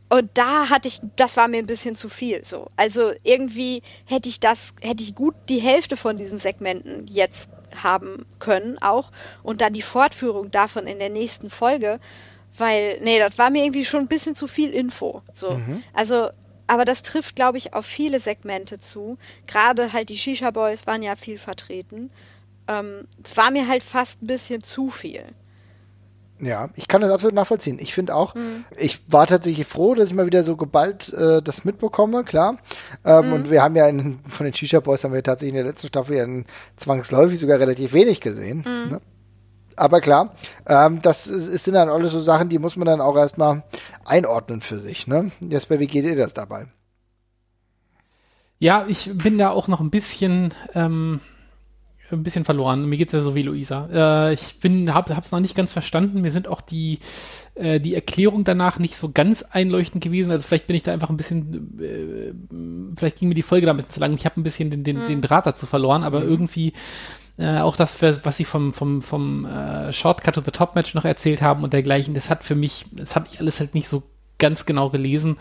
und 0.08 0.30
da 0.34 0.70
hatte 0.70 0.88
ich, 0.88 1.00
das 1.16 1.36
war 1.36 1.48
mir 1.48 1.58
ein 1.58 1.66
bisschen 1.66 1.96
zu 1.96 2.08
viel 2.08 2.44
so. 2.44 2.68
Also 2.76 3.12
irgendwie 3.24 3.82
hätte 4.04 4.28
ich 4.28 4.38
das, 4.38 4.72
hätte 4.80 5.02
ich 5.02 5.14
gut 5.14 5.34
die 5.48 5.58
Hälfte 5.58 5.96
von 5.96 6.16
diesen 6.16 6.38
Segmenten 6.38 7.06
jetzt 7.08 7.48
haben 7.74 8.24
können 8.38 8.78
auch 8.78 9.10
und 9.42 9.60
dann 9.60 9.72
die 9.72 9.82
Fortführung 9.82 10.50
davon 10.50 10.86
in 10.86 10.98
der 10.98 11.10
nächsten 11.10 11.50
Folge, 11.50 11.98
weil, 12.56 12.98
nee, 13.02 13.18
das 13.18 13.36
war 13.38 13.50
mir 13.50 13.64
irgendwie 13.64 13.84
schon 13.84 14.02
ein 14.02 14.08
bisschen 14.08 14.34
zu 14.34 14.46
viel 14.46 14.72
Info. 14.72 15.22
So. 15.34 15.50
Mhm. 15.52 15.82
Also, 15.92 16.30
aber 16.68 16.84
das 16.84 17.02
trifft, 17.02 17.36
glaube 17.36 17.58
ich, 17.58 17.74
auf 17.74 17.84
viele 17.84 18.20
Segmente 18.20 18.78
zu. 18.78 19.18
Gerade 19.46 19.92
halt 19.92 20.08
die 20.08 20.16
Shisha 20.16 20.50
Boys 20.52 20.86
waren 20.86 21.02
ja 21.02 21.16
viel 21.16 21.38
vertreten. 21.38 22.10
Ähm, 22.68 23.06
es 23.22 23.36
war 23.36 23.50
mir 23.50 23.68
halt 23.68 23.82
fast 23.82 24.22
ein 24.22 24.26
bisschen 24.26 24.62
zu 24.62 24.90
viel. 24.90 25.24
Ja, 26.38 26.68
ich 26.74 26.86
kann 26.86 27.00
das 27.00 27.10
absolut 27.10 27.34
nachvollziehen. 27.34 27.78
Ich 27.80 27.94
finde 27.94 28.14
auch, 28.14 28.34
mhm. 28.34 28.64
ich 28.76 29.00
war 29.10 29.26
tatsächlich 29.26 29.66
froh, 29.66 29.94
dass 29.94 30.10
ich 30.10 30.14
mal 30.14 30.26
wieder 30.26 30.42
so 30.42 30.56
geballt 30.56 31.12
äh, 31.14 31.40
das 31.40 31.64
mitbekomme, 31.64 32.24
klar. 32.24 32.58
Ähm, 33.04 33.28
mhm. 33.28 33.32
Und 33.32 33.50
wir 33.50 33.62
haben 33.62 33.74
ja 33.74 33.88
in, 33.88 34.18
von 34.26 34.44
den 34.44 34.54
Shisha 34.54 34.80
Boys 34.80 35.02
haben 35.04 35.14
wir 35.14 35.22
tatsächlich 35.22 35.56
in 35.56 35.64
der 35.64 35.72
letzten 35.72 35.88
Staffel 35.88 36.16
ja 36.16 36.24
in, 36.24 36.44
zwangsläufig 36.76 37.40
sogar 37.40 37.58
relativ 37.58 37.92
wenig 37.94 38.20
gesehen. 38.20 38.58
Mhm. 38.58 38.90
Ne? 38.92 39.00
Aber 39.76 40.00
klar, 40.00 40.34
ähm, 40.66 41.00
das 41.00 41.26
ist, 41.26 41.46
ist, 41.46 41.64
sind 41.64 41.74
dann 41.74 41.88
alles 41.88 42.12
so 42.12 42.20
Sachen, 42.20 42.48
die 42.48 42.58
muss 42.58 42.76
man 42.76 42.86
dann 42.86 43.00
auch 43.00 43.16
erstmal 43.16 43.62
einordnen 44.04 44.60
für 44.60 44.78
sich. 44.78 45.06
Ne? 45.06 45.30
Jesper, 45.40 45.78
wie 45.78 45.86
geht 45.86 46.04
ihr 46.04 46.16
das 46.16 46.34
dabei? 46.34 46.66
Ja, 48.58 48.86
ich 48.88 49.10
bin 49.12 49.36
da 49.36 49.50
auch 49.50 49.68
noch 49.68 49.80
ein 49.80 49.90
bisschen 49.90 50.54
ähm, 50.74 51.20
ein 52.10 52.22
bisschen 52.22 52.44
verloren. 52.44 52.88
Mir 52.88 52.96
geht 52.96 53.08
es 53.08 53.12
ja 53.14 53.20
so 53.20 53.34
wie 53.34 53.42
Luisa. 53.42 53.88
Äh, 53.92 54.34
ich 54.34 54.60
bin, 54.60 54.92
hab, 54.92 55.10
hab's 55.10 55.32
noch 55.32 55.40
nicht 55.40 55.56
ganz 55.56 55.72
verstanden. 55.72 56.20
Mir 56.20 56.32
sind 56.32 56.48
auch 56.48 56.60
die, 56.60 57.00
äh, 57.54 57.80
die 57.80 57.94
Erklärung 57.94 58.44
danach 58.44 58.78
nicht 58.78 58.96
so 58.96 59.10
ganz 59.12 59.42
einleuchtend 59.42 60.02
gewesen. 60.02 60.30
Also 60.30 60.46
vielleicht 60.46 60.66
bin 60.66 60.76
ich 60.76 60.82
da 60.82 60.92
einfach 60.92 61.10
ein 61.10 61.16
bisschen, 61.16 61.80
äh, 61.80 62.94
vielleicht 62.96 63.18
ging 63.18 63.28
mir 63.28 63.34
die 63.34 63.42
Folge 63.42 63.66
da 63.66 63.72
ein 63.72 63.76
bisschen 63.76 63.92
zu 63.92 64.00
lang. 64.00 64.14
Ich 64.14 64.24
habe 64.24 64.40
ein 64.40 64.44
bisschen 64.44 64.70
den, 64.70 64.84
den, 64.84 65.02
mhm. 65.02 65.08
den 65.08 65.20
Draht 65.20 65.46
dazu 65.46 65.66
verloren, 65.66 66.04
aber 66.04 66.20
mhm. 66.20 66.28
irgendwie 66.28 66.72
äh, 67.38 67.58
auch 67.58 67.76
das, 67.76 68.00
was 68.00 68.36
sie 68.36 68.44
vom, 68.44 68.72
vom, 68.72 69.02
vom 69.02 69.44
äh, 69.44 69.92
Shortcut 69.92 70.34
to 70.34 70.42
the 70.44 70.50
Top 70.50 70.74
Match 70.74 70.94
noch 70.94 71.04
erzählt 71.04 71.42
haben 71.42 71.64
und 71.64 71.72
dergleichen, 71.72 72.14
das 72.14 72.30
hat 72.30 72.44
für 72.44 72.54
mich, 72.54 72.86
das 72.92 73.14
habe 73.14 73.26
ich 73.30 73.40
alles 73.40 73.60
halt 73.60 73.74
nicht 73.74 73.88
so 73.88 74.04
ganz 74.38 74.66
genau 74.66 74.90
gelesen. 74.90 75.36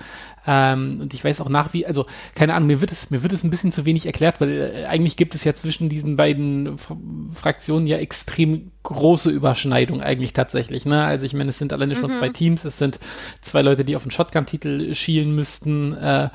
Ähm, 0.48 1.00
und 1.02 1.14
ich 1.14 1.24
weiß 1.24 1.42
auch 1.42 1.50
nach 1.50 1.74
wie, 1.74 1.86
also 1.86 2.06
keine 2.36 2.54
Ahnung, 2.54 2.68
mir 2.68 2.82
wird 2.82 2.92
es, 2.92 3.10
mir 3.10 3.24
wird 3.24 3.34
es 3.34 3.44
ein 3.44 3.50
bisschen 3.50 3.72
zu 3.72 3.86
wenig 3.86 4.06
erklärt, 4.06 4.40
weil 4.42 4.52
äh, 4.52 4.86
eigentlich 4.86 5.18
gibt 5.18 5.36
es 5.36 5.44
ja 5.44 5.56
zwischen 5.56 5.90
diesen 5.90 6.18
beiden 6.18 6.76
F 6.76 6.92
Fraktionen 7.34 7.88
ja 7.88 7.98
extrem 7.98 8.72
große 8.84 9.30
Überschneidung 9.30 10.02
eigentlich 10.02 10.34
tatsächlich. 10.34 10.86
Ne? 10.86 11.04
Also 11.04 11.26
ich 11.26 11.34
meine, 11.34 11.50
es 11.50 11.58
sind 11.58 11.74
alleine 11.74 11.96
schon 11.96 12.12
mhm. 12.12 12.20
zwei 12.20 12.30
Teams, 12.30 12.64
es 12.66 12.78
sind 12.78 13.00
zwei 13.42 13.62
Leute, 13.62 13.84
die 13.84 13.96
auf 13.96 14.04
den 14.04 14.12
Shotgun-Titel 14.12 14.94
schielen 14.94 15.34
müssten. 15.34 15.94
Äh, 15.94 16.30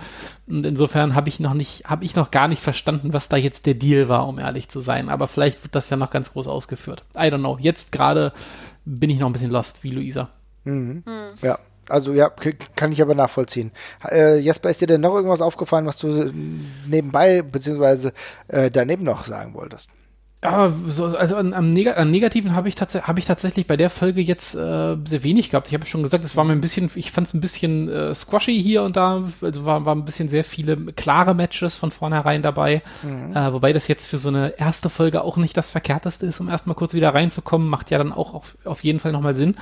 und 0.49 0.67
insofern 0.67 1.15
habe 1.15 1.29
ich 1.29 1.39
noch 1.39 1.55
nicht, 1.55 1.85
habe 1.85 2.05
ich 2.05 2.17
noch 2.17 2.33
gar 2.33 2.49
nicht 2.49 2.63
verstanden, 2.63 3.13
was 3.13 3.29
da 3.29 3.37
jetzt 3.37 3.67
der 3.67 3.75
Deal 3.75 4.09
war, 4.09 4.27
um 4.27 4.39
ehrlich 4.39 4.69
zu 4.69 4.81
sein. 4.81 5.09
Aber 5.09 5.29
vielleicht 5.29 5.63
wird 5.63 5.75
das 5.75 5.91
ja 5.91 5.97
noch 5.97 6.11
ganz 6.11 6.33
groß 6.33 6.49
ausgeführt. 6.49 7.05
I 7.15 7.29
don't 7.29 7.39
know. 7.39 7.57
Jetzt 7.61 7.93
gerade 7.93 8.33
bin 8.85 9.11
ich 9.11 9.21
noch 9.21 9.29
ein 9.29 9.33
bisschen 9.33 9.53
lost, 9.53 9.85
wie 9.85 9.91
Luisa. 9.91 10.31
Mhm. 10.65 11.05
Mhm. 11.07 11.37
Ja, 11.43 11.59
also 11.91 12.13
ja, 12.13 12.31
kann 12.77 12.93
ich 12.93 13.03
aber 13.03 13.15
nachvollziehen. 13.15 13.73
Äh, 14.09 14.39
Jesper, 14.39 14.71
ist 14.71 14.81
dir 14.81 14.87
denn 14.87 15.01
noch 15.01 15.15
irgendwas 15.15 15.43
aufgefallen, 15.43 15.87
was 15.87 15.97
du 15.97 16.33
nebenbei 16.87 17.43
beziehungsweise 17.43 18.13
äh, 18.49 18.71
daneben 18.71 19.05
noch 19.05 19.27
sagen 19.27 19.55
wolltest? 19.55 19.89
Ja, 20.43 20.73
so, 20.87 21.05
also 21.05 21.37
an, 21.37 21.53
am, 21.53 21.71
Neg 21.71 21.99
an 21.99 22.11
Negativen 22.11 22.55
habe 22.55 22.71
ich, 22.71 22.77
hab 22.77 23.19
ich 23.19 23.27
tatsächlich 23.27 23.67
bei 23.67 23.77
der 23.77 23.91
Folge 23.91 24.23
jetzt 24.23 24.55
äh, 24.55 24.97
sehr 25.05 25.23
wenig 25.23 25.51
gehabt. 25.51 25.69
Ich 25.69 25.75
habe 25.75 25.85
schon 25.85 26.03
gesagt, 26.03 26.25
es 26.25 26.35
war 26.35 26.45
mir 26.45 26.53
ein 26.53 26.63
bisschen, 26.63 26.91
ich 26.95 27.11
fand 27.11 27.27
es 27.27 27.35
ein 27.35 27.43
bisschen 27.43 27.91
äh, 27.91 28.15
squashy 28.15 28.61
hier 28.63 28.83
und 28.83 28.97
da. 28.97 29.25
Also 29.43 29.67
war, 29.67 29.85
war 29.85 29.95
ein 29.95 30.07
bisschen 30.07 30.29
sehr 30.31 30.45
viele 30.45 30.79
klare 30.93 31.35
Matches 31.35 31.77
von 31.77 31.91
vornherein 31.91 32.41
dabei. 32.41 32.81
Mhm. 33.03 33.37
Äh, 33.37 33.53
wobei 33.53 33.75
das 33.75 33.87
jetzt 33.87 34.07
für 34.07 34.17
so 34.17 34.31
eine 34.31 34.59
erste 34.59 34.89
Folge 34.89 35.23
auch 35.25 35.37
nicht 35.37 35.59
das 35.59 35.69
Verkehrteste 35.69 36.25
ist, 36.25 36.41
um 36.41 36.49
erstmal 36.49 36.77
kurz 36.77 36.95
wieder 36.95 37.13
reinzukommen. 37.13 37.69
Macht 37.69 37.91
ja 37.91 37.99
dann 37.99 38.13
auch 38.13 38.33
auf, 38.33 38.57
auf 38.65 38.83
jeden 38.83 38.99
Fall 38.99 39.13
nochmal 39.13 39.35
Sinn. 39.35 39.57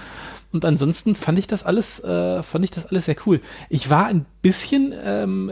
Und 0.53 0.64
ansonsten 0.64 1.16
fand 1.16 1.41
ich 1.41 1.49
das 1.49 1.66
alles, 1.66 2.05
äh, 2.05 2.41
fand 2.45 2.64
ich 2.64 2.70
das 2.70 2.87
alles 2.87 3.07
sehr 3.07 3.16
cool. 3.26 3.41
Ich 3.68 3.91
war 3.91 4.07
ein 4.07 4.26
bisschen 4.43 4.95
ähm, 5.05 5.51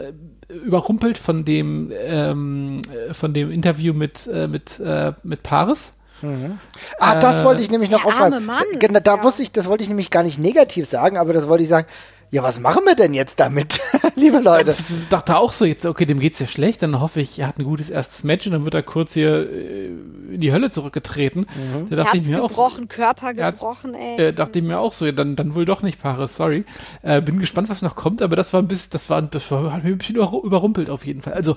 überrumpelt 0.49 1.17
von 1.17 1.45
dem, 1.45 1.91
ähm, 1.95 2.81
von 3.11 3.33
dem 3.33 3.51
Interview 3.51 3.93
mit, 3.93 4.27
äh, 4.27 4.47
mit, 4.47 4.79
äh, 4.79 5.13
mit 5.23 5.43
Paris. 5.43 5.93
Mhm. 6.21 6.59
Ah, 6.99 7.19
das 7.19 7.43
wollte 7.43 7.61
ich 7.61 7.69
nämlich 7.69 7.91
noch 7.91 8.05
aufschreiben. 8.05 8.49
Da, 8.79 8.99
da 8.99 9.15
ja. 9.17 9.23
wusste 9.23 9.43
ich, 9.43 9.51
das 9.51 9.67
wollte 9.67 9.83
ich 9.83 9.89
nämlich 9.89 10.09
gar 10.09 10.23
nicht 10.23 10.39
negativ 10.39 10.87
sagen, 10.87 11.17
aber 11.17 11.33
das 11.33 11.47
wollte 11.47 11.63
ich 11.63 11.69
sagen 11.69 11.87
ja, 12.29 12.43
was 12.43 12.59
machen 12.59 12.83
wir 12.85 12.95
denn 12.95 13.13
jetzt 13.13 13.39
damit, 13.39 13.79
liebe 14.15 14.39
Leute? 14.39 14.71
Ich 14.71 15.07
dachte 15.09 15.37
auch 15.37 15.53
so, 15.53 15.63
jetzt, 15.63 15.85
okay, 15.85 16.05
dem 16.05 16.19
geht's 16.19 16.39
ja 16.39 16.47
schlecht, 16.47 16.83
dann 16.83 16.99
hoffe 16.99 17.21
ich, 17.21 17.39
er 17.39 17.47
hat 17.47 17.57
ein 17.57 17.63
gutes 17.63 17.89
erstes 17.89 18.23
Match 18.25 18.45
und 18.45 18.53
dann 18.53 18.63
wird 18.65 18.73
er 18.73 18.83
kurz 18.83 19.13
hier 19.13 19.49
äh, 19.49 19.87
in 19.87 20.41
die 20.41 20.51
Hölle 20.51 20.69
zurückgetreten. 20.69 21.47
Mhm. 21.55 21.89
Da 21.89 21.95
dachte 21.95 22.17
ich 22.17 22.27
mir 22.27 22.41
gebrochen, 22.41 22.85
auch, 22.85 22.89
Körper 22.89 23.33
gebrochen, 23.33 23.93
ey. 23.93 24.27
Äh, 24.27 24.33
dachte 24.33 24.59
ich 24.59 24.65
mir 24.65 24.79
auch 24.79 24.91
so, 24.91 25.05
ja, 25.05 25.13
dann, 25.13 25.37
dann 25.37 25.55
wohl 25.55 25.65
doch 25.65 25.81
nicht 25.81 26.01
Paris, 26.01 26.35
sorry. 26.35 26.65
Äh, 27.01 27.21
bin 27.21 27.39
gespannt, 27.39 27.69
was 27.69 27.81
noch 27.81 27.95
kommt, 27.95 28.21
aber 28.21 28.35
das 28.35 28.51
war 28.53 28.61
ein 28.61 28.67
bisschen, 28.67 28.91
das 28.91 29.09
war, 29.09 29.21
das 29.21 29.49
war 29.49 29.71
hat 29.71 29.83
mich 29.83 29.93
ein 29.93 29.97
bisschen 29.97 30.17
überrumpelt 30.17 30.89
auf 30.89 31.05
jeden 31.05 31.21
Fall. 31.21 31.33
Also, 31.33 31.55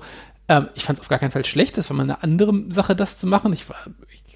ähm, 0.48 0.68
ich 0.74 0.84
fand 0.84 0.98
es 0.98 1.02
auf 1.02 1.08
gar 1.08 1.18
keinen 1.18 1.32
Fall 1.32 1.44
schlecht, 1.44 1.78
das 1.78 1.90
war 1.90 1.96
mal 1.96 2.04
eine 2.04 2.22
andere 2.22 2.52
Sache, 2.70 2.94
das 2.94 3.18
zu 3.18 3.26
machen. 3.26 3.52
Ich 3.52 3.68
war, 3.68 3.76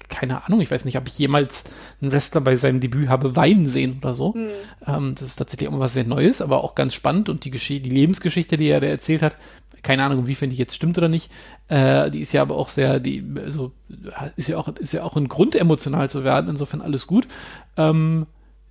keine 0.09 0.45
Ahnung, 0.45 0.61
ich 0.61 0.71
weiß 0.71 0.85
nicht, 0.85 0.97
ob 0.97 1.07
ich 1.07 1.17
jemals 1.17 1.63
einen 2.01 2.11
Wrestler 2.11 2.41
bei 2.41 2.57
seinem 2.57 2.79
Debüt 2.79 3.09
habe 3.09 3.35
weinen 3.35 3.67
sehen 3.67 3.97
oder 4.01 4.13
so. 4.13 4.33
Mhm. 4.33 4.47
Ähm, 4.85 5.11
das 5.15 5.23
ist 5.23 5.35
tatsächlich 5.37 5.69
auch 5.69 5.79
was 5.79 5.93
sehr 5.93 6.05
Neues, 6.05 6.41
aber 6.41 6.63
auch 6.63 6.75
ganz 6.75 6.93
spannend 6.93 7.29
und 7.29 7.45
die, 7.45 7.51
Gesch 7.51 7.67
die 7.67 7.79
Lebensgeschichte, 7.79 8.57
die 8.57 8.67
er 8.67 8.81
da 8.81 8.87
erzählt 8.87 9.21
hat, 9.21 9.35
keine 9.85 10.03
Ahnung, 10.03 10.19
inwiefern 10.19 10.49
die 10.49 10.55
jetzt 10.55 10.75
stimmt 10.75 10.97
oder 10.97 11.09
nicht, 11.09 11.31
äh, 11.67 12.09
die 12.09 12.19
ist 12.19 12.33
ja 12.33 12.41
aber 12.41 12.55
auch 12.55 12.69
sehr, 12.69 12.99
die, 12.99 13.23
also, 13.37 13.71
ist 14.35 14.49
ja 14.49 14.57
auch, 14.57 14.67
ist 14.67 14.93
ja 14.93 15.03
auch 15.03 15.15
ein 15.15 15.29
Grund, 15.29 15.55
emotional 15.55 16.09
zu 16.09 16.23
werden, 16.23 16.49
insofern 16.49 16.81
alles 16.81 17.05
gut. 17.07 17.27
Ähm, 17.77 18.25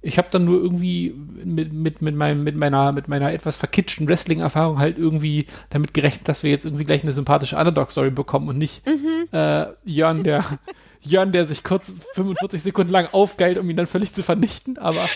ich 0.04 0.18
habe 0.18 0.28
dann 0.30 0.44
nur 0.44 0.60
irgendwie 0.60 1.14
mit, 1.44 1.72
mit, 1.72 2.02
mit, 2.02 2.14
meinem, 2.14 2.44
mit, 2.44 2.56
meiner, 2.56 2.92
mit 2.92 3.08
meiner 3.08 3.32
etwas 3.32 3.56
verkitschten 3.56 4.06
Wrestling-Erfahrung 4.06 4.78
halt 4.78 4.98
irgendwie 4.98 5.46
damit 5.70 5.94
gerechnet, 5.94 6.28
dass 6.28 6.42
wir 6.42 6.50
jetzt 6.50 6.66
irgendwie 6.66 6.84
gleich 6.84 7.02
eine 7.02 7.14
sympathische 7.14 7.56
Underdog-Story 7.56 8.10
bekommen 8.10 8.48
und 8.48 8.58
nicht 8.58 8.86
mhm. 8.86 9.28
äh, 9.32 9.66
Jörn, 9.84 10.22
der 10.22 10.44
Jörn, 11.04 11.32
der 11.32 11.46
sich 11.46 11.62
kurz 11.62 11.92
45 12.14 12.62
Sekunden 12.62 12.92
lang 12.92 13.08
aufgeilt, 13.12 13.58
um 13.58 13.68
ihn 13.68 13.76
dann 13.76 13.86
völlig 13.86 14.12
zu 14.12 14.22
vernichten, 14.22 14.78
aber 14.78 15.06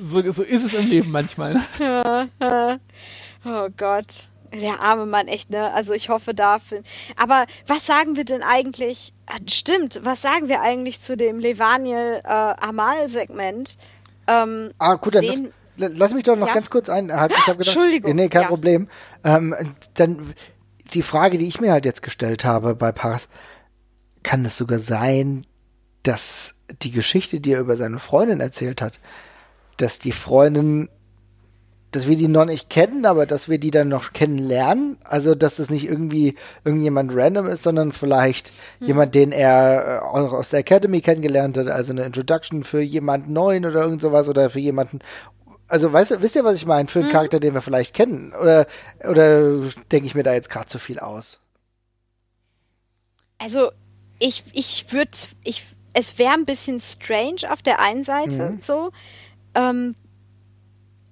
so, 0.00 0.20
so 0.32 0.42
ist 0.42 0.64
es 0.64 0.74
im 0.74 0.88
Leben 0.88 1.10
manchmal. 1.10 1.60
oh 3.44 3.68
Gott. 3.76 4.06
Der 4.52 4.80
arme 4.80 5.06
Mann, 5.06 5.28
echt, 5.28 5.48
ne? 5.48 5.72
Also 5.72 5.94
ich 5.94 6.10
hoffe 6.10 6.34
dafür. 6.34 6.82
Aber 7.16 7.46
was 7.66 7.86
sagen 7.86 8.16
wir 8.16 8.24
denn 8.24 8.42
eigentlich? 8.42 9.14
Ah, 9.26 9.38
stimmt, 9.48 10.00
was 10.02 10.20
sagen 10.20 10.48
wir 10.48 10.60
eigentlich 10.60 11.00
zu 11.00 11.16
dem 11.16 11.38
Levaniel 11.38 12.20
äh, 12.22 12.28
Amal-Segment? 12.28 13.78
Ähm, 14.26 14.70
ah, 14.78 14.94
gut, 14.94 15.14
dann 15.14 15.52
lass, 15.76 15.92
lass, 15.96 16.14
mich 16.14 16.24
doch 16.24 16.36
noch 16.36 16.48
ja? 16.48 16.54
ganz 16.54 16.68
kurz 16.68 16.90
einhalten. 16.90 17.34
Ich 17.36 17.44
gedacht, 17.46 17.66
Entschuldigung. 17.66 18.14
Nee, 18.14 18.28
kein 18.28 18.42
ja. 18.42 18.48
Problem. 18.48 18.88
Ähm, 19.24 19.54
dann 19.94 20.34
die 20.92 21.02
Frage, 21.02 21.38
die 21.38 21.46
ich 21.46 21.60
mir 21.60 21.72
halt 21.72 21.86
jetzt 21.86 22.02
gestellt 22.02 22.44
habe 22.44 22.74
bei 22.74 22.92
Paras, 22.92 23.28
kann 24.22 24.44
es 24.44 24.56
sogar 24.56 24.80
sein, 24.80 25.46
dass 26.02 26.54
die 26.82 26.90
Geschichte, 26.90 27.40
die 27.40 27.52
er 27.52 27.60
über 27.60 27.76
seine 27.76 27.98
Freundin 27.98 28.40
erzählt 28.40 28.80
hat, 28.80 28.98
dass 29.76 29.98
die 29.98 30.12
Freundin 30.12 30.88
dass 31.92 32.08
wir 32.08 32.16
die 32.16 32.28
noch 32.28 32.46
nicht 32.46 32.70
kennen, 32.70 33.04
aber 33.04 33.26
dass 33.26 33.50
wir 33.50 33.58
die 33.58 33.70
dann 33.70 33.88
noch 33.88 34.14
kennenlernen. 34.14 34.96
Also, 35.04 35.34
dass 35.34 35.56
das 35.56 35.68
nicht 35.68 35.84
irgendwie 35.84 36.36
irgendjemand 36.64 37.14
random 37.14 37.46
ist, 37.46 37.62
sondern 37.62 37.92
vielleicht 37.92 38.50
hm. 38.78 38.86
jemand, 38.88 39.14
den 39.14 39.30
er 39.30 40.00
äh, 40.02 40.04
auch 40.04 40.32
aus 40.32 40.48
der 40.48 40.60
Academy 40.60 41.02
kennengelernt 41.02 41.58
hat, 41.58 41.68
also 41.68 41.92
eine 41.92 42.04
Introduction 42.04 42.64
für 42.64 42.80
jemanden 42.80 43.34
neuen 43.34 43.66
oder 43.66 43.82
irgend 43.82 44.00
sowas 44.00 44.26
oder 44.28 44.48
für 44.48 44.58
jemanden. 44.58 45.00
Also, 45.68 45.92
weißt 45.92 46.22
wisst 46.22 46.34
ihr, 46.34 46.44
was 46.44 46.56
ich 46.56 46.66
meine? 46.66 46.88
Für 46.88 47.00
einen 47.00 47.08
hm. 47.08 47.12
Charakter, 47.12 47.40
den 47.40 47.54
wir 47.54 47.60
vielleicht 47.60 47.94
kennen? 47.94 48.32
Oder, 48.40 48.66
oder 49.06 49.60
denke 49.92 50.06
ich 50.06 50.14
mir 50.14 50.22
da 50.22 50.32
jetzt 50.32 50.48
gerade 50.48 50.66
zu 50.66 50.78
viel 50.78 50.98
aus? 50.98 51.40
Also, 53.36 53.70
ich, 54.22 54.44
ich 54.52 54.92
würde, 54.92 55.10
ich, 55.44 55.66
es 55.92 56.18
wäre 56.18 56.34
ein 56.34 56.44
bisschen 56.44 56.80
strange 56.80 57.50
auf 57.50 57.62
der 57.62 57.80
einen 57.80 58.04
Seite, 58.04 58.50
mhm. 58.50 58.60
so. 58.60 58.92
Ähm, 59.54 59.94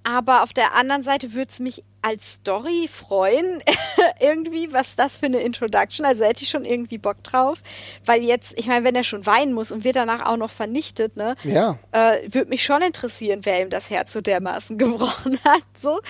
aber 0.03 0.43
auf 0.43 0.53
der 0.53 0.75
anderen 0.75 1.03
Seite 1.03 1.35
würde 1.35 1.51
es 1.51 1.59
mich 1.59 1.85
als 2.03 2.35
Story 2.35 2.89
freuen, 2.91 3.63
irgendwie, 4.21 4.73
was 4.73 4.97
das 4.97 5.19
für 5.19 5.27
eine 5.27 5.41
Introduction. 5.41 6.07
Also 6.07 6.25
hätte 6.25 6.43
ich 6.43 6.49
schon 6.49 6.65
irgendwie 6.65 6.97
Bock 6.97 7.23
drauf. 7.23 7.59
Weil 8.07 8.23
jetzt, 8.23 8.59
ich 8.59 8.67
meine, 8.67 8.85
wenn 8.85 8.95
er 8.95 9.05
schon 9.05 9.27
weinen 9.27 9.53
muss 9.53 9.71
und 9.73 9.85
wird 9.85 9.97
danach 9.97 10.25
auch 10.25 10.39
noch 10.39 10.51
vernichtet, 10.51 11.17
ne? 11.17 11.35
Ja. 11.45 11.79
Äh, 11.93 12.33
würde 12.33 12.49
mich 12.49 12.65
schon 12.65 12.81
interessieren, 12.81 13.41
wer 13.43 13.61
ihm 13.61 13.69
das 13.69 13.91
Herz 13.91 14.13
so 14.13 14.23
dermaßen 14.23 14.79
gebrochen 14.79 15.39
hat. 15.45 15.65
So. 15.83 16.01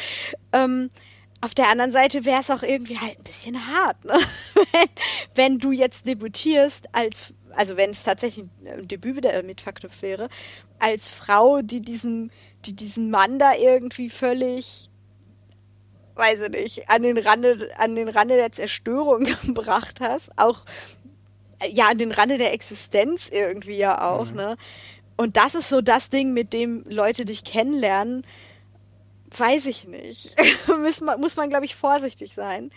Ähm, 0.52 0.90
auf 1.40 1.54
der 1.54 1.68
anderen 1.68 1.92
Seite 1.92 2.24
wäre 2.24 2.40
es 2.40 2.50
auch 2.50 2.62
irgendwie 2.62 2.98
halt 2.98 3.18
ein 3.18 3.24
bisschen 3.24 3.66
hart, 3.66 4.04
ne? 4.04 4.18
wenn, 4.54 4.88
wenn 5.34 5.58
du 5.58 5.72
jetzt 5.72 6.06
debütierst 6.06 6.88
als, 6.92 7.32
also 7.52 7.76
wenn 7.76 7.90
es 7.90 8.02
tatsächlich 8.02 8.46
ein 8.64 8.88
Debüt 8.88 9.16
wieder 9.16 9.42
mit 9.42 9.60
verknüpft 9.60 10.02
wäre, 10.02 10.28
als 10.78 11.08
Frau, 11.08 11.62
die 11.62 11.80
diesen, 11.80 12.30
die 12.66 12.74
diesen 12.74 13.10
Mann 13.10 13.38
da 13.38 13.54
irgendwie 13.54 14.10
völlig, 14.10 14.90
weiß 16.16 16.40
ich 16.42 16.50
nicht, 16.50 16.90
an 16.90 17.02
den 17.02 17.16
Rande, 17.16 17.70
an 17.78 17.94
den 17.94 18.08
Rande 18.08 18.36
der 18.36 18.52
Zerstörung 18.52 19.24
gebracht 19.42 20.00
hast, 20.00 20.30
auch 20.38 20.64
ja 21.70 21.88
an 21.88 21.98
den 21.98 22.12
Rande 22.12 22.36
der 22.36 22.52
Existenz 22.52 23.28
irgendwie 23.30 23.76
ja 23.76 24.02
auch, 24.02 24.26
mhm. 24.26 24.36
ne? 24.36 24.56
Und 25.16 25.36
das 25.36 25.54
ist 25.54 25.68
so 25.68 25.82
das 25.82 26.08
Ding, 26.08 26.32
mit 26.32 26.54
dem 26.54 26.82
Leute 26.88 27.26
dich 27.26 27.44
kennenlernen 27.44 28.24
weiß 29.36 29.66
ich 29.66 29.86
nicht. 29.86 30.36
muss 30.66 31.00
man, 31.00 31.20
muss 31.20 31.36
man 31.36 31.50
glaube 31.50 31.64
ich, 31.64 31.74
vorsichtig 31.74 32.34
sein. 32.34 32.70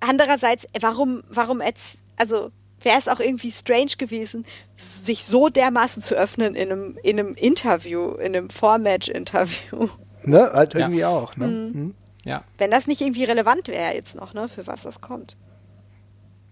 Andererseits, 0.00 0.66
warum, 0.80 1.22
warum 1.28 1.60
jetzt, 1.60 1.98
also 2.16 2.50
wäre 2.82 2.98
es 2.98 3.08
auch 3.08 3.20
irgendwie 3.20 3.50
strange 3.50 3.92
gewesen, 3.98 4.44
sich 4.76 5.24
so 5.24 5.48
dermaßen 5.48 6.02
zu 6.02 6.14
öffnen 6.14 6.54
in 6.54 6.70
einem, 6.70 6.98
in 7.02 7.18
einem 7.18 7.34
Interview, 7.34 8.12
in 8.12 8.36
einem 8.36 8.50
Vormatch-Interview. 8.50 9.88
Ne, 10.26 10.50
halt 10.54 10.74
irgendwie 10.74 11.00
ja. 11.00 11.10
auch, 11.10 11.36
ne? 11.36 11.46
Mhm. 11.46 11.80
Mhm. 11.80 11.94
Ja. 12.24 12.44
Wenn 12.56 12.70
das 12.70 12.86
nicht 12.86 13.02
irgendwie 13.02 13.24
relevant 13.24 13.68
wäre 13.68 13.94
jetzt 13.94 14.14
noch, 14.14 14.32
ne, 14.32 14.48
für 14.48 14.66
was, 14.66 14.86
was 14.86 15.02
kommt. 15.02 15.36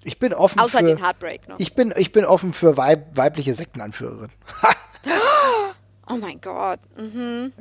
Ich 0.05 0.19
bin 0.19 0.35
offen 0.35 0.59
Außer 0.59 0.81
für. 0.81 0.85
den 0.85 1.03
Heartbreak 1.03 1.49
noch. 1.49 1.59
Ich 1.59 1.75
bin, 1.75 1.95
ich 1.97 2.13
bin 2.13 2.27
offen 2.27 2.53
für 2.53 2.77
weib, 2.77 3.17
weibliche 3.17 3.55
Sektenanführerin. 3.55 4.29
oh 6.07 6.17
mein 6.17 6.39
Gott. 6.43 6.81
Mhm. 6.99 7.55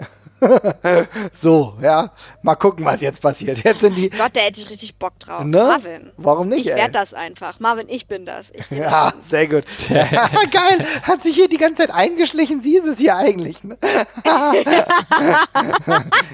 So, 1.42 1.74
ja. 1.82 2.12
Mal 2.42 2.56
gucken, 2.56 2.86
was 2.86 3.02
jetzt 3.02 3.22
passiert. 3.22 3.64
Jetzt 3.64 3.82
sind 3.82 3.96
die. 3.96 4.10
Gott, 4.18 4.32
da 4.34 4.42
hätte 4.42 4.62
ich 4.62 4.70
richtig 4.70 4.96
Bock 4.96 5.18
drauf. 5.20 5.44
Ne? 5.44 5.58
Marvin. 5.58 6.12
Warum 6.18 6.50
nicht? 6.50 6.66
Ich 6.66 6.76
werde 6.76 6.92
das 6.92 7.14
einfach. 7.14 7.60
Marvin, 7.60 7.88
ich 7.90 8.08
bin 8.08 8.26
das. 8.26 8.52
Ich 8.52 8.68
bin 8.70 8.80
ja, 8.80 9.12
das. 9.12 9.30
sehr 9.30 9.48
gut. 9.48 9.66
Geil. 9.90 10.86
Hat 11.04 11.22
sich 11.22 11.36
hier 11.36 11.48
die 11.48 11.58
ganze 11.58 11.84
Zeit 11.84 11.92
eingeschlichen. 11.92 12.62
Sie 12.62 12.78
ist 12.78 12.86
es 12.86 12.98
hier 13.00 13.16
eigentlich. 13.16 13.64
Ne? 13.64 13.78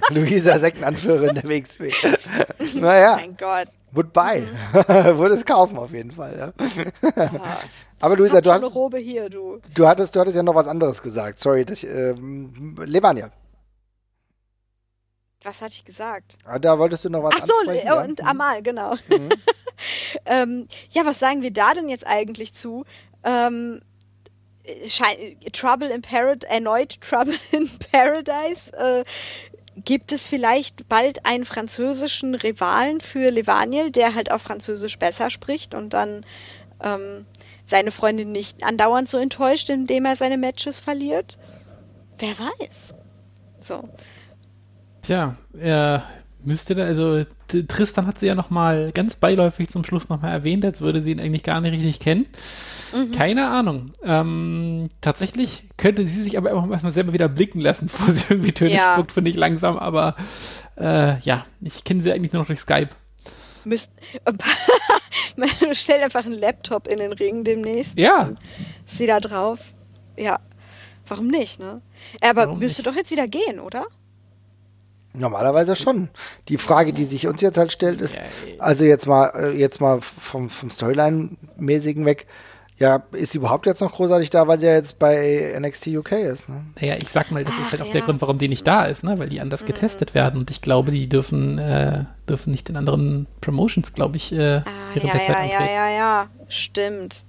Luisa 0.10 0.60
Sektenanführerin 0.60 1.36
der 1.36 1.44
WXW. 1.44 1.92
Naja. 2.76 3.16
Mein 3.18 3.36
Gott. 3.38 3.68
Goodbye. 3.94 4.48
Mhm. 4.74 5.18
Würde 5.18 5.36
es 5.36 5.46
kaufen 5.46 5.78
auf 5.78 5.92
jeden 5.92 6.12
Fall. 6.12 6.54
Ja. 6.56 7.60
Aber 8.00 8.16
Luisa, 8.16 8.42
du 8.42 8.52
hast. 8.52 8.76
Robe 8.76 9.00
hier, 9.00 9.30
du. 9.30 9.60
Du 9.74 9.88
hattest, 9.88 10.16
du 10.16 10.20
hattest 10.20 10.36
ja 10.36 10.44
noch 10.44 10.56
was 10.56 10.68
anderes 10.68 11.02
gesagt. 11.02 11.40
Sorry, 11.40 11.66
das, 11.66 11.84
ähm, 11.84 12.76
Levania. 12.86 13.32
Was 15.48 15.62
hatte 15.62 15.76
ich 15.76 15.86
gesagt? 15.86 16.38
Ah, 16.44 16.60
da 16.60 16.78
wolltest 16.78 17.06
du 17.06 17.10
noch 17.10 17.24
was 17.24 17.34
Ach 17.40 17.48
so, 17.48 17.72
ja? 17.72 18.04
und 18.04 18.22
mhm. 18.22 18.28
Amal, 18.28 18.62
genau. 18.62 18.96
Mhm. 19.08 19.30
ähm, 20.26 20.68
ja, 20.90 21.06
was 21.06 21.20
sagen 21.20 21.42
wir 21.42 21.54
da 21.54 21.74
denn 21.74 21.88
jetzt 21.88 22.06
eigentlich 22.06 22.54
zu? 22.54 22.84
Ähm, 23.24 23.82
Trouble 25.54 25.88
in 25.88 26.02
Paradise, 26.02 26.46
erneut 26.52 27.00
Trouble 27.00 27.40
in 27.52 27.70
Paradise. 27.94 28.74
Äh, 28.74 29.06
gibt 29.86 30.12
es 30.12 30.28
vielleicht 30.28 30.90
bald 30.90 31.26
einen 31.26 31.46
französischen 31.46 32.36
Rivalen 32.36 33.00
für 33.00 33.30
Levaniel, 33.30 33.90
der 33.90 34.16
halt 34.16 34.30
auf 34.34 34.42
Französisch 34.42 35.00
besser 35.00 35.30
spricht 35.30 35.74
und 35.74 35.94
dann 35.94 36.26
ähm, 36.84 37.26
seine 37.64 37.92
Freundin 37.92 38.34
nicht 38.34 38.66
andauernd 38.66 39.08
so 39.08 39.18
enttäuscht, 39.18 39.70
indem 39.70 40.04
er 40.04 40.18
seine 40.18 40.38
Matches 40.38 40.82
verliert? 40.82 41.38
Wer 42.18 42.38
weiß. 42.38 42.96
So. 43.64 43.88
Tja, 45.08 45.38
er 45.58 46.04
müsste 46.44 46.76
da, 46.76 46.84
also 46.84 47.24
Tristan 47.48 48.08
hat 48.08 48.18
sie 48.18 48.26
ja 48.26 48.36
nochmal 48.36 48.92
ganz 48.92 49.16
beiläufig 49.16 49.70
zum 49.70 49.86
Schluss 49.86 50.10
nochmal 50.10 50.34
erwähnt, 50.34 50.66
als 50.66 50.82
würde 50.82 51.02
sie 51.02 51.12
ihn 51.12 51.22
eigentlich 51.22 51.44
gar 51.44 51.62
nicht 51.62 51.72
richtig 51.72 52.02
kennen. 52.02 52.26
Mhm. 52.94 53.14
Keine 53.14 53.48
Ahnung. 53.48 53.94
Ähm, 54.04 54.90
tatsächlich 55.00 55.64
könnte 55.78 56.06
sie 56.06 56.22
sich 56.22 56.38
aber 56.38 56.50
einfach 56.52 56.70
erstmal 56.70 56.92
selber 56.92 57.14
wieder 57.14 57.30
blicken 57.30 57.62
lassen, 57.62 57.86
bevor 57.92 58.14
sie 58.14 58.24
irgendwie 58.28 58.52
Töne 58.52 58.74
ja. 58.74 58.96
spuckt, 58.96 59.14
finde 59.14 59.32
ich 59.32 59.38
langsam, 59.38 59.78
aber 59.78 60.18
äh, 60.78 61.18
ja, 61.22 61.46
ich 61.62 61.86
kenne 61.86 62.04
sie 62.04 62.12
eigentlich 62.12 62.34
nur 62.34 62.42
noch 62.42 62.48
durch 62.48 62.60
Skype. 62.60 62.90
Müsst, 63.64 63.94
stell 65.72 66.04
einfach 66.04 66.26
einen 66.26 66.38
Laptop 66.38 66.86
in 66.86 67.00
den 67.00 67.14
Ring 67.14 67.46
demnächst. 67.46 67.98
Ja. 67.98 68.32
Sie 68.86 69.08
da 69.08 69.22
drauf. 69.22 69.74
Ja. 70.18 70.42
Warum 71.08 71.28
nicht, 71.28 71.62
ne? 71.62 71.82
Aber 72.20 72.48
Warum 72.48 72.60
müsste 72.60 72.82
nicht? 72.82 72.88
doch 72.88 72.96
jetzt 72.96 73.12
wieder 73.12 73.30
gehen, 73.30 73.62
oder? 73.62 73.86
Normalerweise 75.18 75.76
schon. 75.76 76.10
Die 76.48 76.58
Frage, 76.58 76.94
die 76.94 77.06
sich 77.06 77.28
uns 77.28 77.42
jetzt 77.42 77.58
halt 77.58 77.72
stellt, 77.72 78.02
ist, 78.02 78.18
also 78.60 78.86
jetzt 78.86 79.08
mal, 79.08 79.32
äh, 79.36 79.58
jetzt 79.58 79.82
mal 79.82 80.00
vom, 80.02 80.50
vom 80.50 80.70
Storyline-mäßigen 80.70 82.06
weg, 82.06 82.28
ja, 82.80 83.04
ist 83.12 83.32
sie 83.32 83.40
überhaupt 83.40 83.66
jetzt 83.66 83.82
noch 83.82 83.92
großartig 83.92 84.30
da, 84.30 84.48
weil 84.48 84.60
sie 84.60 84.68
ja 84.68 84.74
jetzt 84.74 85.00
bei 85.00 85.56
NXT 85.60 85.88
UK 85.88 86.12
ist? 86.12 86.48
Ne? 86.48 86.64
Naja, 86.80 86.96
ich 87.02 87.10
sag 87.10 87.32
mal, 87.32 87.44
das 87.44 87.54
Ach, 87.58 87.66
ist 87.66 87.72
halt 87.72 87.82
auch 87.82 87.88
ja. 87.88 87.94
der 87.94 88.02
Grund, 88.04 88.22
warum 88.22 88.38
die 88.38 88.48
nicht 88.48 88.68
da 88.68 88.86
ist, 88.86 89.04
ne? 89.04 89.18
weil 89.18 89.30
die 89.30 89.42
anders 89.42 89.64
mhm. 89.64 89.68
getestet 89.68 90.14
werden 90.14 90.40
und 90.40 90.52
ich 90.52 90.62
glaube, 90.62 90.92
die 90.92 91.10
dürfen, 91.10 91.58
äh, 91.58 92.06
dürfen 92.30 92.52
nicht 92.52 92.70
in 92.70 92.76
anderen 92.76 93.26
Promotions, 93.42 93.94
glaube 93.94 94.18
ich, 94.18 94.32
äh, 94.32 94.58
ah, 94.58 94.64
ihre 94.94 95.08
ja, 95.08 95.16
ja, 95.16 95.46
ja, 95.46 95.66
ja, 95.66 95.90
ja, 95.90 96.28
stimmt. 96.50 97.26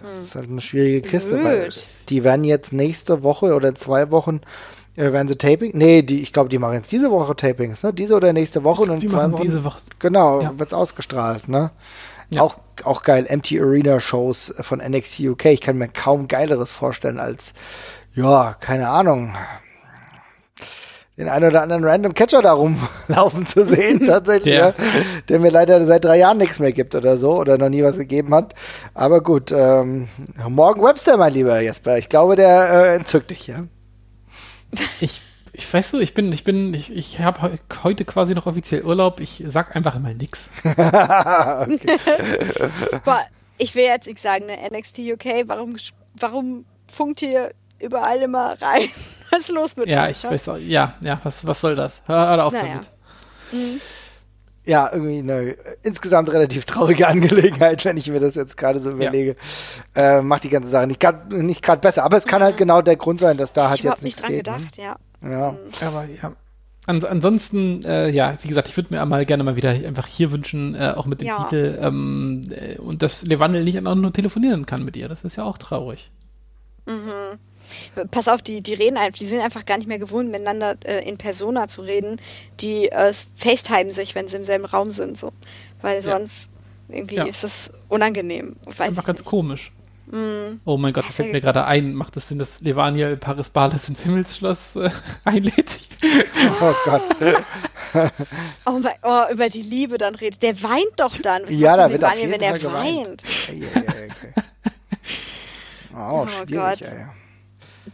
Das 0.00 0.12
hm. 0.12 0.22
ist 0.22 0.34
halt 0.34 0.50
eine 0.50 0.60
schwierige 0.60 1.00
Kiste, 1.08 1.30
Blöd. 1.30 1.44
weil 1.44 1.70
die 2.10 2.22
werden 2.22 2.44
jetzt 2.44 2.72
nächste 2.72 3.22
Woche 3.22 3.54
oder 3.54 3.74
zwei 3.74 4.10
Wochen 4.10 4.40
äh, 4.96 5.12
werden 5.12 5.28
sie 5.28 5.36
Taping? 5.36 5.72
Nee, 5.74 6.02
die, 6.02 6.22
ich 6.22 6.32
glaube, 6.32 6.48
die 6.48 6.58
machen 6.58 6.74
jetzt 6.74 6.90
diese 6.90 7.10
Woche 7.10 7.36
Tapings, 7.36 7.82
ne? 7.82 7.92
Diese 7.92 8.14
oder 8.14 8.32
nächste 8.32 8.64
Woche 8.64 8.82
und 8.82 9.02
in 9.02 9.08
zwei 9.08 9.30
Wochen. 9.30 9.42
Diese 9.42 9.64
Woche. 9.64 9.80
Genau, 9.98 10.40
ja. 10.40 10.58
wird's 10.58 10.74
ausgestrahlt, 10.74 11.48
ne? 11.48 11.70
Ja. 12.30 12.42
Auch, 12.42 12.58
auch 12.84 13.02
geil, 13.02 13.26
Empty 13.28 13.60
Arena 13.60 14.00
Shows 14.00 14.52
von 14.60 14.80
NXT 14.80 15.20
UK. 15.20 15.46
Ich 15.46 15.60
kann 15.60 15.78
mir 15.78 15.88
kaum 15.88 16.26
geileres 16.26 16.72
vorstellen 16.72 17.20
als, 17.20 17.52
ja, 18.14 18.56
keine 18.58 18.88
Ahnung, 18.88 19.36
den 21.16 21.28
einen 21.28 21.48
oder 21.48 21.62
anderen 21.62 21.84
Random 21.84 22.12
Catcher 22.12 22.42
da 22.42 22.52
rumlaufen 22.52 23.46
zu 23.46 23.64
sehen, 23.64 24.00
tatsächlich, 24.06 24.54
ja. 24.54 24.68
ja. 24.70 24.74
der 25.28 25.38
mir 25.38 25.50
leider 25.50 25.86
seit 25.86 26.04
drei 26.04 26.18
Jahren 26.18 26.38
nichts 26.38 26.58
mehr 26.58 26.72
gibt 26.72 26.94
oder 26.94 27.16
so, 27.16 27.38
oder 27.38 27.58
noch 27.58 27.68
nie 27.68 27.82
was 27.82 27.96
gegeben 27.96 28.34
hat. 28.34 28.54
Aber 28.92 29.22
gut, 29.22 29.52
ähm, 29.52 30.08
morgen 30.48 30.82
Webster, 30.82 31.16
mein 31.16 31.32
lieber 31.32 31.60
Jesper, 31.60 31.96
ich 31.96 32.08
glaube, 32.08 32.36
der 32.36 32.70
äh, 32.70 32.96
entzückt 32.96 33.30
dich, 33.30 33.46
ja. 33.46 33.64
Ich, 35.00 35.22
ich 35.52 35.72
weiß 35.72 35.92
so, 35.92 36.00
ich 36.00 36.14
bin, 36.14 36.32
ich 36.32 36.44
bin, 36.44 36.74
ich, 36.74 36.90
ich 36.90 37.20
habe 37.20 37.58
heute 37.82 38.04
quasi 38.04 38.34
noch 38.34 38.46
offiziell 38.46 38.82
Urlaub. 38.82 39.20
Ich 39.20 39.42
sag 39.46 39.74
einfach 39.74 39.98
mal 39.98 40.14
nix. 40.14 40.48
Boah, 43.04 43.24
ich 43.58 43.74
will 43.74 43.84
jetzt 43.84 44.06
nicht 44.06 44.20
sagen, 44.20 44.46
ne, 44.46 44.56
NXT 44.70 44.98
UK, 44.98 45.46
warum, 45.46 45.76
warum 46.14 46.64
funkt 46.92 47.22
ihr 47.22 47.52
überall 47.80 48.20
immer 48.22 48.60
rein? 48.60 48.88
Was 49.30 49.40
ist 49.40 49.48
los 49.48 49.76
mit 49.76 49.88
Ja, 49.88 50.08
ich 50.08 50.22
was? 50.22 50.30
weiß 50.30 50.48
auch, 50.50 50.56
ja, 50.56 50.94
ja, 51.00 51.18
was, 51.24 51.44
was 51.44 51.60
soll 51.60 51.74
das? 51.74 52.00
Hör, 52.06 52.28
hör 52.28 52.44
auf 52.46 52.52
naja. 52.52 52.66
damit. 52.66 52.88
Mhm. 53.50 53.80
Ja, 54.66 54.90
irgendwie 54.92 55.18
eine 55.20 55.56
insgesamt 55.84 56.28
relativ 56.30 56.64
traurige 56.64 57.06
Angelegenheit, 57.08 57.84
wenn 57.84 57.96
ich 57.96 58.10
mir 58.10 58.20
das 58.20 58.34
jetzt 58.34 58.56
gerade 58.56 58.80
so 58.80 58.90
überlege. 58.90 59.36
Ja. 59.94 60.18
Äh, 60.18 60.22
macht 60.22 60.44
die 60.44 60.48
ganze 60.48 60.68
Sache 60.68 60.88
nicht 60.88 61.00
gerade 61.00 61.36
nicht 61.42 61.64
besser. 61.80 62.04
Aber 62.04 62.16
es 62.16 62.26
kann 62.26 62.42
halt 62.42 62.56
genau 62.56 62.82
der 62.82 62.96
Grund 62.96 63.20
sein, 63.20 63.36
dass 63.36 63.52
da 63.52 63.66
ich 63.66 63.70
halt 63.70 63.84
jetzt 63.84 64.02
nicht 64.02 64.20
dran 64.20 64.32
geht, 64.32 64.46
ne? 64.46 64.54
gedacht, 64.54 64.76
ja. 64.76 64.96
Ja. 65.22 65.52
Mhm. 65.52 65.86
Aber 65.86 66.04
ja. 66.04 66.32
Ans 66.86 67.04
ansonsten, 67.04 67.84
äh, 67.84 68.10
ja, 68.10 68.36
wie 68.42 68.48
gesagt, 68.48 68.68
ich 68.68 68.76
würde 68.76 68.94
mir 68.94 69.04
mal 69.06 69.24
gerne 69.24 69.42
mal 69.42 69.56
wieder 69.56 69.70
einfach 69.70 70.06
hier 70.06 70.30
wünschen, 70.30 70.74
äh, 70.76 70.94
auch 70.94 71.06
mit 71.06 71.20
dem 71.20 71.26
ja. 71.26 71.42
Titel, 71.42 71.78
ähm, 71.80 72.42
äh, 72.50 72.78
und 72.78 73.02
dass 73.02 73.24
Levandel 73.24 73.64
nicht 73.64 73.76
einfach 73.76 73.96
nur 73.96 74.12
telefonieren 74.12 74.66
kann 74.66 74.84
mit 74.84 74.96
ihr. 74.96 75.08
Das 75.08 75.24
ist 75.24 75.36
ja 75.36 75.44
auch 75.44 75.58
traurig. 75.58 76.12
Mhm. 76.86 77.38
Pass 78.10 78.28
auf, 78.28 78.42
die, 78.42 78.60
die 78.60 78.74
reden 78.74 78.96
einfach, 78.96 79.18
die 79.18 79.26
sind 79.26 79.40
einfach 79.40 79.64
gar 79.64 79.78
nicht 79.78 79.88
mehr 79.88 79.98
gewohnt, 79.98 80.30
miteinander 80.30 80.76
äh, 80.84 81.08
in 81.08 81.18
Persona 81.18 81.68
zu 81.68 81.82
reden. 81.82 82.20
Die 82.60 82.90
äh, 82.90 83.12
FaceTime 83.36 83.92
sich, 83.92 84.14
wenn 84.14 84.28
sie 84.28 84.36
im 84.36 84.44
selben 84.44 84.64
Raum 84.64 84.90
sind, 84.90 85.18
so. 85.18 85.32
Weil 85.82 86.02
sonst 86.02 86.48
ja. 86.88 86.96
irgendwie 86.96 87.16
ja. 87.16 87.24
ist 87.24 87.44
das 87.44 87.72
unangenehm. 87.88 88.56
Weiß 88.66 88.80
einfach 88.80 89.04
ganz 89.04 89.20
nicht. 89.20 89.28
komisch. 89.28 89.72
Mm. 90.06 90.60
Oh 90.64 90.76
mein 90.76 90.92
Gott, 90.92 91.04
das 91.06 91.16
fällt 91.16 91.32
mir 91.32 91.40
gerade 91.40 91.64
ein. 91.64 91.94
Macht 91.94 92.16
es 92.16 92.24
das 92.24 92.28
Sinn, 92.28 92.38
dass 92.38 92.60
Levania 92.60 93.16
Paris 93.16 93.48
Barles 93.48 93.88
ins 93.88 94.02
Himmelsschloss 94.02 94.76
äh, 94.76 94.90
einlädt? 95.24 95.78
oh 96.60 96.74
Gott. 96.84 97.02
oh, 98.66 98.78
mein, 98.78 98.94
oh, 99.02 99.24
über 99.32 99.48
die 99.48 99.62
Liebe 99.62 99.98
dann 99.98 100.14
redet. 100.14 100.42
Der 100.42 100.62
weint 100.62 100.98
doch 100.98 101.16
dann. 101.18 101.42
Was 101.42 101.54
ja, 101.54 101.76
da 101.76 101.90
wird 101.90 102.02
Levania, 102.02 102.30
wenn 102.30 102.40
er 102.40 102.72
weint. 102.72 103.24
oh, 105.96 106.26
oh 106.26 106.46
Gott. 106.50 106.82
Ey. 106.82 107.06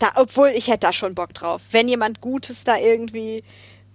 Da, 0.02 0.08
obwohl, 0.16 0.48
ich 0.48 0.66
hätte 0.66 0.88
da 0.88 0.92
schon 0.92 1.14
Bock 1.14 1.32
drauf. 1.32 1.62
Wenn 1.70 1.86
jemand 1.86 2.20
Gutes 2.20 2.64
da 2.64 2.76
irgendwie 2.76 3.44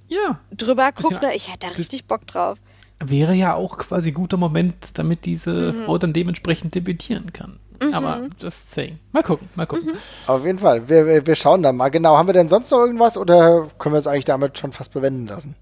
ja. 0.08 0.40
drüber 0.56 0.94
guckt, 0.94 1.22
ja, 1.22 1.28
ne, 1.28 1.36
ich 1.36 1.52
hätte 1.52 1.68
da 1.68 1.74
richtig 1.74 2.06
Bock 2.06 2.26
drauf. 2.26 2.60
Wäre 3.04 3.34
ja 3.34 3.56
auch 3.56 3.78
quasi 3.78 4.14
guter 4.14 4.38
Moment, 4.38 4.76
damit 4.94 5.26
diese 5.26 5.74
mhm. 5.74 5.84
Frau 5.84 5.98
dann 5.98 6.14
dementsprechend 6.14 6.74
debütieren 6.76 7.34
kann. 7.34 7.60
Mhm. 7.84 7.94
Aber 7.94 8.22
just 8.40 8.72
saying. 8.72 9.00
Mal 9.12 9.22
gucken, 9.22 9.50
mal 9.56 9.66
gucken. 9.66 9.96
Mhm. 9.96 9.98
Auf 10.28 10.46
jeden 10.46 10.60
Fall. 10.60 10.88
Wir, 10.88 11.28
wir 11.28 11.36
schauen 11.36 11.62
dann 11.62 11.76
mal. 11.76 11.90
Genau. 11.90 12.16
Haben 12.16 12.28
wir 12.28 12.34
denn 12.34 12.48
sonst 12.48 12.72
noch 12.72 12.80
irgendwas 12.80 13.18
oder 13.18 13.68
können 13.78 13.94
wir 13.94 14.00
es 14.00 14.08
eigentlich 14.08 14.24
damit 14.24 14.58
schon 14.58 14.72
fast 14.72 14.94
bewenden 14.94 15.28
lassen? 15.28 15.56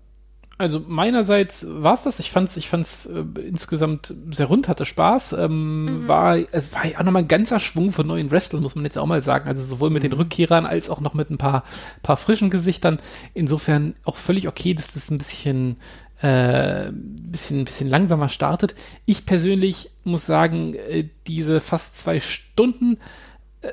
Also 0.58 0.82
meinerseits 0.88 1.66
war 1.68 1.96
es 1.96 2.04
das. 2.04 2.20
Ich 2.20 2.32
fand's, 2.32 2.56
ich 2.56 2.70
fand's 2.70 3.06
äh, 3.08 3.26
insgesamt 3.42 4.14
sehr 4.32 4.46
rund, 4.46 4.70
hatte 4.70 4.86
Spaß. 4.86 5.34
Ähm, 5.34 5.86
mhm. 5.86 6.08
War, 6.08 6.38
es 6.52 6.74
war 6.74 6.86
ja 6.86 7.00
auch 7.00 7.04
nochmal 7.04 7.24
ein 7.24 7.28
ganzer 7.28 7.60
Schwung 7.60 7.92
von 7.92 8.08
neuen 8.08 8.32
Wrestlern, 8.32 8.62
muss 8.62 8.76
man 8.76 8.86
jetzt 8.86 8.98
auch 8.98 9.06
mal 9.06 9.22
sagen. 9.22 9.50
Also 9.50 9.64
sowohl 9.64 9.90
mit 9.90 10.04
mhm. 10.04 10.10
den 10.10 10.14
Rückkehrern 10.14 10.66
als 10.66 10.90
auch 10.90 11.02
noch 11.02 11.14
mit 11.14 11.30
ein 11.30 11.38
paar, 11.38 11.66
paar 12.04 12.16
frischen 12.16 12.50
Gesichtern. 12.50 13.00
Insofern 13.34 13.96
auch 14.06 14.16
völlig 14.16 14.48
okay, 14.48 14.74
dass 14.74 14.94
das 14.94 15.12
ein 15.12 15.18
bisschen 15.18 15.76
äh, 16.22 16.92
bisschen, 16.94 17.66
bisschen 17.66 17.90
langsamer 17.90 18.30
startet. 18.30 18.76
Ich 19.06 19.26
persönlich 19.26 19.90
muss 20.06 20.26
sagen, 20.26 20.74
äh, 20.76 21.10
diese 21.28 21.60
fast 21.60 21.98
zwei 21.98 22.22
Stunden 22.22 22.98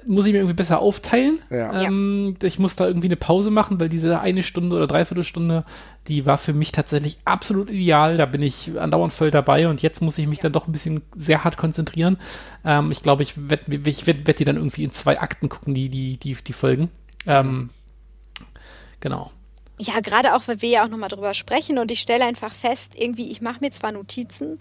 muss 0.07 0.27
ich 0.27 0.33
mir 0.33 0.39
irgendwie 0.39 0.55
besser 0.55 0.81
aufteilen. 0.81 1.39
Ja. 1.51 1.83
Ähm, 1.83 2.37
ich 2.43 2.59
muss 2.59 2.77
da 2.77 2.87
irgendwie 2.87 3.09
eine 3.09 3.17
Pause 3.17 3.51
machen, 3.51 3.81
weil 3.81 3.89
diese 3.89 4.21
eine 4.21 4.43
Stunde 4.43 4.77
oder 4.77 4.87
Dreiviertelstunde, 4.87 5.65
die 6.09 6.27
war 6.27 6.39
für 6.39 6.53
mich 6.53 6.73
tatsächlich 6.73 7.19
absolut 7.25 7.71
ideal. 7.71 8.17
Da 8.17 8.27
bin 8.27 8.43
ich 8.43 8.79
andauernd 8.79 9.13
voll 9.13 9.31
dabei 9.31 9.69
und 9.69 9.83
jetzt 9.83 10.03
muss 10.03 10.19
ich 10.19 10.27
mich 10.27 10.39
ja. 10.39 10.45
dann 10.45 10.53
doch 10.53 10.67
ein 10.67 10.73
bisschen 10.73 11.03
sehr 11.17 11.45
hart 11.45 11.57
konzentrieren. 11.57 12.19
Ähm, 12.65 12.91
ich 12.91 13.03
glaube, 13.03 13.23
ich 13.23 13.35
werde 13.49 13.65
ich 13.89 14.07
werd, 14.07 14.27
werd 14.27 14.39
die 14.39 14.45
dann 14.45 14.57
irgendwie 14.57 14.85
in 14.85 14.93
zwei 14.93 15.21
Akten 15.21 15.49
gucken, 15.49 15.75
die, 15.75 15.89
die, 15.89 16.17
die, 16.17 16.35
die 16.35 16.53
Folgen. 16.53 16.91
Ähm, 17.27 17.71
genau 19.01 19.31
ja, 19.79 20.01
gerade 20.01 20.35
auch, 20.35 20.47
weil 20.47 20.63
wir 20.63 20.69
ja 20.69 20.85
auch 20.85 20.89
nochmal 20.89 21.09
drüber 21.09 21.35
sprechen 21.35 21.79
und 21.79 21.91
ich 21.91 22.01
stelle 22.01 22.25
einfach 22.25 22.55
fest, 22.55 22.95
irgendwie, 22.97 23.31
ich 23.31 23.41
mache 23.41 23.61
mir 23.61 23.71
zwar 23.71 23.93
Notizen, 23.93 24.59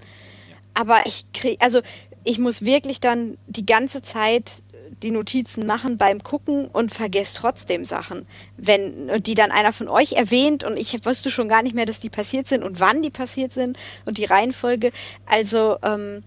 aber 0.74 1.06
ich 1.06 1.32
kriege, 1.34 1.62
also 1.62 1.82
ich 2.24 2.40
muss 2.40 2.64
wirklich 2.64 3.00
dann 3.00 3.38
die 3.48 3.66
ganze 3.66 4.02
Zeit 4.02 4.62
die 5.04 5.12
Notizen 5.12 5.66
machen 5.66 5.98
beim 5.98 6.24
Gucken 6.24 6.68
und 6.68 6.94
vergesse 6.94 7.38
trotzdem 7.38 7.86
Sachen. 7.86 8.26
Wenn 8.58 9.24
die 9.24 9.34
dann 9.34 9.52
einer 9.52 9.74
von 9.74 9.88
euch 9.88 10.14
erwähnt 10.14 10.64
und 10.64 10.78
ich 10.78 11.06
wusste 11.06 11.30
schon 11.30 11.50
gar 11.50 11.64
nicht 11.64 11.76
mehr, 11.76 11.86
dass 11.86 12.00
die 12.00 12.10
passiert 12.10 12.48
sind 12.48 12.64
und 12.64 12.80
wann 12.80 13.02
die 13.02 13.10
passiert 13.10 13.54
sind 13.54 13.78
und 14.06 14.18
die 14.18 14.26
Reihenfolge. 14.26 14.92
Also 15.26 15.78
ähm, 15.84 16.24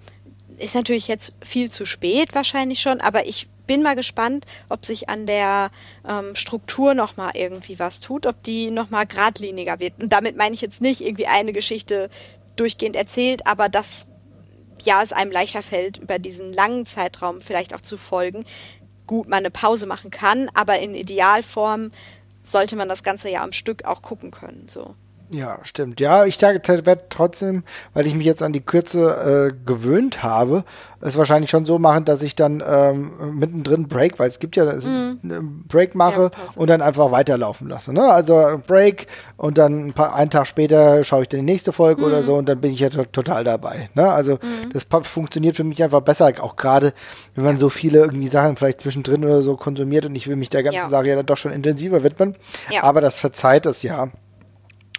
ist 0.58 0.74
natürlich 0.74 1.08
jetzt 1.08 1.34
viel 1.42 1.70
zu 1.70 1.84
spät 1.84 2.34
wahrscheinlich 2.34 2.80
schon, 2.80 3.00
aber 3.00 3.26
ich 3.26 3.48
bin 3.66 3.82
mal 3.82 3.96
gespannt, 3.96 4.44
ob 4.68 4.84
sich 4.84 5.08
an 5.08 5.26
der 5.26 5.70
ähm, 6.06 6.34
Struktur 6.34 6.94
nochmal 6.94 7.32
irgendwie 7.34 7.78
was 7.78 8.00
tut, 8.00 8.26
ob 8.26 8.42
die 8.42 8.70
nochmal 8.70 9.06
geradliniger 9.06 9.80
wird. 9.80 9.94
Und 10.00 10.12
damit 10.12 10.36
meine 10.36 10.54
ich 10.54 10.60
jetzt 10.60 10.80
nicht 10.80 11.00
irgendwie 11.00 11.26
eine 11.26 11.52
Geschichte 11.52 12.10
durchgehend 12.56 12.94
erzählt, 12.96 13.46
aber 13.46 13.68
dass 13.68 14.06
ja 14.82 15.02
es 15.02 15.12
einem 15.12 15.30
leichter 15.30 15.62
fällt, 15.62 15.98
über 15.98 16.18
diesen 16.18 16.52
langen 16.52 16.86
Zeitraum 16.86 17.40
vielleicht 17.40 17.74
auch 17.74 17.80
zu 17.80 17.96
folgen. 17.96 18.44
Gut, 19.06 19.28
man 19.28 19.40
eine 19.40 19.50
Pause 19.50 19.86
machen 19.86 20.10
kann, 20.10 20.50
aber 20.54 20.78
in 20.78 20.94
Idealform 20.94 21.90
sollte 22.42 22.76
man 22.76 22.88
das 22.88 23.02
ganze 23.02 23.30
ja 23.30 23.42
am 23.42 23.52
Stück 23.52 23.84
auch 23.84 24.02
gucken 24.02 24.30
können. 24.30 24.66
So. 24.68 24.94
Ja, 25.30 25.58
stimmt. 25.62 26.00
Ja, 26.00 26.24
ich 26.26 26.40
werde 26.40 27.04
trotzdem, 27.08 27.64
weil 27.92 28.06
ich 28.06 28.14
mich 28.14 28.26
jetzt 28.26 28.42
an 28.42 28.52
die 28.52 28.60
Kürze 28.60 29.52
äh, 29.52 29.66
gewöhnt 29.66 30.22
habe, 30.22 30.64
es 31.00 31.18
wahrscheinlich 31.18 31.50
schon 31.50 31.66
so 31.66 31.78
machen, 31.78 32.04
dass 32.04 32.22
ich 32.22 32.34
dann 32.34 32.62
ähm, 32.66 33.38
mittendrin 33.38 33.88
Break, 33.88 34.18
weil 34.18 34.28
es 34.28 34.38
gibt 34.38 34.56
ja 34.56 34.64
mm. 34.64 35.64
Break 35.68 35.94
mache 35.94 36.22
ja, 36.22 36.30
und 36.56 36.70
dann 36.70 36.80
einfach 36.80 37.10
weiterlaufen 37.10 37.68
lasse. 37.68 37.92
Ne? 37.92 38.10
Also 38.10 38.60
Break 38.66 39.06
und 39.36 39.58
dann 39.58 39.88
ein 39.88 39.92
paar, 39.92 40.14
einen 40.14 40.30
Tag 40.30 40.46
später 40.46 41.04
schaue 41.04 41.22
ich 41.22 41.28
dann 41.28 41.40
die 41.40 41.46
nächste 41.46 41.72
Folge 41.72 42.00
mm. 42.00 42.04
oder 42.04 42.18
mhm. 42.18 42.24
so 42.24 42.34
und 42.36 42.48
dann 42.48 42.60
bin 42.60 42.72
ich 42.72 42.80
ja 42.80 42.88
total 42.88 43.44
dabei. 43.44 43.90
Ne? 43.94 44.10
Also 44.10 44.36
mm. 44.36 44.70
das 44.72 44.86
funktioniert 45.02 45.56
für 45.56 45.64
mich 45.64 45.82
einfach 45.82 46.00
besser, 46.00 46.32
auch 46.40 46.56
gerade 46.56 46.94
wenn 47.34 47.44
man 47.44 47.58
so 47.58 47.68
viele 47.68 47.98
irgendwie 47.98 48.28
Sachen 48.28 48.56
vielleicht 48.56 48.80
zwischendrin 48.80 49.24
oder 49.24 49.42
so 49.42 49.56
konsumiert 49.56 50.06
und 50.06 50.14
ich 50.14 50.26
will 50.26 50.36
mich 50.36 50.48
der 50.48 50.62
ganzen 50.62 50.78
ja. 50.78 50.88
Sache 50.88 51.08
ja 51.08 51.16
dann 51.16 51.26
doch 51.26 51.36
schon 51.36 51.52
intensiver 51.52 52.02
widmen. 52.02 52.34
Ja. 52.70 52.82
Aber 52.82 53.02
das 53.02 53.18
verzeiht 53.18 53.66
es 53.66 53.82
ja. 53.82 54.08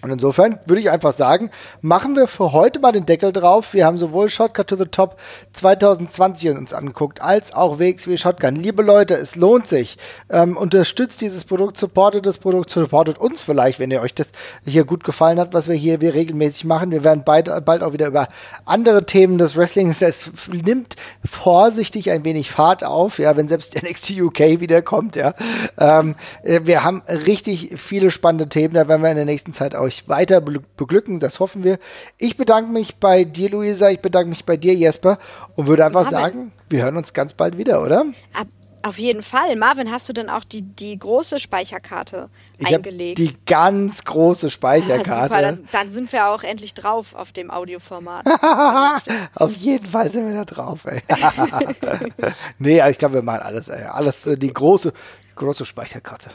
Und 0.05 0.11
insofern 0.11 0.59
würde 0.67 0.81
ich 0.81 0.91
einfach 0.91 1.13
sagen, 1.13 1.49
machen 1.81 2.15
wir 2.15 2.27
für 2.27 2.51
heute 2.51 2.79
mal 2.79 2.91
den 2.91 3.07
Deckel 3.07 3.33
drauf. 3.33 3.73
Wir 3.73 3.87
haben 3.87 3.97
sowohl 3.97 4.29
Shotcut 4.29 4.67
to 4.67 4.75
the 4.75 4.85
Top 4.85 5.19
2020 5.53 6.51
uns 6.51 6.73
angeguckt, 6.75 7.23
als 7.23 7.55
auch 7.55 7.79
WXW 7.79 8.15
Shotgun. 8.15 8.55
Liebe 8.55 8.83
Leute, 8.83 9.15
es 9.15 9.35
lohnt 9.35 9.65
sich. 9.65 9.97
Ähm, 10.29 10.57
unterstützt 10.57 11.21
dieses 11.21 11.43
Produkt, 11.43 11.77
supportet 11.77 12.27
das 12.27 12.37
Produkt, 12.37 12.69
supportet 12.69 13.17
uns 13.17 13.41
vielleicht, 13.41 13.79
wenn 13.79 13.89
ihr 13.89 14.01
euch 14.01 14.13
das 14.13 14.27
hier 14.63 14.83
gut 14.83 15.03
gefallen 15.03 15.39
hat, 15.39 15.55
was 15.55 15.67
wir 15.67 15.75
hier 15.75 16.01
wir 16.01 16.13
regelmäßig 16.13 16.65
machen. 16.65 16.91
Wir 16.91 17.03
werden 17.03 17.23
bald, 17.25 17.49
bald 17.65 17.81
auch 17.81 17.93
wieder 17.93 18.05
über 18.05 18.27
andere 18.63 19.07
Themen 19.07 19.39
des 19.39 19.57
Wrestlings. 19.57 20.03
Es 20.03 20.29
nimmt 20.51 20.97
vorsichtig 21.27 22.11
ein 22.11 22.23
wenig 22.23 22.51
Fahrt 22.51 22.83
auf, 22.83 23.17
ja, 23.17 23.35
wenn 23.37 23.47
selbst 23.47 23.81
NXT 23.81 24.21
UK 24.21 24.39
wiederkommt, 24.59 25.15
ja. 25.15 25.33
Ähm, 25.79 26.13
äh, 26.43 26.61
wir 26.65 26.83
haben 26.83 27.01
richtig 27.07 27.71
viele 27.77 28.11
spannende 28.11 28.49
Themen, 28.49 28.75
da 28.75 28.87
werden 28.87 29.01
wir 29.01 29.09
in 29.09 29.15
der 29.15 29.25
nächsten 29.25 29.51
Zeit 29.51 29.73
euch 29.73 29.94
euch 29.95 30.09
weiter 30.09 30.41
beglücken, 30.41 31.19
das 31.19 31.39
hoffen 31.39 31.63
wir. 31.63 31.79
Ich 32.17 32.37
bedanke 32.37 32.71
mich 32.71 32.97
bei 32.97 33.23
dir, 33.23 33.49
Luisa, 33.49 33.89
ich 33.89 33.99
bedanke 33.99 34.29
mich 34.29 34.45
bei 34.45 34.57
dir, 34.57 34.73
Jesper, 34.73 35.17
und 35.55 35.67
würde 35.67 35.85
einfach 35.85 36.11
Marvin. 36.11 36.19
sagen, 36.19 36.51
wir 36.69 36.83
hören 36.83 36.97
uns 36.97 37.13
ganz 37.13 37.33
bald 37.33 37.57
wieder, 37.57 37.81
oder? 37.81 38.05
Ab 38.33 38.47
auf 38.83 38.99
jeden 38.99 39.23
Fall. 39.23 39.55
Marvin, 39.55 39.91
hast 39.91 40.07
du 40.09 40.13
denn 40.13 40.29
auch 40.29 40.43
die, 40.43 40.61
die 40.61 40.99
große 40.99 41.39
Speicherkarte 41.39 42.29
ich 42.59 42.67
eingelegt? 42.67 43.17
Die 43.17 43.35
ganz 43.47 44.05
große 44.05 44.51
Speicherkarte. 44.51 45.11
Ah, 45.11 45.23
super, 45.23 45.41
dann, 45.41 45.67
dann, 45.71 45.91
sind 45.91 46.13
wir 46.13 46.27
auch 46.27 46.43
endlich 46.43 46.75
drauf 46.75 47.15
auf 47.15 47.31
dem 47.31 47.49
Audioformat. 47.49 48.27
auf 49.33 49.55
jeden 49.55 49.87
Fall 49.87 50.11
sind 50.11 50.27
wir 50.27 50.35
da 50.35 50.45
drauf, 50.45 50.85
ey. 50.85 51.01
nee, 52.59 52.87
ich 52.87 52.99
glaube, 52.99 53.15
wir 53.15 53.21
machen 53.23 53.41
alles, 53.41 53.69
ey. 53.69 53.85
Alles, 53.85 54.27
äh, 54.27 54.37
die 54.37 54.53
große, 54.53 54.93
Große 55.35 55.65
Speicherkarte. 55.65 56.29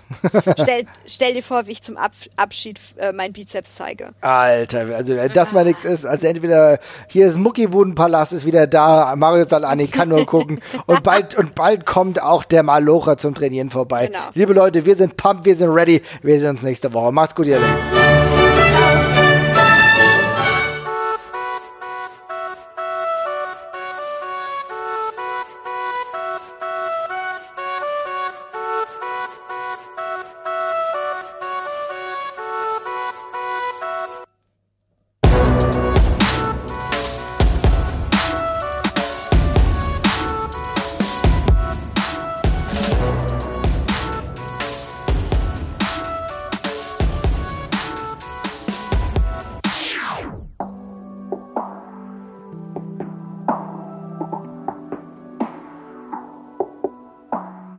stell, 0.60 0.84
stell, 1.06 1.34
dir 1.34 1.42
vor, 1.42 1.66
wie 1.66 1.72
ich 1.72 1.82
zum 1.82 1.96
Ab 1.96 2.12
Abschied 2.36 2.78
äh, 2.96 3.12
mein 3.12 3.32
Bizeps 3.32 3.74
zeige. 3.76 4.10
Alter, 4.20 4.94
also 4.94 5.16
wenn 5.16 5.32
das 5.32 5.52
mal 5.52 5.64
nichts 5.64 5.84
ist, 5.84 6.04
also 6.04 6.26
entweder 6.26 6.78
hier 7.08 7.26
ist 7.26 7.38
Muckibudenpalast 7.38 8.32
ist 8.32 8.44
wieder 8.44 8.66
da, 8.66 9.14
Mario 9.16 9.44
Salani 9.44 9.86
kann 9.86 10.10
nur 10.10 10.26
gucken 10.26 10.60
und 10.86 11.02
bald 11.02 11.36
und 11.36 11.54
bald 11.54 11.86
kommt 11.86 12.20
auch 12.20 12.44
der 12.44 12.62
Malocha 12.62 13.16
zum 13.16 13.34
Trainieren 13.34 13.70
vorbei. 13.70 14.08
Genau. 14.08 14.18
Liebe 14.34 14.52
Leute, 14.52 14.84
wir 14.84 14.96
sind 14.96 15.16
pumped, 15.16 15.46
wir 15.46 15.56
sind 15.56 15.70
ready, 15.70 16.02
wir 16.22 16.38
sehen 16.38 16.50
uns 16.50 16.62
nächste 16.62 16.92
Woche. 16.92 17.12
Macht's 17.12 17.34
gut, 17.34 17.46
ihr 17.46 17.58
Lieben. 17.58 17.99